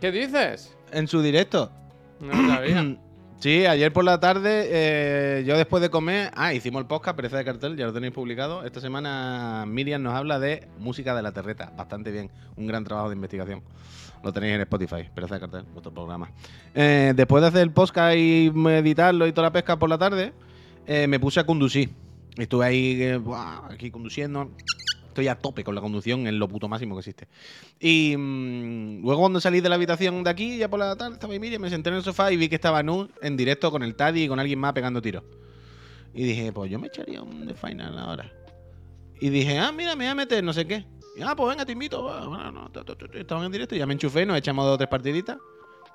¿Qué 0.00 0.10
dices? 0.10 0.76
en 0.90 1.06
su 1.06 1.22
directo. 1.22 1.70
No 2.18 2.34
lo 2.34 2.54
sabía. 2.54 2.96
Sí, 3.42 3.66
ayer 3.66 3.92
por 3.92 4.04
la 4.04 4.20
tarde, 4.20 4.68
eh, 4.70 5.42
yo 5.44 5.56
después 5.56 5.82
de 5.82 5.90
comer. 5.90 6.30
Ah, 6.36 6.54
hicimos 6.54 6.80
el 6.80 6.86
podcast, 6.86 7.16
Pereza 7.16 7.38
de 7.38 7.44
Cartel, 7.44 7.76
ya 7.76 7.86
lo 7.86 7.92
tenéis 7.92 8.12
publicado. 8.12 8.62
Esta 8.64 8.80
semana 8.80 9.64
Miriam 9.66 10.00
nos 10.00 10.14
habla 10.14 10.38
de 10.38 10.68
música 10.78 11.12
de 11.12 11.22
la 11.22 11.32
terreta. 11.32 11.72
Bastante 11.76 12.12
bien. 12.12 12.30
Un 12.54 12.68
gran 12.68 12.84
trabajo 12.84 13.08
de 13.08 13.16
investigación. 13.16 13.64
Lo 14.22 14.32
tenéis 14.32 14.54
en 14.54 14.60
Spotify, 14.62 15.08
Pereza 15.14 15.34
de 15.34 15.40
Cartel, 15.40 15.64
vuestro 15.72 15.92
programa. 15.92 16.30
Eh, 16.74 17.12
después 17.16 17.42
de 17.42 17.48
hacer 17.48 17.62
el 17.62 17.72
podcast 17.72 18.16
y 18.16 18.46
editarlo 18.48 19.26
y 19.26 19.32
toda 19.32 19.48
la 19.48 19.52
pesca 19.52 19.78
por 19.78 19.90
la 19.90 19.98
tarde, 19.98 20.32
eh, 20.86 21.06
me 21.08 21.18
puse 21.18 21.40
a 21.40 21.44
conducir. 21.44 21.90
Estuve 22.36 22.64
ahí, 22.64 23.02
eh, 23.02 23.20
aquí 23.68 23.90
conduciendo. 23.90 24.50
Estoy 25.08 25.28
a 25.28 25.34
tope 25.34 25.62
con 25.64 25.74
la 25.74 25.80
conducción 25.80 26.26
en 26.26 26.38
lo 26.38 26.48
puto 26.48 26.68
máximo 26.68 26.94
que 26.94 27.00
existe. 27.00 27.28
Y 27.80 28.16
mm, 28.16 29.02
luego 29.02 29.20
cuando 29.20 29.40
salí 29.40 29.60
de 29.60 29.68
la 29.68 29.74
habitación 29.74 30.24
de 30.24 30.30
aquí, 30.30 30.56
ya 30.56 30.70
por 30.70 30.78
la 30.78 30.96
tarde, 30.96 31.14
estaba 31.14 31.32
ahí 31.32 31.40
Miriam, 31.40 31.60
me 31.60 31.68
senté 31.68 31.90
en 31.90 31.96
el 31.96 32.02
sofá 32.02 32.32
y 32.32 32.36
vi 32.36 32.48
que 32.48 32.54
estaba 32.54 32.82
Nu 32.82 33.08
en 33.20 33.36
directo 33.36 33.70
con 33.70 33.82
el 33.82 33.94
Taddy 33.94 34.22
y 34.22 34.28
con 34.28 34.38
alguien 34.38 34.58
más 34.58 34.72
pegando 34.72 35.02
tiros. 35.02 35.24
Y 36.14 36.24
dije, 36.24 36.52
pues 36.52 36.70
yo 36.70 36.78
me 36.78 36.86
echaría 36.86 37.22
un 37.22 37.46
The 37.46 37.54
Final 37.54 37.98
ahora. 37.98 38.32
Y 39.20 39.30
dije, 39.30 39.58
ah, 39.58 39.72
mira, 39.72 39.94
me 39.96 40.04
voy 40.04 40.10
a 40.10 40.14
meter, 40.14 40.42
no 40.42 40.52
sé 40.52 40.66
qué. 40.66 40.84
Y, 41.14 41.22
ah, 41.22 41.34
pues 41.36 41.50
venga, 41.50 41.66
te 41.66 41.72
invito. 41.72 42.02
Bueno, 42.02 42.50
no, 42.50 42.70
estaban 43.14 43.44
en 43.44 43.52
directo, 43.52 43.76
ya 43.76 43.86
me 43.86 43.92
enchufé, 43.92 44.24
nos 44.24 44.36
echamos 44.36 44.64
dos 44.64 44.74
o 44.74 44.78
tres 44.78 44.88
partiditas. 44.88 45.38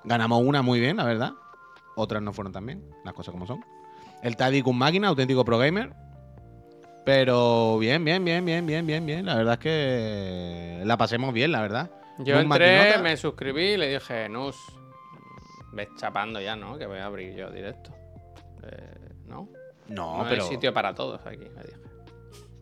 Ganamos 0.04 0.42
una 0.44 0.62
muy 0.62 0.78
bien, 0.80 0.96
la 0.96 1.04
verdad. 1.04 1.32
Otras 1.96 2.22
no 2.22 2.32
fueron 2.32 2.52
tan 2.52 2.64
bien, 2.64 2.88
las 3.04 3.14
cosas 3.14 3.32
como 3.32 3.46
son. 3.46 3.64
El 4.22 4.36
Taddy 4.36 4.62
con 4.62 4.76
máquina, 4.76 5.08
auténtico 5.08 5.44
pro 5.44 5.58
gamer. 5.58 5.92
Pero 7.04 7.78
bien, 7.78 8.04
bien, 8.04 8.24
bien, 8.24 8.44
bien, 8.44 8.66
bien, 8.66 8.86
bien, 8.86 9.06
bien. 9.06 9.26
La 9.26 9.34
verdad 9.34 9.54
es 9.54 9.60
que 9.60 10.82
la 10.84 10.96
pasemos 10.96 11.32
bien, 11.32 11.50
la 11.50 11.62
verdad. 11.62 11.90
Yo 12.18 12.38
entré, 12.38 12.76
maquinota. 12.78 13.02
me 13.02 13.16
suscribí 13.16 13.62
y 13.62 13.76
le 13.76 13.92
dije, 13.94 14.28
Nus, 14.28 14.56
ves 15.72 15.88
chapando 15.96 16.40
ya, 16.40 16.54
¿no? 16.54 16.76
Que 16.76 16.86
voy 16.86 16.98
a 16.98 17.06
abrir 17.06 17.34
yo 17.34 17.50
directo. 17.50 17.90
Eh, 18.62 19.14
¿No? 19.26 19.48
No, 19.88 20.18
No 20.18 20.28
pero, 20.28 20.42
hay 20.44 20.48
sitio 20.48 20.74
para 20.74 20.94
todos 20.94 21.24
aquí, 21.24 21.44
le 21.44 21.62
dije. 21.62 21.87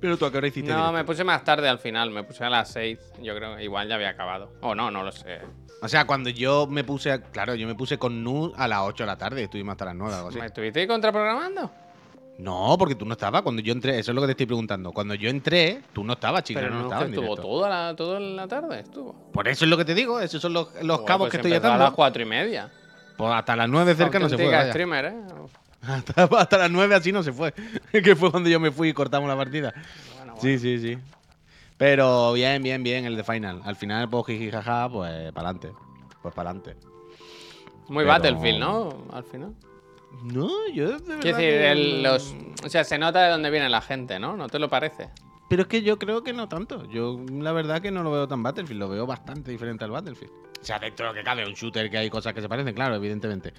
Pero 0.01 0.17
tú 0.17 0.27
a 0.27 0.31
qué 0.33 0.39
hora 0.39 0.47
hiciste 0.49 0.71
No, 0.71 0.77
directo? 0.77 0.93
me 0.93 1.05
puse 1.05 1.25
más 1.25 1.43
tarde 1.45 1.69
al 1.69 1.79
final, 1.79 2.11
me 2.11 2.23
puse 2.25 2.45
a 2.45 2.51
las 2.51 2.71
6. 2.73 2.99
Yo 3.23 3.35
creo 3.35 3.57
que 3.57 3.65
igual 3.65 3.89
ya 3.89 3.95
había 3.97 4.11
acabado. 4.11 4.53
O 4.61 4.75
no, 4.75 4.91
no 4.91 5.03
lo 5.03 5.13
sé. 5.13 5.41
O 5.83 5.89
sea, 5.89 6.07
cuando 6.07 6.31
yo 6.31 6.67
me 6.67 6.85
puse, 6.85 7.21
claro, 7.33 7.55
yo 7.55 7.67
me 7.67 7.75
puse 7.75 7.99
con 7.99 8.23
Nu 8.25 8.53
a 8.57 8.67
las 8.69 8.81
8 8.83 9.03
de 9.03 9.07
la 9.07 9.19
tarde 9.19 9.43
estuvimos 9.43 9.73
hasta 9.73 9.85
las 9.87 9.95
9 9.95 10.13
o 10.13 10.17
algo 10.17 10.29
así. 10.31 10.39
¿Me 10.39 10.47
estuviste 10.47 10.87
contraprogramando? 10.87 11.71
No, 12.39 12.77
porque 12.79 12.95
tú 12.95 13.07
no 13.07 13.13
estabas 13.13 13.41
cuando 13.41 13.63
yo 13.63 13.73
entré, 13.73 13.99
eso 13.99 14.11
es 14.11 14.15
lo 14.15 14.21
que 14.21 14.27
te 14.27 14.33
estoy 14.33 14.45
preguntando. 14.47 14.93
Cuando 14.93 15.15
yo 15.15 15.31
entré, 15.31 15.81
tú 15.95 16.05
no 16.05 16.13
estabas, 16.15 16.43
chico, 16.45 16.61
Pero 16.61 16.75
no, 16.75 16.89
no, 16.91 17.03
en 17.03 17.15
estuvo 17.15 17.35
toda 17.37 17.69
la, 17.71 17.97
toda 17.97 18.21
la 18.21 18.47
tarde, 18.47 18.81
estuvo. 18.81 19.15
Por 19.33 19.49
eso 19.49 19.65
es 19.65 19.71
lo 19.71 19.77
que 19.79 19.87
te 19.87 19.95
digo, 19.95 20.21
esos 20.21 20.43
son 20.43 20.53
los, 20.53 20.69
los 20.83 20.97
Joder, 20.99 21.07
cabos 21.07 21.25
pues 21.29 21.31
que 21.31 21.37
estoy 21.39 21.53
empezó 21.53 21.69
a 21.69 21.77
las 21.77 21.81
atando. 21.81 21.97
cuatro 21.97 22.23
y 22.23 22.27
media. 22.27 22.71
Pues 23.17 23.33
hasta 23.33 23.57
las 23.57 23.69
9 23.71 23.95
cerca 23.95 24.19
no 24.19 24.29
se 24.29 24.37
vaya. 24.37 24.69
streamer, 24.69 25.05
¿eh? 25.07 25.15
Hasta, 25.87 26.25
hasta 26.39 26.59
las 26.59 26.71
9 26.71 26.95
así 26.95 27.13
no 27.13 27.23
se 27.23 27.33
fue. 27.33 27.53
que 27.93 28.17
fue 28.17 28.31
cuando 28.31 28.49
yo 28.49 28.61
me 28.61 28.71
fui 28.71 28.89
y 28.89 28.93
cortamos 28.93 29.29
la 29.29 29.37
partida. 29.37 29.73
Bueno, 30.17 30.35
bueno. 30.35 30.41
Sí, 30.41 30.59
sí, 30.59 30.79
sí. 30.79 30.99
Pero 31.79 32.33
bien, 32.33 32.63
bien, 32.63 32.83
bien 32.83 33.05
el 33.05 33.17
de 33.17 33.25
final. 33.25 33.61
Al 33.65 33.77
final, 33.77 34.09
pues 34.09 34.27
jiji, 34.27 34.51
jaja, 34.51 34.89
pues 34.91 35.33
para 35.33 35.49
adelante. 35.51 35.73
Pues 36.23 36.35
para 36.35 36.51
adelante. 36.51 36.77
Muy 37.89 38.03
Pero- 38.05 38.09
Battlefield, 38.09 38.59
¿no? 38.59 39.05
Al 39.13 39.25
final. 39.25 39.55
No, 40.23 40.49
yo 40.73 40.99
de 40.99 41.19
Quiero 41.19 41.37
decir, 41.37 41.37
que 41.37 41.71
el- 41.73 42.03
los, 42.03 42.35
o 42.65 42.69
sea, 42.71 42.85
se 42.85 42.97
nota 42.97 43.23
de 43.25 43.31
dónde 43.31 43.51
viene 43.51 43.69
la 43.69 43.83
gente, 43.83 44.19
¿no? 44.19 44.37
¿No 44.37 44.49
te 44.49 44.59
lo 44.59 44.69
parece? 44.71 45.11
Pero 45.49 45.63
es 45.63 45.69
que 45.69 45.83
yo 45.83 45.99
creo 45.99 46.23
que 46.25 46.33
no 46.33 46.49
tanto. 46.49 46.87
Yo 46.91 47.21
la 47.31 47.53
verdad 47.53 47.81
que 47.83 47.91
no 47.91 48.03
lo 48.03 48.11
veo 48.11 48.27
tan 48.27 48.43
Battlefield, 48.43 48.81
lo 48.81 48.89
veo 48.89 49.07
bastante 49.07 49.51
diferente 49.51 49.85
al 49.85 49.91
Battlefield. 49.91 50.33
O 50.61 50.65
sea, 50.65 50.79
dentro 50.79 51.07
de 51.07 51.13
lo 51.13 51.19
que 51.19 51.23
cabe, 51.23 51.47
un 51.47 51.53
shooter 51.53 51.89
que 51.91 51.99
hay 51.99 52.11
cosas 52.11 52.33
que 52.33 52.41
se 52.41 52.49
parecen, 52.49 52.75
claro, 52.75 52.97
evidentemente. 52.97 53.53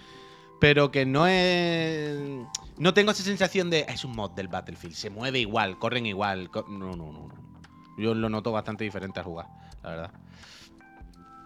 Pero 0.59 0.91
que 0.91 1.05
no 1.05 1.27
es. 1.27 2.17
No 2.77 2.93
tengo 2.93 3.11
esa 3.11 3.23
sensación 3.23 3.69
de. 3.69 3.85
"Ah, 3.87 3.93
Es 3.93 4.03
un 4.05 4.15
mod 4.15 4.31
del 4.31 4.47
Battlefield, 4.47 4.95
se 4.95 5.09
mueve 5.09 5.39
igual, 5.39 5.77
corren 5.79 6.05
igual. 6.05 6.49
co-". 6.49 6.65
No, 6.67 6.95
no, 6.95 7.11
no, 7.11 7.27
no. 7.27 7.35
Yo 7.97 8.13
lo 8.13 8.29
noto 8.29 8.51
bastante 8.51 8.83
diferente 8.83 9.19
al 9.19 9.25
jugar, 9.25 9.47
la 9.83 9.89
verdad. 9.89 10.11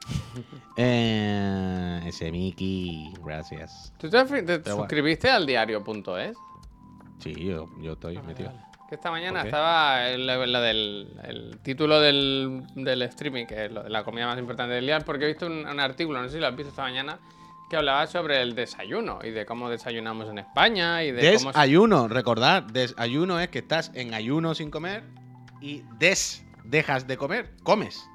eh, 0.78 2.02
ese 2.06 2.32
Mickey, 2.32 3.14
gracias. 3.24 3.94
¿Tú 3.98 4.10
te, 4.10 4.24
te 4.26 4.58
bueno. 4.58 4.76
suscribiste 4.78 5.30
al 5.30 5.46
diario.es? 5.46 6.36
Sí, 7.20 7.34
yo, 7.36 7.68
yo 7.80 7.94
estoy 7.94 8.18
metido. 8.22 8.52
Que 8.90 8.96
esta 8.96 9.10
mañana 9.12 9.44
estaba 9.44 10.10
el, 10.10 10.28
lo 10.28 10.60
del 10.62 11.08
el 11.24 11.60
título 11.60 12.02
del, 12.02 12.64
del 12.76 13.02
streaming, 13.04 13.46
que 13.46 13.66
es 13.66 13.72
la 13.72 14.04
comida 14.04 14.26
más 14.28 14.38
importante 14.38 14.74
del 14.74 14.86
día, 14.86 15.00
porque 15.00 15.26
he 15.26 15.28
visto 15.28 15.46
un, 15.46 15.66
un 15.66 15.80
artículo, 15.80 16.22
no 16.22 16.28
sé 16.28 16.36
si 16.36 16.40
lo 16.42 16.48
has 16.48 16.56
visto 16.56 16.72
esta 16.72 16.82
mañana, 16.82 17.18
que 17.72 17.78
hablaba 17.78 18.06
sobre 18.06 18.42
el 18.42 18.54
desayuno 18.54 19.20
y 19.24 19.30
de 19.32 19.46
cómo 19.46 19.70
desayunamos 19.70 20.28
en 20.30 20.40
España 20.40 21.04
y 21.06 21.12
de 21.14 21.36
cómo... 21.38 21.52
Desayuno, 21.54 22.10
recordad, 22.10 22.64
desayuno 22.64 23.40
es 23.40 23.48
que 23.48 23.60
estás 23.60 23.92
en 23.96 24.14
ayuno 24.14 24.54
sin 24.54 24.70
comer 24.70 25.04
y 25.62 25.82
des, 25.98 26.44
dejas 26.66 27.08
de 27.08 27.16
comer, 27.16 27.50
comes. 27.64 28.06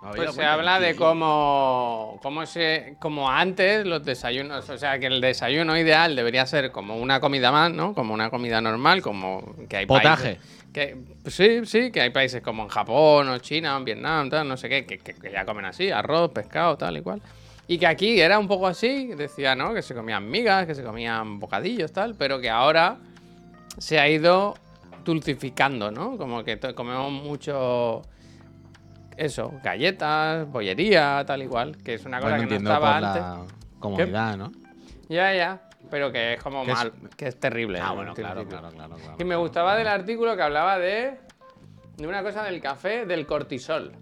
¿Me 0.00 0.08
habéis 0.08 0.24
Pues 0.24 0.36
se 0.36 0.44
habla 0.44 0.80
de 0.80 0.96
cómo, 0.96 2.18
cómo, 2.22 2.46
se, 2.46 2.96
como 2.98 3.28
antes 3.30 3.84
los 3.84 4.02
desayunos, 4.06 4.70
o 4.70 4.78
sea, 4.78 4.98
que 4.98 5.06
el 5.06 5.20
desayuno 5.20 5.76
ideal 5.76 6.16
debería 6.16 6.46
ser 6.46 6.70
como 6.72 6.96
una 6.96 7.20
comida 7.20 7.52
más, 7.52 7.70
¿no? 7.70 7.92
Como 7.92 8.14
una 8.14 8.30
comida 8.30 8.62
normal, 8.62 9.02
como 9.02 9.54
que 9.68 9.76
hay 9.76 9.86
Potaje. 9.86 10.36
países... 10.36 10.58
Que, 10.72 10.96
pues 11.22 11.34
sí, 11.34 11.60
sí, 11.66 11.90
que 11.90 12.00
hay 12.00 12.10
países 12.10 12.40
como 12.40 12.62
en 12.62 12.68
Japón 12.70 13.28
o 13.28 13.38
China 13.38 13.74
o 13.74 13.78
en 13.80 13.84
Vietnam, 13.84 14.30
tal, 14.30 14.48
no 14.48 14.56
sé 14.56 14.68
qué, 14.70 14.86
que, 14.86 14.98
que- 14.98 15.14
que 15.14 15.30
ya 15.30 15.44
comen 15.44 15.64
así, 15.66 15.90
arroz, 15.90 16.30
pescado, 16.30 16.76
tal 16.78 16.96
y 16.96 17.02
cual. 17.02 17.20
Y 17.68 17.78
que 17.78 17.86
aquí 17.86 18.18
era 18.20 18.38
un 18.38 18.48
poco 18.48 18.66
así, 18.66 19.08
decía, 19.14 19.54
¿no? 19.54 19.74
Que 19.74 19.82
se 19.82 19.94
comían 19.94 20.28
migas, 20.28 20.66
que 20.66 20.74
se 20.74 20.82
comían 20.82 21.38
bocadillos, 21.38 21.92
tal, 21.92 22.14
pero 22.14 22.40
que 22.40 22.48
ahora 22.50 22.96
se 23.76 24.00
ha 24.00 24.08
ido 24.08 24.54
dulcificando, 25.04 25.90
¿no? 25.90 26.16
Como 26.16 26.42
que 26.44 26.58
comemos 26.74 27.12
mucho 27.12 28.02
eso, 29.16 29.52
galletas, 29.62 30.50
bollería, 30.50 31.22
tal 31.26 31.42
igual, 31.42 31.76
que 31.76 31.94
es 31.94 32.04
una 32.04 32.20
cosa 32.20 32.36
Bueno, 32.36 32.48
que 32.48 32.58
no 32.58 32.70
estaba 32.70 32.98
por 33.00 33.04
antes. 33.36 33.54
comodidad, 33.78 34.36
¿no? 34.36 34.52
Ya, 35.08 35.34
ya, 35.34 35.60
pero 35.90 36.10
que 36.12 36.34
es 36.34 36.42
como 36.42 36.64
Que 36.64 36.72
es- 36.72 36.78
mal, 36.78 36.92
que 37.16 37.26
es 37.28 37.38
terrible. 37.38 37.80
Ah, 37.80 37.88
¿no? 37.88 37.96
bueno, 37.96 38.14
claro, 38.14 38.46
claro, 38.46 38.70
claro, 38.70 38.96
claro. 38.96 39.16
Y 39.18 39.24
me 39.24 39.36
gustaba 39.36 39.76
del 39.76 39.88
artículo 39.88 40.36
que 40.36 40.42
hablaba 40.42 40.78
de, 40.78 41.18
de 41.96 42.06
una 42.06 42.22
cosa 42.22 42.44
del 42.44 42.60
café, 42.60 43.04
del 43.06 43.26
cortisol. 43.26 43.92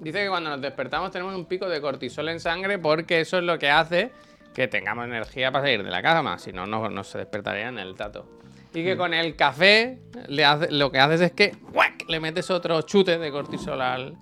Dice 0.00 0.22
que 0.22 0.28
cuando 0.28 0.50
nos 0.50 0.60
despertamos 0.60 1.10
tenemos 1.10 1.34
un 1.34 1.46
pico 1.46 1.68
de 1.68 1.80
cortisol 1.80 2.28
en 2.28 2.40
sangre 2.40 2.78
porque 2.78 3.20
eso 3.20 3.38
es 3.38 3.44
lo 3.44 3.58
que 3.58 3.70
hace 3.70 4.10
que 4.54 4.68
tengamos 4.68 5.04
energía 5.06 5.50
para 5.52 5.64
salir 5.64 5.82
de 5.82 5.90
la 5.90 6.02
cama, 6.02 6.38
si 6.38 6.52
no, 6.52 6.66
no, 6.66 6.88
no 6.88 7.04
se 7.04 7.18
despertaría 7.18 7.68
en 7.68 7.78
el 7.78 7.94
tato. 7.94 8.26
Y 8.74 8.80
Mm. 8.80 8.84
que 8.84 8.96
con 8.96 9.14
el 9.14 9.36
café 9.36 9.98
le 10.28 10.44
hace- 10.44 10.70
lo 10.70 10.90
que 10.90 10.98
haces 10.98 11.20
es 11.20 11.32
que 11.32 11.54
¡guac! 11.72 12.08
le 12.08 12.20
metes 12.20 12.50
otro 12.50 12.80
chute 12.82 13.18
de 13.18 13.30
cortisol 13.30 13.80
al, 13.82 14.16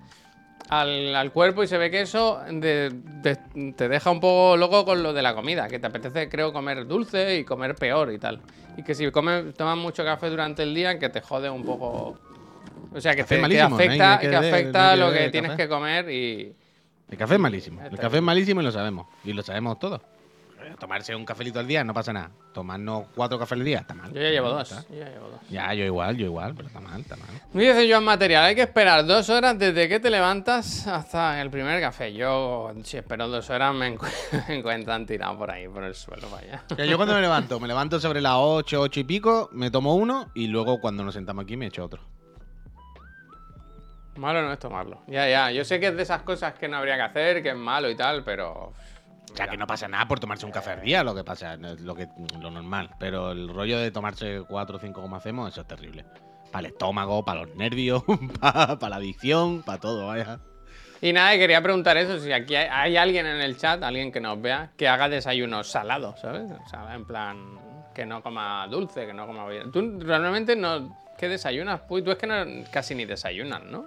al, 0.69 1.15
al 1.15 1.31
cuerpo 1.31 1.63
y 1.63 1.67
se 1.67 1.77
ve 1.77 1.89
que 1.91 2.01
eso 2.01 2.41
de- 2.49 2.89
de- 2.91 3.71
te 3.73 3.87
deja 3.87 4.11
un 4.11 4.19
poco 4.19 4.57
loco 4.57 4.83
con 4.85 5.03
lo 5.03 5.13
de 5.13 5.21
la 5.21 5.35
comida, 5.35 5.67
que 5.67 5.79
te 5.79 5.87
apetece, 5.87 6.27
creo, 6.29 6.51
comer 6.51 6.85
dulce 6.87 7.37
y 7.37 7.43
comer 7.45 7.75
peor 7.75 8.11
y 8.11 8.17
tal. 8.19 8.41
Y 8.77 8.83
que 8.83 8.93
si 8.95 9.09
comes, 9.11 9.53
tomas 9.53 9.77
mucho 9.77 10.03
café 10.03 10.29
durante 10.29 10.63
el 10.63 10.73
día, 10.73 10.99
que 10.99 11.07
te 11.09 11.21
jode 11.21 11.49
un 11.49 11.63
poco. 11.63 12.17
O 12.93 13.01
sea, 13.01 13.15
que, 13.15 13.23
te, 13.23 13.35
que 13.35 13.41
malísimo, 13.41 13.69
no 13.69 13.75
afecta, 13.75 14.19
que 14.19 14.35
afecta 14.35 14.95
no 14.95 15.05
lo 15.07 15.13
que 15.13 15.29
tienes 15.29 15.51
café. 15.51 15.63
que 15.63 15.69
comer 15.69 16.09
y. 16.09 16.55
El 17.09 17.17
café 17.17 17.35
es 17.35 17.39
malísimo. 17.39 17.81
El 17.83 17.97
café 17.99 18.17
es 18.17 18.23
malísimo 18.23 18.61
y 18.61 18.63
lo 18.63 18.71
sabemos. 18.71 19.07
Y 19.23 19.33
lo 19.33 19.43
sabemos 19.43 19.77
todos. 19.79 20.01
Tomarse 20.79 21.15
un 21.15 21.23
cafelito 21.25 21.59
al 21.59 21.67
día 21.67 21.83
no 21.83 21.93
pasa 21.93 22.11
nada. 22.11 22.31
Tomarnos 22.51 23.05
cuatro 23.15 23.37
cafés 23.37 23.59
al 23.59 23.63
día 23.63 23.79
está 23.81 23.93
mal. 23.93 24.11
Yo 24.11 24.19
ya 24.19 24.29
llevo 24.31 24.49
dos. 24.49 24.69
yo 24.89 24.95
ya 24.97 25.09
llevo 25.09 25.29
dos. 25.29 25.39
Ya, 25.49 25.71
yo 25.75 25.85
igual, 25.85 26.17
yo 26.17 26.25
igual, 26.25 26.55
pero 26.55 26.67
está 26.67 26.79
mal, 26.79 26.99
está 27.01 27.15
mal. 27.17 27.29
Dice 27.53 27.87
Joan 27.89 28.03
Material, 28.03 28.45
hay 28.45 28.55
que 28.55 28.63
esperar 28.63 29.05
dos 29.05 29.29
horas 29.29 29.57
desde 29.59 29.87
que 29.87 29.99
te 29.99 30.09
levantas 30.09 30.87
hasta 30.87 31.39
el 31.39 31.51
primer 31.51 31.79
café. 31.79 32.11
Yo, 32.13 32.73
si 32.83 32.97
espero 32.97 33.27
dos 33.27 33.47
horas, 33.51 33.75
me, 33.75 33.95
encu- 33.95 34.09
me 34.49 34.55
encuentran 34.57 35.05
tirado 35.05 35.37
por 35.37 35.51
ahí, 35.51 35.67
por 35.67 35.83
el 35.83 35.93
suelo, 35.93 36.27
vaya. 36.31 36.63
Yo 36.83 36.97
cuando 36.97 37.13
me 37.13 37.21
levanto, 37.21 37.59
me 37.59 37.67
levanto 37.67 37.99
sobre 37.99 38.19
las 38.19 38.33
8, 38.35 38.81
8 38.81 38.99
y 38.99 39.03
pico, 39.03 39.49
me 39.53 39.69
tomo 39.69 39.95
uno 39.95 40.31
y 40.33 40.47
luego 40.47 40.81
cuando 40.81 41.03
nos 41.03 41.13
sentamos 41.13 41.43
aquí 41.43 41.55
me 41.55 41.67
echo 41.67 41.85
otro. 41.85 42.01
Malo 44.15 44.41
no 44.41 44.51
es 44.51 44.59
tomarlo. 44.59 45.01
Ya, 45.07 45.27
ya. 45.27 45.51
Yo 45.51 45.65
sé 45.65 45.79
que 45.79 45.87
es 45.87 45.95
de 45.95 46.03
esas 46.03 46.21
cosas 46.21 46.53
que 46.53 46.67
no 46.67 46.77
habría 46.77 46.95
que 46.95 47.01
hacer, 47.01 47.43
que 47.43 47.49
es 47.49 47.55
malo 47.55 47.89
y 47.89 47.95
tal, 47.95 48.23
pero. 48.23 48.73
O 49.31 49.35
sea, 49.35 49.47
que 49.47 49.57
no 49.57 49.67
pasa 49.67 49.87
nada 49.87 50.07
por 50.07 50.19
tomarse 50.19 50.45
un 50.45 50.51
café 50.51 50.71
al 50.71 50.81
día, 50.81 51.03
lo 51.03 51.13
que 51.13 51.23
pasa 51.25 51.57
lo, 51.57 51.93
que, 51.95 52.07
lo 52.39 52.51
normal. 52.51 52.91
Pero 52.99 53.31
el 53.31 53.49
rollo 53.49 53.77
de 53.79 53.91
tomarse 53.91 54.43
4 54.47 54.77
o 54.77 54.79
5 54.79 55.01
como 55.01 55.15
hacemos, 55.17 55.51
eso 55.51 55.61
es 55.61 55.67
terrible. 55.67 56.05
Para 56.51 56.67
el 56.67 56.73
estómago, 56.73 57.25
para 57.25 57.41
los 57.41 57.55
nervios, 57.55 58.03
para 58.39 58.89
la 58.89 58.95
adicción, 58.95 59.61
para 59.63 59.79
todo, 59.79 60.07
vaya. 60.07 60.39
Y 61.01 61.11
nada, 61.11 61.33
quería 61.33 61.61
preguntar 61.61 61.97
eso, 61.97 62.17
si 62.19 62.31
aquí 62.31 62.55
hay, 62.55 62.67
hay 62.71 62.97
alguien 62.97 63.25
en 63.25 63.41
el 63.41 63.57
chat, 63.57 63.83
alguien 63.83 64.13
que 64.13 64.21
nos 64.21 64.41
vea, 64.41 64.71
que 64.77 64.87
haga 64.87 65.09
desayunos 65.09 65.67
salados, 65.67 66.21
¿sabes? 66.21 66.49
O 66.49 66.69
sea, 66.69 66.95
en 66.95 67.05
plan, 67.05 67.59
que 67.93 68.05
no 68.05 68.23
coma 68.23 68.67
dulce, 68.69 69.05
que 69.05 69.13
no 69.13 69.27
coma... 69.27 69.47
Tú 69.73 69.99
realmente 69.99 70.55
no... 70.55 70.95
¿Qué 71.17 71.27
desayunas? 71.27 71.81
Uy, 71.89 72.03
tú 72.03 72.11
es 72.11 72.17
que 72.17 72.27
no, 72.27 72.45
casi 72.71 72.93
ni 72.95 73.05
desayunas, 73.05 73.63
¿no? 73.63 73.85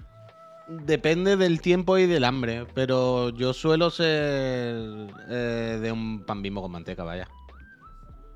Depende 0.68 1.36
del 1.36 1.60
tiempo 1.62 1.96
y 1.96 2.06
del 2.06 2.24
hambre, 2.24 2.66
pero 2.74 3.30
yo 3.30 3.54
suelo 3.54 3.90
ser 3.90 4.06
eh, 4.06 5.78
de 5.80 5.90
un 5.92 6.24
pan 6.24 6.42
bimbo 6.42 6.60
con 6.60 6.70
manteca, 6.70 7.04
vaya. 7.04 7.26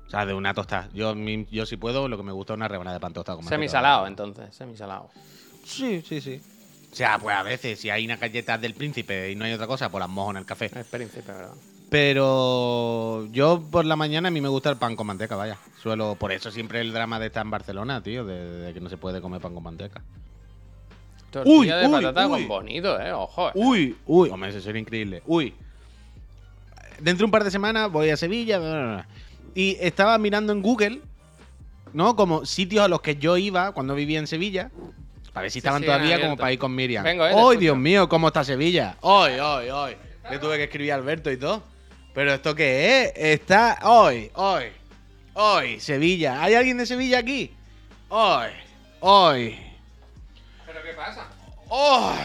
O 0.07 0.09
sea, 0.09 0.25
de 0.25 0.33
una 0.33 0.53
tostada. 0.53 0.89
Yo, 0.93 1.13
mi- 1.13 1.45
yo 1.51 1.65
si 1.65 1.77
puedo, 1.77 2.07
lo 2.07 2.17
que 2.17 2.23
me 2.23 2.31
gusta 2.31 2.53
es 2.53 2.57
una 2.57 2.67
rebanada 2.67 2.95
de 2.95 3.01
pan 3.01 3.13
tostado 3.13 3.37
con 3.37 3.45
manteca. 3.45 3.55
Semisalado, 3.57 4.07
entonces, 4.07 4.55
semisalado. 4.55 5.09
Sí, 5.63 6.01
sí, 6.07 6.21
sí. 6.21 6.41
O 6.91 6.95
sea, 6.95 7.17
pues 7.19 7.35
a 7.35 7.43
veces, 7.43 7.79
si 7.79 7.89
hay 7.91 8.05
unas 8.05 8.19
galletas 8.19 8.59
del 8.61 8.73
príncipe 8.73 9.31
y 9.31 9.35
no 9.35 9.45
hay 9.45 9.53
otra 9.53 9.67
cosa, 9.67 9.89
pues 9.89 9.99
las 9.99 10.09
mojo 10.09 10.31
en 10.31 10.37
el 10.37 10.45
café. 10.45 10.71
Es 10.75 10.85
príncipe, 10.85 11.31
¿verdad? 11.31 11.53
Pero 11.89 13.27
yo 13.31 13.61
por 13.71 13.85
la 13.85 13.95
mañana 13.95 14.27
a 14.29 14.31
mí 14.31 14.41
me 14.41 14.49
gusta 14.49 14.71
el 14.71 14.77
pan 14.77 14.95
con 14.95 15.05
manteca, 15.05 15.35
vaya. 15.35 15.57
Suelo, 15.77 16.15
por 16.15 16.31
eso 16.31 16.49
siempre 16.49 16.81
el 16.81 16.91
drama 16.93 17.19
de 17.19 17.27
estar 17.27 17.45
en 17.45 17.51
Barcelona, 17.51 18.01
tío, 18.01 18.25
de, 18.25 18.35
de 18.61 18.73
que 18.73 18.79
no 18.81 18.89
se 18.89 18.97
puede 18.97 19.21
comer 19.21 19.39
pan 19.41 19.53
con 19.53 19.63
manteca. 19.63 20.03
Tortilla 21.33 21.77
de 21.77 21.87
uy, 21.87 21.91
patata 21.91 22.27
uy. 22.27 22.31
con 22.31 22.47
bonito, 22.47 23.01
eh. 23.01 23.11
Ojo. 23.11 23.51
Uy, 23.55 23.95
uy, 24.05 24.29
hombre, 24.29 24.51
eso 24.51 24.61
sería 24.61 24.79
increíble. 24.79 25.23
Uy. 25.25 25.53
Dentro 26.99 27.23
de 27.23 27.25
un 27.25 27.31
par 27.31 27.43
de 27.43 27.49
semanas 27.49 27.91
voy 27.91 28.09
a 28.11 28.17
Sevilla. 28.17 28.59
bla, 28.59 28.69
bla, 28.69 28.81
bla. 28.93 29.07
Y 29.55 29.77
estaba 29.81 30.17
mirando 30.19 30.53
en 30.53 30.61
Google, 30.61 31.01
¿no? 31.91 32.15
Como 32.15 32.45
sitios 32.45 32.85
a 32.85 32.87
los 32.87 33.01
que 33.01 33.15
yo 33.15 33.35
iba 33.37 33.71
cuando 33.71 33.95
vivía 33.95 34.19
en 34.19 34.27
Sevilla. 34.27 34.69
Para 35.33 35.43
ver 35.43 35.51
si 35.51 35.57
estaban 35.57 35.81
sí, 35.81 35.87
todavía 35.87 36.21
como 36.21 36.37
para 36.37 36.53
ir 36.53 36.59
con 36.59 36.75
Miriam. 36.75 37.03
Vengo, 37.03 37.25
eh, 37.25 37.33
¡Ay. 37.35 37.57
Dios 37.57 37.75
mío! 37.75 38.07
¿Cómo 38.07 38.27
está 38.27 38.43
Sevilla? 38.43 38.97
¡Hoy, 39.01 39.31
hoy, 39.39 39.69
hoy! 39.69 39.95
Le 40.29 40.37
tuve 40.37 40.57
que 40.57 40.65
escribir 40.65 40.91
a 40.91 40.95
Alberto 40.95 41.31
y 41.31 41.37
todo. 41.37 41.63
¿Pero 42.13 42.31
esto 42.31 42.53
qué 42.53 43.05
es? 43.05 43.13
Está 43.15 43.79
hoy, 43.81 44.29
hoy, 44.35 44.65
hoy, 45.33 45.79
Sevilla. 45.79 46.43
¿Hay 46.43 46.53
alguien 46.53 46.77
de 46.77 46.85
Sevilla 46.85 47.17
aquí? 47.17 47.51
Hoy, 48.09 48.49
hoy, 48.99 49.55
¿Pero 49.57 49.72
qué 50.93 51.01
pasa? 51.01 51.27
hoy, 51.69 52.15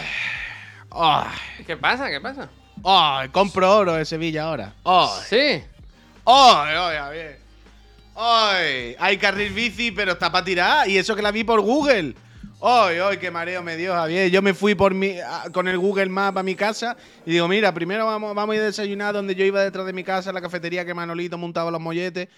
hoy. 0.90 1.64
¿Qué 1.66 1.76
pasa? 1.76 2.10
¿Qué 2.10 2.20
pasa? 2.20 2.48
¡Ay! 2.84 3.28
Compro 3.30 3.76
oro 3.76 3.94
de 3.94 4.04
Sevilla 4.04 4.44
ahora. 4.44 4.74
¡Ay! 4.84 5.08
Sí. 5.28 5.64
¡Ay, 6.26 6.74
ay, 6.76 6.96
Javier! 6.98 7.40
¡Ay! 8.14 8.96
Hay 8.98 9.16
carril 9.18 9.52
bici, 9.52 9.90
pero 9.90 10.12
está 10.12 10.30
para 10.30 10.44
tirar. 10.44 10.88
Y 10.88 10.98
eso 10.98 11.16
que 11.16 11.22
la 11.22 11.30
vi 11.30 11.44
por 11.44 11.60
Google. 11.60 12.14
¡Ay, 12.60 12.98
ay! 12.98 13.16
¡Qué 13.18 13.30
mareo 13.30 13.62
me 13.62 13.76
dio, 13.76 13.94
Javier! 13.94 14.30
Yo 14.30 14.42
me 14.42 14.52
fui 14.54 14.74
por 14.74 14.92
mi, 14.94 15.18
a- 15.20 15.44
con 15.52 15.66
el 15.68 15.78
Google 15.78 16.06
Maps 16.08 16.38
a 16.38 16.42
mi 16.42 16.54
casa 16.54 16.96
y 17.24 17.30
digo, 17.32 17.48
mira, 17.48 17.72
primero 17.72 18.04
vamos, 18.06 18.34
vamos 18.34 18.52
a 18.52 18.56
ir 18.56 18.62
a 18.62 18.66
desayunar 18.66 19.14
donde 19.14 19.34
yo 19.34 19.44
iba 19.44 19.62
detrás 19.62 19.86
de 19.86 19.92
mi 19.92 20.04
casa, 20.04 20.32
la 20.32 20.40
cafetería 20.40 20.84
que 20.84 20.92
Manolito 20.94 21.38
montaba 21.38 21.70
los 21.70 21.80
molletes. 21.80 22.28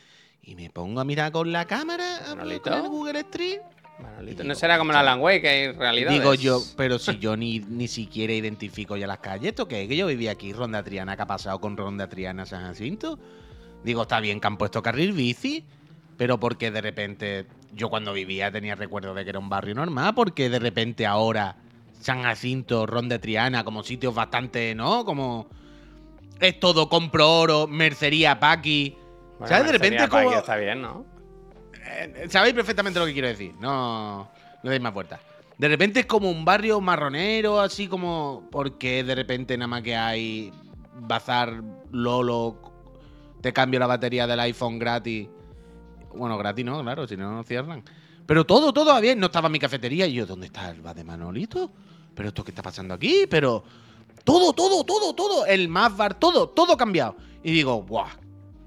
Y 0.43 0.55
me 0.55 0.71
pongo 0.71 1.01
a 1.01 1.05
mirar 1.05 1.33
con 1.33 1.51
la 1.53 1.65
cámara, 1.67 2.19
a- 2.19 2.35
¿Manolito? 2.35 2.71
con 2.71 2.75
el 2.85 2.89
Google 2.89 3.21
Street. 3.21 3.61
Manolito, 4.03 4.45
no 4.45 4.55
será 4.55 4.79
como 4.79 4.93
la 4.93 5.01
Alan 5.01 5.21
Wake, 5.21 5.41
que 5.43 5.49
hay 5.49 5.73
realidad. 5.73 6.11
Digo 6.13 6.35
yo, 6.35 6.63
pero 6.77 6.99
si 6.99 7.19
yo 7.19 7.37
ni, 7.37 7.61
ni 7.61 7.89
siquiera 7.89 8.33
identifico 8.33 8.97
ya 8.97 9.07
las 9.07 9.19
calles, 9.19 9.49
¿esto 9.51 9.67
qué 9.69 9.83
es? 9.83 9.89
Que 9.89 9.97
yo 9.97 10.07
vivía 10.07 10.33
aquí, 10.33 10.53
Ronda 10.53 10.83
Triana, 10.83 11.17
¿qué 11.17 11.23
ha 11.23 11.27
pasado 11.27 11.61
con 11.61 11.77
Ronda 11.77 12.09
Triana 12.09 12.47
San 12.47 12.63
Jacinto? 12.63 13.19
Digo, 13.85 14.03
está 14.03 14.21
bien 14.21 14.41
que 14.41 14.47
han 14.47 14.57
puesto 14.57 14.83
carril 14.83 15.13
bici, 15.13 15.65
pero 16.17 16.39
porque 16.39 16.71
de 16.71 16.81
repente 16.81 17.47
yo 17.75 17.89
cuando 17.89 18.13
vivía 18.13 18.51
tenía 18.51 18.75
recuerdo 18.75 19.15
de 19.15 19.25
que 19.25 19.31
era 19.31 19.39
un 19.39 19.49
barrio 19.49 19.75
normal, 19.75 20.15
porque 20.15 20.51
de 20.51 20.59
repente 20.59 21.07
ahora 21.07 21.57
San 22.01 22.23
Jacinto, 22.23 22.87
Ronda 22.87 23.19
Triana, 23.19 23.65
como 23.65 23.83
sitios 23.83 24.15
bastante, 24.15 24.75
¿no? 24.75 25.05
Como 25.05 25.49
es 26.41 26.59
todo 26.59 26.89
compro 26.89 27.31
oro, 27.41 27.67
mercería 27.67 28.41
paqui. 28.41 28.97
Bueno, 29.39 29.47
¿Sabes? 29.49 29.67
De 29.67 29.73
repente 29.79 30.09
como- 30.09 30.33
Está 30.33 30.57
bien, 30.57 30.83
¿no? 30.83 31.05
Eh, 31.91 32.27
sabéis 32.29 32.55
perfectamente 32.55 32.99
lo 32.99 33.07
que 33.07 33.13
quiero 33.13 33.29
decir. 33.29 33.55
No, 33.61 34.31
no 34.63 34.71
deis 34.71 34.81
más 34.81 34.95
vueltas. 34.95 35.21
De 35.59 35.69
repente 35.69 36.01
es 36.01 36.07
como 36.07 36.31
un 36.31 36.45
barrio 36.45 36.81
marronero, 36.81 37.61
así 37.61 37.87
como. 37.87 38.49
Porque 38.51 39.05
de 39.05 39.15
repente 39.15 39.57
nada 39.57 39.69
más 39.69 39.83
que 39.83 39.95
hay 39.95 40.53
bazar 40.95 41.63
Lolo, 41.93 42.57
te 43.41 43.53
cambio 43.53 43.81
la 43.81 43.87
batería 43.87 44.27
del 44.27 44.41
iPhone 44.41 44.79
gratis. 44.79 45.29
Bueno, 46.15 46.39
gratis 46.39 46.65
no, 46.65 46.83
claro, 46.83 47.07
si 47.07 47.17
no, 47.17 47.33
no 47.33 47.43
cierran. 47.43 47.85
Pero 48.27 48.45
todo, 48.47 48.73
todo 48.73 48.93
va 48.93 49.01
bien. 49.01 49.19
No 49.19 49.27
estaba 49.27 49.49
mi 49.49 49.59
cafetería 49.59 50.07
y 50.07 50.15
yo, 50.15 50.27
¿dónde 50.27 50.47
está 50.47 50.71
el 50.71 50.81
bar 50.81 50.95
de 50.95 51.05
Manolito? 51.05 51.71
¿Pero 52.15 52.29
esto 52.29 52.45
qué 52.45 52.51
está 52.51 52.63
pasando 52.63 52.95
aquí? 52.95 53.27
Pero. 53.29 53.65
Todo, 54.25 54.53
todo, 54.53 54.85
todo, 54.85 55.15
todo. 55.15 55.47
El 55.47 55.69
más 55.69 55.97
bar, 55.97 56.15
todo, 56.15 56.49
todo 56.49 56.77
cambiado. 56.77 57.17
Y 57.43 57.53
digo, 57.53 57.83
¡buah! 57.83 58.11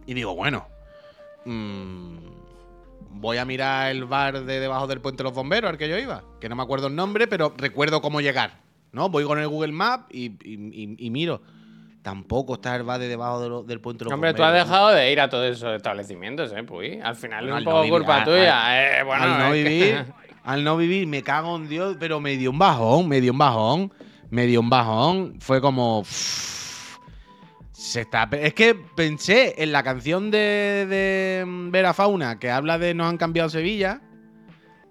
Y 0.05 0.13
digo, 0.13 0.36
bueno. 0.36 0.67
mm, 1.45 2.32
voy 3.14 3.38
a 3.38 3.45
mirar 3.45 3.91
el 3.91 4.05
bar 4.05 4.43
de 4.43 4.59
debajo 4.59 4.88
del 4.88 4.99
puente 5.01 5.24
de 5.24 5.26
los 5.26 5.34
bomberos 5.34 5.70
al 5.70 5.78
que 5.78 5.88
yo 5.89 5.97
iba. 5.97 6.24
Que 6.41 6.49
no 6.49 6.55
me 6.55 6.64
acuerdo 6.64 6.88
el 6.88 6.95
nombre, 6.95 7.28
pero 7.28 7.53
recuerdo 7.57 8.01
cómo 8.01 8.22
llegar. 8.22 8.59
¿No? 8.91 9.09
Voy 9.09 9.24
con 9.24 9.39
el 9.39 9.47
Google 9.47 9.72
Maps 9.72 10.05
y, 10.11 10.26
y- 10.26 10.39
y- 10.43 10.95
y 10.99 11.09
miro. 11.09 11.41
Tampoco 12.03 12.55
está 12.55 12.76
el 12.76 12.84
bar 12.84 12.99
de 12.99 13.07
debajo 13.07 13.41
de 13.41 13.49
lo- 13.49 13.64
del 13.64 13.80
puente 13.80 13.99
de 14.03 14.05
los 14.09 14.14
Hombre, 14.14 14.32
bomberos. 14.32 14.51
tú 14.51 14.57
has 14.57 14.66
dejado 14.68 14.89
de 14.89 15.11
ir 15.11 15.22
a 15.22 15.30
todos 15.30 15.45
esos 15.49 15.74
establecimientos, 15.76 16.51
¿eh? 16.51 16.64
Pues 16.64 17.01
al 17.01 17.16
final 17.16 17.45
es 17.47 17.53
un 17.53 17.59
no 17.59 17.64
poco 17.66 17.82
vivir, 17.82 17.93
culpa 17.99 18.18
al- 18.18 18.24
tuya. 18.26 18.99
eh, 18.99 19.03
bueno, 19.03 19.24
al 19.24 19.30
no 19.39 19.53
es 19.53 19.64
que- 19.64 19.70
vivir, 19.70 20.05
al 20.43 20.64
no 20.66 20.78
vivir, 20.78 21.07
me 21.07 21.24
cago 21.24 21.55
en 21.55 21.70
Dios, 21.70 21.95
pero 21.99 22.20
me 22.20 22.36
dio 22.36 22.51
un 22.51 22.59
bajón, 22.59 23.07
me 23.07 23.22
dio 23.22 23.32
un 23.32 23.38
bajón, 23.38 23.93
me 24.30 24.45
dio 24.47 24.59
un 24.59 24.70
bajón. 24.70 25.36
Fue 25.39 25.61
como. 25.61 25.99
uff, 25.99 26.62
se 27.84 28.01
está. 28.01 28.29
Es 28.31 28.53
que 28.53 28.75
pensé 28.75 29.61
en 29.61 29.73
la 29.73 29.84
canción 29.84 30.31
de, 30.31 30.88
de 30.89 31.43
Vera 31.69 31.93
Fauna 31.93 32.39
que 32.39 32.49
habla 32.49 32.77
de 32.77 32.93
Nos 32.93 33.07
han 33.07 33.17
cambiado 33.17 33.49
Sevilla. 33.49 33.99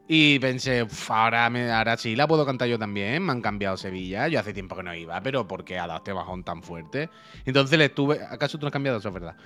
Y 0.09 0.39
pensé, 0.41 0.83
"Uf, 0.83 1.11
ahora, 1.11 1.47
ahora 1.47 1.97
sí 1.97 2.15
la 2.15 2.29
puedo 2.29 2.45
cantar 2.45 2.69
yo 2.69 2.79
también. 2.79 3.23
Me 3.25 3.33
han 3.33 3.41
cambiado 3.41 3.79
Sevilla. 3.79 4.29
Yo 4.29 4.39
hace 4.39 4.53
tiempo 4.53 4.77
que 4.77 4.83
no 4.83 4.95
iba, 4.95 5.19
pero 5.23 5.49
¿por 5.49 5.65
qué 5.65 5.79
ha 5.79 5.87
dado 5.87 5.99
este 5.99 6.13
bajón 6.13 6.45
tan 6.45 6.63
fuerte? 6.63 7.09
Entonces 7.47 7.79
le 7.79 7.87
estuve. 7.87 8.21
¿Acaso 8.29 8.59
tú 8.59 8.65
no 8.65 8.69
has 8.69 8.73
cambiado? 8.73 8.99
Eso 8.99 9.09
es 9.09 9.15
verdad. 9.15 9.37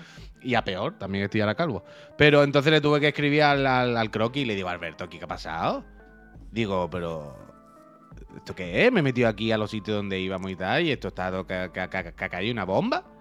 Y 0.43 0.57
a 0.57 0.65
peor, 0.65 0.99
también 0.99 1.23
estoy 1.23 1.41
ahora 1.41 1.55
calvo. 1.55 1.85
Pero 2.19 2.43
entonces 2.43 2.73
le 2.73 2.81
tuve 2.81 2.99
que 2.99 3.09
escribir 3.09 3.45
al, 3.45 3.65
al, 3.65 3.97
al 3.97 4.11
croquis 4.11 4.43
y 4.43 4.47
le 4.47 4.57
digo, 4.57 4.69
Alberto, 4.69 5.05
¿aquí 5.05 5.19
qué 5.19 5.25
ha 5.25 5.29
pasado? 5.29 5.85
Digo, 6.51 6.91
pero. 6.91 7.37
¿Esto 8.37 8.57
qué 8.57 8.87
es? 8.87 8.93
Me 8.93 9.01
he 9.01 9.03
metido 9.05 9.29
aquí 9.29 9.53
a 9.53 9.59
los 9.59 9.71
sitios 9.71 9.99
donde 9.99 10.19
íbamos 10.19 10.51
y 10.51 10.57
tal. 10.57 10.83
Y 10.83 10.91
esto 10.91 11.09
está 11.09 11.31
que 11.47 12.25
ha 12.25 12.29
caído 12.29 12.53
una 12.53 12.65
bomba. 12.65 13.16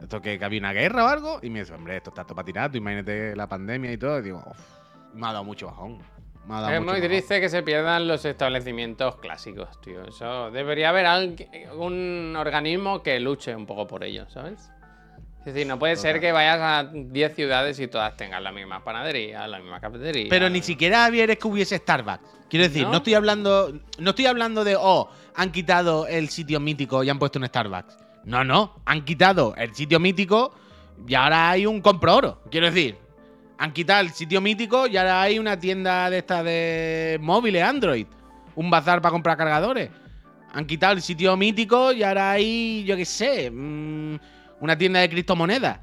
¿Esto 0.00 0.20
que, 0.22 0.38
que 0.38 0.44
había 0.44 0.60
una 0.60 0.72
guerra 0.72 1.04
o 1.04 1.08
algo? 1.08 1.38
Y 1.42 1.50
me 1.50 1.60
dice, 1.60 1.74
hombre, 1.74 1.96
esto 1.96 2.10
está 2.10 2.24
todo 2.24 2.34
para 2.36 2.46
tirar. 2.46 2.70
Tú 2.70 2.78
imagínate 2.78 3.36
la 3.36 3.46
pandemia 3.48 3.92
y 3.92 3.98
todo. 3.98 4.18
Y 4.18 4.22
digo, 4.22 4.42
"Uf, 4.46 4.58
me 5.14 5.26
ha 5.26 5.32
dado 5.32 5.44
mucho 5.44 5.66
bajón. 5.66 5.98
Me 6.46 6.54
ha 6.54 6.60
dado 6.62 6.72
Es 6.72 6.80
mucho 6.80 6.92
muy 6.92 7.00
bajón". 7.00 7.08
triste 7.08 7.40
que 7.40 7.48
se 7.48 7.62
pierdan 7.62 8.08
los 8.08 8.24
establecimientos 8.24 9.16
clásicos, 9.16 9.80
tío. 9.82 10.02
Eso 10.06 10.50
debería 10.50 10.88
haber 10.88 11.06
alg- 11.06 11.72
un 11.76 12.34
organismo 12.36 13.02
que 13.02 13.20
luche 13.20 13.54
un 13.54 13.66
poco 13.66 13.86
por 13.86 14.02
ello, 14.04 14.28
¿sabes? 14.30 14.70
Es 15.40 15.54
decir, 15.54 15.66
no 15.66 15.78
puede 15.78 15.96
ser 15.96 16.20
que 16.20 16.32
vayas 16.32 16.58
a 16.60 16.90
10 16.92 17.34
ciudades 17.34 17.80
y 17.80 17.88
todas 17.88 18.14
tengan 18.14 18.44
la 18.44 18.52
misma 18.52 18.84
panadería, 18.84 19.46
la 19.48 19.58
misma 19.58 19.80
cafetería. 19.80 20.26
Pero 20.28 20.50
ni 20.50 20.60
siquiera 20.60 21.04
Javier 21.04 21.30
es 21.30 21.38
que 21.38 21.48
hubiese 21.48 21.78
Starbucks. 21.78 22.20
Quiero 22.50 22.64
decir, 22.64 22.82
¿No? 22.82 22.90
¿No? 22.90 22.96
estoy 22.98 23.14
hablando. 23.14 23.72
No 23.98 24.10
estoy 24.10 24.26
hablando 24.26 24.64
de, 24.64 24.76
oh, 24.78 25.08
han 25.34 25.50
quitado 25.50 26.06
el 26.08 26.28
sitio 26.28 26.60
mítico 26.60 27.02
y 27.04 27.08
han 27.08 27.18
puesto 27.18 27.38
un 27.38 27.46
Starbucks. 27.46 27.96
No, 28.24 28.44
no. 28.44 28.74
Han 28.84 29.04
quitado 29.04 29.54
el 29.56 29.74
sitio 29.74 29.98
mítico 30.00 30.54
y 31.06 31.14
ahora 31.14 31.50
hay 31.50 31.66
un 31.66 31.80
compro 31.80 32.16
oro. 32.16 32.42
Quiero 32.50 32.66
decir, 32.66 32.96
han 33.58 33.72
quitado 33.72 34.00
el 34.00 34.10
sitio 34.10 34.40
mítico 34.40 34.86
y 34.86 34.96
ahora 34.96 35.22
hay 35.22 35.38
una 35.38 35.58
tienda 35.58 36.10
de 36.10 36.18
esta 36.18 36.42
de 36.42 37.18
móviles 37.20 37.62
Android. 37.62 38.06
Un 38.54 38.70
bazar 38.70 39.00
para 39.00 39.12
comprar 39.12 39.36
cargadores. 39.36 39.90
Han 40.52 40.66
quitado 40.66 40.94
el 40.94 41.02
sitio 41.02 41.36
mítico 41.36 41.92
y 41.92 42.02
ahora 42.02 42.32
hay, 42.32 42.84
yo 42.84 42.96
qué 42.96 43.04
sé, 43.04 43.50
mm, 43.50 44.16
una 44.60 44.76
tienda 44.76 45.00
de 45.00 45.08
criptomonedas. 45.08 45.78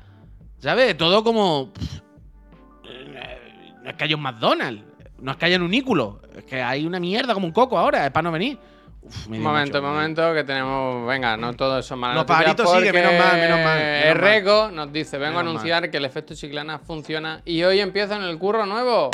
¿Sabes? 0.59 0.97
Todo 0.97 1.23
como. 1.23 1.71
no 3.83 3.89
es 3.89 3.95
que 3.95 4.03
haya 4.03 4.15
un 4.15 4.21
McDonald's, 4.23 4.83
no 5.19 5.31
es 5.31 5.38
que 5.38 5.45
haya 5.45 5.57
un 5.57 5.63
unículo, 5.63 6.21
es 6.35 6.43
que 6.45 6.61
hay 6.61 6.85
una 6.85 6.99
mierda 6.99 7.33
como 7.33 7.45
un 7.45 7.53
coco 7.53 7.77
ahora, 7.77 8.05
es 8.05 8.11
para 8.11 8.23
no 8.23 8.31
venir. 8.31 8.57
Uf, 9.08 9.28
me 9.28 9.38
Un 9.38 9.43
momento, 9.43 9.78
mucho- 9.78 9.88
un 9.88 9.95
momento, 9.95 10.34
que 10.34 10.43
tenemos. 10.43 11.08
Venga, 11.08 11.38
no 11.38 11.53
todo 11.53 11.80
eso 11.80 11.95
malas 11.95 12.18
Los 12.18 12.26
pajaritos 12.26 12.70
porque 12.72 12.91
menos 12.93 13.14
mal, 13.14 13.36
menos 13.38 13.60
mal, 13.60 13.60
menos 13.60 13.66
mal. 13.66 13.80
Erreco 13.82 14.70
nos 14.72 14.91
dice: 14.91 15.18
Vengo 15.18 15.38
a 15.38 15.41
anunciar 15.41 15.89
que 15.89 15.97
el 15.97 16.05
efecto 16.05 16.36
chiclana 16.36 16.80
funciona 16.80 17.41
y 17.45 17.64
hoy 17.64 17.80
empieza 17.80 18.16
en 18.16 18.24
el 18.24 18.38
curro 18.38 18.66
nuevo. 18.66 19.10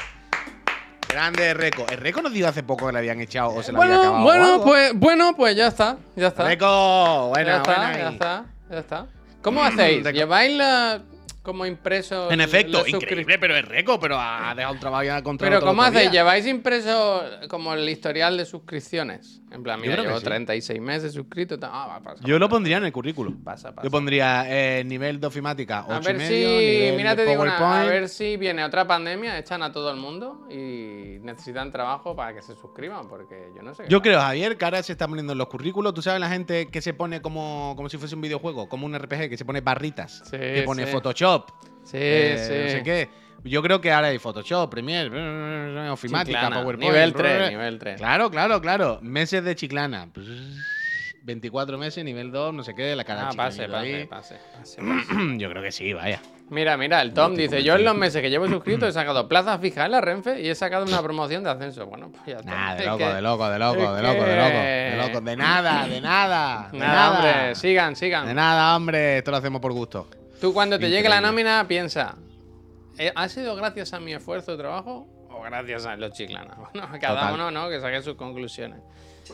Grande 1.08 1.54
Reco. 1.54 1.86
El 1.92 1.98
Reco 2.00 2.22
nos 2.24 2.34
dijo 2.34 2.48
hace 2.48 2.64
poco 2.64 2.88
que 2.88 2.94
le 2.94 2.98
habían 3.00 3.22
echado 3.22 3.50
o 3.50 3.62
se 3.62 3.72
le 3.72 3.78
había 3.78 3.96
Bueno, 3.98 4.02
acabado. 4.02 4.20
o 4.20 4.24
bueno, 4.24 4.64
pues, 4.64 4.92
bueno, 4.96 5.36
pues 5.36 5.56
ya 5.56 5.68
está. 5.68 5.98
Ya 6.16 6.30
está. 6.30 6.46
Reco, 6.48 7.28
buena, 7.30 7.46
ya 7.52 7.58
está, 7.58 7.76
buena 7.76 7.98
ya 7.98 8.10
está, 8.10 8.46
ya 8.72 8.80
está. 8.80 9.06
¿Cómo 9.44 9.62
hacéis? 9.64 10.04
Reco. 10.04 10.18
¿Lleváis 10.18 10.58
la, 10.58 11.02
como 11.44 11.66
impreso? 11.66 12.32
En 12.32 12.42
efecto, 12.42 12.88
increíble, 12.88 13.38
pero 13.38 13.56
es 13.56 13.66
Reco, 13.66 14.00
pero 14.00 14.18
ha 14.18 14.54
dejado 14.56 14.74
un 14.74 14.80
trabajo 14.80 15.04
ya 15.04 15.22
contra 15.22 15.50
Pero 15.50 15.62
¿cómo 15.62 15.84
hacéis? 15.84 16.10
¿Lleváis 16.12 16.48
impreso 16.48 17.22
como 17.50 17.74
el 17.74 17.88
historial 17.88 18.38
de 18.38 18.46
suscripciones? 18.46 19.42
En 19.52 19.62
plan, 19.62 19.80
mira, 19.80 19.98
que 19.98 20.02
llevo 20.02 20.18
sí. 20.18 20.26
36 20.26 20.82
meses 20.82 21.14
suscrito. 21.14 21.60
Ah, 21.62 21.86
va, 21.88 22.02
pasa. 22.02 22.24
Yo 22.26 22.40
lo 22.40 22.50
pondría 22.50 22.78
en 22.78 22.86
el 22.86 22.92
currículum. 22.92 23.44
Pasa, 23.44 23.72
pasa. 23.72 23.86
Yo 23.86 23.92
pondría 23.92 24.46
eh, 24.48 24.84
nivel 24.84 25.20
de 25.20 25.28
ofimática 25.28 25.86
8 25.88 25.94
A 25.94 26.00
ver 26.00 26.16
y 26.16 26.18
medio, 26.18 26.90
si, 26.90 26.98
mira, 26.98 27.16
te 27.16 27.26
digo 27.26 27.44
una, 27.44 27.82
a 27.82 27.86
ver 27.86 28.10
si 28.10 28.36
viene 28.38 28.64
otra 28.64 28.88
pandemia, 28.88 29.38
echan 29.38 29.62
a 29.62 29.72
todo 29.72 29.92
el 29.92 29.98
mundo 29.98 30.48
y 30.50 31.20
necesitan 31.22 31.72
trabajo 31.72 32.16
para 32.16 32.34
que 32.34 32.42
se 32.42 32.56
suscriban, 32.56 33.08
porque 33.08 33.52
yo 33.56 33.62
no 33.62 33.76
sé. 33.76 33.84
Yo 33.90 34.02
creo, 34.02 34.20
Javier, 34.20 34.58
que 34.58 34.66
ahora 34.66 34.82
se 34.82 34.94
está 34.94 35.08
poniendo 35.08 35.34
en 35.34 35.38
los 35.38 35.48
currículos. 35.48 35.94
Tú 35.94 36.02
sabes 36.02 36.20
la 36.20 36.30
gente 36.30 36.70
que 36.70 36.82
se 36.82 36.94
pone 36.94 37.22
como, 37.22 37.74
como 37.76 37.90
si 37.90 37.98
fuese 37.98 38.16
un 38.16 38.22
videojuego, 38.22 38.68
como 38.68 38.86
un 38.86 38.98
RPG, 38.98 39.30
que 39.30 39.38
se 39.38 39.46
pone 39.46 39.62
barritas, 39.62 40.24
Sí, 40.26 40.38
que 40.38 40.64
pone 40.66 40.86
sí. 40.86 40.92
Photoshop, 40.92 41.33
Sí, 41.84 41.98
eh, 42.00 42.36
sí. 42.38 42.54
no 42.64 42.70
sé 42.80 42.84
qué. 42.84 43.10
Yo 43.46 43.62
creo 43.62 43.82
que 43.82 43.92
ahora 43.92 44.08
hay 44.08 44.20
Photoshop, 44.20 44.70
Premiere, 44.70 45.10
ofimática, 45.90 46.40
Chiclana, 46.40 46.62
PowerPoint. 46.62 46.92
Nivel 46.94 47.14
3, 47.14 47.42
eh. 47.42 47.50
nivel 47.50 47.78
3. 47.80 47.98
Claro, 47.98 48.32
claro, 48.32 48.62
claro. 48.62 49.00
Meses 49.02 49.44
de 49.44 49.56
chiclana. 49.56 50.08
24 51.24 51.78
meses, 51.78 52.04
nivel 52.04 52.32
2, 52.32 52.54
no 52.54 52.64
sé 52.64 52.74
qué, 52.76 52.96
la 52.96 53.04
cara 53.04 53.30
Ah, 53.30 53.34
pase, 53.36 53.68
pase, 53.68 54.08
pase, 54.10 54.36
pase, 54.60 54.80
pase. 54.80 55.38
Yo 55.38 55.50
creo 55.50 55.62
que 55.64 55.72
sí, 55.72 55.94
vaya. 55.94 56.20
Mira, 56.50 56.76
mira, 56.78 57.02
el 57.02 57.14
Tom 57.14 57.36
dice, 57.36 57.64
yo 57.64 57.76
en 57.76 57.86
los 57.86 57.96
meses 57.96 58.22
que 58.22 58.30
llevo 58.30 58.48
suscrito 58.48 58.88
he 58.88 58.92
sacado 58.94 59.28
plaza 59.28 59.58
fija 59.58 59.86
en 59.86 59.92
la 59.92 60.02
Renfe 60.02 60.42
y 60.42 60.50
he 60.50 60.56
sacado 60.56 60.86
una 60.86 61.02
promoción 61.02 61.44
de 61.44 61.50
ascenso. 61.50 61.86
Bueno, 61.86 62.12
pues 62.12 62.24
ya 62.26 62.38
está. 62.40 62.52
Nah, 62.52 62.76
de 62.76 62.86
loco, 62.86 63.14
de 63.14 63.22
loco, 63.22 63.50
de 63.50 63.60
loco, 63.60 63.94
de 63.94 64.02
loco, 64.04 64.24
de 64.24 64.36
loco, 64.36 64.58
de 64.58 64.96
loco. 65.08 65.22
De 65.22 65.36
nada, 65.38 65.88
de 65.88 66.02
nada. 66.02 66.70
De 66.72 66.78
Nada, 66.78 67.12
hombre, 67.12 67.56
sigan, 67.56 67.90
De 67.92 67.96
sigan. 67.96 68.36
nada, 68.36 68.76
hombre. 68.76 69.18
Esto 69.18 69.32
lo 69.32 69.38
hacemos 69.38 69.62
por 69.62 69.72
gusto. 69.74 70.08
Tú 70.44 70.54
cuando 70.54 70.78
te 70.78 70.90
llegue 70.90 71.08
la 71.08 71.22
nómina 71.22 71.66
piensa, 71.70 72.16
"¿Eh, 72.98 73.14
¿ha 73.16 73.30
sido 73.30 73.56
gracias 73.56 73.94
a 73.94 74.02
mi 74.02 74.14
esfuerzo 74.14 74.52
de 74.52 74.58
trabajo 74.58 75.08
o 75.30 75.42
gracias 75.42 75.86
a 75.86 75.96
los 75.96 76.12
chiclanas? 76.12 76.58
Bueno, 76.74 76.90
cada 77.00 77.22
Total. 77.22 77.34
uno, 77.36 77.50
¿no? 77.50 77.70
Que 77.70 77.80
saque 77.80 78.02
sus 78.02 78.16
conclusiones. 78.16 78.82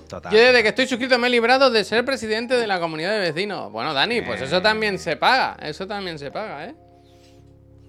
Total. 0.08 0.32
Yo 0.32 0.38
desde 0.38 0.62
que 0.62 0.70
estoy 0.70 0.86
suscrito 0.86 1.18
me 1.18 1.26
he 1.26 1.30
librado 1.32 1.72
de 1.72 1.84
ser 1.84 2.06
presidente 2.06 2.54
de 2.58 2.68
la 2.68 2.80
comunidad 2.80 3.12
de 3.14 3.22
vecinos. 3.22 3.72
Bueno, 3.72 3.92
Dani, 3.96 4.22
pues 4.22 4.40
eso 4.44 4.62
también 4.62 5.00
se 5.00 5.16
paga. 5.18 5.58
Eso 5.64 5.88
también 5.88 6.20
se 6.20 6.30
paga, 6.30 6.66
¿eh? 6.66 6.76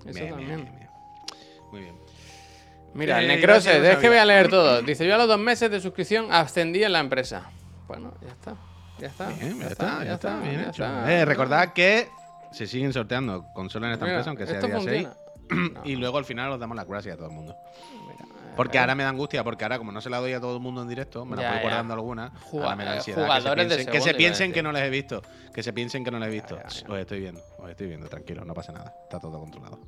Eso 0.06 0.18
Bien, 0.18 0.28
también. 0.30 0.64
bien. 0.64 0.88
Muy 1.70 1.80
bien. 1.82 1.96
Mira, 2.94 3.18
el 3.18 3.26
Eh, 3.26 3.36
Necrose, 3.36 3.68
gracias, 3.68 3.82
no 3.82 3.88
es 3.90 3.98
que 3.98 4.08
voy 4.08 4.16
a 4.16 4.24
leer 4.24 4.48
todo. 4.48 4.80
Dice, 4.80 5.06
yo 5.06 5.14
a 5.14 5.18
los 5.18 5.28
dos 5.28 5.38
meses 5.38 5.70
de 5.70 5.78
suscripción 5.78 6.32
ascendí 6.32 6.82
en 6.82 6.94
la 6.94 7.00
empresa. 7.00 7.50
Bueno, 7.86 8.14
ya 8.22 8.28
está. 8.32 8.56
Ya 8.98 9.08
está. 9.08 9.26
Bien, 9.28 9.60
ya, 9.60 9.66
está, 9.66 10.04
ya 10.04 10.14
está, 10.14 10.40
bien 10.40 10.54
ya 10.62 10.70
hecho. 10.70 10.84
está. 10.86 11.12
Eh, 11.12 11.24
recordad 11.26 11.74
que 11.74 12.08
se 12.52 12.66
siguen 12.66 12.92
sorteando 12.92 13.44
consolas 13.54 13.88
en 13.88 13.92
esta 13.94 14.04
Mira, 14.06 14.18
empresa, 14.18 14.30
aunque 14.30 14.46
sea 14.46 14.60
día 14.60 14.80
6. 14.80 15.08
funciona. 15.08 15.80
Y 15.84 15.96
luego 15.96 16.18
al 16.18 16.24
final 16.24 16.52
os 16.52 16.60
damos 16.60 16.76
las 16.76 16.86
gracias 16.86 17.14
a 17.14 17.16
todo 17.16 17.26
el 17.28 17.32
mundo. 17.34 17.56
Mira, 18.06 18.24
Porque 18.56 18.76
eh, 18.76 18.80
ahora 18.80 18.94
me 18.94 19.02
da 19.02 19.08
angustia, 19.08 19.42
porque 19.42 19.64
ahora 19.64 19.78
como 19.78 19.90
no 19.92 20.00
se 20.00 20.08
la 20.10 20.18
doy 20.18 20.32
a 20.32 20.40
todo 20.40 20.54
el 20.56 20.62
mundo 20.62 20.82
en 20.82 20.88
directo, 20.88 21.24
me 21.24 21.36
la 21.36 21.50
voy 21.52 21.60
guardando 21.62 21.94
alguna. 21.94 22.32
Ahora 22.52 22.76
me 22.76 22.84
da 22.84 22.92
eh, 22.94 22.96
ansiedad. 22.98 23.22
jugadores 23.22 23.66
que 23.66 23.72
se 23.72 23.84
piensen, 23.84 23.92
que, 23.92 24.00
se 24.00 24.14
piensen 24.14 24.52
que 24.52 24.62
no 24.62 24.72
les 24.72 24.82
he 24.84 24.90
visto. 24.90 25.22
Que 25.52 25.62
se 25.62 25.72
piensen 25.72 26.04
que 26.04 26.10
no 26.10 26.18
les 26.20 26.28
he 26.28 26.32
visto. 26.32 26.56
ya, 26.56 26.68
ya. 26.68 26.92
Os 26.92 26.98
estoy 27.00 27.20
viendo, 27.20 27.40
os 27.58 27.70
estoy 27.70 27.86
viendo, 27.88 28.08
tranquilo, 28.08 28.44
no 28.44 28.54
pasa 28.54 28.72
nada. 28.72 28.94
Está 29.04 29.18
todo 29.18 29.38
controlado. 29.40 29.78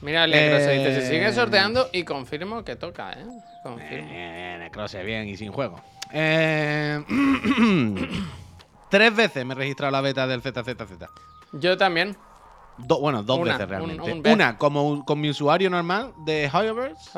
Mira, 0.00 0.24
el 0.24 0.32
Necrose 0.32 0.70
dice, 0.72 1.00
se 1.00 1.06
sigue 1.06 1.28
Eh, 1.28 1.32
sorteando 1.32 1.88
y 1.92 2.02
confirmo 2.04 2.64
que 2.64 2.76
toca, 2.76 3.12
¿eh? 3.12 3.24
Confirmo. 3.62 4.08
Bien, 4.10 4.58
Necrose, 4.58 5.02
bien 5.04 5.28
y 5.28 5.36
sin 5.36 5.50
juego. 5.52 5.80
Eh, 6.12 7.02
tres 8.94 9.16
veces 9.16 9.44
me 9.44 9.54
he 9.54 9.56
registrado 9.56 9.90
la 9.90 10.00
beta 10.00 10.24
del 10.28 10.40
ZZZ. 10.40 11.08
Yo 11.50 11.76
también. 11.76 12.16
Do- 12.78 13.00
bueno, 13.00 13.24
dos 13.24 13.38
Una, 13.40 13.52
veces 13.54 13.64
un- 13.64 13.70
realmente. 13.70 14.12
un 14.12 14.22
vez. 14.22 14.32
Una 14.32 14.56
como 14.56 14.88
un- 14.88 15.02
con 15.02 15.20
mi 15.20 15.30
usuario 15.30 15.68
normal 15.68 16.12
de 16.18 16.48
¿Hoververse? 16.52 17.10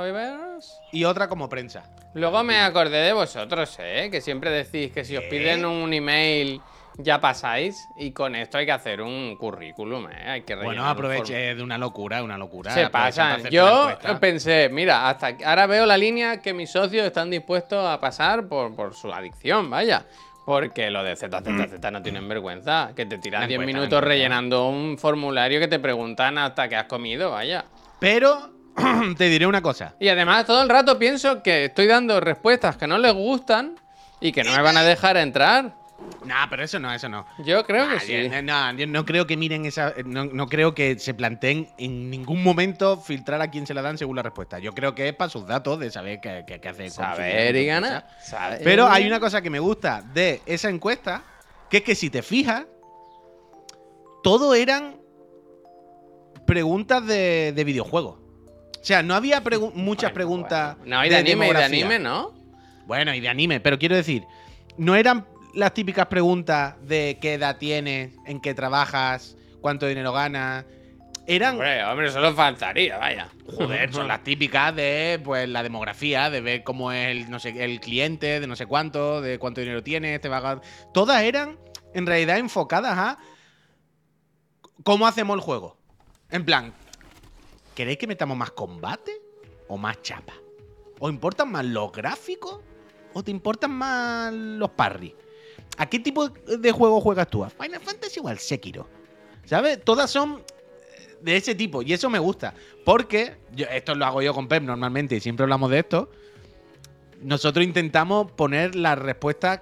y 0.93 1.05
otra 1.05 1.29
como 1.29 1.51
prensa. 1.51 1.85
Luego 2.15 2.43
me 2.45 2.59
acordé 2.63 2.97
de 3.03 3.13
vosotros, 3.13 3.77
¿eh? 3.79 4.09
Que 4.11 4.23
siempre 4.23 4.51
decís 4.51 4.91
que 4.91 5.05
si 5.05 5.19
os 5.19 5.25
piden 5.25 5.67
un 5.67 5.93
email 5.93 6.63
ya 6.99 7.21
pasáis 7.21 7.89
y 7.99 8.13
con 8.13 8.35
esto 8.35 8.57
hay 8.57 8.65
que 8.65 8.73
hacer 8.73 9.03
un 9.03 9.37
currículum, 9.37 10.07
¿eh? 10.11 10.31
Hay 10.31 10.43
que 10.45 10.55
Bueno, 10.57 10.83
un 10.83 10.89
aproveche 10.89 11.55
de 11.55 11.63
una 11.63 11.77
locura, 11.77 12.23
una 12.23 12.39
locura. 12.39 12.73
Se 12.73 12.89
pasan. 12.89 13.43
Yo 13.51 13.91
pensé, 14.19 14.71
mira, 14.71 15.11
hasta 15.11 15.37
ahora 15.45 15.67
veo 15.67 15.85
la 15.85 15.99
línea 15.99 16.41
que 16.41 16.55
mis 16.55 16.71
socios 16.71 17.05
están 17.07 17.29
dispuestos 17.29 17.87
a 17.87 18.01
pasar 18.01 18.49
por, 18.49 18.75
por 18.75 18.95
su 18.95 19.13
adicción, 19.13 19.69
vaya. 19.69 20.07
Porque 20.47 20.91
lo 20.91 21.03
de 21.03 21.17
ZZZ 21.17 21.91
no 21.93 22.01
tienen 22.03 22.27
vergüenza. 22.29 22.93
Que 22.97 23.05
te 23.05 23.19
tiran 23.19 23.43
La 23.43 23.47
10 23.49 23.57
encuesta, 23.57 23.61
la 23.61 23.67
minutos 23.67 23.87
encuesta. 23.99 24.09
rellenando 24.09 24.69
un 24.69 24.97
formulario 24.97 25.59
que 25.61 25.69
te 25.69 25.79
preguntan 25.81 26.39
hasta 26.39 26.69
que 26.69 26.77
has 26.77 26.85
comido, 26.85 27.33
vaya. 27.33 27.65
Pero 27.99 28.53
te 29.19 29.29
diré 29.29 29.47
una 29.47 29.61
cosa. 29.61 29.97
Y 29.99 30.09
además 30.09 30.47
todo 30.47 30.63
el 30.63 30.69
rato 30.69 30.99
pienso 30.99 31.43
que 31.43 31.65
estoy 31.67 31.87
dando 31.87 32.21
respuestas 32.21 32.77
que 32.77 32.87
no 32.87 32.97
les 32.97 33.13
gustan 33.13 33.75
y 34.21 34.31
que 34.33 34.45
no 34.45 34.55
me 34.55 34.63
van 34.63 34.77
a 34.77 34.85
dejar 34.85 35.17
entrar. 35.17 35.75
Nah, 36.25 36.47
pero 36.51 36.63
eso 36.65 36.79
no, 36.79 36.93
eso 36.93 37.09
no. 37.09 37.25
Yo 37.39 37.65
creo 37.65 37.89
que 37.89 37.97
Ah, 37.97 38.01
sí. 38.01 38.29
No, 38.43 38.73
yo 38.75 38.87
no 38.87 39.05
creo 39.05 39.27
que 39.27 39.37
miren 39.37 39.65
esa. 39.65 39.95
No, 40.05 40.25
no 40.27 40.47
creo 40.49 40.75
que 40.75 40.99
se 40.99 41.15
planteen 41.15 41.69
en 41.79 42.11
ningún 42.11 42.43
momento 42.43 42.99
filtrar 43.01 43.41
a 43.41 43.51
quién 43.51 43.67
se 43.67 43.75
la 43.75 43.81
dan 43.83 43.97
según 43.97 44.17
la 44.17 44.23
respuesta. 44.23 44.59
Yo 44.59 44.73
creo 44.73 44.95
que 44.95 45.09
es 45.09 45.15
para 45.15 45.31
sus 45.31 45.47
datos 45.47 45.79
de 45.79 45.91
saber 45.91 46.21
qué, 46.21 46.45
qué- 46.47 46.61
qué 46.61 46.69
hace. 46.69 46.91
Saber 46.91 47.57
y 47.57 47.67
ganar. 47.67 48.09
saber 48.21 48.61
Pero 48.63 48.87
hay 48.89 49.07
una 49.07 49.21
cosa 49.21 49.41
que 49.41 49.51
me 49.51 49.59
gusta 49.59 50.03
de 50.13 50.43
esa 50.47 50.69
encuesta, 50.69 51.23
que 51.71 51.79
es 51.79 51.83
que 51.83 51.95
si 51.95 52.11
te 52.11 52.23
fijas, 52.23 52.67
todo 54.23 54.55
eran 54.55 54.97
preguntas 56.47 57.07
de, 57.07 57.53
de 57.55 57.65
videojuegos. 57.65 58.19
O 58.81 58.85
sea, 58.85 59.03
no 59.03 59.15
había 59.15 59.43
pregu- 59.43 59.73
muchas 59.75 60.11
Bueno, 60.11 60.15
preguntas. 60.15 60.77
bueno. 60.79 60.97
No, 60.97 61.05
y 61.05 61.09
de, 61.09 61.17
anime, 61.17 61.49
y 61.49 61.53
de 61.53 61.65
anime, 61.65 61.99
¿no? 61.99 62.33
Bueno, 62.87 63.15
y 63.15 63.21
de 63.21 63.29
anime, 63.29 63.61
pero 63.61 63.79
quiero 63.79 63.97
decir, 63.97 64.25
no 64.77 64.95
eran 64.95 65.27
las 65.57 65.73
típicas 65.73 66.07
preguntas 66.07 66.75
de 66.83 67.19
qué 67.21 67.35
edad 67.35 67.57
tienes, 67.57 68.13
en 68.27 68.41
qué 68.41 68.55
trabajas, 68.55 69.37
cuánto 69.63 69.87
dinero 69.87 70.13
ganas. 70.13 70.67
Eran, 71.27 71.55
Hombre, 71.55 71.83
hombre, 71.85 72.11
solo 72.11 72.35
faltaría, 72.35 72.99
vaya. 72.99 73.29
joder, 73.47 73.93
son 73.93 74.07
las 74.07 74.23
típicas 74.23 74.77
de 74.77 75.19
pues 75.25 75.49
la 75.49 75.63
demografía, 75.63 76.31
de 76.31 76.41
ver 76.43 76.63
cómo 76.63 76.93
es 76.93 77.09
el, 77.09 77.31
no 77.31 77.41
sé, 77.41 77.65
el 77.65 77.81
cliente, 77.81 78.39
de 78.39 78.47
no 78.47 78.55
sé 78.55 78.67
cuánto, 78.67 79.21
de 79.23 79.39
cuánto 79.39 79.61
dinero 79.63 79.83
tienes, 79.83 80.21
te 80.21 80.29
va 80.29 80.39
a. 80.39 80.61
Todas 80.93 81.23
eran 81.23 81.59
en 81.95 82.07
realidad 82.07 82.37
enfocadas 82.39 82.97
a 82.97 83.19
cómo 84.85 85.07
hacemos 85.07 85.35
el 85.37 85.41
juego. 85.41 85.79
En 86.31 86.45
plan, 86.45 86.75
¿queréis 87.75 87.99
que 87.99 88.07
metamos 88.07 88.37
más 88.37 88.51
combate 88.51 89.13
o 89.69 89.79
más 89.79 90.03
chapa? 90.03 90.35
¿Os 91.01 91.11
importan 91.11 91.51
más 91.51 91.65
los 91.65 91.91
gráficos 91.93 92.61
o 93.15 93.25
te 93.25 93.31
importan 93.31 93.73
más 93.73 94.33
los 94.33 94.71
parry? 94.71 95.17
¿A 95.79 95.87
qué 95.89 95.99
tipo 95.99 96.29
de 96.29 96.73
juego 96.73 97.01
juegas 97.01 97.29
tú? 97.29 97.45
¿A 97.45 97.51
Final 97.51 97.81
Fantasy 97.81 98.21
o 98.23 98.29
al 98.29 98.39
Sekiro? 98.39 98.87
¿Sabes? 99.45 99.83
Todas 99.85 100.11
son 100.11 100.41
eh, 100.99 101.17
de 101.21 101.37
ese 101.37 101.55
tipo 101.55 101.83
y 101.83 101.93
eso 101.93 102.09
me 102.11 102.19
gusta. 102.19 102.55
Porque, 102.85 103.35
yo- 103.55 103.67
esto 103.67 103.95
lo 103.95 104.07
hago 104.07 104.23
yo 104.23 104.33
con 104.35 104.49
Pep 104.49 104.63
normalmente 104.63 105.17
y 105.17 105.21
siempre 105.21 105.45
hablamos 105.45 105.71
de 105.71 105.81
esto, 105.81 106.11
nosotros 107.23 107.65
intentamos 107.65 108.31
poner 108.33 108.75
las 108.75 108.99
respuestas 108.99 109.61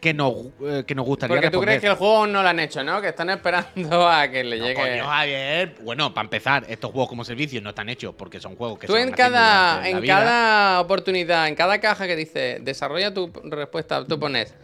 que 0.00 0.14
nos, 0.14 0.32
eh, 0.62 0.84
que 0.86 0.94
nos 0.94 1.04
gustaría 1.04 1.34
Porque 1.36 1.50
tú 1.50 1.60
crees 1.60 1.80
que 1.80 1.88
el 1.88 1.94
juego 1.96 2.26
no 2.28 2.40
lo 2.42 2.48
han 2.48 2.60
hecho, 2.60 2.84
¿no? 2.84 3.00
Que 3.00 3.08
están 3.08 3.30
esperando 3.30 4.08
a 4.08 4.28
que 4.28 4.44
le 4.44 4.58
No, 4.58 4.64
llegue. 4.66 4.74
coño, 4.80 5.04
Javier. 5.08 5.74
Bueno, 5.82 6.14
para 6.14 6.24
empezar, 6.26 6.64
estos 6.68 6.92
juegos 6.92 7.08
como 7.08 7.24
servicio 7.24 7.60
no 7.60 7.70
están 7.70 7.88
hechos 7.88 8.14
porque 8.16 8.38
son 8.40 8.54
juegos 8.54 8.78
que 8.78 8.86
Tú 8.86 8.94
en 8.96 9.10
cada, 9.10 9.88
en 9.88 10.00
vida. 10.00 10.14
cada 10.20 10.80
oportunidad, 10.80 11.48
en 11.48 11.56
cada 11.56 11.80
caja 11.80 12.06
que 12.06 12.14
dice 12.14 12.58
desarrolla 12.62 13.12
tu 13.12 13.32
respuesta, 13.44 14.04
tú 14.06 14.20
pones, 14.20 14.54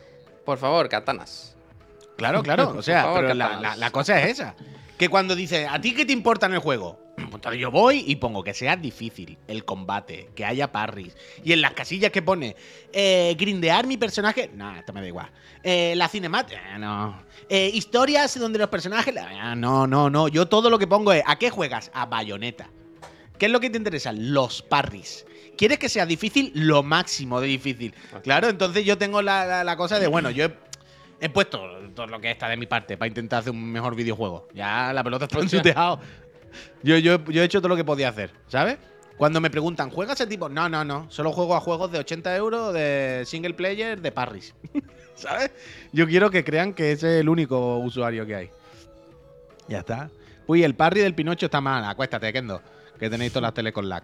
por 0.44 0.58
favor, 0.58 0.88
katanas. 0.88 1.56
Claro, 2.16 2.42
claro. 2.42 2.74
O 2.76 2.82
sea, 2.82 3.02
favor, 3.04 3.20
pero 3.22 3.34
la, 3.34 3.44
katanas. 3.48 3.62
la- 3.62 3.76
la 3.76 3.90
cosa 3.90 4.20
es 4.22 4.32
esa. 4.38 4.54
Que 4.98 5.08
cuando 5.08 5.34
dice, 5.34 5.66
¿a 5.66 5.80
ti 5.80 5.92
qué 5.94 6.04
te 6.04 6.12
importa 6.12 6.46
en 6.46 6.54
el 6.54 6.60
juego? 6.60 7.00
Entonces 7.16 7.60
yo 7.60 7.70
voy 7.70 8.04
y 8.06 8.16
pongo 8.16 8.42
que 8.44 8.54
sea 8.54 8.76
difícil 8.76 9.38
el 9.48 9.64
combate, 9.64 10.30
que 10.34 10.44
haya 10.44 10.70
parries. 10.72 11.16
Y 11.44 11.52
en 11.52 11.60
las 11.62 11.72
casillas 11.72 12.10
que 12.12 12.22
pone, 12.22 12.54
eh, 12.92 13.34
grindear 13.38 13.86
mi 13.86 13.96
personaje, 13.96 14.50
no, 14.54 14.74
esto 14.76 14.92
me 14.92 15.00
da 15.00 15.06
igual. 15.08 15.30
Eh, 15.62 15.94
la 15.96 16.08
cinemática, 16.08 16.78
no. 16.78 17.20
Eh, 17.48 17.70
historias 17.74 18.38
donde 18.38 18.58
los 18.60 18.68
personajes, 18.68 19.14
ah, 19.18 19.54
no, 19.56 19.86
no, 19.86 20.08
no. 20.10 20.28
Yo 20.28 20.46
todo 20.46 20.70
lo 20.70 20.78
que 20.78 20.86
pongo 20.86 21.12
es, 21.12 21.22
¿a 21.26 21.36
qué 21.38 21.50
juegas? 21.50 21.90
A 21.92 22.06
bayoneta. 22.06 22.68
¿Qué 23.38 23.46
es 23.46 23.52
lo 23.52 23.58
que 23.60 23.70
te 23.70 23.78
interesa? 23.78 24.12
Los 24.12 24.62
parries. 24.62 25.26
¿Quieres 25.56 25.78
que 25.78 25.88
sea 25.88 26.06
difícil? 26.06 26.52
Lo 26.54 26.82
máximo 26.82 27.40
de 27.40 27.46
difícil. 27.48 27.94
Claro, 28.22 28.48
entonces 28.48 28.84
yo 28.84 28.98
tengo 28.98 29.22
la, 29.22 29.44
la- 29.46 29.64
la 29.64 29.76
cosa 29.76 29.98
de, 29.98 30.06
bueno, 30.06 30.30
yo 30.30 30.46
he, 30.46 30.54
he 31.20 31.28
puesto 31.28 31.60
todo 31.94 32.06
lo 32.06 32.20
que 32.20 32.30
está 32.30 32.48
de 32.48 32.56
mi 32.56 32.66
parte 32.66 32.96
para 32.96 33.08
intentar 33.08 33.40
hacer 33.40 33.52
un 33.52 33.70
mejor 33.72 33.94
videojuego. 33.94 34.48
Ya 34.54 34.92
la 34.92 35.04
pelota 35.04 35.26
está 35.26 35.38
en 35.38 35.48
su 35.48 35.60
tejado. 35.62 36.00
Yo, 36.82 36.98
yo, 36.98 37.22
yo 37.24 37.42
he 37.42 37.44
hecho 37.44 37.60
todo 37.60 37.68
lo 37.68 37.76
que 37.76 37.84
podía 37.84 38.08
hacer, 38.08 38.30
¿sabes? 38.48 38.78
Cuando 39.16 39.40
me 39.40 39.48
preguntan, 39.48 39.90
¿juegas 39.90 40.20
ese 40.20 40.28
tipo? 40.28 40.48
No, 40.48 40.68
no, 40.68 40.84
no. 40.84 41.06
Solo 41.10 41.30
juego 41.32 41.54
a 41.54 41.60
juegos 41.60 41.92
de 41.92 41.98
80 42.00 42.36
euros 42.36 42.74
de 42.74 43.22
single 43.26 43.54
player 43.54 44.00
de 44.00 44.10
parries. 44.12 44.54
¿Sabes? 45.14 45.52
Yo 45.92 46.06
quiero 46.08 46.30
que 46.30 46.42
crean 46.42 46.74
que 46.74 46.90
ese 46.92 47.14
es 47.16 47.20
el 47.20 47.28
único 47.28 47.78
usuario 47.78 48.26
que 48.26 48.34
hay. 48.34 48.50
Ya 49.68 49.78
está. 49.78 50.10
Uy, 50.48 50.64
el 50.64 50.74
parry 50.74 51.00
del 51.00 51.14
Pinocho 51.14 51.46
está 51.46 51.60
mal. 51.60 51.84
Acuéstate, 51.84 52.32
Kendo. 52.32 52.60
Que 52.98 53.08
tenéis 53.08 53.32
todas 53.32 53.42
las 53.44 53.54
tele 53.54 53.72
con 53.72 53.88
lag. 53.88 54.02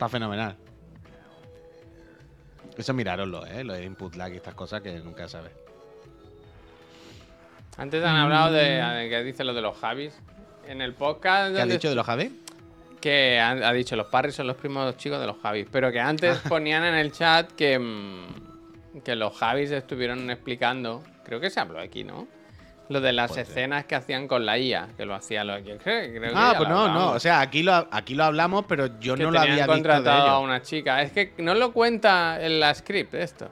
Está 0.00 0.08
fenomenal. 0.08 0.56
Eso 2.74 2.94
mirároslo, 2.94 3.44
¿eh? 3.44 3.62
Lo 3.62 3.74
de 3.74 3.84
input 3.84 4.14
lag 4.14 4.32
y 4.32 4.36
estas 4.36 4.54
cosas 4.54 4.80
que 4.80 4.98
nunca 5.00 5.28
sabes. 5.28 5.52
Antes 7.76 8.02
han 8.02 8.16
hablado 8.16 8.50
de, 8.50 8.80
de 8.80 9.10
que 9.10 9.22
dice 9.22 9.44
lo 9.44 9.52
de 9.52 9.60
los 9.60 9.76
Javis. 9.76 10.18
En 10.66 10.80
el 10.80 10.94
podcast 10.94 11.54
¿Qué 11.54 11.60
has 11.60 11.68
dicho 11.68 11.90
de 11.90 11.94
los 11.94 12.06
Javi? 12.06 12.40
que 12.98 13.38
ha, 13.38 13.50
ha 13.50 13.72
dicho 13.74 13.94
los 13.94 14.06
Parris 14.06 14.36
son 14.36 14.46
los 14.46 14.56
primos 14.56 14.96
chicos 14.96 15.20
de 15.20 15.26
los 15.26 15.36
Javis, 15.36 15.66
pero 15.70 15.92
que 15.92 16.00
antes 16.00 16.38
ponían 16.48 16.82
en 16.84 16.94
el 16.94 17.12
chat 17.12 17.52
que, 17.52 17.78
mm, 17.78 19.00
que 19.04 19.16
los 19.16 19.36
Javis 19.36 19.70
estuvieron 19.70 20.30
explicando, 20.30 21.02
creo 21.26 21.40
que 21.40 21.50
se 21.50 21.60
habló 21.60 21.78
aquí, 21.78 22.04
¿no? 22.04 22.26
Lo 22.90 23.00
de 23.00 23.12
las 23.12 23.36
escenas 23.36 23.84
que 23.84 23.94
hacían 23.94 24.26
con 24.26 24.44
la 24.44 24.58
IA, 24.58 24.88
que 24.96 25.04
lo 25.06 25.14
hacía 25.14 25.44
lo 25.44 25.54
creo, 25.62 25.78
creo 25.78 26.10
que 26.12 26.32
Ah, 26.34 26.54
pues 26.56 26.68
no, 26.68 26.88
no. 26.92 27.12
O 27.12 27.20
sea, 27.20 27.40
aquí 27.40 27.62
lo, 27.62 27.86
aquí 27.90 28.14
lo 28.16 28.24
hablamos, 28.24 28.64
pero 28.66 28.98
yo 28.98 29.14
que 29.14 29.22
no 29.22 29.30
lo 29.30 29.38
había 29.40 29.54
visto 29.54 29.70
de 29.72 29.78
contratado 29.78 30.28
a 30.28 30.38
una 30.40 30.60
chica. 30.60 31.00
Es 31.00 31.12
que 31.12 31.32
no 31.38 31.54
lo 31.54 31.72
cuenta 31.72 32.44
en 32.44 32.58
la 32.58 32.74
script 32.74 33.14
esto, 33.14 33.48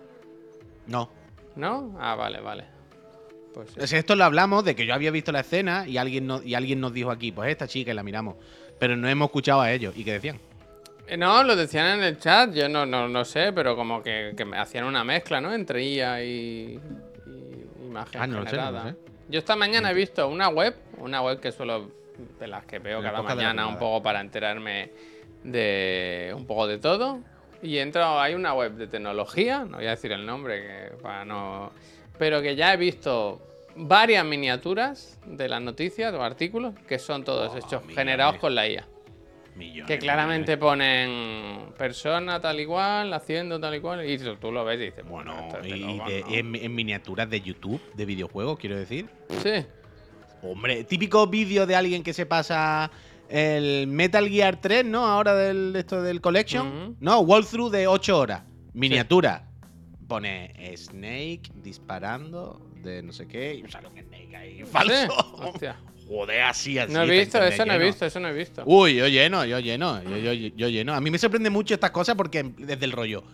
No. 0.88 1.08
¿no? 1.54 1.96
Ah, 2.00 2.16
vale, 2.16 2.40
vale. 2.40 2.64
Pues 3.54 3.70
sí. 3.88 3.96
Esto 3.96 4.16
lo 4.16 4.24
hablamos 4.24 4.64
de 4.64 4.74
que 4.74 4.84
yo 4.86 4.92
había 4.92 5.12
visto 5.12 5.30
la 5.30 5.40
escena 5.40 5.86
y 5.86 5.98
alguien, 5.98 6.26
no- 6.26 6.42
y 6.42 6.54
alguien 6.54 6.80
nos 6.80 6.92
dijo 6.92 7.10
aquí, 7.12 7.30
pues 7.30 7.48
esta 7.50 7.68
chica 7.68 7.92
y 7.92 7.94
la 7.94 8.02
miramos. 8.02 8.34
Pero 8.80 8.96
no 8.96 9.08
hemos 9.08 9.26
escuchado 9.26 9.60
a 9.60 9.70
ellos. 9.70 9.94
¿Y 9.96 10.02
qué 10.04 10.12
decían? 10.14 10.40
Eh, 11.06 11.16
No, 11.16 11.44
lo 11.44 11.54
decían 11.54 11.98
en 12.00 12.04
el 12.04 12.18
chat, 12.18 12.52
yo 12.52 12.68
no, 12.68 12.84
no, 12.86 13.08
no 13.08 13.24
sé, 13.24 13.52
pero 13.52 13.76
como 13.76 14.02
que, 14.02 14.34
que 14.36 14.44
me 14.44 14.58
hacían 14.58 14.84
una 14.84 15.04
mezcla, 15.04 15.40
¿no? 15.40 15.52
Entre 15.54 15.80
IA 15.84 16.24
y, 16.24 16.80
y 17.26 17.86
imagen 17.86 18.20
Ah, 18.20 18.26
no 18.26 18.40
lo 18.40 18.50
sé, 18.50 18.56
no 18.56 18.62
lo 18.62 18.68
generada. 18.80 18.90
sé. 18.90 18.96
Yo 19.28 19.38
esta 19.38 19.56
mañana 19.56 19.90
he 19.90 19.94
visto 19.94 20.26
una 20.28 20.48
web, 20.48 20.74
una 20.96 21.22
web 21.22 21.40
que 21.40 21.52
suelo, 21.52 21.90
de 22.40 22.46
las 22.46 22.64
que 22.64 22.78
veo 22.78 23.02
cada 23.02 23.22
mañana 23.22 23.66
un 23.66 23.78
poco 23.78 24.02
para 24.02 24.20
enterarme 24.20 24.90
de 25.44 26.32
un 26.34 26.46
poco 26.46 26.66
de 26.66 26.78
todo. 26.78 27.20
Y 27.62 27.76
he 27.76 27.82
entrado, 27.82 28.20
hay 28.20 28.34
una 28.34 28.54
web 28.54 28.72
de 28.72 28.86
tecnología, 28.86 29.64
no 29.64 29.78
voy 29.78 29.86
a 29.86 29.90
decir 29.90 30.12
el 30.12 30.24
nombre 30.24 30.62
que 30.62 30.96
para 31.02 31.24
no... 31.24 31.72
Pero 32.18 32.40
que 32.40 32.56
ya 32.56 32.72
he 32.72 32.76
visto 32.76 33.40
varias 33.76 34.24
miniaturas 34.24 35.18
de 35.26 35.48
las 35.48 35.60
noticias 35.60 36.12
o 36.14 36.22
artículos 36.22 36.74
que 36.88 36.98
son 36.98 37.24
todos 37.24 37.52
Oh, 37.52 37.58
hechos 37.58 37.82
generados 37.94 38.36
con 38.36 38.54
la 38.54 38.68
IA. 38.68 38.86
Millones. 39.58 39.86
Que 39.86 39.98
claramente 39.98 40.56
ponen 40.56 41.72
persona 41.76 42.40
tal 42.40 42.58
y 42.60 42.66
cual, 42.66 43.12
haciendo 43.12 43.58
tal 43.60 43.74
y 43.74 43.80
cual, 43.80 44.08
y 44.08 44.16
tú 44.18 44.36
tú 44.36 44.52
lo 44.52 44.64
ves 44.64 44.80
y 44.80 44.84
dices, 44.86 45.04
Bueno, 45.06 45.34
y 45.64 45.68
locos, 45.76 46.08
de- 46.08 46.20
¿no? 46.22 46.34
en, 46.34 46.54
en 46.54 46.74
miniaturas 46.74 47.28
de 47.28 47.40
YouTube, 47.40 47.80
de 47.94 48.04
videojuegos, 48.06 48.58
quiero 48.58 48.76
decir. 48.76 49.08
Sí, 49.42 49.64
Hombre, 50.42 50.84
típico 50.84 51.26
vídeo 51.26 51.66
de 51.66 51.74
alguien 51.74 52.02
que 52.04 52.12
se 52.14 52.24
pasa 52.24 52.90
el 53.28 53.88
Metal 53.88 54.28
Gear 54.28 54.60
3, 54.60 54.84
¿no? 54.84 55.04
Ahora 55.04 55.34
del 55.34 55.72
de 55.72 55.80
esto 55.80 56.00
del 56.00 56.20
Collection. 56.20 56.66
Ujú. 56.68 56.96
No, 57.00 57.20
walkthrough 57.20 57.70
de 57.72 57.88
8 57.88 58.16
horas. 58.18 58.42
Miniatura. 58.72 59.48
Pone 60.06 60.54
Snake 60.76 61.42
disparando 61.56 62.60
de 62.82 63.02
no 63.02 63.12
sé 63.12 63.26
qué 63.26 63.54
y 63.54 63.68
sale 63.70 63.88
un 63.88 63.98
Snake 63.98 64.36
ahí 64.36 64.64
falso. 64.64 65.52
sí. 65.58 65.66
Joder, 66.08 66.42
así, 66.42 66.78
así. 66.78 66.92
No 66.92 67.02
he 67.02 67.18
visto, 67.20 67.42
eso 67.42 67.66
no 67.66 67.74
he 67.74 67.78
visto, 67.78 68.06
eso 68.06 68.18
no 68.18 68.28
he 68.28 68.32
visto. 68.32 68.62
Uy, 68.64 68.96
yo 68.96 69.08
lleno, 69.08 69.44
yo 69.44 69.58
lleno, 69.60 70.02
yo, 70.02 70.16
yo, 70.16 70.32
yo 70.32 70.68
lleno. 70.68 70.94
A 70.94 71.00
mí 71.00 71.10
me 71.10 71.18
sorprende 71.18 71.50
mucho 71.50 71.74
estas 71.74 71.90
cosas 71.90 72.16
porque 72.16 72.42
desde 72.56 72.84
el 72.84 72.92
rollo. 72.92 73.24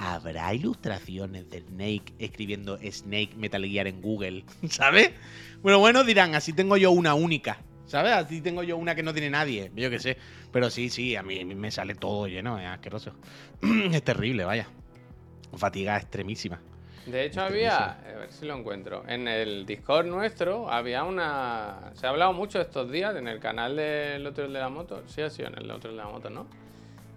¿Habrá 0.00 0.54
ilustraciones 0.54 1.50
de 1.50 1.60
Snake 1.60 2.14
escribiendo 2.20 2.78
Snake 2.78 3.30
Metal 3.36 3.64
Gear 3.64 3.88
en 3.88 4.00
Google? 4.00 4.44
¿Sabes? 4.68 5.10
Bueno, 5.60 5.80
bueno, 5.80 6.04
dirán, 6.04 6.36
así 6.36 6.52
tengo 6.52 6.76
yo 6.76 6.92
una 6.92 7.14
única. 7.14 7.58
¿Sabes? 7.86 8.12
Así 8.12 8.40
tengo 8.40 8.62
yo 8.62 8.76
una 8.76 8.94
que 8.94 9.02
no 9.02 9.12
tiene 9.12 9.30
nadie. 9.30 9.72
Yo 9.74 9.90
qué 9.90 9.98
sé. 9.98 10.16
Pero 10.52 10.70
sí, 10.70 10.88
sí, 10.88 11.16
a 11.16 11.22
mí, 11.22 11.40
a 11.40 11.44
mí 11.44 11.54
me 11.54 11.70
sale 11.70 11.94
todo 11.94 12.28
lleno, 12.28 12.60
es 12.60 12.66
asqueroso. 12.66 13.12
es 13.92 14.02
terrible, 14.04 14.44
vaya. 14.44 14.68
Fatiga 15.56 15.96
extremísima. 15.96 16.60
De 17.10 17.24
hecho, 17.24 17.40
Este 17.40 17.54
había, 17.54 17.92
a 17.92 18.18
ver 18.18 18.32
si 18.32 18.46
lo 18.46 18.56
encuentro, 18.56 19.02
en 19.08 19.28
el 19.28 19.64
Discord 19.64 20.06
nuestro 20.06 20.70
había 20.70 21.04
una... 21.04 21.90
Se 21.94 22.06
ha 22.06 22.10
hablado 22.10 22.32
mucho 22.32 22.60
estos 22.60 22.90
días 22.90 23.16
en 23.16 23.28
el 23.28 23.40
canal 23.40 23.76
del 23.76 24.26
otro 24.26 24.44
de 24.44 24.50
la 24.50 24.68
moto, 24.68 25.02
sí 25.06 25.22
ha 25.22 25.30
sido 25.30 25.48
en 25.48 25.58
el 25.58 25.70
otro 25.70 25.90
de 25.90 25.96
la 25.96 26.06
moto, 26.06 26.28
¿no? 26.28 26.46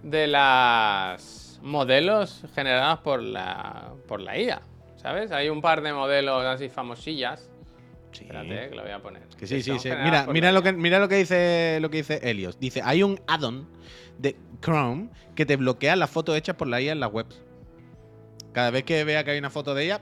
De 0.04 0.28
las 0.28 1.60
modelos 1.62 2.44
generadas 2.56 3.00
por 3.00 3.22
la, 3.22 3.92
por 4.08 4.22
la 4.22 4.38
IA, 4.38 4.62
¿sabes? 4.96 5.32
Hay 5.32 5.50
un 5.50 5.62
par 5.62 5.82
de 5.82 5.94
modelos 5.94 6.46
así 6.46 6.70
famosillas. 6.70 7.50
Sí. 8.12 8.24
Espérate, 8.24 8.70
que 8.70 8.76
lo 8.76 8.84
voy 8.84 8.92
a 8.92 9.00
poner. 9.00 9.24
Que 9.38 9.48
sí, 9.48 9.62
sí, 9.62 9.78
sí. 9.80 9.90
Mira, 10.04 10.28
mira 10.28 10.52
lo 10.52 10.62
que, 10.62 10.74
mira 10.74 11.00
lo 11.00 11.08
que 11.08 11.16
dice 11.16 11.80
lo 11.82 11.90
que 11.90 11.98
dice 11.98 12.20
Helios. 12.24 12.60
Dice, 12.60 12.82
hay 12.84 13.04
un 13.04 13.20
add-on 13.28 13.68
de 14.18 14.36
Chrome 14.62 15.10
que 15.36 15.46
te 15.46 15.56
bloquea 15.56 15.96
las 15.96 16.10
fotos 16.10 16.36
hechas 16.36 16.56
por 16.56 16.68
la 16.68 16.82
IA 16.82 16.92
en 16.92 17.00
las 17.00 17.12
webs. 17.12 17.42
Cada 18.54 18.70
vez 18.72 18.84
que 18.84 19.04
vea 19.04 19.24
que 19.24 19.32
hay 19.32 19.40
una 19.40 19.50
foto 19.50 19.74
de 19.74 19.86
ella, 19.86 20.02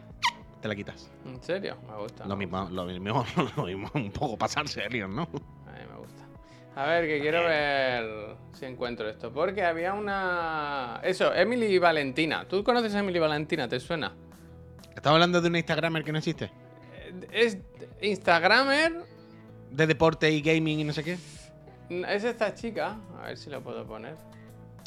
te 0.62 0.68
la 0.68 0.76
quitas. 0.76 1.10
¿En 1.26 1.42
serio? 1.42 1.78
Me 1.88 1.96
gusta. 1.98 2.26
Lo 2.26 2.36
me 2.36 2.46
mismo, 2.46 2.68
lo 2.72 2.86
mismo, 2.86 3.26
lo 3.56 3.64
mismo, 3.66 3.90
un 3.94 4.12
poco 4.12 4.38
pasarse, 4.38 4.84
Helios, 4.84 5.10
¿no? 5.10 5.24
A 5.24 5.72
mí 5.72 5.86
me 5.90 5.98
gusta. 5.98 6.24
A 6.76 6.86
ver, 6.86 7.08
que 7.08 7.20
quiero 7.20 7.44
ver 7.44 8.36
si 8.54 8.66
encuentro 8.66 9.08
esto. 9.10 9.32
Porque 9.32 9.64
había 9.64 9.94
una. 9.94 11.00
Eso, 11.04 11.34
Emily 11.34 11.78
Valentina. 11.78 12.46
¿Tú 12.48 12.64
conoces 12.64 12.96
a 12.96 13.00
Emily 13.00 13.20
Valentina? 13.20 13.68
¿Te 13.68 13.80
suena? 13.80 14.14
Estamos 14.96 15.16
hablando 15.16 15.42
de 15.42 15.48
una 15.50 15.58
Instagramer 15.60 16.04
que 16.04 16.12
no 16.12 16.18
existe. 16.18 16.46
Eh, 16.94 17.28
Es 17.32 17.58
Instagramer. 18.02 19.04
De 19.72 19.86
deporte 19.86 20.32
y 20.32 20.42
gaming 20.42 20.80
y 20.80 20.84
no 20.84 20.94
sé 20.94 21.04
qué. 21.04 21.18
Es 22.08 22.24
esta 22.24 22.54
chica. 22.56 22.98
A 23.22 23.28
ver 23.28 23.38
si 23.38 23.50
lo 23.50 23.62
puedo 23.62 23.86
poner. 23.86 24.16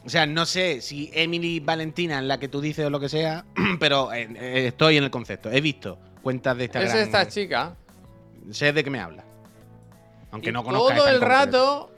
O 0.04 0.08
sea, 0.08 0.26
no 0.26 0.46
sé 0.46 0.80
si 0.80 1.10
Emily 1.14 1.60
Valentina 1.60 2.18
es 2.18 2.24
la 2.24 2.38
que 2.38 2.48
tú 2.48 2.60
dices 2.60 2.84
o 2.84 2.90
lo 2.90 2.98
que 2.98 3.08
sea, 3.08 3.44
pero 3.80 4.12
eh, 4.12 4.28
eh, 4.34 4.66
estoy 4.68 4.96
en 4.96 5.04
el 5.04 5.10
concepto. 5.10 5.50
He 5.50 5.60
visto 5.60 5.98
cuentas 6.22 6.56
de 6.56 6.64
Instagram. 6.64 6.96
Es 6.96 7.02
esta 7.02 7.28
chica. 7.28 7.76
Sé 8.50 8.72
de 8.72 8.82
qué 8.82 8.90
me 8.90 8.98
habla. 8.98 9.24
Aunque 10.32 10.50
y 10.50 10.52
no 10.52 10.64
conozca 10.64 10.96
Todo 10.96 11.08
el 11.08 11.20
rato. 11.20 11.92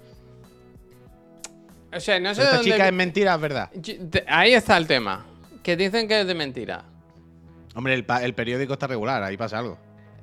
O 1.94 2.00
sea, 2.00 2.18
no 2.18 2.34
sé 2.34 2.42
esta 2.42 2.56
dónde. 2.56 2.72
chica 2.72 2.86
es 2.88 2.92
mentira, 2.92 3.34
es 3.34 3.40
verdad. 3.40 3.70
Ahí 4.26 4.52
está 4.52 4.76
el 4.76 4.86
tema. 4.86 5.24
Que 5.62 5.76
dicen 5.76 6.08
que 6.08 6.20
es 6.20 6.26
de 6.26 6.34
mentira. 6.34 6.84
Hombre, 7.74 7.94
el, 7.94 8.34
periódico 8.34 8.74
está 8.74 8.86
regular, 8.86 9.22
ahí 9.22 9.36
pasa 9.36 9.58
algo. 9.58 9.78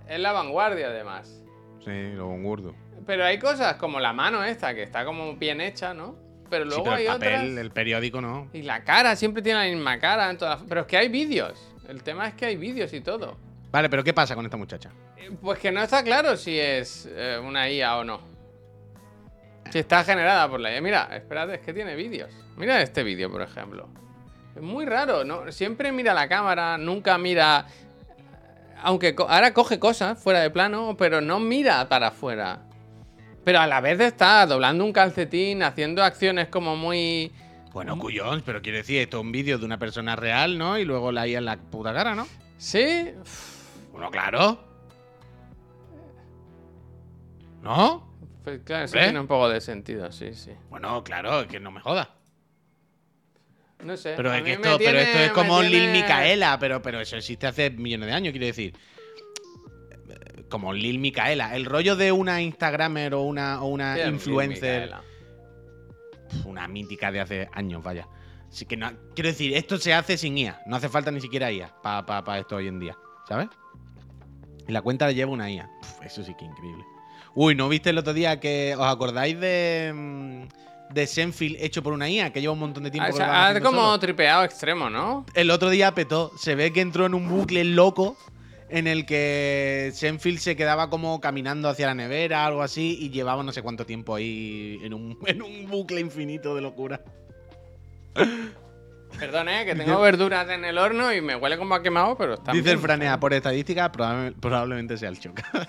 Es 0.08 0.20
la 0.20 0.32
vanguardia, 0.32 0.88
además. 0.88 1.42
Sí, 1.84 2.12
lo 2.14 2.28
gordo. 2.28 2.76
Pero 3.06 3.26
hay 3.26 3.40
cosas 3.40 3.76
como 3.76 4.00
la 4.00 4.14
mano 4.14 4.44
esta, 4.44 4.76
que 4.76 4.84
está 4.84 5.04
como 5.04 5.36
bien 5.36 5.60
hecha, 5.60 5.94
¿no? 5.94 6.16
Pero 6.52 6.66
Sí, 6.66 6.70
luego 6.70 6.84
pero 6.84 6.96
hay 6.98 7.06
el 7.06 7.12
papel, 7.14 7.34
otras. 7.34 7.58
el 7.58 7.72
periódico 7.72 8.22
no. 8.22 8.48
Y 8.54 8.62
la 8.62 8.84
cara, 8.84 9.16
siempre 9.16 9.42
tiene 9.42 9.68
la 9.68 9.74
misma 9.76 9.98
cara 10.00 10.30
en 10.30 10.38
todas 10.38 10.60
las- 10.60 10.70
Pero 10.70 10.82
es 10.82 10.88
que 10.88 10.98
hay 10.98 11.08
vídeos. 11.10 11.58
El 11.88 12.04
tema 12.04 12.28
es 12.28 12.34
que 12.36 12.46
hay 12.46 12.58
vídeos 12.58 12.94
y 12.94 13.02
todo. 13.02 13.38
Vale, 13.72 13.90
pero 13.90 14.04
¿qué 14.04 14.14
pasa 14.14 14.36
con 14.36 14.44
esta 14.46 14.58
muchacha? 14.58 14.92
Eh, 15.18 15.32
Pues 15.42 15.58
que 15.60 15.72
no 15.72 15.82
está 15.82 16.04
claro 16.04 16.36
si 16.38 16.60
es 16.60 17.08
eh, 17.12 17.40
una 17.44 17.68
IA 17.70 17.98
o 17.98 18.04
no. 18.04 18.20
Si 19.72 19.80
está 19.80 20.04
generada 20.04 20.50
por 20.50 20.60
la 20.60 20.74
IA. 20.74 20.82
Mira, 20.82 21.10
espérate, 21.14 21.56
es 21.56 21.62
que 21.62 21.74
tiene 21.74 21.96
vídeos. 21.96 22.30
Mira 22.58 22.82
este 22.82 23.02
vídeo, 23.04 23.32
por 23.32 23.42
ejemplo. 23.42 23.88
Es 24.54 24.62
muy 24.62 24.86
raro, 24.86 25.24
¿no? 25.24 25.50
Siempre 25.54 25.94
mira 25.94 26.14
la 26.14 26.28
cámara, 26.28 26.78
nunca 26.78 27.18
mira. 27.18 27.66
Aunque 28.84 29.16
co- 29.16 29.30
ahora 29.30 29.54
coge 29.54 29.80
cosas 29.80 30.22
fuera 30.22 30.42
de 30.42 30.50
plano, 30.50 30.98
pero 30.98 31.22
no 31.22 31.40
mira 31.40 31.88
para 31.88 32.08
afuera. 32.08 32.64
Pero 33.44 33.60
a 33.60 33.68
la 33.68 33.82
vez 33.82 34.00
está 34.00 34.46
doblando 34.46 34.86
un 34.86 34.94
calcetín, 34.94 35.64
haciendo 35.64 36.04
acciones 36.04 36.48
como 36.48 36.76
muy. 36.76 37.32
Bueno, 37.74 37.98
cuyón, 37.98 38.44
pero 38.46 38.62
quiero 38.62 38.78
decir, 38.80 39.00
esto 39.00 39.18
es 39.18 39.24
un 39.24 39.32
vídeo 39.32 39.58
de 39.58 39.66
una 39.66 39.80
persona 39.80 40.16
real, 40.16 40.58
¿no? 40.58 40.78
Y 40.78 40.84
luego 40.86 41.12
la 41.12 41.28
IA 41.28 41.40
en 41.40 41.46
la 41.46 41.58
puta 41.58 41.94
cara, 41.94 42.14
¿no? 42.16 42.28
Sí, 42.58 43.12
Bueno, 43.92 44.12
claro. 44.12 44.60
¿No? 47.64 48.08
pues 48.44 48.60
claro, 48.64 48.86
eso 48.86 48.96
¿Ves? 48.96 49.06
tiene 49.06 49.20
un 49.20 49.28
poco 49.28 49.50
de 49.50 49.62
sentido, 49.62 50.12
sí, 50.12 50.34
sí. 50.34 50.52
Bueno, 50.70 51.04
claro, 51.04 51.42
es 51.42 51.48
que 51.48 51.60
no 51.60 51.72
me 51.72 51.80
jodas. 51.80 52.08
No 53.84 53.96
sé. 53.98 54.14
Pero 54.16 54.34
es 54.34 54.44
que 54.44 54.54
esto, 54.54 54.78
pero 54.78 55.00
esto 55.00 55.20
es 55.20 55.32
como 55.32 55.62
Lil 55.62 55.92
Micaela, 55.92 56.58
pero, 56.60 56.82
pero 56.82 57.00
eso 57.00 57.18
existe 57.18 57.48
hace 57.48 57.70
millones 57.72 58.08
de 58.08 58.14
años, 58.14 58.32
quiero 58.32 58.46
decir. 58.48 58.74
Como 60.52 60.74
Lil 60.74 61.00
Micaela. 61.00 61.56
El 61.56 61.66
rollo 61.66 61.96
de 61.96 62.12
una 62.12 62.42
Instagramer 62.42 63.16
o 63.16 63.22
una, 63.22 63.64
o 63.64 63.68
una 63.68 63.96
Sí, 63.96 64.02
influencer. 64.02 64.94
Una 66.46 66.68
mítica 66.68 67.12
de 67.12 67.22
hace 67.22 67.50
años, 67.54 67.82
vaya. 67.82 68.08
Así 68.50 68.66
que 68.66 68.76
no, 68.76 68.92
quiero 69.16 69.30
decir, 69.30 69.56
esto 69.56 69.78
se 69.78 69.94
hace 69.94 70.18
sin 70.18 70.38
IA. 70.38 70.62
No 70.68 70.76
hace 70.76 70.90
falta 70.90 71.10
ni 71.10 71.22
siquiera 71.22 71.52
IA 71.52 71.74
para 71.82 72.38
esto 72.38 72.58
hoy 72.58 72.68
en 72.68 72.80
día, 72.80 72.98
¿sabes? 73.28 73.48
Y 74.68 74.72
la 74.74 74.82
cuenta 74.82 75.08
le 75.08 75.16
lleva 75.16 75.32
una 75.32 75.50
IA. 75.50 75.70
Eso 76.04 76.22
sí 76.24 76.36
que 76.38 76.46
increíble. 76.46 76.84
Uy, 77.34 77.56
¿no 77.56 77.70
viste 77.70 77.92
el 77.92 77.98
otro 77.98 78.14
día 78.14 78.42
que 78.42 78.76
os 78.78 78.86
acordáis 78.86 79.40
de 79.40 79.94
mm, 79.96 80.94
de 80.94 81.08
Senfield 81.08 81.56
hecho 81.62 81.82
por 81.82 81.94
una 81.94 82.10
IA 82.10 82.34
que 82.34 82.42
lleva 82.42 82.52
un 82.54 82.60
montón 82.60 82.84
de 82.84 82.92
tiempo? 82.92 83.08
Ah, 83.10 83.14
o 83.14 83.54
sea, 83.54 83.62
como 83.62 83.82
solo? 83.82 84.00
tripeado 84.00 84.44
extremo, 84.44 84.90
¿no? 84.90 85.26
El 85.34 85.50
otro 85.50 85.70
día 85.70 85.96
petó. 85.96 86.32
Se 86.38 86.56
ve 86.56 86.74
que 86.74 86.82
entró 86.82 87.06
en 87.06 87.14
un 87.14 87.30
bucle 87.30 87.64
loco 87.64 88.18
en 88.72 88.88
el 88.88 89.06
que 89.06 89.92
Senfield 89.94 90.40
se 90.40 90.56
quedaba 90.56 90.90
como 90.90 91.20
caminando 91.22 91.70
hacia 91.70 91.88
la 91.88 91.94
nevera, 91.96 92.46
algo 92.46 92.62
así, 92.64 92.98
y 93.00 93.10
llevaba 93.10 93.44
no 93.44 93.52
sé 93.52 93.62
cuánto 93.62 93.86
tiempo 93.86 94.16
ahí 94.16 94.80
en 94.84 94.94
un, 94.94 95.18
en 95.28 95.42
un 95.42 95.68
bucle 95.68 96.00
infinito 96.00 96.56
de 96.56 96.62
locura. 96.62 97.02
Perdón, 99.20 99.50
eh, 99.50 99.66
que 99.66 99.76
tengo 99.76 100.00
verduras 100.02 100.50
en 100.50 100.64
el 100.66 100.78
horno 100.78 101.14
y 101.14 101.22
me 101.22 101.36
huele 101.36 101.58
como 101.58 101.76
a 101.76 101.84
quemado, 101.84 102.18
pero 102.18 102.36
está 102.36 102.54
Dice 102.54 102.72
el. 102.72 102.80
Franea, 102.80 103.20
por 103.20 103.34
estadística, 103.34 103.92
probable- 103.92 104.34
probablemente 104.40 104.98
sea 104.98 105.10
el 105.10 105.20
choca. 105.20 105.44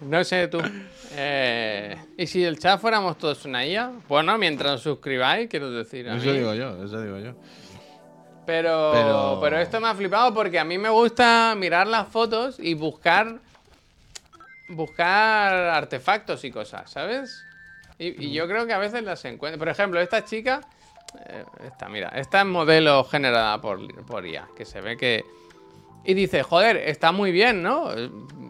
No 0.00 0.22
sé 0.22 0.48
tú. 0.48 0.60
Eh, 1.12 1.96
¿Y 2.18 2.26
si 2.26 2.44
el 2.44 2.58
chat 2.58 2.78
fuéramos 2.78 3.16
todos 3.16 3.44
una 3.46 3.64
IA? 3.64 3.90
Bueno, 4.06 4.36
mientras 4.36 4.72
os 4.72 4.82
suscribáis, 4.82 5.48
quiero 5.48 5.70
decir. 5.70 6.06
a 6.10 6.16
eso 6.16 6.26
mí. 6.26 6.32
digo 6.36 6.52
yo, 6.52 6.84
eso 6.84 7.00
digo 7.00 7.18
yo. 7.20 7.34
Pero, 8.46 8.90
Pero- 8.92 9.38
pero 9.40 9.58
esto 9.58 9.80
me 9.80 9.88
ha 9.88 9.94
flipado 9.94 10.34
porque 10.34 10.58
a 10.58 10.64
mí 10.64 10.76
me 10.78 10.88
gusta 10.90 11.54
mirar 11.56 11.86
las 11.86 12.08
fotos 12.08 12.58
y 12.58 12.74
buscar 12.74 13.38
buscar 14.68 15.52
artefactos 15.54 16.44
y 16.44 16.50
cosas, 16.50 16.90
¿sabes? 16.90 17.44
Y, 17.98 18.24
y 18.26 18.32
yo 18.32 18.46
creo 18.48 18.66
que 18.66 18.72
a 18.72 18.78
veces 18.78 19.02
las 19.04 19.24
encuentro. 19.24 19.58
Por 19.58 19.68
ejemplo, 19.68 20.00
esta 20.00 20.24
chica, 20.24 20.60
eh, 21.26 21.44
esta, 21.64 21.88
mira, 21.88 22.08
esta 22.16 22.40
es 22.40 22.46
modelo 22.46 23.04
generada 23.04 23.60
por, 23.60 24.04
por 24.06 24.26
IA, 24.26 24.48
que 24.56 24.64
se 24.64 24.80
ve 24.80 24.96
que, 24.96 25.24
y 26.04 26.14
dices, 26.14 26.44
joder, 26.44 26.76
está 26.78 27.12
muy 27.12 27.30
bien, 27.30 27.62
¿no? 27.62 27.90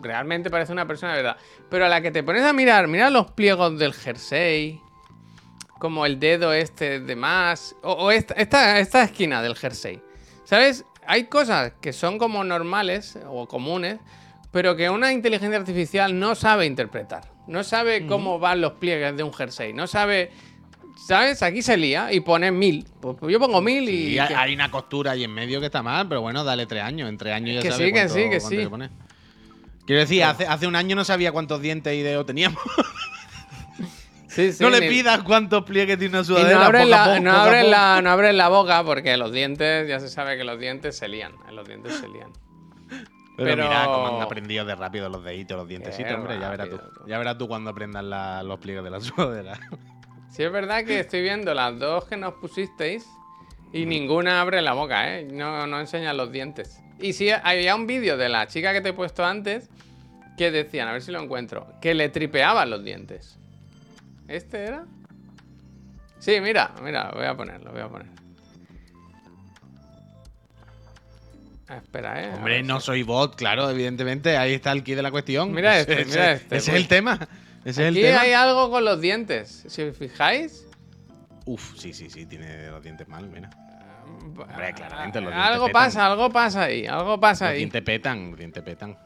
Realmente 0.00 0.50
parece 0.50 0.72
una 0.72 0.86
persona 0.86 1.12
de 1.14 1.22
verdad. 1.22 1.36
Pero 1.68 1.84
a 1.86 1.88
la 1.88 2.00
que 2.00 2.10
te 2.10 2.22
pones 2.22 2.44
a 2.44 2.52
mirar, 2.52 2.86
mira 2.88 3.10
los 3.10 3.30
pliegos 3.32 3.78
del 3.78 3.92
jersey, 3.92 4.80
como 5.84 6.06
el 6.06 6.18
dedo 6.18 6.54
este 6.54 6.98
de 6.98 7.14
más, 7.14 7.76
o, 7.82 8.10
esta, 8.10 8.32
esta, 8.32 8.78
esta 8.78 9.02
esquina 9.02 9.42
del 9.42 9.54
jersey. 9.54 10.00
¿Sabes? 10.44 10.86
Hay 11.06 11.24
cosas 11.24 11.74
que 11.82 11.92
son 11.92 12.16
como 12.16 12.42
normales 12.42 13.18
o 13.28 13.46
comunes, 13.46 13.98
pero 14.50 14.76
que 14.76 14.88
una 14.88 15.12
inteligencia 15.12 15.58
artificial 15.58 16.18
no 16.18 16.36
sabe 16.36 16.64
interpretar. 16.64 17.30
No 17.46 17.62
sabe 17.64 18.06
cómo 18.06 18.38
van 18.38 18.62
los 18.62 18.72
pliegues 18.72 19.14
de 19.14 19.24
un 19.24 19.34
jersey. 19.34 19.74
No 19.74 19.86
sabe 19.86 20.30
¿Sabes? 21.06 21.42
Aquí 21.42 21.60
se 21.60 21.76
lía 21.76 22.10
y 22.10 22.20
pone 22.20 22.50
mil. 22.50 22.86
Pues 23.02 23.30
yo 23.30 23.38
pongo 23.38 23.60
mil 23.60 23.86
y. 23.86 24.18
hay 24.18 24.54
una 24.54 24.70
costura 24.70 25.10
ahí 25.10 25.24
en 25.24 25.34
medio 25.34 25.60
que 25.60 25.66
está 25.66 25.82
mal, 25.82 26.08
pero 26.08 26.22
bueno, 26.22 26.44
dale 26.44 26.64
tres 26.64 26.82
años. 26.82 27.10
En 27.10 27.18
tres 27.18 27.34
años 27.34 27.56
ya 27.56 27.60
que 27.60 27.72
sí, 27.72 27.92
que 27.92 28.08
sí, 28.08 28.30
que 28.30 28.40
sí. 28.40 28.68
Quiero 29.84 30.00
decir, 30.00 30.24
hace, 30.24 30.46
hace 30.46 30.66
un 30.66 30.76
año 30.76 30.96
no 30.96 31.04
sabía 31.04 31.30
cuántos 31.30 31.60
dientes 31.60 31.94
y 31.94 32.00
dedos 32.00 32.24
teníamos. 32.24 32.58
Sí, 34.34 34.52
sí, 34.52 34.64
no 34.64 34.68
le 34.68 34.88
pidas 34.88 35.22
cuántos 35.22 35.62
pliegues 35.62 35.96
tiene 35.96 36.16
una 36.16 36.24
sudadera. 36.24 36.58
no 36.58 36.64
abres, 36.64 36.88
la, 36.88 37.20
no, 37.20 37.32
abres 37.32 37.68
la, 37.68 38.02
no 38.02 38.10
abres 38.10 38.34
la 38.34 38.48
boca 38.48 38.82
porque 38.82 39.16
los 39.16 39.30
dientes, 39.30 39.86
ya 39.86 40.00
se 40.00 40.08
sabe 40.08 40.36
que 40.36 40.42
los 40.42 40.58
dientes 40.58 40.96
se 40.96 41.06
lían. 41.06 41.34
Los 41.52 41.68
dientes 41.68 41.94
se 41.94 42.08
lían. 42.08 42.32
Pero, 43.36 43.62
mira 43.62 43.84
cómo 43.84 44.16
han 44.16 44.22
aprendido 44.22 44.64
de 44.64 44.74
rápido 44.74 45.08
los 45.08 45.22
deditos, 45.22 45.56
los 45.56 45.68
dientecitos, 45.68 46.14
hombre. 46.14 46.38
Ya 46.40 46.50
verás 46.50 46.68
tú. 46.68 46.80
Ya 47.06 47.18
verás 47.18 47.38
tú 47.38 47.46
cuando 47.46 47.70
aprendas 47.70 48.44
los 48.44 48.58
pliegues 48.58 48.82
de 48.82 48.90
la 48.90 49.00
sudadera. 49.00 49.58
Sí, 50.30 50.42
es 50.42 50.50
verdad 50.50 50.84
que 50.84 50.98
estoy 50.98 51.22
viendo 51.22 51.54
las 51.54 51.78
dos 51.78 52.06
que 52.06 52.16
nos 52.16 52.34
pusisteis 52.34 53.06
y 53.72 53.86
ninguna 53.86 54.40
abre 54.40 54.62
la 54.62 54.72
boca, 54.72 55.16
¿eh? 55.16 55.28
No, 55.30 55.68
no 55.68 55.78
enseña 55.78 56.12
los 56.12 56.32
dientes. 56.32 56.80
Y 57.00 57.12
sí, 57.12 57.30
había 57.30 57.76
un 57.76 57.86
vídeo 57.86 58.16
de 58.16 58.28
la 58.28 58.48
chica 58.48 58.72
que 58.72 58.80
te 58.80 58.88
he 58.88 58.92
puesto 58.92 59.24
antes 59.24 59.70
que 60.36 60.50
decían, 60.50 60.88
a 60.88 60.92
ver 60.92 61.02
si 61.02 61.12
lo 61.12 61.20
encuentro, 61.20 61.68
que 61.80 61.94
le 61.94 62.08
tripeaban 62.08 62.70
los 62.70 62.82
dientes. 62.82 63.38
¿Este 64.28 64.64
era? 64.64 64.86
Sí, 66.18 66.40
mira, 66.40 66.72
mira, 66.82 67.10
voy 67.14 67.26
a 67.26 67.36
ponerlo, 67.36 67.70
voy 67.72 67.82
a 67.82 67.88
poner. 67.88 68.08
Ah, 71.68 71.76
espera, 71.78 72.22
eh. 72.22 72.34
Hombre, 72.34 72.62
no 72.62 72.80
soy 72.80 73.02
bot, 73.02 73.36
claro, 73.36 73.70
evidentemente. 73.70 74.36
Ahí 74.36 74.54
está 74.54 74.72
el 74.72 74.82
key 74.82 74.94
de 74.94 75.02
la 75.02 75.10
cuestión. 75.10 75.52
Mira 75.52 75.78
este, 75.78 76.04
mira 76.04 76.32
este. 76.32 76.56
Ese 76.56 76.72
es 76.72 76.76
el 76.76 76.88
tema. 76.88 77.18
Aquí 77.66 78.04
hay 78.04 78.32
algo 78.32 78.70
con 78.70 78.84
los 78.84 79.00
dientes. 79.00 79.64
Si 79.66 79.82
os 79.82 79.96
fijáis. 79.96 80.66
Uf, 81.46 81.76
sí, 81.78 81.92
sí, 81.92 82.10
sí, 82.10 82.26
tiene 82.26 82.68
los 82.68 82.82
dientes 82.82 83.08
mal, 83.08 83.28
mira. 83.28 83.50
Hombre, 84.06 84.72
claramente 84.74 85.20
los 85.20 85.32
dientes 85.32 85.52
Algo 85.52 85.68
pasa, 85.70 86.06
algo 86.06 86.30
pasa 86.30 86.62
ahí, 86.64 86.86
algo 86.86 87.18
pasa 87.18 87.48
ahí. 87.48 87.58
Dientes 87.58 87.82
petan, 87.82 88.30
los 88.30 88.38
dientes 88.38 88.62
petan. 88.62 88.96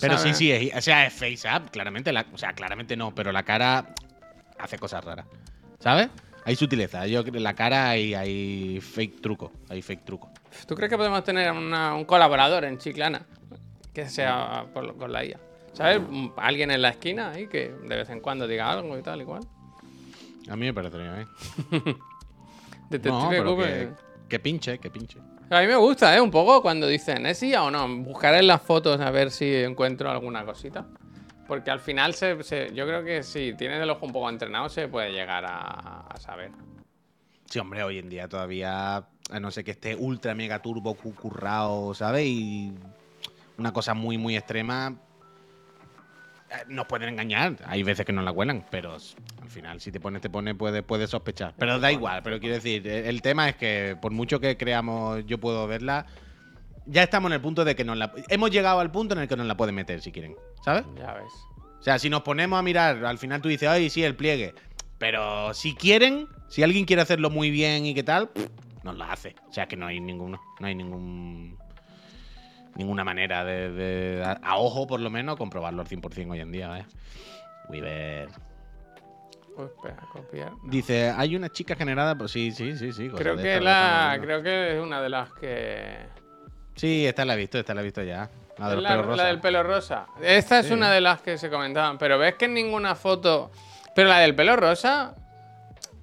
pero 0.00 0.18
sí, 0.18 0.34
sí, 0.34 0.52
es, 0.52 0.74
o 0.74 0.80
sea, 0.80 1.06
es 1.06 1.12
face 1.12 1.48
up, 1.48 1.70
claramente, 1.70 2.12
o 2.32 2.38
sea, 2.38 2.52
claramente 2.52 2.96
no, 2.96 3.14
pero 3.14 3.32
la 3.32 3.42
cara 3.42 3.94
hace 4.64 4.78
cosas 4.78 5.04
raras. 5.04 5.26
¿Sabes? 5.78 6.08
Hay 6.44 6.56
sutileza. 6.56 7.06
Yo 7.06 7.20
en 7.20 7.42
la 7.42 7.54
cara 7.54 7.90
hay, 7.90 8.14
hay 8.14 8.80
fake 8.80 9.20
truco. 9.20 9.52
Hay 9.68 9.82
fake 9.82 10.04
truco. 10.04 10.30
¿Tú 10.66 10.74
crees 10.74 10.90
que 10.90 10.96
podemos 10.96 11.22
tener 11.24 11.52
un 11.52 12.04
colaborador 12.04 12.64
en 12.64 12.78
Chiclana? 12.78 13.26
Que 13.92 14.08
sea 14.08 14.66
con 14.72 15.12
la 15.12 15.24
IA. 15.24 15.38
¿Sabes? 15.72 16.00
Alguien 16.36 16.70
en 16.70 16.82
la 16.82 16.90
esquina 16.90 17.30
ahí 17.32 17.48
que 17.48 17.70
de 17.70 17.96
vez 17.96 18.08
en 18.08 18.20
cuando 18.20 18.46
diga 18.46 18.70
algo 18.70 18.96
y 18.96 19.02
tal, 19.02 19.20
igual. 19.20 19.42
A 20.48 20.56
mí 20.56 20.66
me 20.66 20.74
parecería 20.74 21.12
bien. 21.12 21.28
Detective 22.90 23.40
no, 23.42 23.56
que, 23.56 23.88
que, 24.28 24.38
pinche, 24.38 24.78
que 24.78 24.90
pinche. 24.90 25.18
A 25.50 25.60
mí 25.60 25.66
me 25.66 25.76
gusta, 25.76 26.14
¿eh? 26.14 26.20
Un 26.20 26.30
poco 26.30 26.62
cuando 26.62 26.86
dicen, 26.86 27.26
¿es 27.26 27.38
sí 27.38 27.54
o 27.54 27.70
no? 27.70 27.88
Buscaré 28.02 28.38
en 28.38 28.46
las 28.46 28.62
fotos 28.62 29.00
a 29.00 29.10
ver 29.10 29.30
si 29.30 29.52
encuentro 29.54 30.10
alguna 30.10 30.44
cosita. 30.44 30.86
Porque 31.46 31.70
al 31.70 31.80
final 31.80 32.14
se, 32.14 32.36
yo 32.74 32.86
creo 32.86 33.04
que 33.04 33.22
si 33.22 33.54
tienes 33.54 33.80
el 33.80 33.90
ojo 33.90 34.06
un 34.06 34.12
poco 34.12 34.28
entrenado 34.30 34.68
se 34.68 34.88
puede 34.88 35.12
llegar 35.12 35.44
a, 35.44 36.06
a, 36.08 36.16
saber. 36.18 36.50
Sí, 37.46 37.58
hombre, 37.58 37.82
hoy 37.82 37.98
en 37.98 38.08
día 38.08 38.28
todavía, 38.28 38.96
a 38.96 39.40
no 39.40 39.50
ser 39.50 39.64
que 39.64 39.72
esté 39.72 39.94
ultra 39.94 40.34
mega 40.34 40.60
turbo 40.60 40.94
currado, 40.94 41.92
¿sabes? 41.94 42.26
Y 42.26 42.72
una 43.58 43.72
cosa 43.72 43.94
muy, 43.94 44.18
muy 44.18 44.36
extrema, 44.36 44.96
eh, 46.50 46.64
nos 46.68 46.86
pueden 46.86 47.08
engañar. 47.08 47.56
Hay 47.66 47.82
veces 47.82 48.04
que 48.04 48.12
no 48.12 48.22
la 48.22 48.32
cuelan, 48.32 48.64
pero 48.70 48.94
al 48.94 49.50
final, 49.50 49.80
si 49.80 49.92
te 49.92 50.00
pones, 50.00 50.22
te 50.22 50.30
pone, 50.30 50.54
puedes 50.54 50.82
puede 50.82 51.06
sospechar. 51.06 51.54
Pero 51.58 51.78
da 51.78 51.90
igual, 51.92 52.22
pero 52.22 52.38
quiero 52.40 52.54
decir, 52.56 52.86
el 52.86 53.22
tema 53.22 53.48
es 53.48 53.56
que 53.56 53.96
por 54.00 54.12
mucho 54.12 54.40
que 54.40 54.56
creamos, 54.56 55.24
yo 55.26 55.38
puedo 55.38 55.66
verla, 55.66 56.06
ya 56.86 57.02
estamos 57.02 57.30
en 57.30 57.34
el 57.34 57.40
punto 57.40 57.64
de 57.64 57.74
que 57.74 57.84
nos 57.84 57.96
la. 57.96 58.12
Hemos 58.28 58.50
llegado 58.50 58.80
al 58.80 58.90
punto 58.90 59.14
en 59.14 59.20
el 59.20 59.28
que 59.28 59.36
nos 59.36 59.46
la 59.46 59.56
pueden 59.56 59.74
meter 59.74 60.00
si 60.00 60.12
quieren, 60.12 60.36
¿sabes? 60.64 60.84
Ya 60.96 61.14
ves. 61.14 61.32
O 61.78 61.82
sea, 61.82 61.98
si 61.98 62.08
nos 62.08 62.22
ponemos 62.22 62.58
a 62.58 62.62
mirar, 62.62 63.04
al 63.04 63.18
final 63.18 63.42
tú 63.42 63.48
dices, 63.48 63.68
ay, 63.68 63.90
sí, 63.90 64.02
el 64.02 64.16
pliegue. 64.16 64.54
Pero 64.98 65.52
si 65.52 65.74
quieren, 65.74 66.28
si 66.48 66.62
alguien 66.62 66.86
quiere 66.86 67.02
hacerlo 67.02 67.28
muy 67.28 67.50
bien 67.50 67.84
y 67.84 67.94
qué 67.94 68.02
tal, 68.02 68.30
nos 68.82 68.96
la 68.96 69.12
hace. 69.12 69.34
O 69.48 69.52
sea 69.52 69.66
que 69.66 69.76
no 69.76 69.86
hay 69.86 70.00
ninguno, 70.00 70.40
no 70.60 70.66
hay 70.66 70.74
ningún 70.74 71.58
ninguna 72.76 73.04
manera 73.04 73.44
de, 73.44 74.22
a, 74.24 74.56
ojo 74.56 74.86
por 74.86 75.00
lo 75.00 75.10
menos, 75.10 75.36
comprobarlo 75.36 75.82
al 75.82 75.88
100% 75.88 76.30
hoy 76.30 76.40
en 76.40 76.52
día. 76.52 76.78
¿eh? 76.78 76.86
Weaver. 77.68 78.28
Pues 79.56 79.70
espera, 79.70 80.08
copiar. 80.12 80.52
Dice, 80.64 81.10
hay 81.10 81.36
una 81.36 81.48
chica 81.48 81.76
generada. 81.76 82.16
Pues 82.16 82.32
sí, 82.32 82.50
sí, 82.50 82.76
sí, 82.76 82.92
sí. 82.92 83.08
Creo 83.10 83.36
que, 83.36 83.60
la, 83.60 84.18
creo 84.20 84.42
que 84.42 84.76
es 84.76 84.82
una 84.82 85.00
de 85.00 85.08
las 85.08 85.32
que. 85.32 86.23
Sí, 86.74 87.06
esta 87.06 87.24
la 87.24 87.34
he 87.34 87.36
visto, 87.36 87.58
esta 87.58 87.74
la 87.74 87.80
he 87.80 87.84
visto 87.84 88.02
ya. 88.02 88.28
La 88.58 88.68
del, 88.68 88.82
pelo, 88.82 89.02
rosa. 89.02 89.22
La 89.22 89.28
del 89.28 89.40
pelo 89.40 89.62
rosa. 89.62 90.06
Esta 90.22 90.60
es 90.60 90.70
una 90.70 90.90
de 90.90 91.00
las 91.00 91.20
que 91.20 91.38
se 91.38 91.50
comentaban. 91.50 91.98
Pero 91.98 92.18
ves 92.18 92.34
que 92.34 92.44
en 92.44 92.54
ninguna 92.54 92.94
foto. 92.94 93.50
Pero 93.94 94.08
la 94.08 94.20
del 94.20 94.34
pelo 94.34 94.56
rosa. 94.56 95.14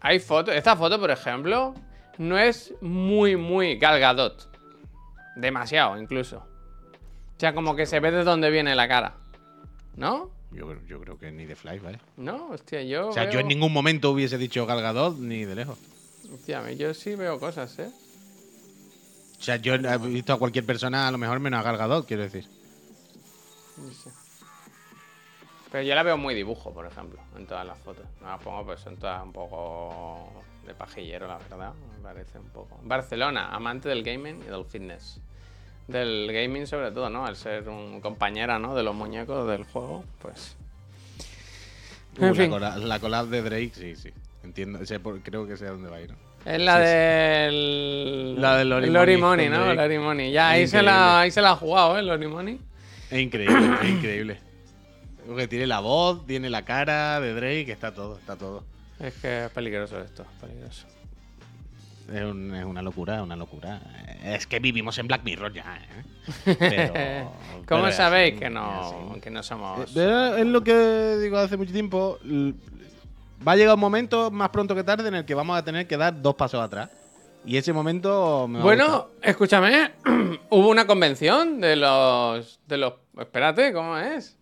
Hay 0.02 0.20
fotos. 0.20 0.56
Esta 0.56 0.76
foto, 0.76 1.00
por 1.00 1.12
ejemplo, 1.12 1.74
no 2.18 2.38
es 2.38 2.74
muy, 2.82 3.36
muy 3.36 3.78
galgadot. 3.78 4.50
Demasiado, 5.36 5.98
incluso. 5.98 6.38
O 6.38 7.40
sea, 7.40 7.54
como 7.54 7.76
que 7.76 7.86
se 7.86 8.00
ve 8.00 8.12
de 8.12 8.24
dónde 8.24 8.50
viene 8.50 8.76
la 8.76 8.88
cara. 8.88 9.16
¿No? 9.96 10.32
Yo, 10.52 10.76
yo 10.86 11.00
creo 11.00 11.18
que 11.18 11.32
ni 11.32 11.46
de 11.46 11.56
Fly, 11.56 11.80
¿vale? 11.80 12.00
No, 12.18 12.50
hostia, 12.50 12.82
yo. 12.84 13.10
O 13.10 13.14
sea, 13.14 13.30
yo 13.30 13.40
en 13.40 13.48
ningún 13.48 13.72
momento 13.72 14.12
hubiese 14.12 14.38
dicho 14.38 14.66
Galgadot 14.66 15.18
ni 15.18 15.46
de 15.46 15.56
lejos. 15.56 15.80
Hostia, 16.34 16.70
yo 16.72 16.94
sí 16.94 17.16
veo 17.16 17.40
cosas, 17.40 17.80
¿eh? 17.80 17.90
O 19.42 19.44
sea, 19.44 19.56
yo 19.56 19.74
he 19.74 19.98
visto 19.98 20.34
a 20.34 20.38
cualquier 20.38 20.68
persona, 20.68 21.08
a 21.08 21.12
lo 21.12 21.18
mejor 21.18 21.40
menos 21.40 21.60
a 21.60 21.64
Galgadot, 21.64 22.06
quiero 22.06 22.22
decir. 22.22 22.46
Pero 25.72 25.84
yo 25.84 25.96
la 25.96 26.04
veo 26.04 26.16
muy 26.16 26.36
dibujo, 26.36 26.72
por 26.72 26.86
ejemplo, 26.86 27.20
en 27.36 27.48
todas 27.48 27.66
las 27.66 27.80
fotos. 27.80 28.06
No 28.22 28.28
las 28.28 28.40
pongo, 28.40 28.64
pues 28.64 28.82
son 28.82 28.98
todas 28.98 29.24
un 29.24 29.34
poco 29.34 30.32
de 30.68 30.76
pajillero, 30.76 31.28
la 31.28 31.40
verdad. 31.40 31.74
Me 31.98 32.04
parece 32.04 32.38
un 32.38 32.50
poco. 32.50 32.80
Barcelona, 32.84 33.50
amante 33.50 33.90
del 33.90 34.04
gaming 34.04 34.44
y 34.44 34.52
del 34.52 34.64
fitness 34.64 35.20
del 35.88 36.32
gaming 36.32 36.68
sobre 36.68 36.92
todo, 36.92 37.10
¿no? 37.10 37.26
Al 37.26 37.36
ser 37.36 37.68
un 37.68 38.00
compañera, 38.00 38.60
¿no? 38.60 38.76
De 38.76 38.84
los 38.84 38.96
muñecos 38.96 39.48
del 39.48 39.64
juego, 39.64 40.06
pues... 40.22 40.56
En 42.20 42.36
fin. 42.36 42.52
La, 42.60 43.00
collab 43.00 43.26
de 43.26 43.42
Drake, 43.42 43.72
sí, 43.74 43.96
sí. 43.96 44.12
Entiendo, 44.44 44.80
creo 45.24 45.48
que 45.48 45.58
sé 45.58 45.66
a 45.66 45.72
dónde 45.72 45.90
va 45.90 45.98
a 45.98 46.02
ir. 46.02 46.12
¿no? 46.12 46.31
Es 46.46 46.60
la 46.60 46.80
del... 46.80 48.42
La 48.42 48.58
del 48.58 48.70
Lori, 48.70 49.18
Money, 49.18 49.50
¿no? 49.50 49.74
Lori 49.74 50.00
Money. 50.00 50.32
Ya, 50.32 50.50
ahí 50.50 50.68
se, 50.68 50.82
la, 50.82 51.22
ahí 51.22 51.32
se 51.32 51.42
la 51.42 51.52
ha 51.52 51.56
jugado, 51.56 51.98
¿eh? 51.98 52.02
Lori 52.02 52.28
Money. 52.28 52.60
Es 53.10 53.20
increíble, 53.20 53.76
es 53.84 53.90
increíble. 53.90 54.40
Porque 55.28 55.48
tiene 55.48 55.68
la 55.68 55.80
voz, 55.80 56.26
tiene 56.26 56.50
la 56.50 56.64
cara 56.64 57.20
de 57.20 57.34
Drake, 57.34 57.72
está 57.72 57.94
todo, 57.94 58.18
está 58.18 58.36
todo. 58.36 58.64
Es 59.00 59.14
que 59.16 59.46
es 59.46 59.52
peligroso 59.52 60.00
esto, 60.00 60.26
peligroso. 60.40 60.88
Es, 62.12 62.24
una 62.24 62.82
locura, 62.82 63.16
es 63.16 63.22
una 63.22 63.36
locura. 63.36 63.80
Es 64.24 64.48
que 64.48 64.60
vivimos 64.60 64.98
en 64.98 65.08
Black 65.08 65.24
Mirror 65.24 65.54
ya, 65.54 65.78
¿eh? 65.78 66.56
Pero, 66.60 67.34
¿Cómo 67.68 67.92
sabéis 67.92 68.40
que 68.40 68.50
no, 68.50 69.18
que 69.22 69.30
no 69.30 69.44
somos...? 69.44 69.96
Eh, 69.96 70.36
es 70.40 70.46
lo 70.46 70.64
que 70.64 71.18
digo 71.22 71.38
hace 71.38 71.58
mucho 71.58 71.72
tiempo. 71.72 72.20
Va 73.46 73.54
a 73.54 73.56
llegar 73.56 73.76
un 73.76 73.82
momento, 73.82 74.32
más 74.32 74.50
pronto 74.50 74.76
que 74.76 74.84
tarde, 74.84 75.08
en 75.08 75.16
el 75.16 75.26
que 75.26 75.34
vamos 75.34 75.58
a 75.58 75.64
tener 75.64 75.88
que 75.88 75.98
dar 75.98 76.22
dos 76.22 76.36
pasos 76.36 76.62
atrás. 76.62 76.90
Y 77.44 77.58
ese 77.58 77.74
momento 77.74 78.48
me 78.48 78.62
Bueno, 78.62 79.10
escúchame. 79.22 79.92
Hubo 80.50 80.70
una 80.70 80.86
convención 80.86 81.60
de 81.60 81.76
los... 81.76 82.60
de 82.68 82.78
los... 82.78 82.94
Espérate, 83.18 83.74
¿cómo 83.74 83.98
es? 83.98 84.38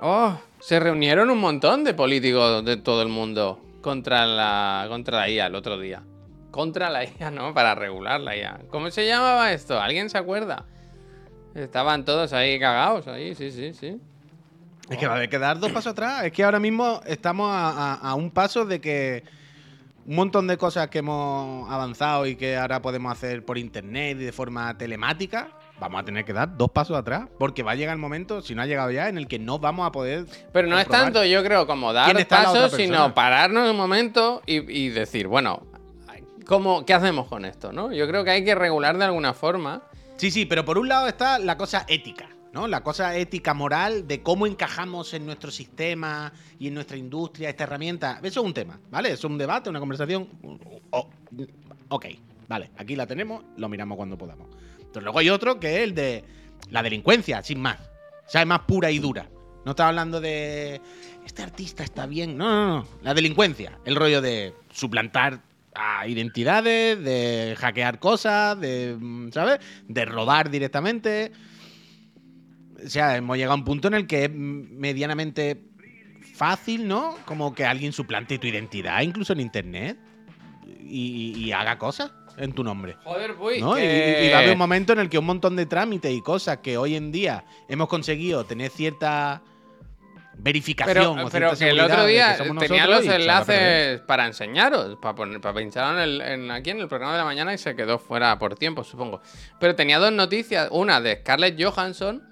Oh, 0.00 0.38
se 0.60 0.80
reunieron 0.80 1.30
un 1.30 1.38
montón 1.38 1.84
de 1.84 1.94
políticos 1.94 2.64
de 2.64 2.76
todo 2.76 3.02
el 3.02 3.08
mundo 3.08 3.60
contra 3.80 4.26
la, 4.26 4.86
contra 4.88 5.18
la 5.20 5.28
IA 5.30 5.46
el 5.46 5.54
otro 5.54 5.78
día 5.78 6.02
contra 6.50 6.90
la 6.90 7.04
IA, 7.04 7.30
¿no? 7.30 7.54
Para 7.54 7.74
regular 7.74 8.20
la 8.20 8.36
IA. 8.36 8.60
¿Cómo 8.70 8.90
se 8.90 9.06
llamaba 9.06 9.52
esto? 9.52 9.80
¿Alguien 9.80 10.10
se 10.10 10.18
acuerda? 10.18 10.64
Estaban 11.54 12.04
todos 12.04 12.32
ahí 12.32 12.58
cagados, 12.58 13.08
ahí, 13.08 13.34
sí, 13.34 13.50
sí, 13.50 13.72
sí. 13.74 14.00
Es 14.90 14.98
que 14.98 15.06
va 15.06 15.14
a 15.14 15.16
haber 15.16 15.30
que 15.30 15.38
dar 15.38 15.58
dos 15.60 15.70
pasos 15.70 15.92
atrás. 15.92 16.24
Es 16.24 16.32
que 16.32 16.42
ahora 16.42 16.58
mismo 16.58 17.00
estamos 17.06 17.48
a, 17.50 18.14
un 18.16 18.30
paso 18.30 18.66
de 18.66 18.80
que 18.80 19.22
un 20.04 20.16
montón 20.16 20.48
de 20.48 20.56
cosas 20.56 20.88
que 20.88 20.98
hemos 20.98 21.70
avanzado 21.70 22.26
y 22.26 22.34
que 22.34 22.56
ahora 22.56 22.82
podemos 22.82 23.12
hacer 23.12 23.44
por 23.44 23.56
internet 23.56 24.18
y 24.20 24.24
de 24.24 24.32
forma 24.32 24.76
telemática, 24.76 25.48
vamos 25.78 26.00
a 26.00 26.04
tener 26.04 26.24
que 26.24 26.32
dar 26.32 26.56
dos 26.56 26.70
pasos 26.70 26.96
atrás, 26.96 27.28
porque 27.38 27.62
va 27.62 27.72
a 27.72 27.74
llegar 27.76 27.94
el 27.94 28.00
momento, 28.00 28.42
si 28.42 28.54
no 28.54 28.62
ha 28.62 28.66
llegado 28.66 28.90
ya, 28.90 29.08
en 29.08 29.16
el 29.16 29.28
que 29.28 29.38
no 29.38 29.60
vamos 29.60 29.86
a 29.86 29.92
poder. 29.92 30.26
Pero 30.52 30.66
no 30.66 30.78
es 30.78 30.88
tanto, 30.88 31.24
yo 31.24 31.44
creo, 31.44 31.66
como 31.68 31.92
dar 31.92 32.06
¿Quién 32.06 32.18
está 32.18 32.42
la 32.42 32.50
otra 32.50 32.62
pasos, 32.62 32.76
sino 32.76 33.14
pararnos 33.14 33.70
un 33.70 33.76
momento 33.76 34.42
y, 34.44 34.56
y 34.70 34.88
decir, 34.88 35.28
bueno, 35.28 35.62
¿cómo, 36.50 36.84
¿qué 36.84 36.94
hacemos 36.94 37.28
con 37.28 37.44
esto? 37.44 37.72
¿no? 37.72 37.92
Yo 37.92 38.08
creo 38.08 38.24
que 38.24 38.30
hay 38.30 38.44
que 38.44 38.56
regular 38.56 38.98
de 38.98 39.04
alguna 39.04 39.34
forma. 39.34 39.82
Sí, 40.16 40.32
sí, 40.32 40.46
pero 40.46 40.64
por 40.64 40.78
un 40.78 40.88
lado 40.88 41.06
está 41.06 41.38
la 41.38 41.56
cosa 41.56 41.86
ética, 41.86 42.28
¿no? 42.52 42.66
La 42.66 42.82
cosa 42.82 43.16
ética 43.16 43.54
moral 43.54 44.06
de 44.06 44.22
cómo 44.22 44.46
encajamos 44.46 45.14
en 45.14 45.26
nuestro 45.26 45.50
sistema 45.50 46.32
y 46.58 46.68
en 46.68 46.74
nuestra 46.74 46.96
industria 46.96 47.50
esta 47.50 47.64
herramienta. 47.64 48.18
Eso 48.22 48.40
es 48.40 48.46
un 48.46 48.54
tema, 48.54 48.80
¿vale? 48.90 49.12
Es 49.12 49.24
un 49.24 49.38
debate, 49.38 49.70
una 49.70 49.80
conversación. 49.80 50.28
Oh, 50.90 51.08
ok, 51.88 52.06
vale, 52.48 52.70
aquí 52.76 52.96
la 52.96 53.06
tenemos, 53.06 53.44
lo 53.56 53.68
miramos 53.68 53.96
cuando 53.96 54.18
podamos. 54.18 54.48
Pero 54.92 55.04
luego 55.04 55.18
hay 55.18 55.30
otro 55.30 55.60
que 55.60 55.76
es 55.76 55.82
el 55.84 55.94
de 55.94 56.24
la 56.70 56.82
delincuencia, 56.82 57.42
sin 57.42 57.60
más. 57.60 57.78
O 58.26 58.30
sea, 58.30 58.42
es 58.42 58.46
más 58.46 58.60
pura 58.60 58.90
y 58.90 58.98
dura. 58.98 59.28
No 59.64 59.72
estaba 59.72 59.90
hablando 59.90 60.20
de. 60.20 60.80
Este 61.26 61.42
artista 61.42 61.82
está 61.82 62.06
bien. 62.06 62.36
No, 62.36 62.48
no, 62.48 62.66
no. 62.78 62.86
La 63.02 63.14
delincuencia. 63.14 63.78
El 63.84 63.96
rollo 63.96 64.20
de 64.20 64.54
suplantar 64.72 65.40
a 65.74 66.06
identidades, 66.06 67.02
de 67.02 67.54
hackear 67.58 67.98
cosas, 67.98 68.58
de. 68.58 68.96
mm, 68.98 69.30
¿Sabes? 69.32 69.60
De 69.86 70.04
robar 70.04 70.50
directamente. 70.50 71.32
O 72.84 72.88
sea, 72.88 73.16
hemos 73.16 73.36
llegado 73.36 73.52
a 73.52 73.56
un 73.56 73.64
punto 73.64 73.88
en 73.88 73.94
el 73.94 74.06
que 74.06 74.24
es 74.24 74.30
medianamente 74.32 75.62
fácil, 76.34 76.88
¿no? 76.88 77.16
Como 77.26 77.54
que 77.54 77.64
alguien 77.64 77.92
suplante 77.92 78.38
tu 78.38 78.46
identidad, 78.46 79.00
incluso 79.02 79.32
en 79.32 79.40
internet, 79.40 79.98
y, 80.80 81.34
y 81.36 81.52
haga 81.52 81.78
cosas 81.78 82.12
en 82.38 82.52
tu 82.52 82.64
nombre. 82.64 82.96
Joder, 83.04 83.34
pues. 83.36 83.60
¿no? 83.60 83.76
Y- 83.78 83.82
que- 83.82 84.20
Y, 84.22 84.26
y 84.26 84.30
va 84.30 84.36
a 84.36 84.40
haber 84.40 84.52
un 84.52 84.58
momento 84.58 84.92
en 84.94 85.00
el 85.00 85.08
que 85.10 85.18
un 85.18 85.26
montón 85.26 85.56
de 85.56 85.66
trámites 85.66 86.10
y 86.12 86.22
cosas 86.22 86.58
que 86.58 86.78
hoy 86.78 86.94
en 86.96 87.12
día 87.12 87.44
hemos 87.68 87.88
conseguido 87.88 88.44
tener 88.44 88.70
cierta 88.70 89.42
verificación 90.42 90.94
Pero, 91.16 91.26
o 91.26 91.30
pero 91.30 91.54
que 91.58 91.68
el 91.68 91.80
otro 91.80 92.06
día 92.06 92.34
tenía 92.58 92.86
los 92.86 93.04
enlaces 93.04 94.00
para 94.02 94.26
enseñaros, 94.26 94.96
para, 95.02 95.14
poner, 95.14 95.38
para 95.40 95.54
pinchar 95.58 95.94
en 95.96 96.00
el- 96.02 96.20
en- 96.22 96.50
aquí 96.50 96.70
en 96.70 96.80
el 96.80 96.88
programa 96.88 97.12
de 97.12 97.18
la 97.18 97.24
mañana 97.26 97.52
y 97.52 97.58
se 97.58 97.76
quedó 97.76 97.98
fuera 97.98 98.38
por 98.38 98.54
tiempo, 98.56 98.82
supongo. 98.82 99.20
Pero 99.58 99.74
tenía 99.74 99.98
dos 99.98 100.12
noticias. 100.12 100.68
Una 100.70 101.00
de 101.02 101.16
Scarlett 101.16 101.62
Johansson, 101.62 102.22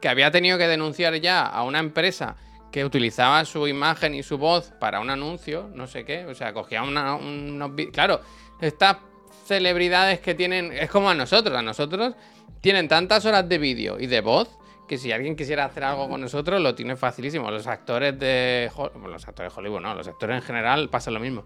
que 0.00 0.08
había 0.08 0.30
tenido 0.30 0.58
que 0.58 0.66
denunciar 0.68 1.14
ya 1.16 1.42
a 1.46 1.62
una 1.64 1.78
empresa 1.78 2.36
que 2.70 2.84
utilizaba 2.84 3.44
su 3.44 3.66
imagen 3.68 4.14
y 4.14 4.22
su 4.22 4.36
voz 4.38 4.72
para 4.78 5.00
un 5.00 5.08
anuncio, 5.10 5.70
no 5.74 5.86
sé 5.86 6.04
qué. 6.04 6.26
O 6.26 6.34
sea, 6.34 6.52
cogía 6.52 6.82
una- 6.82 7.14
unos... 7.14 7.70
Claro, 7.92 8.20
estas 8.60 8.98
celebridades 9.46 10.20
que 10.20 10.34
tienen... 10.34 10.72
Es 10.72 10.90
como 10.90 11.08
a 11.08 11.14
nosotros, 11.14 11.56
a 11.56 11.62
nosotros 11.62 12.14
tienen 12.60 12.88
tantas 12.88 13.24
horas 13.24 13.48
de 13.48 13.58
vídeo 13.58 13.98
y 13.98 14.06
de 14.06 14.20
voz 14.20 14.58
que 14.88 14.98
si 14.98 15.10
alguien 15.10 15.34
quisiera 15.36 15.64
hacer 15.64 15.84
algo 15.84 16.08
con 16.08 16.20
nosotros 16.20 16.60
lo 16.60 16.74
tiene 16.74 16.96
facilísimo. 16.96 17.50
Los 17.50 17.66
actores 17.66 18.18
de 18.18 18.70
los 19.08 19.26
actores 19.26 19.52
de 19.52 19.60
Hollywood, 19.60 19.80
no, 19.80 19.94
los 19.94 20.06
actores 20.06 20.36
en 20.36 20.42
general 20.42 20.88
pasa 20.90 21.10
lo 21.10 21.20
mismo. 21.20 21.44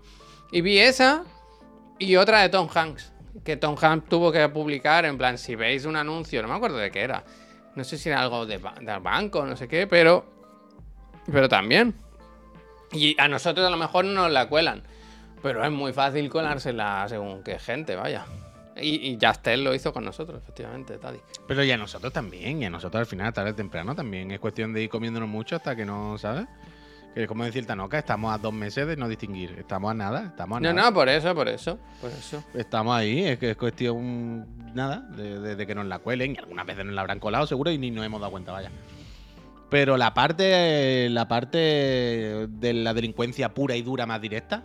Y 0.51 0.61
vi 0.63 0.79
esa 0.79 1.25
y 1.99 2.17
otra 2.17 2.41
de 2.43 2.49
Tom 2.49 2.69
Hanks, 2.75 3.13
que 3.45 3.57
Tom 3.57 3.77
Hanks 3.81 4.09
tuvo 4.09 4.33
que 4.33 4.49
publicar 4.49 5.05
en 5.05 5.17
plan 5.17 5.39
si 5.39 5.55
veis 5.55 5.85
un 5.85 5.97
anuncio, 5.97 6.43
no 6.43 6.49
me 6.49 6.55
acuerdo 6.55 6.79
de 6.79 6.91
qué 6.91 7.01
era. 7.03 7.25
No 7.75 7.85
sé 7.85 7.99
si 7.99 8.09
era 8.09 8.21
algo 8.21 8.47
de 8.47 8.59
del 8.81 9.01
banco, 9.01 9.45
no 9.47 9.57
sé 9.57 9.69
qué, 9.69 9.87
pero 9.87 10.25
pero 11.31 11.49
también. 11.49 11.95
Y 12.93 13.21
a 13.21 13.29
nosotros 13.29 13.67
a 13.67 13.71
lo 13.71 13.77
mejor 13.77 14.05
no 14.05 14.23
nos 14.23 14.33
la 14.33 14.49
cuelan, 14.49 14.83
pero 15.43 15.65
es 15.65 15.71
muy 15.71 15.93
fácil 15.93 16.29
colársela 16.29 17.07
según 17.09 17.43
qué 17.43 17.59
gente, 17.59 17.95
vaya. 17.95 18.25
Y, 18.77 19.11
y 19.11 19.19
Justel 19.21 19.63
lo 19.63 19.75
hizo 19.75 19.93
con 19.93 20.05
nosotros, 20.05 20.43
efectivamente, 20.43 20.97
Taddy. 20.97 21.19
Pero 21.47 21.63
y 21.63 21.71
a 21.71 21.77
nosotros 21.77 22.13
también, 22.13 22.63
y 22.63 22.65
a 22.65 22.71
nosotros 22.71 23.01
al 23.01 23.07
final, 23.07 23.33
tarde 23.33 23.51
o 23.51 23.55
temprano 23.55 23.95
también. 23.95 24.31
Es 24.31 24.41
cuestión 24.41 24.73
de 24.73 24.83
ir 24.83 24.89
comiéndonos 24.89 25.29
mucho 25.29 25.57
hasta 25.57 25.77
que 25.77 25.85
no, 25.85 26.17
¿sabes? 26.19 26.47
Que 27.15 27.23
es 27.23 27.29
como 27.29 27.45
decir 27.45 27.67
Tanoca, 27.67 27.99
estamos 27.99 28.33
a 28.33 28.39
dos 28.39 28.53
meses 28.53 28.87
de 28.87 28.97
no 28.97 29.09
distinguir. 29.09 29.57
Estamos 29.59 29.91
a 29.91 29.95
nada, 29.95 30.27
estamos 30.27 30.59
a 30.59 30.61
No, 30.61 30.73
nada. 30.73 30.91
no, 30.91 30.95
por 30.95 31.09
eso, 31.09 31.35
por 31.35 31.49
eso, 31.49 31.79
por 32.01 32.11
eso. 32.11 32.45
Estamos 32.55 32.97
ahí, 32.97 33.25
es 33.25 33.39
que 33.39 33.51
es 33.51 33.57
cuestión 33.57 34.47
nada, 34.75 34.99
de, 35.17 35.41
de- 35.41 35.57
de 35.57 35.67
que 35.67 35.75
nos 35.75 35.87
la 35.87 35.99
cuelen, 35.99 36.35
y 36.37 36.39
algunas 36.39 36.65
veces 36.67 36.85
nos 36.85 36.95
la 36.95 37.01
habrán 37.01 37.19
colado 37.19 37.47
seguro 37.49 37.71
y 37.73 37.79
ni 37.79 37.91
nos 37.91 38.07
hemos 38.07 38.21
dado 38.21 38.31
cuenta, 38.31 38.53
vaya. 38.53 38.71
Pero 39.71 39.97
la 39.97 40.15
parte, 40.15 41.09
la 41.11 41.27
parte 41.27 41.59
de 42.49 42.73
la 42.75 42.95
delincuencia 42.95 43.55
pura 43.55 43.75
y 43.77 43.83
dura 43.83 44.07
más 44.07 44.21
directa, 44.21 44.63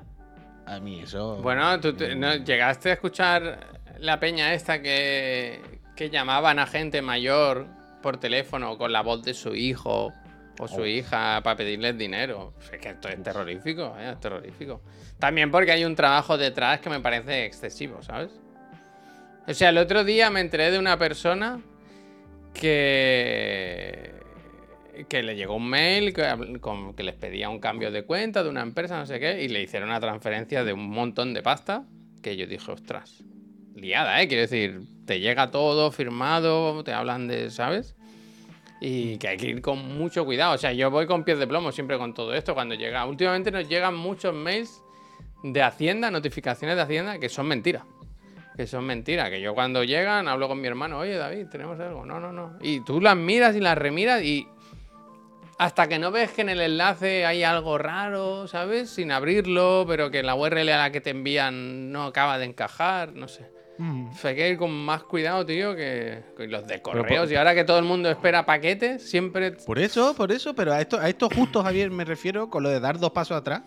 a 0.67 0.79
mí 0.79 0.99
eso. 0.99 1.37
Bueno, 1.41 1.79
tú 1.79 1.93
te- 1.93 2.15
¿no 2.15 2.35
llegaste 2.35 2.89
a 2.91 2.93
escuchar 2.93 3.67
la 3.99 4.19
peña 4.19 4.53
esta 4.53 4.81
que, 4.83 5.79
que 5.95 6.09
llamaban 6.11 6.59
a 6.59 6.67
gente 6.67 7.01
mayor 7.01 7.65
por 8.03 8.17
teléfono 8.17 8.77
con 8.77 8.91
la 8.91 9.01
voz 9.01 9.23
de 9.23 9.33
su 9.33 9.55
hijo 9.55 10.11
o 10.59 10.67
su 10.67 10.81
Oh. 10.81 10.85
hija 10.85 11.41
para 11.43 11.55
pedirles 11.57 11.97
dinero. 11.97 12.53
Es 12.71 12.79
que 12.79 12.89
esto 12.89 13.09
es 13.09 13.21
terrorífico, 13.23 13.95
¿eh? 13.99 14.11
es 14.13 14.19
terrorífico. 14.19 14.81
También 15.19 15.51
porque 15.51 15.71
hay 15.71 15.85
un 15.85 15.95
trabajo 15.95 16.37
detrás 16.37 16.79
que 16.79 16.89
me 16.89 16.99
parece 16.99 17.45
excesivo, 17.45 18.01
¿sabes? 18.01 18.31
O 19.47 19.53
sea, 19.53 19.69
el 19.69 19.77
otro 19.77 20.03
día 20.03 20.29
me 20.29 20.39
enteré 20.41 20.71
de 20.71 20.79
una 20.79 20.97
persona 20.97 21.59
que 22.53 24.11
que 25.09 25.21
le 25.23 25.35
llegó 25.35 25.55
un 25.57 25.69
mail 25.69 26.13
que, 26.13 26.57
con- 26.61 26.93
que 26.95 27.03
les 27.03 27.15
pedía 27.15 27.49
un 27.49 27.59
cambio 27.59 27.91
de 27.91 28.05
cuenta 28.05 28.43
de 28.43 28.49
una 28.49 28.61
empresa, 28.61 28.97
no 28.97 29.05
sé 29.05 29.19
qué, 29.19 29.43
y 29.43 29.49
le 29.49 29.61
hicieron 29.61 29.89
una 29.89 29.99
transferencia 29.99 30.63
de 30.63 30.71
un 30.71 30.89
montón 30.89 31.33
de 31.33 31.41
pasta 31.43 31.83
que 32.23 32.37
yo 32.37 32.47
dije, 32.47 32.71
ostras, 32.71 33.21
liada, 33.75 34.21
¿eh? 34.21 34.27
Quiero 34.29 34.41
decir, 34.43 34.79
te 35.05 35.19
llega 35.19 35.51
todo 35.51 35.91
firmado, 35.91 36.81
te 36.85 36.93
hablan 36.93 37.27
de, 37.27 37.51
¿sabes? 37.51 37.94
Y 38.79 39.17
que 39.17 39.29
hay 39.29 39.37
que 39.37 39.47
ir 39.47 39.61
con 39.61 39.97
mucho 39.97 40.25
cuidado. 40.25 40.55
O 40.55 40.57
sea, 40.57 40.73
yo 40.73 40.91
voy 40.91 41.07
con 41.07 41.23
pies 41.23 41.39
de 41.39 41.47
plomo 41.47 41.71
siempre 41.71 41.97
con 41.97 42.13
todo 42.13 42.33
esto 42.33 42.53
cuando 42.53 42.75
llega. 42.75 43.05
Últimamente 43.05 43.51
nos 43.51 43.67
llegan 43.67 43.95
muchos 43.95 44.33
mails 44.33 44.83
de 45.43 45.61
Hacienda, 45.61 46.11
notificaciones 46.11 46.75
de 46.75 46.81
Hacienda, 46.81 47.19
que 47.19 47.29
son 47.29 47.47
mentiras. 47.47 47.83
Que 48.55 48.67
son 48.67 48.85
mentiras. 48.85 49.29
Que 49.29 49.41
yo 49.41 49.53
cuando 49.53 49.83
llegan 49.83 50.27
hablo 50.27 50.47
con 50.47 50.59
mi 50.59 50.67
hermano, 50.67 50.99
oye 50.99 51.15
David, 51.15 51.47
tenemos 51.51 51.79
algo. 51.79 52.05
No, 52.05 52.19
no, 52.19 52.31
no. 52.31 52.57
Y 52.61 52.81
tú 52.81 52.99
las 52.99 53.15
miras 53.15 53.55
y 53.55 53.61
las 53.61 53.77
remiras 53.77 54.21
y 54.21 54.47
hasta 55.57 55.87
que 55.87 55.99
no 55.99 56.11
ves 56.11 56.31
que 56.31 56.41
en 56.41 56.49
el 56.49 56.59
enlace 56.59 57.25
hay 57.25 57.43
algo 57.43 57.77
raro, 57.77 58.47
¿sabes? 58.47 58.89
Sin 58.89 59.11
abrirlo, 59.11 59.85
pero 59.87 60.11
que 60.11 60.21
la 60.21 60.35
URL 60.35 60.69
a 60.69 60.77
la 60.77 60.91
que 60.91 60.99
te 60.99 61.11
envían 61.11 61.91
no 61.91 62.05
acaba 62.05 62.37
de 62.37 62.45
encajar, 62.45 63.13
no 63.13 63.27
sé. 63.27 63.54
Mm. 63.77 64.07
Hay 64.23 64.35
que 64.35 64.49
ir 64.49 64.57
con 64.57 64.71
más 64.71 65.03
cuidado, 65.03 65.45
tío, 65.45 65.75
que, 65.75 66.23
los 66.47 66.65
de 66.67 66.81
correos. 66.81 67.23
por- 67.25 67.31
Y 67.31 67.35
ahora 67.35 67.53
que 67.53 67.63
todo 67.63 67.77
el 67.79 67.85
mundo 67.85 68.09
espera 68.09 68.45
paquetes, 68.45 69.09
siempre... 69.09 69.51
Por 69.51 69.79
eso, 69.79 70.13
por 70.15 70.31
eso, 70.31 70.53
pero 70.55 70.73
a 70.73 70.81
esto, 70.81 70.99
a 70.99 71.09
esto 71.09 71.29
justo, 71.29 71.61
Javier, 71.63 71.91
me 71.91 72.05
refiero 72.05 72.49
con 72.49 72.63
lo 72.63 72.69
de 72.69 72.79
dar 72.79 72.99
dos 72.99 73.11
pasos 73.11 73.37
atrás. 73.37 73.61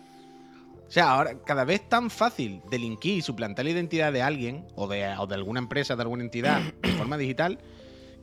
O 0.87 0.91
sea, 0.91 1.11
ahora 1.11 1.35
cada 1.45 1.65
vez 1.65 1.87
tan 1.87 2.09
fácil 2.09 2.61
delinquir 2.71 3.17
y 3.19 3.21
suplantar 3.21 3.63
la 3.65 3.71
identidad 3.71 4.11
de 4.11 4.23
alguien 4.23 4.65
o 4.75 4.87
de, 4.87 5.07
o 5.19 5.27
de 5.27 5.35
alguna 5.35 5.59
empresa, 5.59 5.95
de 5.95 6.01
alguna 6.01 6.23
entidad 6.23 6.61
de 6.81 6.89
forma 6.93 7.15
digital, 7.17 7.59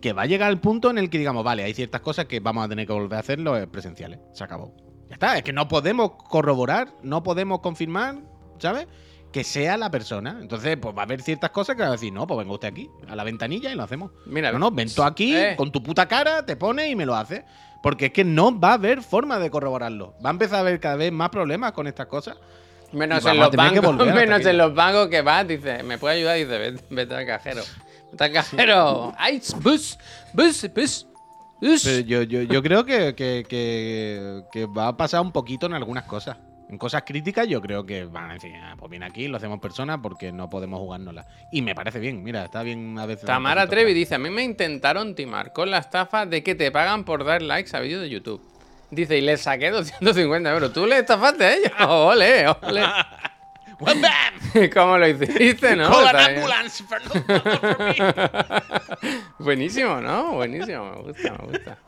que 0.00 0.12
va 0.12 0.22
a 0.22 0.26
llegar 0.26 0.48
al 0.48 0.60
punto 0.60 0.90
en 0.90 0.98
el 0.98 1.08
que 1.08 1.18
digamos, 1.18 1.44
vale, 1.44 1.62
hay 1.62 1.74
ciertas 1.74 2.00
cosas 2.00 2.24
que 2.26 2.40
vamos 2.40 2.64
a 2.64 2.68
tener 2.68 2.86
que 2.86 2.92
volver 2.92 3.14
a 3.16 3.20
hacerlo 3.20 3.56
eh, 3.56 3.68
presenciales. 3.68 4.18
Se 4.32 4.42
acabó. 4.42 4.74
Ya 5.08 5.14
está, 5.14 5.36
es 5.38 5.44
que 5.44 5.52
no 5.52 5.68
podemos 5.68 6.10
corroborar, 6.28 6.88
no 7.04 7.22
podemos 7.22 7.60
confirmar, 7.60 8.16
¿sabes? 8.58 8.88
Que 9.36 9.44
sea 9.44 9.76
la 9.76 9.90
persona. 9.90 10.38
Entonces, 10.40 10.78
pues 10.80 10.96
va 10.96 11.00
a 11.00 11.04
haber 11.04 11.20
ciertas 11.20 11.50
cosas 11.50 11.76
que 11.76 11.82
va 11.82 11.88
a 11.88 11.92
decir, 11.92 12.10
no, 12.10 12.26
pues 12.26 12.38
venga 12.38 12.54
usted 12.54 12.68
aquí, 12.68 12.88
a 13.06 13.14
la 13.14 13.22
ventanilla 13.22 13.70
y 13.70 13.74
lo 13.74 13.82
hacemos. 13.82 14.10
Mira, 14.24 14.50
No, 14.50 14.58
no, 14.58 14.70
ven 14.70 14.88
tú 14.94 15.02
aquí, 15.02 15.36
Eh. 15.36 15.56
con 15.58 15.70
tu 15.70 15.82
puta 15.82 16.08
cara, 16.08 16.46
te 16.46 16.56
pones 16.56 16.88
y 16.88 16.96
me 16.96 17.04
lo 17.04 17.14
haces. 17.14 17.42
Porque 17.82 18.06
es 18.06 18.12
que 18.12 18.24
no 18.24 18.58
va 18.58 18.70
a 18.70 18.74
haber 18.74 19.02
forma 19.02 19.38
de 19.38 19.50
corroborarlo. 19.50 20.14
Va 20.24 20.30
a 20.30 20.32
empezar 20.32 20.56
a 20.56 20.60
haber 20.60 20.80
cada 20.80 20.96
vez 20.96 21.12
más 21.12 21.28
problemas 21.28 21.72
con 21.72 21.86
estas 21.86 22.06
cosas. 22.06 22.38
Menos 22.92 23.26
en 23.26 23.38
los 23.38 23.50
bancos, 23.54 23.96
menos 24.14 24.46
en 24.46 24.56
los 24.56 24.74
bancos 24.74 25.08
que 25.08 25.20
vas, 25.20 25.46
dice, 25.46 25.82
¿me 25.82 25.98
puede 25.98 26.14
ayudar? 26.16 26.36
Dice, 26.38 26.56
vete, 26.56 26.82
vete 26.88 27.14
al 27.14 27.26
cajero. 27.26 27.62
Vete 28.12 28.24
al 28.24 28.32
cajero. 28.32 29.12
¡Ay, 29.18 29.42
bus! 29.62 29.98
¡Bus! 30.32 30.66
¡Bus! 30.74 31.06
¡Bus! 31.60 31.82
Pero 31.84 32.00
yo, 32.06 32.22
yo, 32.22 32.40
yo 32.40 32.62
creo 32.62 32.86
que, 32.86 33.14
que- 33.14 33.44
que- 33.46 34.44
que 34.50 34.64
va 34.64 34.88
a 34.88 34.96
pasar 34.96 35.20
un 35.20 35.30
poquito 35.32 35.66
en 35.66 35.74
algunas 35.74 36.04
cosas. 36.04 36.38
En 36.68 36.78
cosas 36.78 37.04
críticas 37.06 37.46
yo 37.46 37.60
creo 37.60 37.86
que 37.86 38.04
van 38.06 38.30
a 38.30 38.34
decir, 38.34 38.52
ah, 38.60 38.74
pues 38.76 38.90
viene 38.90 39.06
aquí, 39.06 39.28
lo 39.28 39.36
hacemos 39.36 39.60
personas 39.60 40.00
porque 40.02 40.32
no 40.32 40.50
podemos 40.50 40.80
jugárnosla. 40.80 41.24
Y 41.52 41.62
me 41.62 41.76
parece 41.76 42.00
bien, 42.00 42.24
mira, 42.24 42.44
está 42.44 42.62
bien 42.62 42.98
a 42.98 43.06
veces. 43.06 43.24
Tamara 43.24 43.68
Trevi 43.68 43.94
dice, 43.94 44.16
a 44.16 44.18
mí 44.18 44.30
me 44.30 44.42
intentaron 44.42 45.14
timar 45.14 45.52
con 45.52 45.70
la 45.70 45.78
estafa 45.78 46.26
de 46.26 46.42
que 46.42 46.56
te 46.56 46.72
pagan 46.72 47.04
por 47.04 47.24
dar 47.24 47.40
likes 47.42 47.76
a 47.76 47.80
vídeos 47.80 48.02
de 48.02 48.10
YouTube. 48.10 48.42
Dice, 48.90 49.16
y 49.16 49.20
les 49.20 49.42
saqué 49.42 49.70
250 49.70 50.52
euros. 50.52 50.72
¿Tú 50.72 50.86
le 50.86 50.98
estafaste 50.98 51.44
a 51.44 51.54
ellos? 51.54 51.72
¡Ole, 51.88 52.48
ole! 52.48 52.82
¡Well, 53.78 54.00
bam! 54.00 54.70
¿Cómo 54.74 54.98
lo 54.98 55.06
hiciste, 55.06 55.76
no? 55.76 55.90
Call 55.90 56.08
an 56.08 56.16
ambulance 56.16 56.82
for. 56.82 56.98
Buenísimo, 59.38 60.00
¿no? 60.00 60.32
Buenísimo, 60.32 60.92
me 60.92 61.02
gusta, 61.02 61.32
me 61.32 61.46
gusta. 61.46 61.78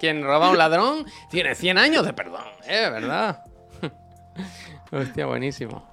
Quien 0.00 0.24
roba 0.24 0.48
a 0.48 0.50
un 0.50 0.58
ladrón 0.58 1.06
tiene 1.30 1.54
100 1.54 1.78
años 1.78 2.04
de 2.04 2.12
perdón, 2.12 2.44
¿eh? 2.66 2.88
¿Verdad? 2.90 3.44
Hostia, 4.90 5.26
buenísimo. 5.26 5.88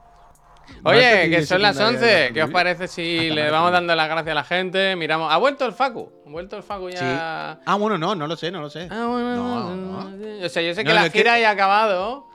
Oye, 0.83 1.29
que 1.29 1.45
son 1.45 1.61
las 1.61 1.79
11. 1.79 2.31
¿Qué 2.33 2.43
os 2.43 2.49
parece 2.49 2.87
si 2.87 3.29
le 3.29 3.49
vamos 3.49 3.71
dando 3.71 3.95
las 3.95 4.07
gracias 4.07 4.31
a 4.31 4.35
la 4.35 4.43
gente? 4.43 4.95
Miramos. 4.95 5.31
¿Ha 5.31 5.37
vuelto 5.37 5.65
el 5.65 5.73
Facu? 5.73 6.11
¿Ha 6.25 6.29
vuelto 6.29 6.57
el 6.57 6.63
Facu 6.63 6.89
ya? 6.89 7.59
Ah, 7.65 7.75
bueno, 7.75 7.97
no, 7.97 8.15
no 8.15 8.27
lo 8.27 8.35
sé, 8.35 8.51
no 8.51 8.61
lo 8.61 8.69
sé. 8.69 8.87
Ah, 8.91 9.05
bueno, 9.07 9.35
no, 9.35 9.75
no. 9.75 10.45
O 10.45 10.49
sea, 10.49 10.61
yo 10.61 10.73
sé 10.73 10.83
que 10.83 10.93
la 10.93 11.09
gira 11.09 11.39
ya 11.39 11.49
ha 11.49 11.53
acabado. 11.53 12.27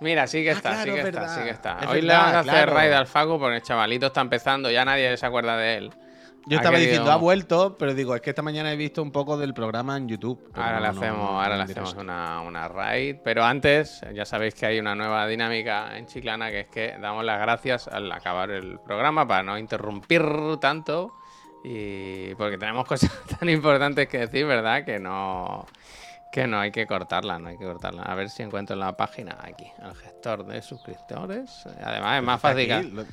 Mira, 0.00 0.26
sí 0.28 0.44
que 0.44 0.50
ah, 0.50 0.52
está, 0.52 0.84
sí 0.84 0.90
que 0.90 1.00
está, 1.00 1.28
sí 1.28 1.40
que 1.42 1.50
está. 1.50 1.78
Hoy 1.88 2.02
le 2.02 2.12
vamos 2.12 2.34
a 2.34 2.38
hacer 2.40 2.70
raid 2.70 2.92
al 2.92 3.06
Facu 3.06 3.38
porque 3.38 3.56
el 3.56 3.62
chavalito 3.62 4.06
está 4.06 4.20
empezando, 4.20 4.70
ya 4.70 4.84
nadie 4.84 5.16
se 5.16 5.26
acuerda 5.26 5.56
de 5.56 5.76
él. 5.76 5.92
Yo 6.48 6.56
estaba 6.56 6.78
diciendo, 6.78 7.12
ha 7.12 7.16
vuelto, 7.16 7.76
pero 7.78 7.94
digo, 7.94 8.14
es 8.14 8.22
que 8.22 8.30
esta 8.30 8.42
mañana 8.42 8.72
he 8.72 8.76
visto 8.76 9.02
un 9.02 9.12
poco 9.12 9.36
del 9.36 9.52
programa 9.52 9.96
en 9.96 10.08
YouTube. 10.08 10.50
Ahora 10.54 10.80
le 10.80 10.88
hacemos, 10.88 11.30
ahora 11.30 11.56
le 11.56 11.62
hacemos 11.64 11.94
una, 11.94 12.40
una 12.40 12.68
raid. 12.68 13.16
Pero 13.22 13.44
antes, 13.44 14.00
ya 14.14 14.24
sabéis 14.24 14.54
que 14.54 14.66
hay 14.66 14.78
una 14.78 14.94
nueva 14.94 15.26
dinámica 15.26 15.96
en 15.96 16.06
Chiclana, 16.06 16.50
que 16.50 16.60
es 16.60 16.68
que 16.68 16.96
damos 17.00 17.24
las 17.24 17.38
gracias 17.40 17.88
al 17.88 18.10
acabar 18.10 18.50
el 18.50 18.78
programa 18.80 19.26
para 19.28 19.42
no 19.42 19.58
interrumpir 19.58 20.22
tanto. 20.60 21.12
Y 21.64 22.34
porque 22.36 22.56
tenemos 22.56 22.86
cosas 22.86 23.10
tan 23.38 23.48
importantes 23.48 24.08
que 24.08 24.18
decir, 24.18 24.46
¿verdad? 24.46 24.84
Que 24.84 24.98
no. 24.98 25.66
Que 26.30 26.46
no 26.46 26.60
hay 26.60 26.70
que 26.70 26.86
cortarla, 26.86 27.38
no 27.38 27.48
hay 27.48 27.58
que 27.58 27.64
cortarla. 27.64 28.02
A 28.02 28.14
ver 28.14 28.28
si 28.28 28.42
encuentro 28.42 28.76
la 28.76 28.96
página 28.96 29.38
aquí, 29.42 29.66
el 29.82 29.94
gestor 29.94 30.44
de 30.46 30.60
suscriptores. 30.60 31.64
Además 31.82 32.18
es 32.18 32.24
más 32.24 32.40
fácil. 32.40 33.06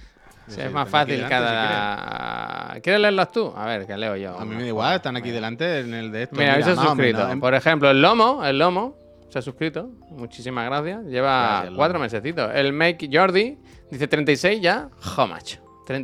Es 0.47 0.71
más 0.71 0.89
fácil 0.89 1.25
cada. 1.27 2.79
quieres. 2.81 3.01
leerlas 3.01 3.31
tú? 3.31 3.53
A 3.55 3.65
ver, 3.65 3.85
que 3.85 3.97
leo 3.97 4.15
yo. 4.15 4.37
A 4.37 4.45
mí 4.45 4.55
me 4.55 4.61
da 4.61 4.67
igual, 4.67 4.95
están 4.95 5.15
aquí 5.15 5.31
delante 5.31 5.79
en 5.79 5.93
el 5.93 6.11
de 6.11 6.23
esto. 6.23 6.35
Mira, 6.35 6.61
se 6.61 6.71
ha 6.71 6.75
suscrito. 6.75 7.27
Por 7.39 7.53
ejemplo, 7.55 7.89
el 7.89 8.01
Lomo, 8.01 8.45
el 8.45 8.59
Lomo 8.59 8.97
se 9.29 9.39
ha 9.39 9.41
suscrito. 9.41 9.89
Muchísimas 10.11 10.65
gracias. 10.65 11.05
Lleva 11.05 11.69
cuatro 11.75 11.99
mesecitos. 11.99 12.51
El 12.53 12.73
Make 12.73 13.09
Jordi 13.11 13.57
dice 13.91 14.07
36 14.07 14.61
ya. 14.61 14.89
How 15.17 15.27
much? 15.27 15.55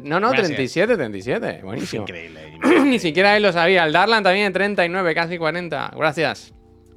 No, 0.04 0.20
no, 0.20 0.32
37, 0.32 0.96
37. 0.96 1.62
Buenísimo. 1.64 2.04
Increíble. 2.08 2.60
Ni 2.86 3.00
siquiera 3.00 3.36
él 3.36 3.44
lo 3.44 3.52
sabía. 3.52 3.86
El 3.86 3.94
Darlan 3.94 4.24
también 4.24 4.48
en 4.48 4.54
39, 4.54 5.16
casi 5.16 5.38
40. 5.38 5.94
Gracias. 5.96 6.54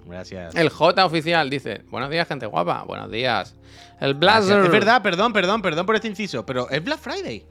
Gracias. 0.07 0.55
El 0.55 0.68
J 0.68 1.05
oficial 1.07 1.49
dice: 1.49 1.82
Buenos 1.88 2.11
días, 2.11 2.28
gente 2.28 2.47
guapa. 2.47 2.84
Buenos 2.86 3.11
días. 3.11 3.57
El 4.01 4.14
Blazer. 4.14 4.64
Es 4.64 4.70
verdad, 4.70 5.03
perdón, 5.03 5.33
perdón, 5.33 5.62
perdón 5.62 5.87
por 5.87 5.95
este 5.95 6.09
inciso, 6.09 6.45
pero 6.45 6.68
es 6.70 6.83
Black 6.83 6.99
Friday. 6.99 7.45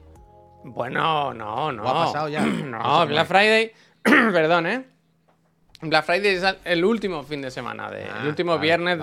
Bueno, 0.64 1.34
no, 1.34 1.72
no. 1.72 1.88
ha 1.88 2.06
pasado 2.06 2.28
ya? 2.28 2.40
no, 2.44 3.06
Black 3.06 3.26
Friday. 3.26 3.72
perdón, 4.02 4.66
¿eh? 4.66 4.84
Black 5.80 6.04
Friday 6.04 6.34
es 6.36 6.44
el 6.64 6.84
último 6.84 7.22
fin 7.24 7.42
de 7.42 7.50
semana, 7.50 7.90
de, 7.90 8.04
el 8.04 8.10
ah, 8.10 8.24
último 8.26 8.58
viernes 8.58 8.98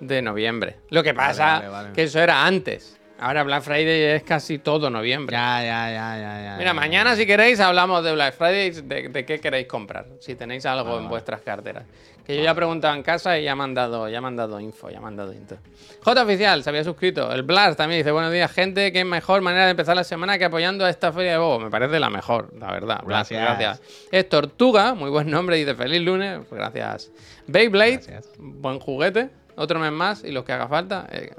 De, 0.00 0.22
noviembre. 0.22 0.78
Lo 0.90 1.02
que 1.02 1.14
pasa 1.14 1.90
que 1.94 2.04
eso 2.04 2.20
era 2.20 2.44
antes. 2.44 2.98
Ahora 3.20 3.42
Black 3.42 3.62
Friday 3.62 4.02
es 4.14 4.22
casi 4.22 4.58
todo 4.58 4.88
noviembre. 4.88 5.36
Ya, 5.36 5.62
ya, 5.62 5.90
ya, 5.90 6.42
ya. 6.42 6.56
Mira, 6.56 6.72
mañana 6.72 7.14
si 7.16 7.26
queréis 7.26 7.60
hablamos 7.60 8.02
de 8.02 8.12
Black 8.12 8.34
Friday, 8.34 8.70
de, 8.70 9.26
qué 9.26 9.38
queréis 9.38 9.66
comprar, 9.66 10.06
si 10.20 10.34
tenéis 10.36 10.64
algo 10.64 10.98
en 10.98 11.08
vuestras 11.08 11.42
carteras. 11.42 11.84
Que 12.30 12.36
yo 12.36 12.44
ya 12.44 12.54
preguntaba 12.54 12.94
en 12.94 13.02
casa 13.02 13.36
y 13.40 13.44
ya 13.44 13.56
me 13.56 13.64
han 13.64 13.74
dado, 13.74 14.08
ya 14.08 14.20
me 14.20 14.30
dado 14.36 14.60
info, 14.60 14.88
ya 14.88 15.00
me 15.00 15.08
han 15.08 15.16
dado 15.16 15.32
info. 15.32 15.56
J 16.04 16.22
Oficial 16.22 16.62
se 16.62 16.70
había 16.70 16.84
suscrito. 16.84 17.32
El 17.32 17.42
Blast 17.42 17.76
también 17.76 18.00
dice, 18.00 18.12
buenos 18.12 18.32
días, 18.32 18.52
gente, 18.52 18.92
qué 18.92 19.04
mejor 19.04 19.42
manera 19.42 19.64
de 19.64 19.72
empezar 19.72 19.96
la 19.96 20.04
semana 20.04 20.38
que 20.38 20.44
apoyando 20.44 20.84
a 20.84 20.90
esta 20.90 21.12
feria 21.12 21.32
de 21.32 21.38
Bobo. 21.38 21.58
Me 21.58 21.70
parece 21.70 21.98
la 21.98 22.08
mejor, 22.08 22.52
la 22.56 22.70
verdad. 22.70 23.02
Gracias. 23.04 23.42
gracias. 23.42 23.82
Es 24.12 24.28
Tortuga, 24.28 24.94
muy 24.94 25.10
buen 25.10 25.28
nombre, 25.28 25.56
dice 25.56 25.74
feliz 25.74 26.02
lunes. 26.02 26.38
Pues 26.48 26.60
gracias. 26.60 27.10
Beyblade, 27.48 28.20
buen 28.38 28.78
juguete 28.78 29.39
otro 29.56 29.78
mes 29.78 29.92
más 29.92 30.24
y 30.24 30.30
los 30.32 30.44
que 30.44 30.52
haga 30.52 30.68
falta. 30.68 31.06
Eh, 31.10 31.32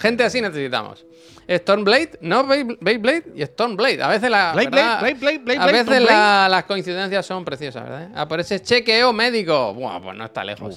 gente 0.00 0.24
así 0.24 0.40
necesitamos. 0.40 1.04
Stormblade, 1.48 2.18
no 2.20 2.46
Beyblade 2.46 3.24
y 3.34 3.44
Stormblade. 3.44 4.02
A 4.02 4.08
veces, 4.08 4.30
la, 4.30 4.52
a 4.52 4.54
veces 4.54 6.02
las 6.02 6.64
coincidencias 6.64 7.26
son 7.26 7.44
preciosas, 7.44 7.84
¿verdad? 7.84 8.10
A 8.14 8.26
por 8.26 8.40
ese 8.40 8.60
chequeo 8.60 9.12
médico. 9.12 9.74
Buah, 9.74 10.00
pues 10.00 10.16
no 10.16 10.24
está 10.24 10.42
lejos. 10.42 10.76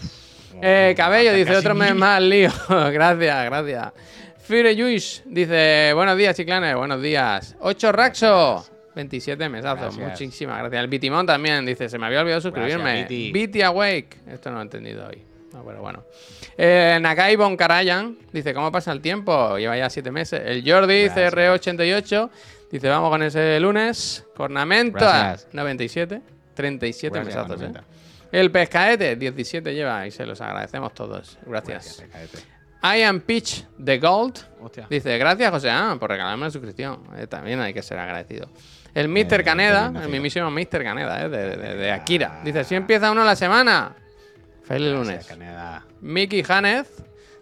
Eh, 0.61 0.93
cabello 0.97 1.33
dice 1.33 1.55
otro 1.55 1.75
mes 1.75 1.95
más, 1.95 2.21
lío. 2.21 2.51
gracias, 2.69 3.45
gracias. 3.45 3.93
Fury 4.39 4.79
Juice 4.79 5.23
dice: 5.25 5.91
Buenos 5.93 6.17
días, 6.17 6.35
chiclanes, 6.35 6.75
buenos 6.75 7.01
días. 7.01 7.55
8 7.59 7.91
Raxo. 7.91 8.65
27 8.95 9.47
mesazos, 9.49 9.95
muchísimas 9.95 10.57
gracias. 10.57 10.81
El 10.81 10.87
Bitimón 10.87 11.25
también 11.25 11.65
dice: 11.65 11.87
Se 11.87 11.97
me 11.99 12.07
había 12.07 12.21
olvidado 12.21 12.41
suscribirme. 12.41 13.05
Biti 13.07 13.61
Awake. 13.61 14.17
Esto 14.31 14.49
no 14.49 14.55
lo 14.55 14.61
he 14.61 14.63
entendido 14.63 15.07
hoy. 15.07 15.21
No, 15.53 15.63
pero 15.63 15.81
bueno. 15.81 16.03
Eh, 16.57 16.97
Nakai 17.01 17.35
Bonkarayan 17.35 18.17
dice, 18.31 18.53
¿cómo 18.53 18.71
pasa 18.71 18.91
el 18.91 19.01
tiempo? 19.01 19.57
Lleva 19.57 19.77
ya 19.77 19.89
siete 19.89 20.11
meses. 20.11 20.41
El 20.43 20.69
Jordi 20.69 21.07
CR88 21.07 22.29
dice, 22.71 22.89
vamos 22.89 23.09
con 23.09 23.23
ese 23.23 23.59
lunes. 23.59 24.25
Cornamento 24.35 25.05
97. 25.51 26.21
37 26.53 27.23
mesazos, 27.23 27.61
¿eh? 27.61 27.71
El 28.31 28.51
Pescaete 28.51 29.15
17 29.15 29.73
lleva 29.73 30.05
y 30.05 30.11
se 30.11 30.25
los 30.25 30.41
agradecemos 30.41 30.93
todos. 30.93 31.37
Gracias. 31.45 32.03
I 32.83 33.03
am 33.03 33.21
Pitch 33.21 33.65
the 33.83 33.99
Gold. 33.99 34.39
Dice, 34.89 35.17
gracias 35.17 35.49
José 35.51 35.69
ah, 35.69 35.95
por 35.99 36.09
regalarme 36.09 36.45
la 36.45 36.51
suscripción. 36.51 37.03
Eh, 37.15 37.27
también 37.27 37.59
hay 37.61 37.73
que 37.73 37.81
ser 37.81 37.99
agradecido. 37.99 38.49
El 38.93 39.07
Mr. 39.07 39.43
Caneda, 39.43 39.93
el 40.01 40.09
mismísimo 40.09 40.49
Mr. 40.49 40.83
Caneda, 40.83 41.25
eh, 41.25 41.29
de, 41.29 41.75
de, 41.75 41.91
Akira. 41.91 42.41
Dice, 42.43 42.63
si 42.63 42.75
empieza 42.75 43.11
uno 43.11 43.23
la 43.23 43.35
semana. 43.35 43.95
Feliz 44.67 44.91
lunes. 44.91 45.27
Mickey 46.01 46.43
Hanez 46.47 46.87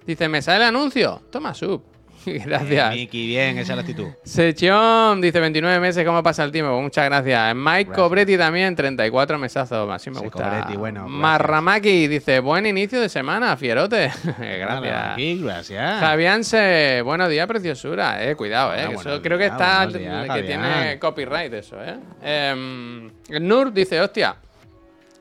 dice: 0.05 0.29
¿Me 0.29 0.41
sale 0.41 0.57
el 0.57 0.63
anuncio? 0.69 1.21
Toma 1.31 1.53
sub. 1.53 1.81
gracias. 2.25 2.93
Mickey, 2.93 3.27
bien, 3.27 3.57
esa 3.57 3.73
es 3.73 3.75
la 3.75 3.81
actitud. 3.81 4.07
Sechón 4.23 5.21
dice 5.21 5.39
29 5.39 5.79
meses, 5.79 6.05
¿cómo 6.05 6.21
pasa 6.23 6.43
el 6.43 6.51
tiempo? 6.51 6.79
Muchas 6.79 7.05
gracias. 7.05 7.55
Mike 7.55 7.91
Cobretti 7.91 8.37
también, 8.37 8.75
34 8.75 9.37
mesazos, 9.37 9.89
así 9.91 10.09
me 10.09 10.19
gusta. 10.19 10.43
Cobretti, 10.43 10.77
bueno. 10.77 11.07
Marramaki 11.07 12.07
dice, 12.07 12.39
buen 12.39 12.65
inicio 12.65 12.99
de 12.99 13.09
semana, 13.09 13.55
fierote. 13.57 14.11
gracias. 14.39 15.41
gracias. 15.41 15.99
Javianse, 15.99 17.01
buenos 17.03 17.29
días, 17.29 17.47
preciosura. 17.47 18.23
Eh, 18.23 18.35
cuidado, 18.35 18.73
eh. 18.73 18.93
Eso 18.93 19.21
creo 19.21 19.37
que 19.37 19.47
está, 19.47 19.87
que 19.91 20.43
tiene 20.43 20.99
copyright 20.99 21.53
eso, 21.53 21.77
eh. 21.81 21.97
eh 22.21 23.09
Nur 23.39 23.73
dice, 23.73 24.01
hostia, 24.01 24.35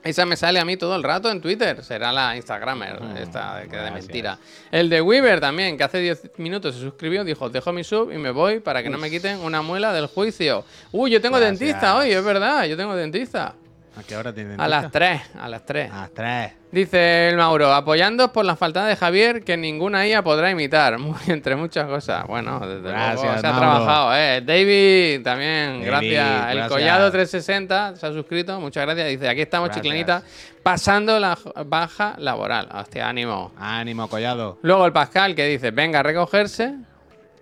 esa 0.05 0.27
me 0.27 0.37
sale 0.37 0.61
a 0.61 0.65
mí 0.65 0.77
todo 0.77 0.95
el 0.95 1.03
rato 1.03 1.31
en 1.31 1.41
Twitter. 1.41 1.83
Será 1.83 2.13
la 2.13 2.37
Instagramer, 2.37 3.01
mm, 3.01 3.17
esta 3.17 3.63
que 3.69 3.77
de 3.77 3.91
mentira. 3.91 4.39
El 4.71 4.91
de 4.91 5.01
Weaver 5.01 5.41
también, 5.41 5.79
que 5.79 5.85
hace 5.85 5.99
10 5.99 6.33
minutos 6.37 6.75
se 6.75 6.81
suscribió, 6.83 7.25
dijo, 7.25 7.49
dejo 7.49 7.73
mi 7.73 7.85
sub 7.85 8.13
y 8.13 8.19
me 8.19 8.31
voy 8.31 8.61
para 8.61 8.83
que 8.83 8.91
no 8.91 8.99
me 8.99 9.11
quiten 9.11 9.41
una 9.41 9.63
muela 9.63 9.93
del 9.93 10.07
juicio. 10.07 10.65
Uy, 10.93 11.11
yo 11.11 11.21
tengo 11.21 11.41
dentista 11.41 11.97
hoy, 11.97 12.13
es 12.13 12.23
verdad, 12.23 12.67
yo 12.67 12.77
tengo 12.77 12.95
dentista. 12.95 13.55
¿A 13.97 14.03
qué 14.03 14.17
hora 14.17 14.33
tiene 14.33 14.57
A 14.59 14.67
las 14.67 14.91
3, 14.91 15.23
a 15.41 15.49
las 15.49 15.65
3. 15.65 15.91
A 15.93 16.01
las 16.01 16.11
3. 16.13 16.53
Dice 16.73 17.29
el 17.29 17.37
Mauro, 17.37 17.73
apoyando 17.73 18.33
por 18.33 18.45
la 18.45 18.57
falta 18.57 18.85
de 18.85 18.97
Javier, 18.97 19.45
que 19.45 19.57
ninguna 19.57 20.09
IA 20.09 20.25
podrá 20.25 20.51
imitar, 20.51 20.97
entre 21.29 21.55
muchas 21.55 21.87
cosas. 21.87 22.27
Bueno, 22.27 22.59
desde 22.59 22.89
gracias, 22.89 23.23
luego 23.23 23.39
se 23.39 23.47
ha 23.47 23.57
trabajado, 23.57 24.17
¿eh? 24.17 24.43
David, 24.45 25.23
también, 25.23 25.85
gracias. 25.85 26.53
El 26.53 26.69
Collado 26.69 27.11
360 27.13 27.97
se 27.97 28.07
ha 28.07 28.13
suscrito, 28.13 28.59
muchas 28.59 28.85
gracias. 28.85 29.09
Dice, 29.09 29.29
aquí 29.29 29.43
estamos, 29.43 29.71
chiclenita, 29.71 30.25
pasando 30.65 31.21
la 31.21 31.39
baja 31.65 32.17
laboral. 32.19 32.69
Hostia, 32.75 33.09
ánimo. 33.09 33.53
Ánimo, 33.57 34.09
Collado. 34.09 34.59
Luego 34.63 34.87
el 34.87 34.93
Pascal 34.93 35.37
que 35.37 35.47
dice, 35.47 35.71
venga 35.71 36.01
a 36.01 36.03
recogerse. 36.03 36.75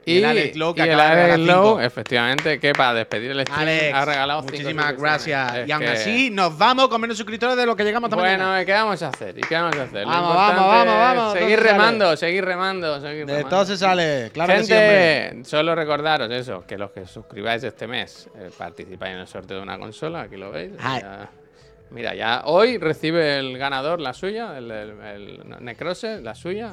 Y, 0.04 0.18
el 0.18 0.24
Alex 0.24 0.58
que 0.74 1.84
efectivamente, 1.84 2.58
que 2.58 2.72
para 2.72 2.94
despedir 2.94 3.30
el 3.30 3.46
stream 3.46 3.94
ha 3.94 4.04
regalado 4.04 4.42
Muchísimas 4.42 4.96
gracias. 4.96 5.68
y 5.68 5.72
aún 5.72 5.84
así, 5.84 6.30
nos 6.30 6.56
vamos 6.56 6.88
con 6.88 7.00
menos 7.00 7.16
suscriptores 7.16 7.56
de 7.56 7.66
lo 7.66 7.76
que 7.76 7.84
llegamos 7.84 8.10
también. 8.10 8.38
Bueno, 8.38 8.64
¿qué 8.64 8.72
vamos 8.72 9.02
a 9.02 9.08
hacer? 9.08 9.38
¿Y 9.38 9.42
qué 9.42 9.54
vamos 9.54 9.76
a 9.76 9.82
hacer? 9.82 10.06
Vamos, 10.06 10.34
vamos, 10.34 10.66
vamos, 10.66 10.94
vamos. 10.94 11.32
Seguir 11.32 11.60
remando, 11.60 12.16
seguir 12.16 12.44
remando, 12.44 13.00
seguir 13.00 13.26
De 13.26 13.44
todo 13.44 13.64
se 13.64 13.76
sale, 13.76 14.30
claro 14.32 14.52
Gente, 14.52 15.44
solo 15.44 15.74
recordaros 15.74 16.30
eso, 16.30 16.64
que 16.66 16.76
los 16.76 16.90
que 16.90 17.06
suscribáis 17.06 17.62
este 17.62 17.86
mes 17.86 18.28
eh, 18.38 18.50
participáis 18.56 19.14
en 19.14 19.20
el 19.20 19.26
sorteo 19.26 19.58
de 19.58 19.62
una 19.62 19.78
consola, 19.78 20.22
aquí 20.22 20.36
lo 20.36 20.50
veis. 20.50 20.72
mira, 21.90 22.14
ya 22.14 22.42
hoy 22.44 22.78
recibe 22.78 23.38
el 23.38 23.56
ganador 23.58 24.00
la 24.00 24.12
suya, 24.12 24.58
el, 24.58 24.70
el 24.70 25.42
Necrose, 25.60 26.20
la 26.20 26.34
suya. 26.34 26.72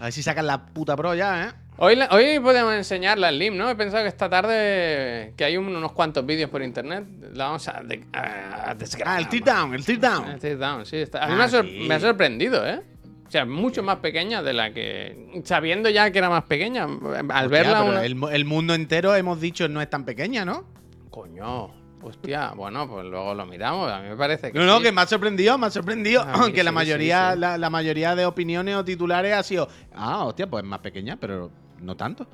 A 0.00 0.04
ver 0.04 0.12
si 0.12 0.22
sacan 0.22 0.46
la 0.46 0.66
puta 0.66 0.96
pro 0.96 1.14
ya, 1.14 1.44
¿eh? 1.44 1.63
Hoy, 1.76 1.98
hoy 2.10 2.38
podemos 2.38 2.72
enseñar 2.72 3.18
la 3.18 3.30
Slim, 3.30 3.56
¿no? 3.56 3.68
He 3.68 3.74
pensado 3.74 4.04
que 4.04 4.08
esta 4.08 4.30
tarde, 4.30 5.34
que 5.36 5.44
hay 5.44 5.56
unos 5.56 5.90
cuantos 5.92 6.24
vídeos 6.24 6.48
por 6.48 6.62
internet, 6.62 7.04
la 7.32 7.46
vamos 7.46 7.66
a, 7.66 7.82
Ah, 8.12 8.76
el 9.18 9.28
teardown, 9.28 9.74
el 9.74 9.84
teardown. 9.84 10.30
El 10.30 10.38
teardown, 10.38 10.86
sí. 10.86 10.98
Está. 10.98 11.24
A 11.24 11.28
mí 11.28 11.34
me, 11.34 11.42
ha 11.42 11.96
ah, 11.96 12.00
sorprendido, 12.00 12.64
¿eh? 12.64 12.80
O 13.26 13.30
sea, 13.30 13.44
mucho 13.44 13.82
más 13.82 13.96
pequeña 13.96 14.40
de 14.40 14.52
la 14.52 14.72
que. 14.72 15.42
Sabiendo 15.44 15.90
ya 15.90 16.12
que 16.12 16.18
era 16.18 16.30
más 16.30 16.44
pequeña, 16.44 16.86
al 17.30 17.48
verla. 17.48 18.04
el, 18.04 18.22
el, 18.30 18.44
mundo 18.44 18.74
entero, 18.74 19.16
hemos 19.16 19.40
dicho, 19.40 19.68
no 19.68 19.82
es 19.82 19.90
tan 19.90 20.04
pequeña, 20.04 20.44
¿no? 20.44 20.64
Coño. 21.10 21.84
Hostia, 22.04 22.52
bueno, 22.54 22.86
pues 22.86 23.06
luego 23.06 23.34
lo 23.34 23.46
miramos. 23.46 23.90
A 23.90 24.00
mí 24.00 24.10
me 24.10 24.16
parece 24.16 24.52
que. 24.52 24.58
No, 24.58 24.66
no, 24.66 24.80
que 24.80 24.92
me 24.92 25.00
ha 25.00 25.06
sorprendido, 25.06 25.56
me 25.56 25.66
ha 25.66 25.70
sorprendido. 25.70 26.22
Aunque 26.22 26.62
la 26.62 26.70
mayoría, 26.70 27.34
la, 27.34 27.70
mayoría 27.70 28.14
de 28.14 28.26
opiniones 28.26 28.76
o 28.76 28.84
titulares 28.84 29.32
ha 29.32 29.42
sido. 29.42 29.68
Ah, 29.94 30.24
hostia, 30.24 30.46
pues 30.46 30.62
es 30.62 30.68
más 30.68 30.80
pequeña, 30.80 31.16
pero 31.16 31.50
no 31.80 31.96
tanto. 31.96 32.26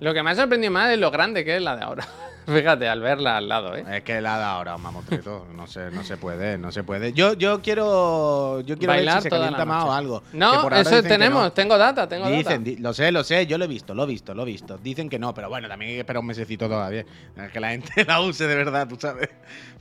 Lo 0.00 0.12
que 0.12 0.22
me 0.22 0.30
ha 0.30 0.34
sorprendido 0.34 0.72
más 0.72 0.90
es 0.90 0.98
lo 0.98 1.10
grande 1.10 1.44
que 1.44 1.56
es 1.56 1.62
la 1.62 1.76
de 1.76 1.82
ahora. 1.82 2.06
Fíjate, 2.54 2.88
al 2.88 3.00
verla 3.00 3.36
al 3.38 3.48
lado, 3.48 3.76
¿eh? 3.76 3.84
Es 3.96 4.02
que 4.04 4.20
la 4.20 4.38
de 4.38 4.44
ahora, 4.44 4.78
mamotreto. 4.78 5.46
No 5.54 5.66
se, 5.66 5.90
no 5.90 6.04
se 6.04 6.16
puede, 6.16 6.56
no 6.58 6.70
se 6.70 6.84
puede. 6.84 7.12
Yo, 7.12 7.32
yo 7.34 7.60
quiero. 7.60 8.60
Yo 8.60 8.76
quiero 8.78 8.92
Bailar 8.92 9.14
ver 9.16 9.22
si 9.22 9.28
se 9.28 9.30
calienta 9.30 9.64
más 9.64 9.84
o 9.84 9.92
algo. 9.92 10.22
No, 10.32 10.70
eso 10.70 11.02
tenemos, 11.02 11.42
no. 11.42 11.52
tengo 11.52 11.76
data, 11.76 12.08
tengo 12.08 12.28
Dicen, 12.28 12.44
data. 12.44 12.58
di- 12.58 12.76
lo 12.76 12.92
sé, 12.94 13.10
lo 13.12 13.24
sé, 13.24 13.46
yo 13.46 13.58
lo 13.58 13.64
he 13.64 13.68
visto, 13.68 13.94
lo 13.94 14.04
he 14.04 14.06
visto, 14.06 14.32
lo 14.34 14.42
he 14.42 14.46
visto. 14.46 14.78
Dicen 14.78 15.08
que 15.08 15.18
no, 15.18 15.34
pero 15.34 15.48
bueno, 15.48 15.68
también 15.68 15.90
hay 15.90 15.96
que 15.96 16.00
esperar 16.00 16.20
un 16.20 16.26
mesecito 16.26 16.68
todavía. 16.68 17.04
Que 17.52 17.60
la 17.60 17.70
gente 17.70 18.04
la 18.06 18.20
use 18.20 18.46
de 18.46 18.54
verdad, 18.54 18.86
tú 18.88 18.96
sabes. 18.98 19.28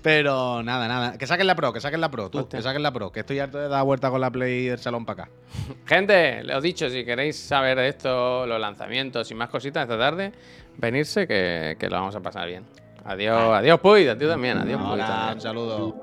Pero 0.01 0.61
nada, 0.63 0.88
nada. 0.88 1.18
Que 1.18 1.26
saquen 1.28 1.47
la 1.47 1.55
pro, 1.55 1.74
que 1.74 1.82
saquen 1.82 2.01
la 2.01 2.09
pro, 2.11 2.30
tú, 2.30 2.39
Hostia. 2.39 2.59
que 2.59 2.63
saquen 2.63 2.84
la 2.84 2.91
pro. 2.91 3.11
Que 3.11 3.22
estoy 3.22 3.39
harto 3.39 3.57
de 3.57 3.68
dar 3.68 3.84
vuelta 3.84 4.09
con 4.09 4.22
la 4.22 4.30
play 4.30 4.66
del 4.68 4.80
salón 4.80 5.05
para 5.05 5.24
acá. 5.24 5.32
Gente, 5.86 6.41
os 6.53 6.63
he 6.63 6.68
dicho, 6.68 6.89
si 6.89 7.03
queréis 7.05 7.38
saber 7.39 7.78
de 7.78 7.88
esto, 7.89 8.45
los 8.45 8.59
lanzamientos 8.59 9.30
y 9.32 9.36
más 9.36 9.49
cositas 9.49 9.84
esta 9.84 9.97
tarde, 9.97 10.32
venirse 10.78 11.28
que, 11.28 11.76
que 11.80 11.89
lo 11.89 11.95
vamos 11.97 12.15
a 12.15 12.21
pasar 12.21 12.47
bien. 12.47 12.63
Adiós, 13.03 13.53
adiós, 13.53 13.80
Puy, 13.80 14.07
a 14.07 14.17
ti 14.17 14.26
también, 14.26 14.57
adiós, 14.57 14.82
Puy. 14.82 14.89
Ahora, 14.91 15.07
también. 15.07 15.34
un 15.36 15.41
saludo. 15.41 15.95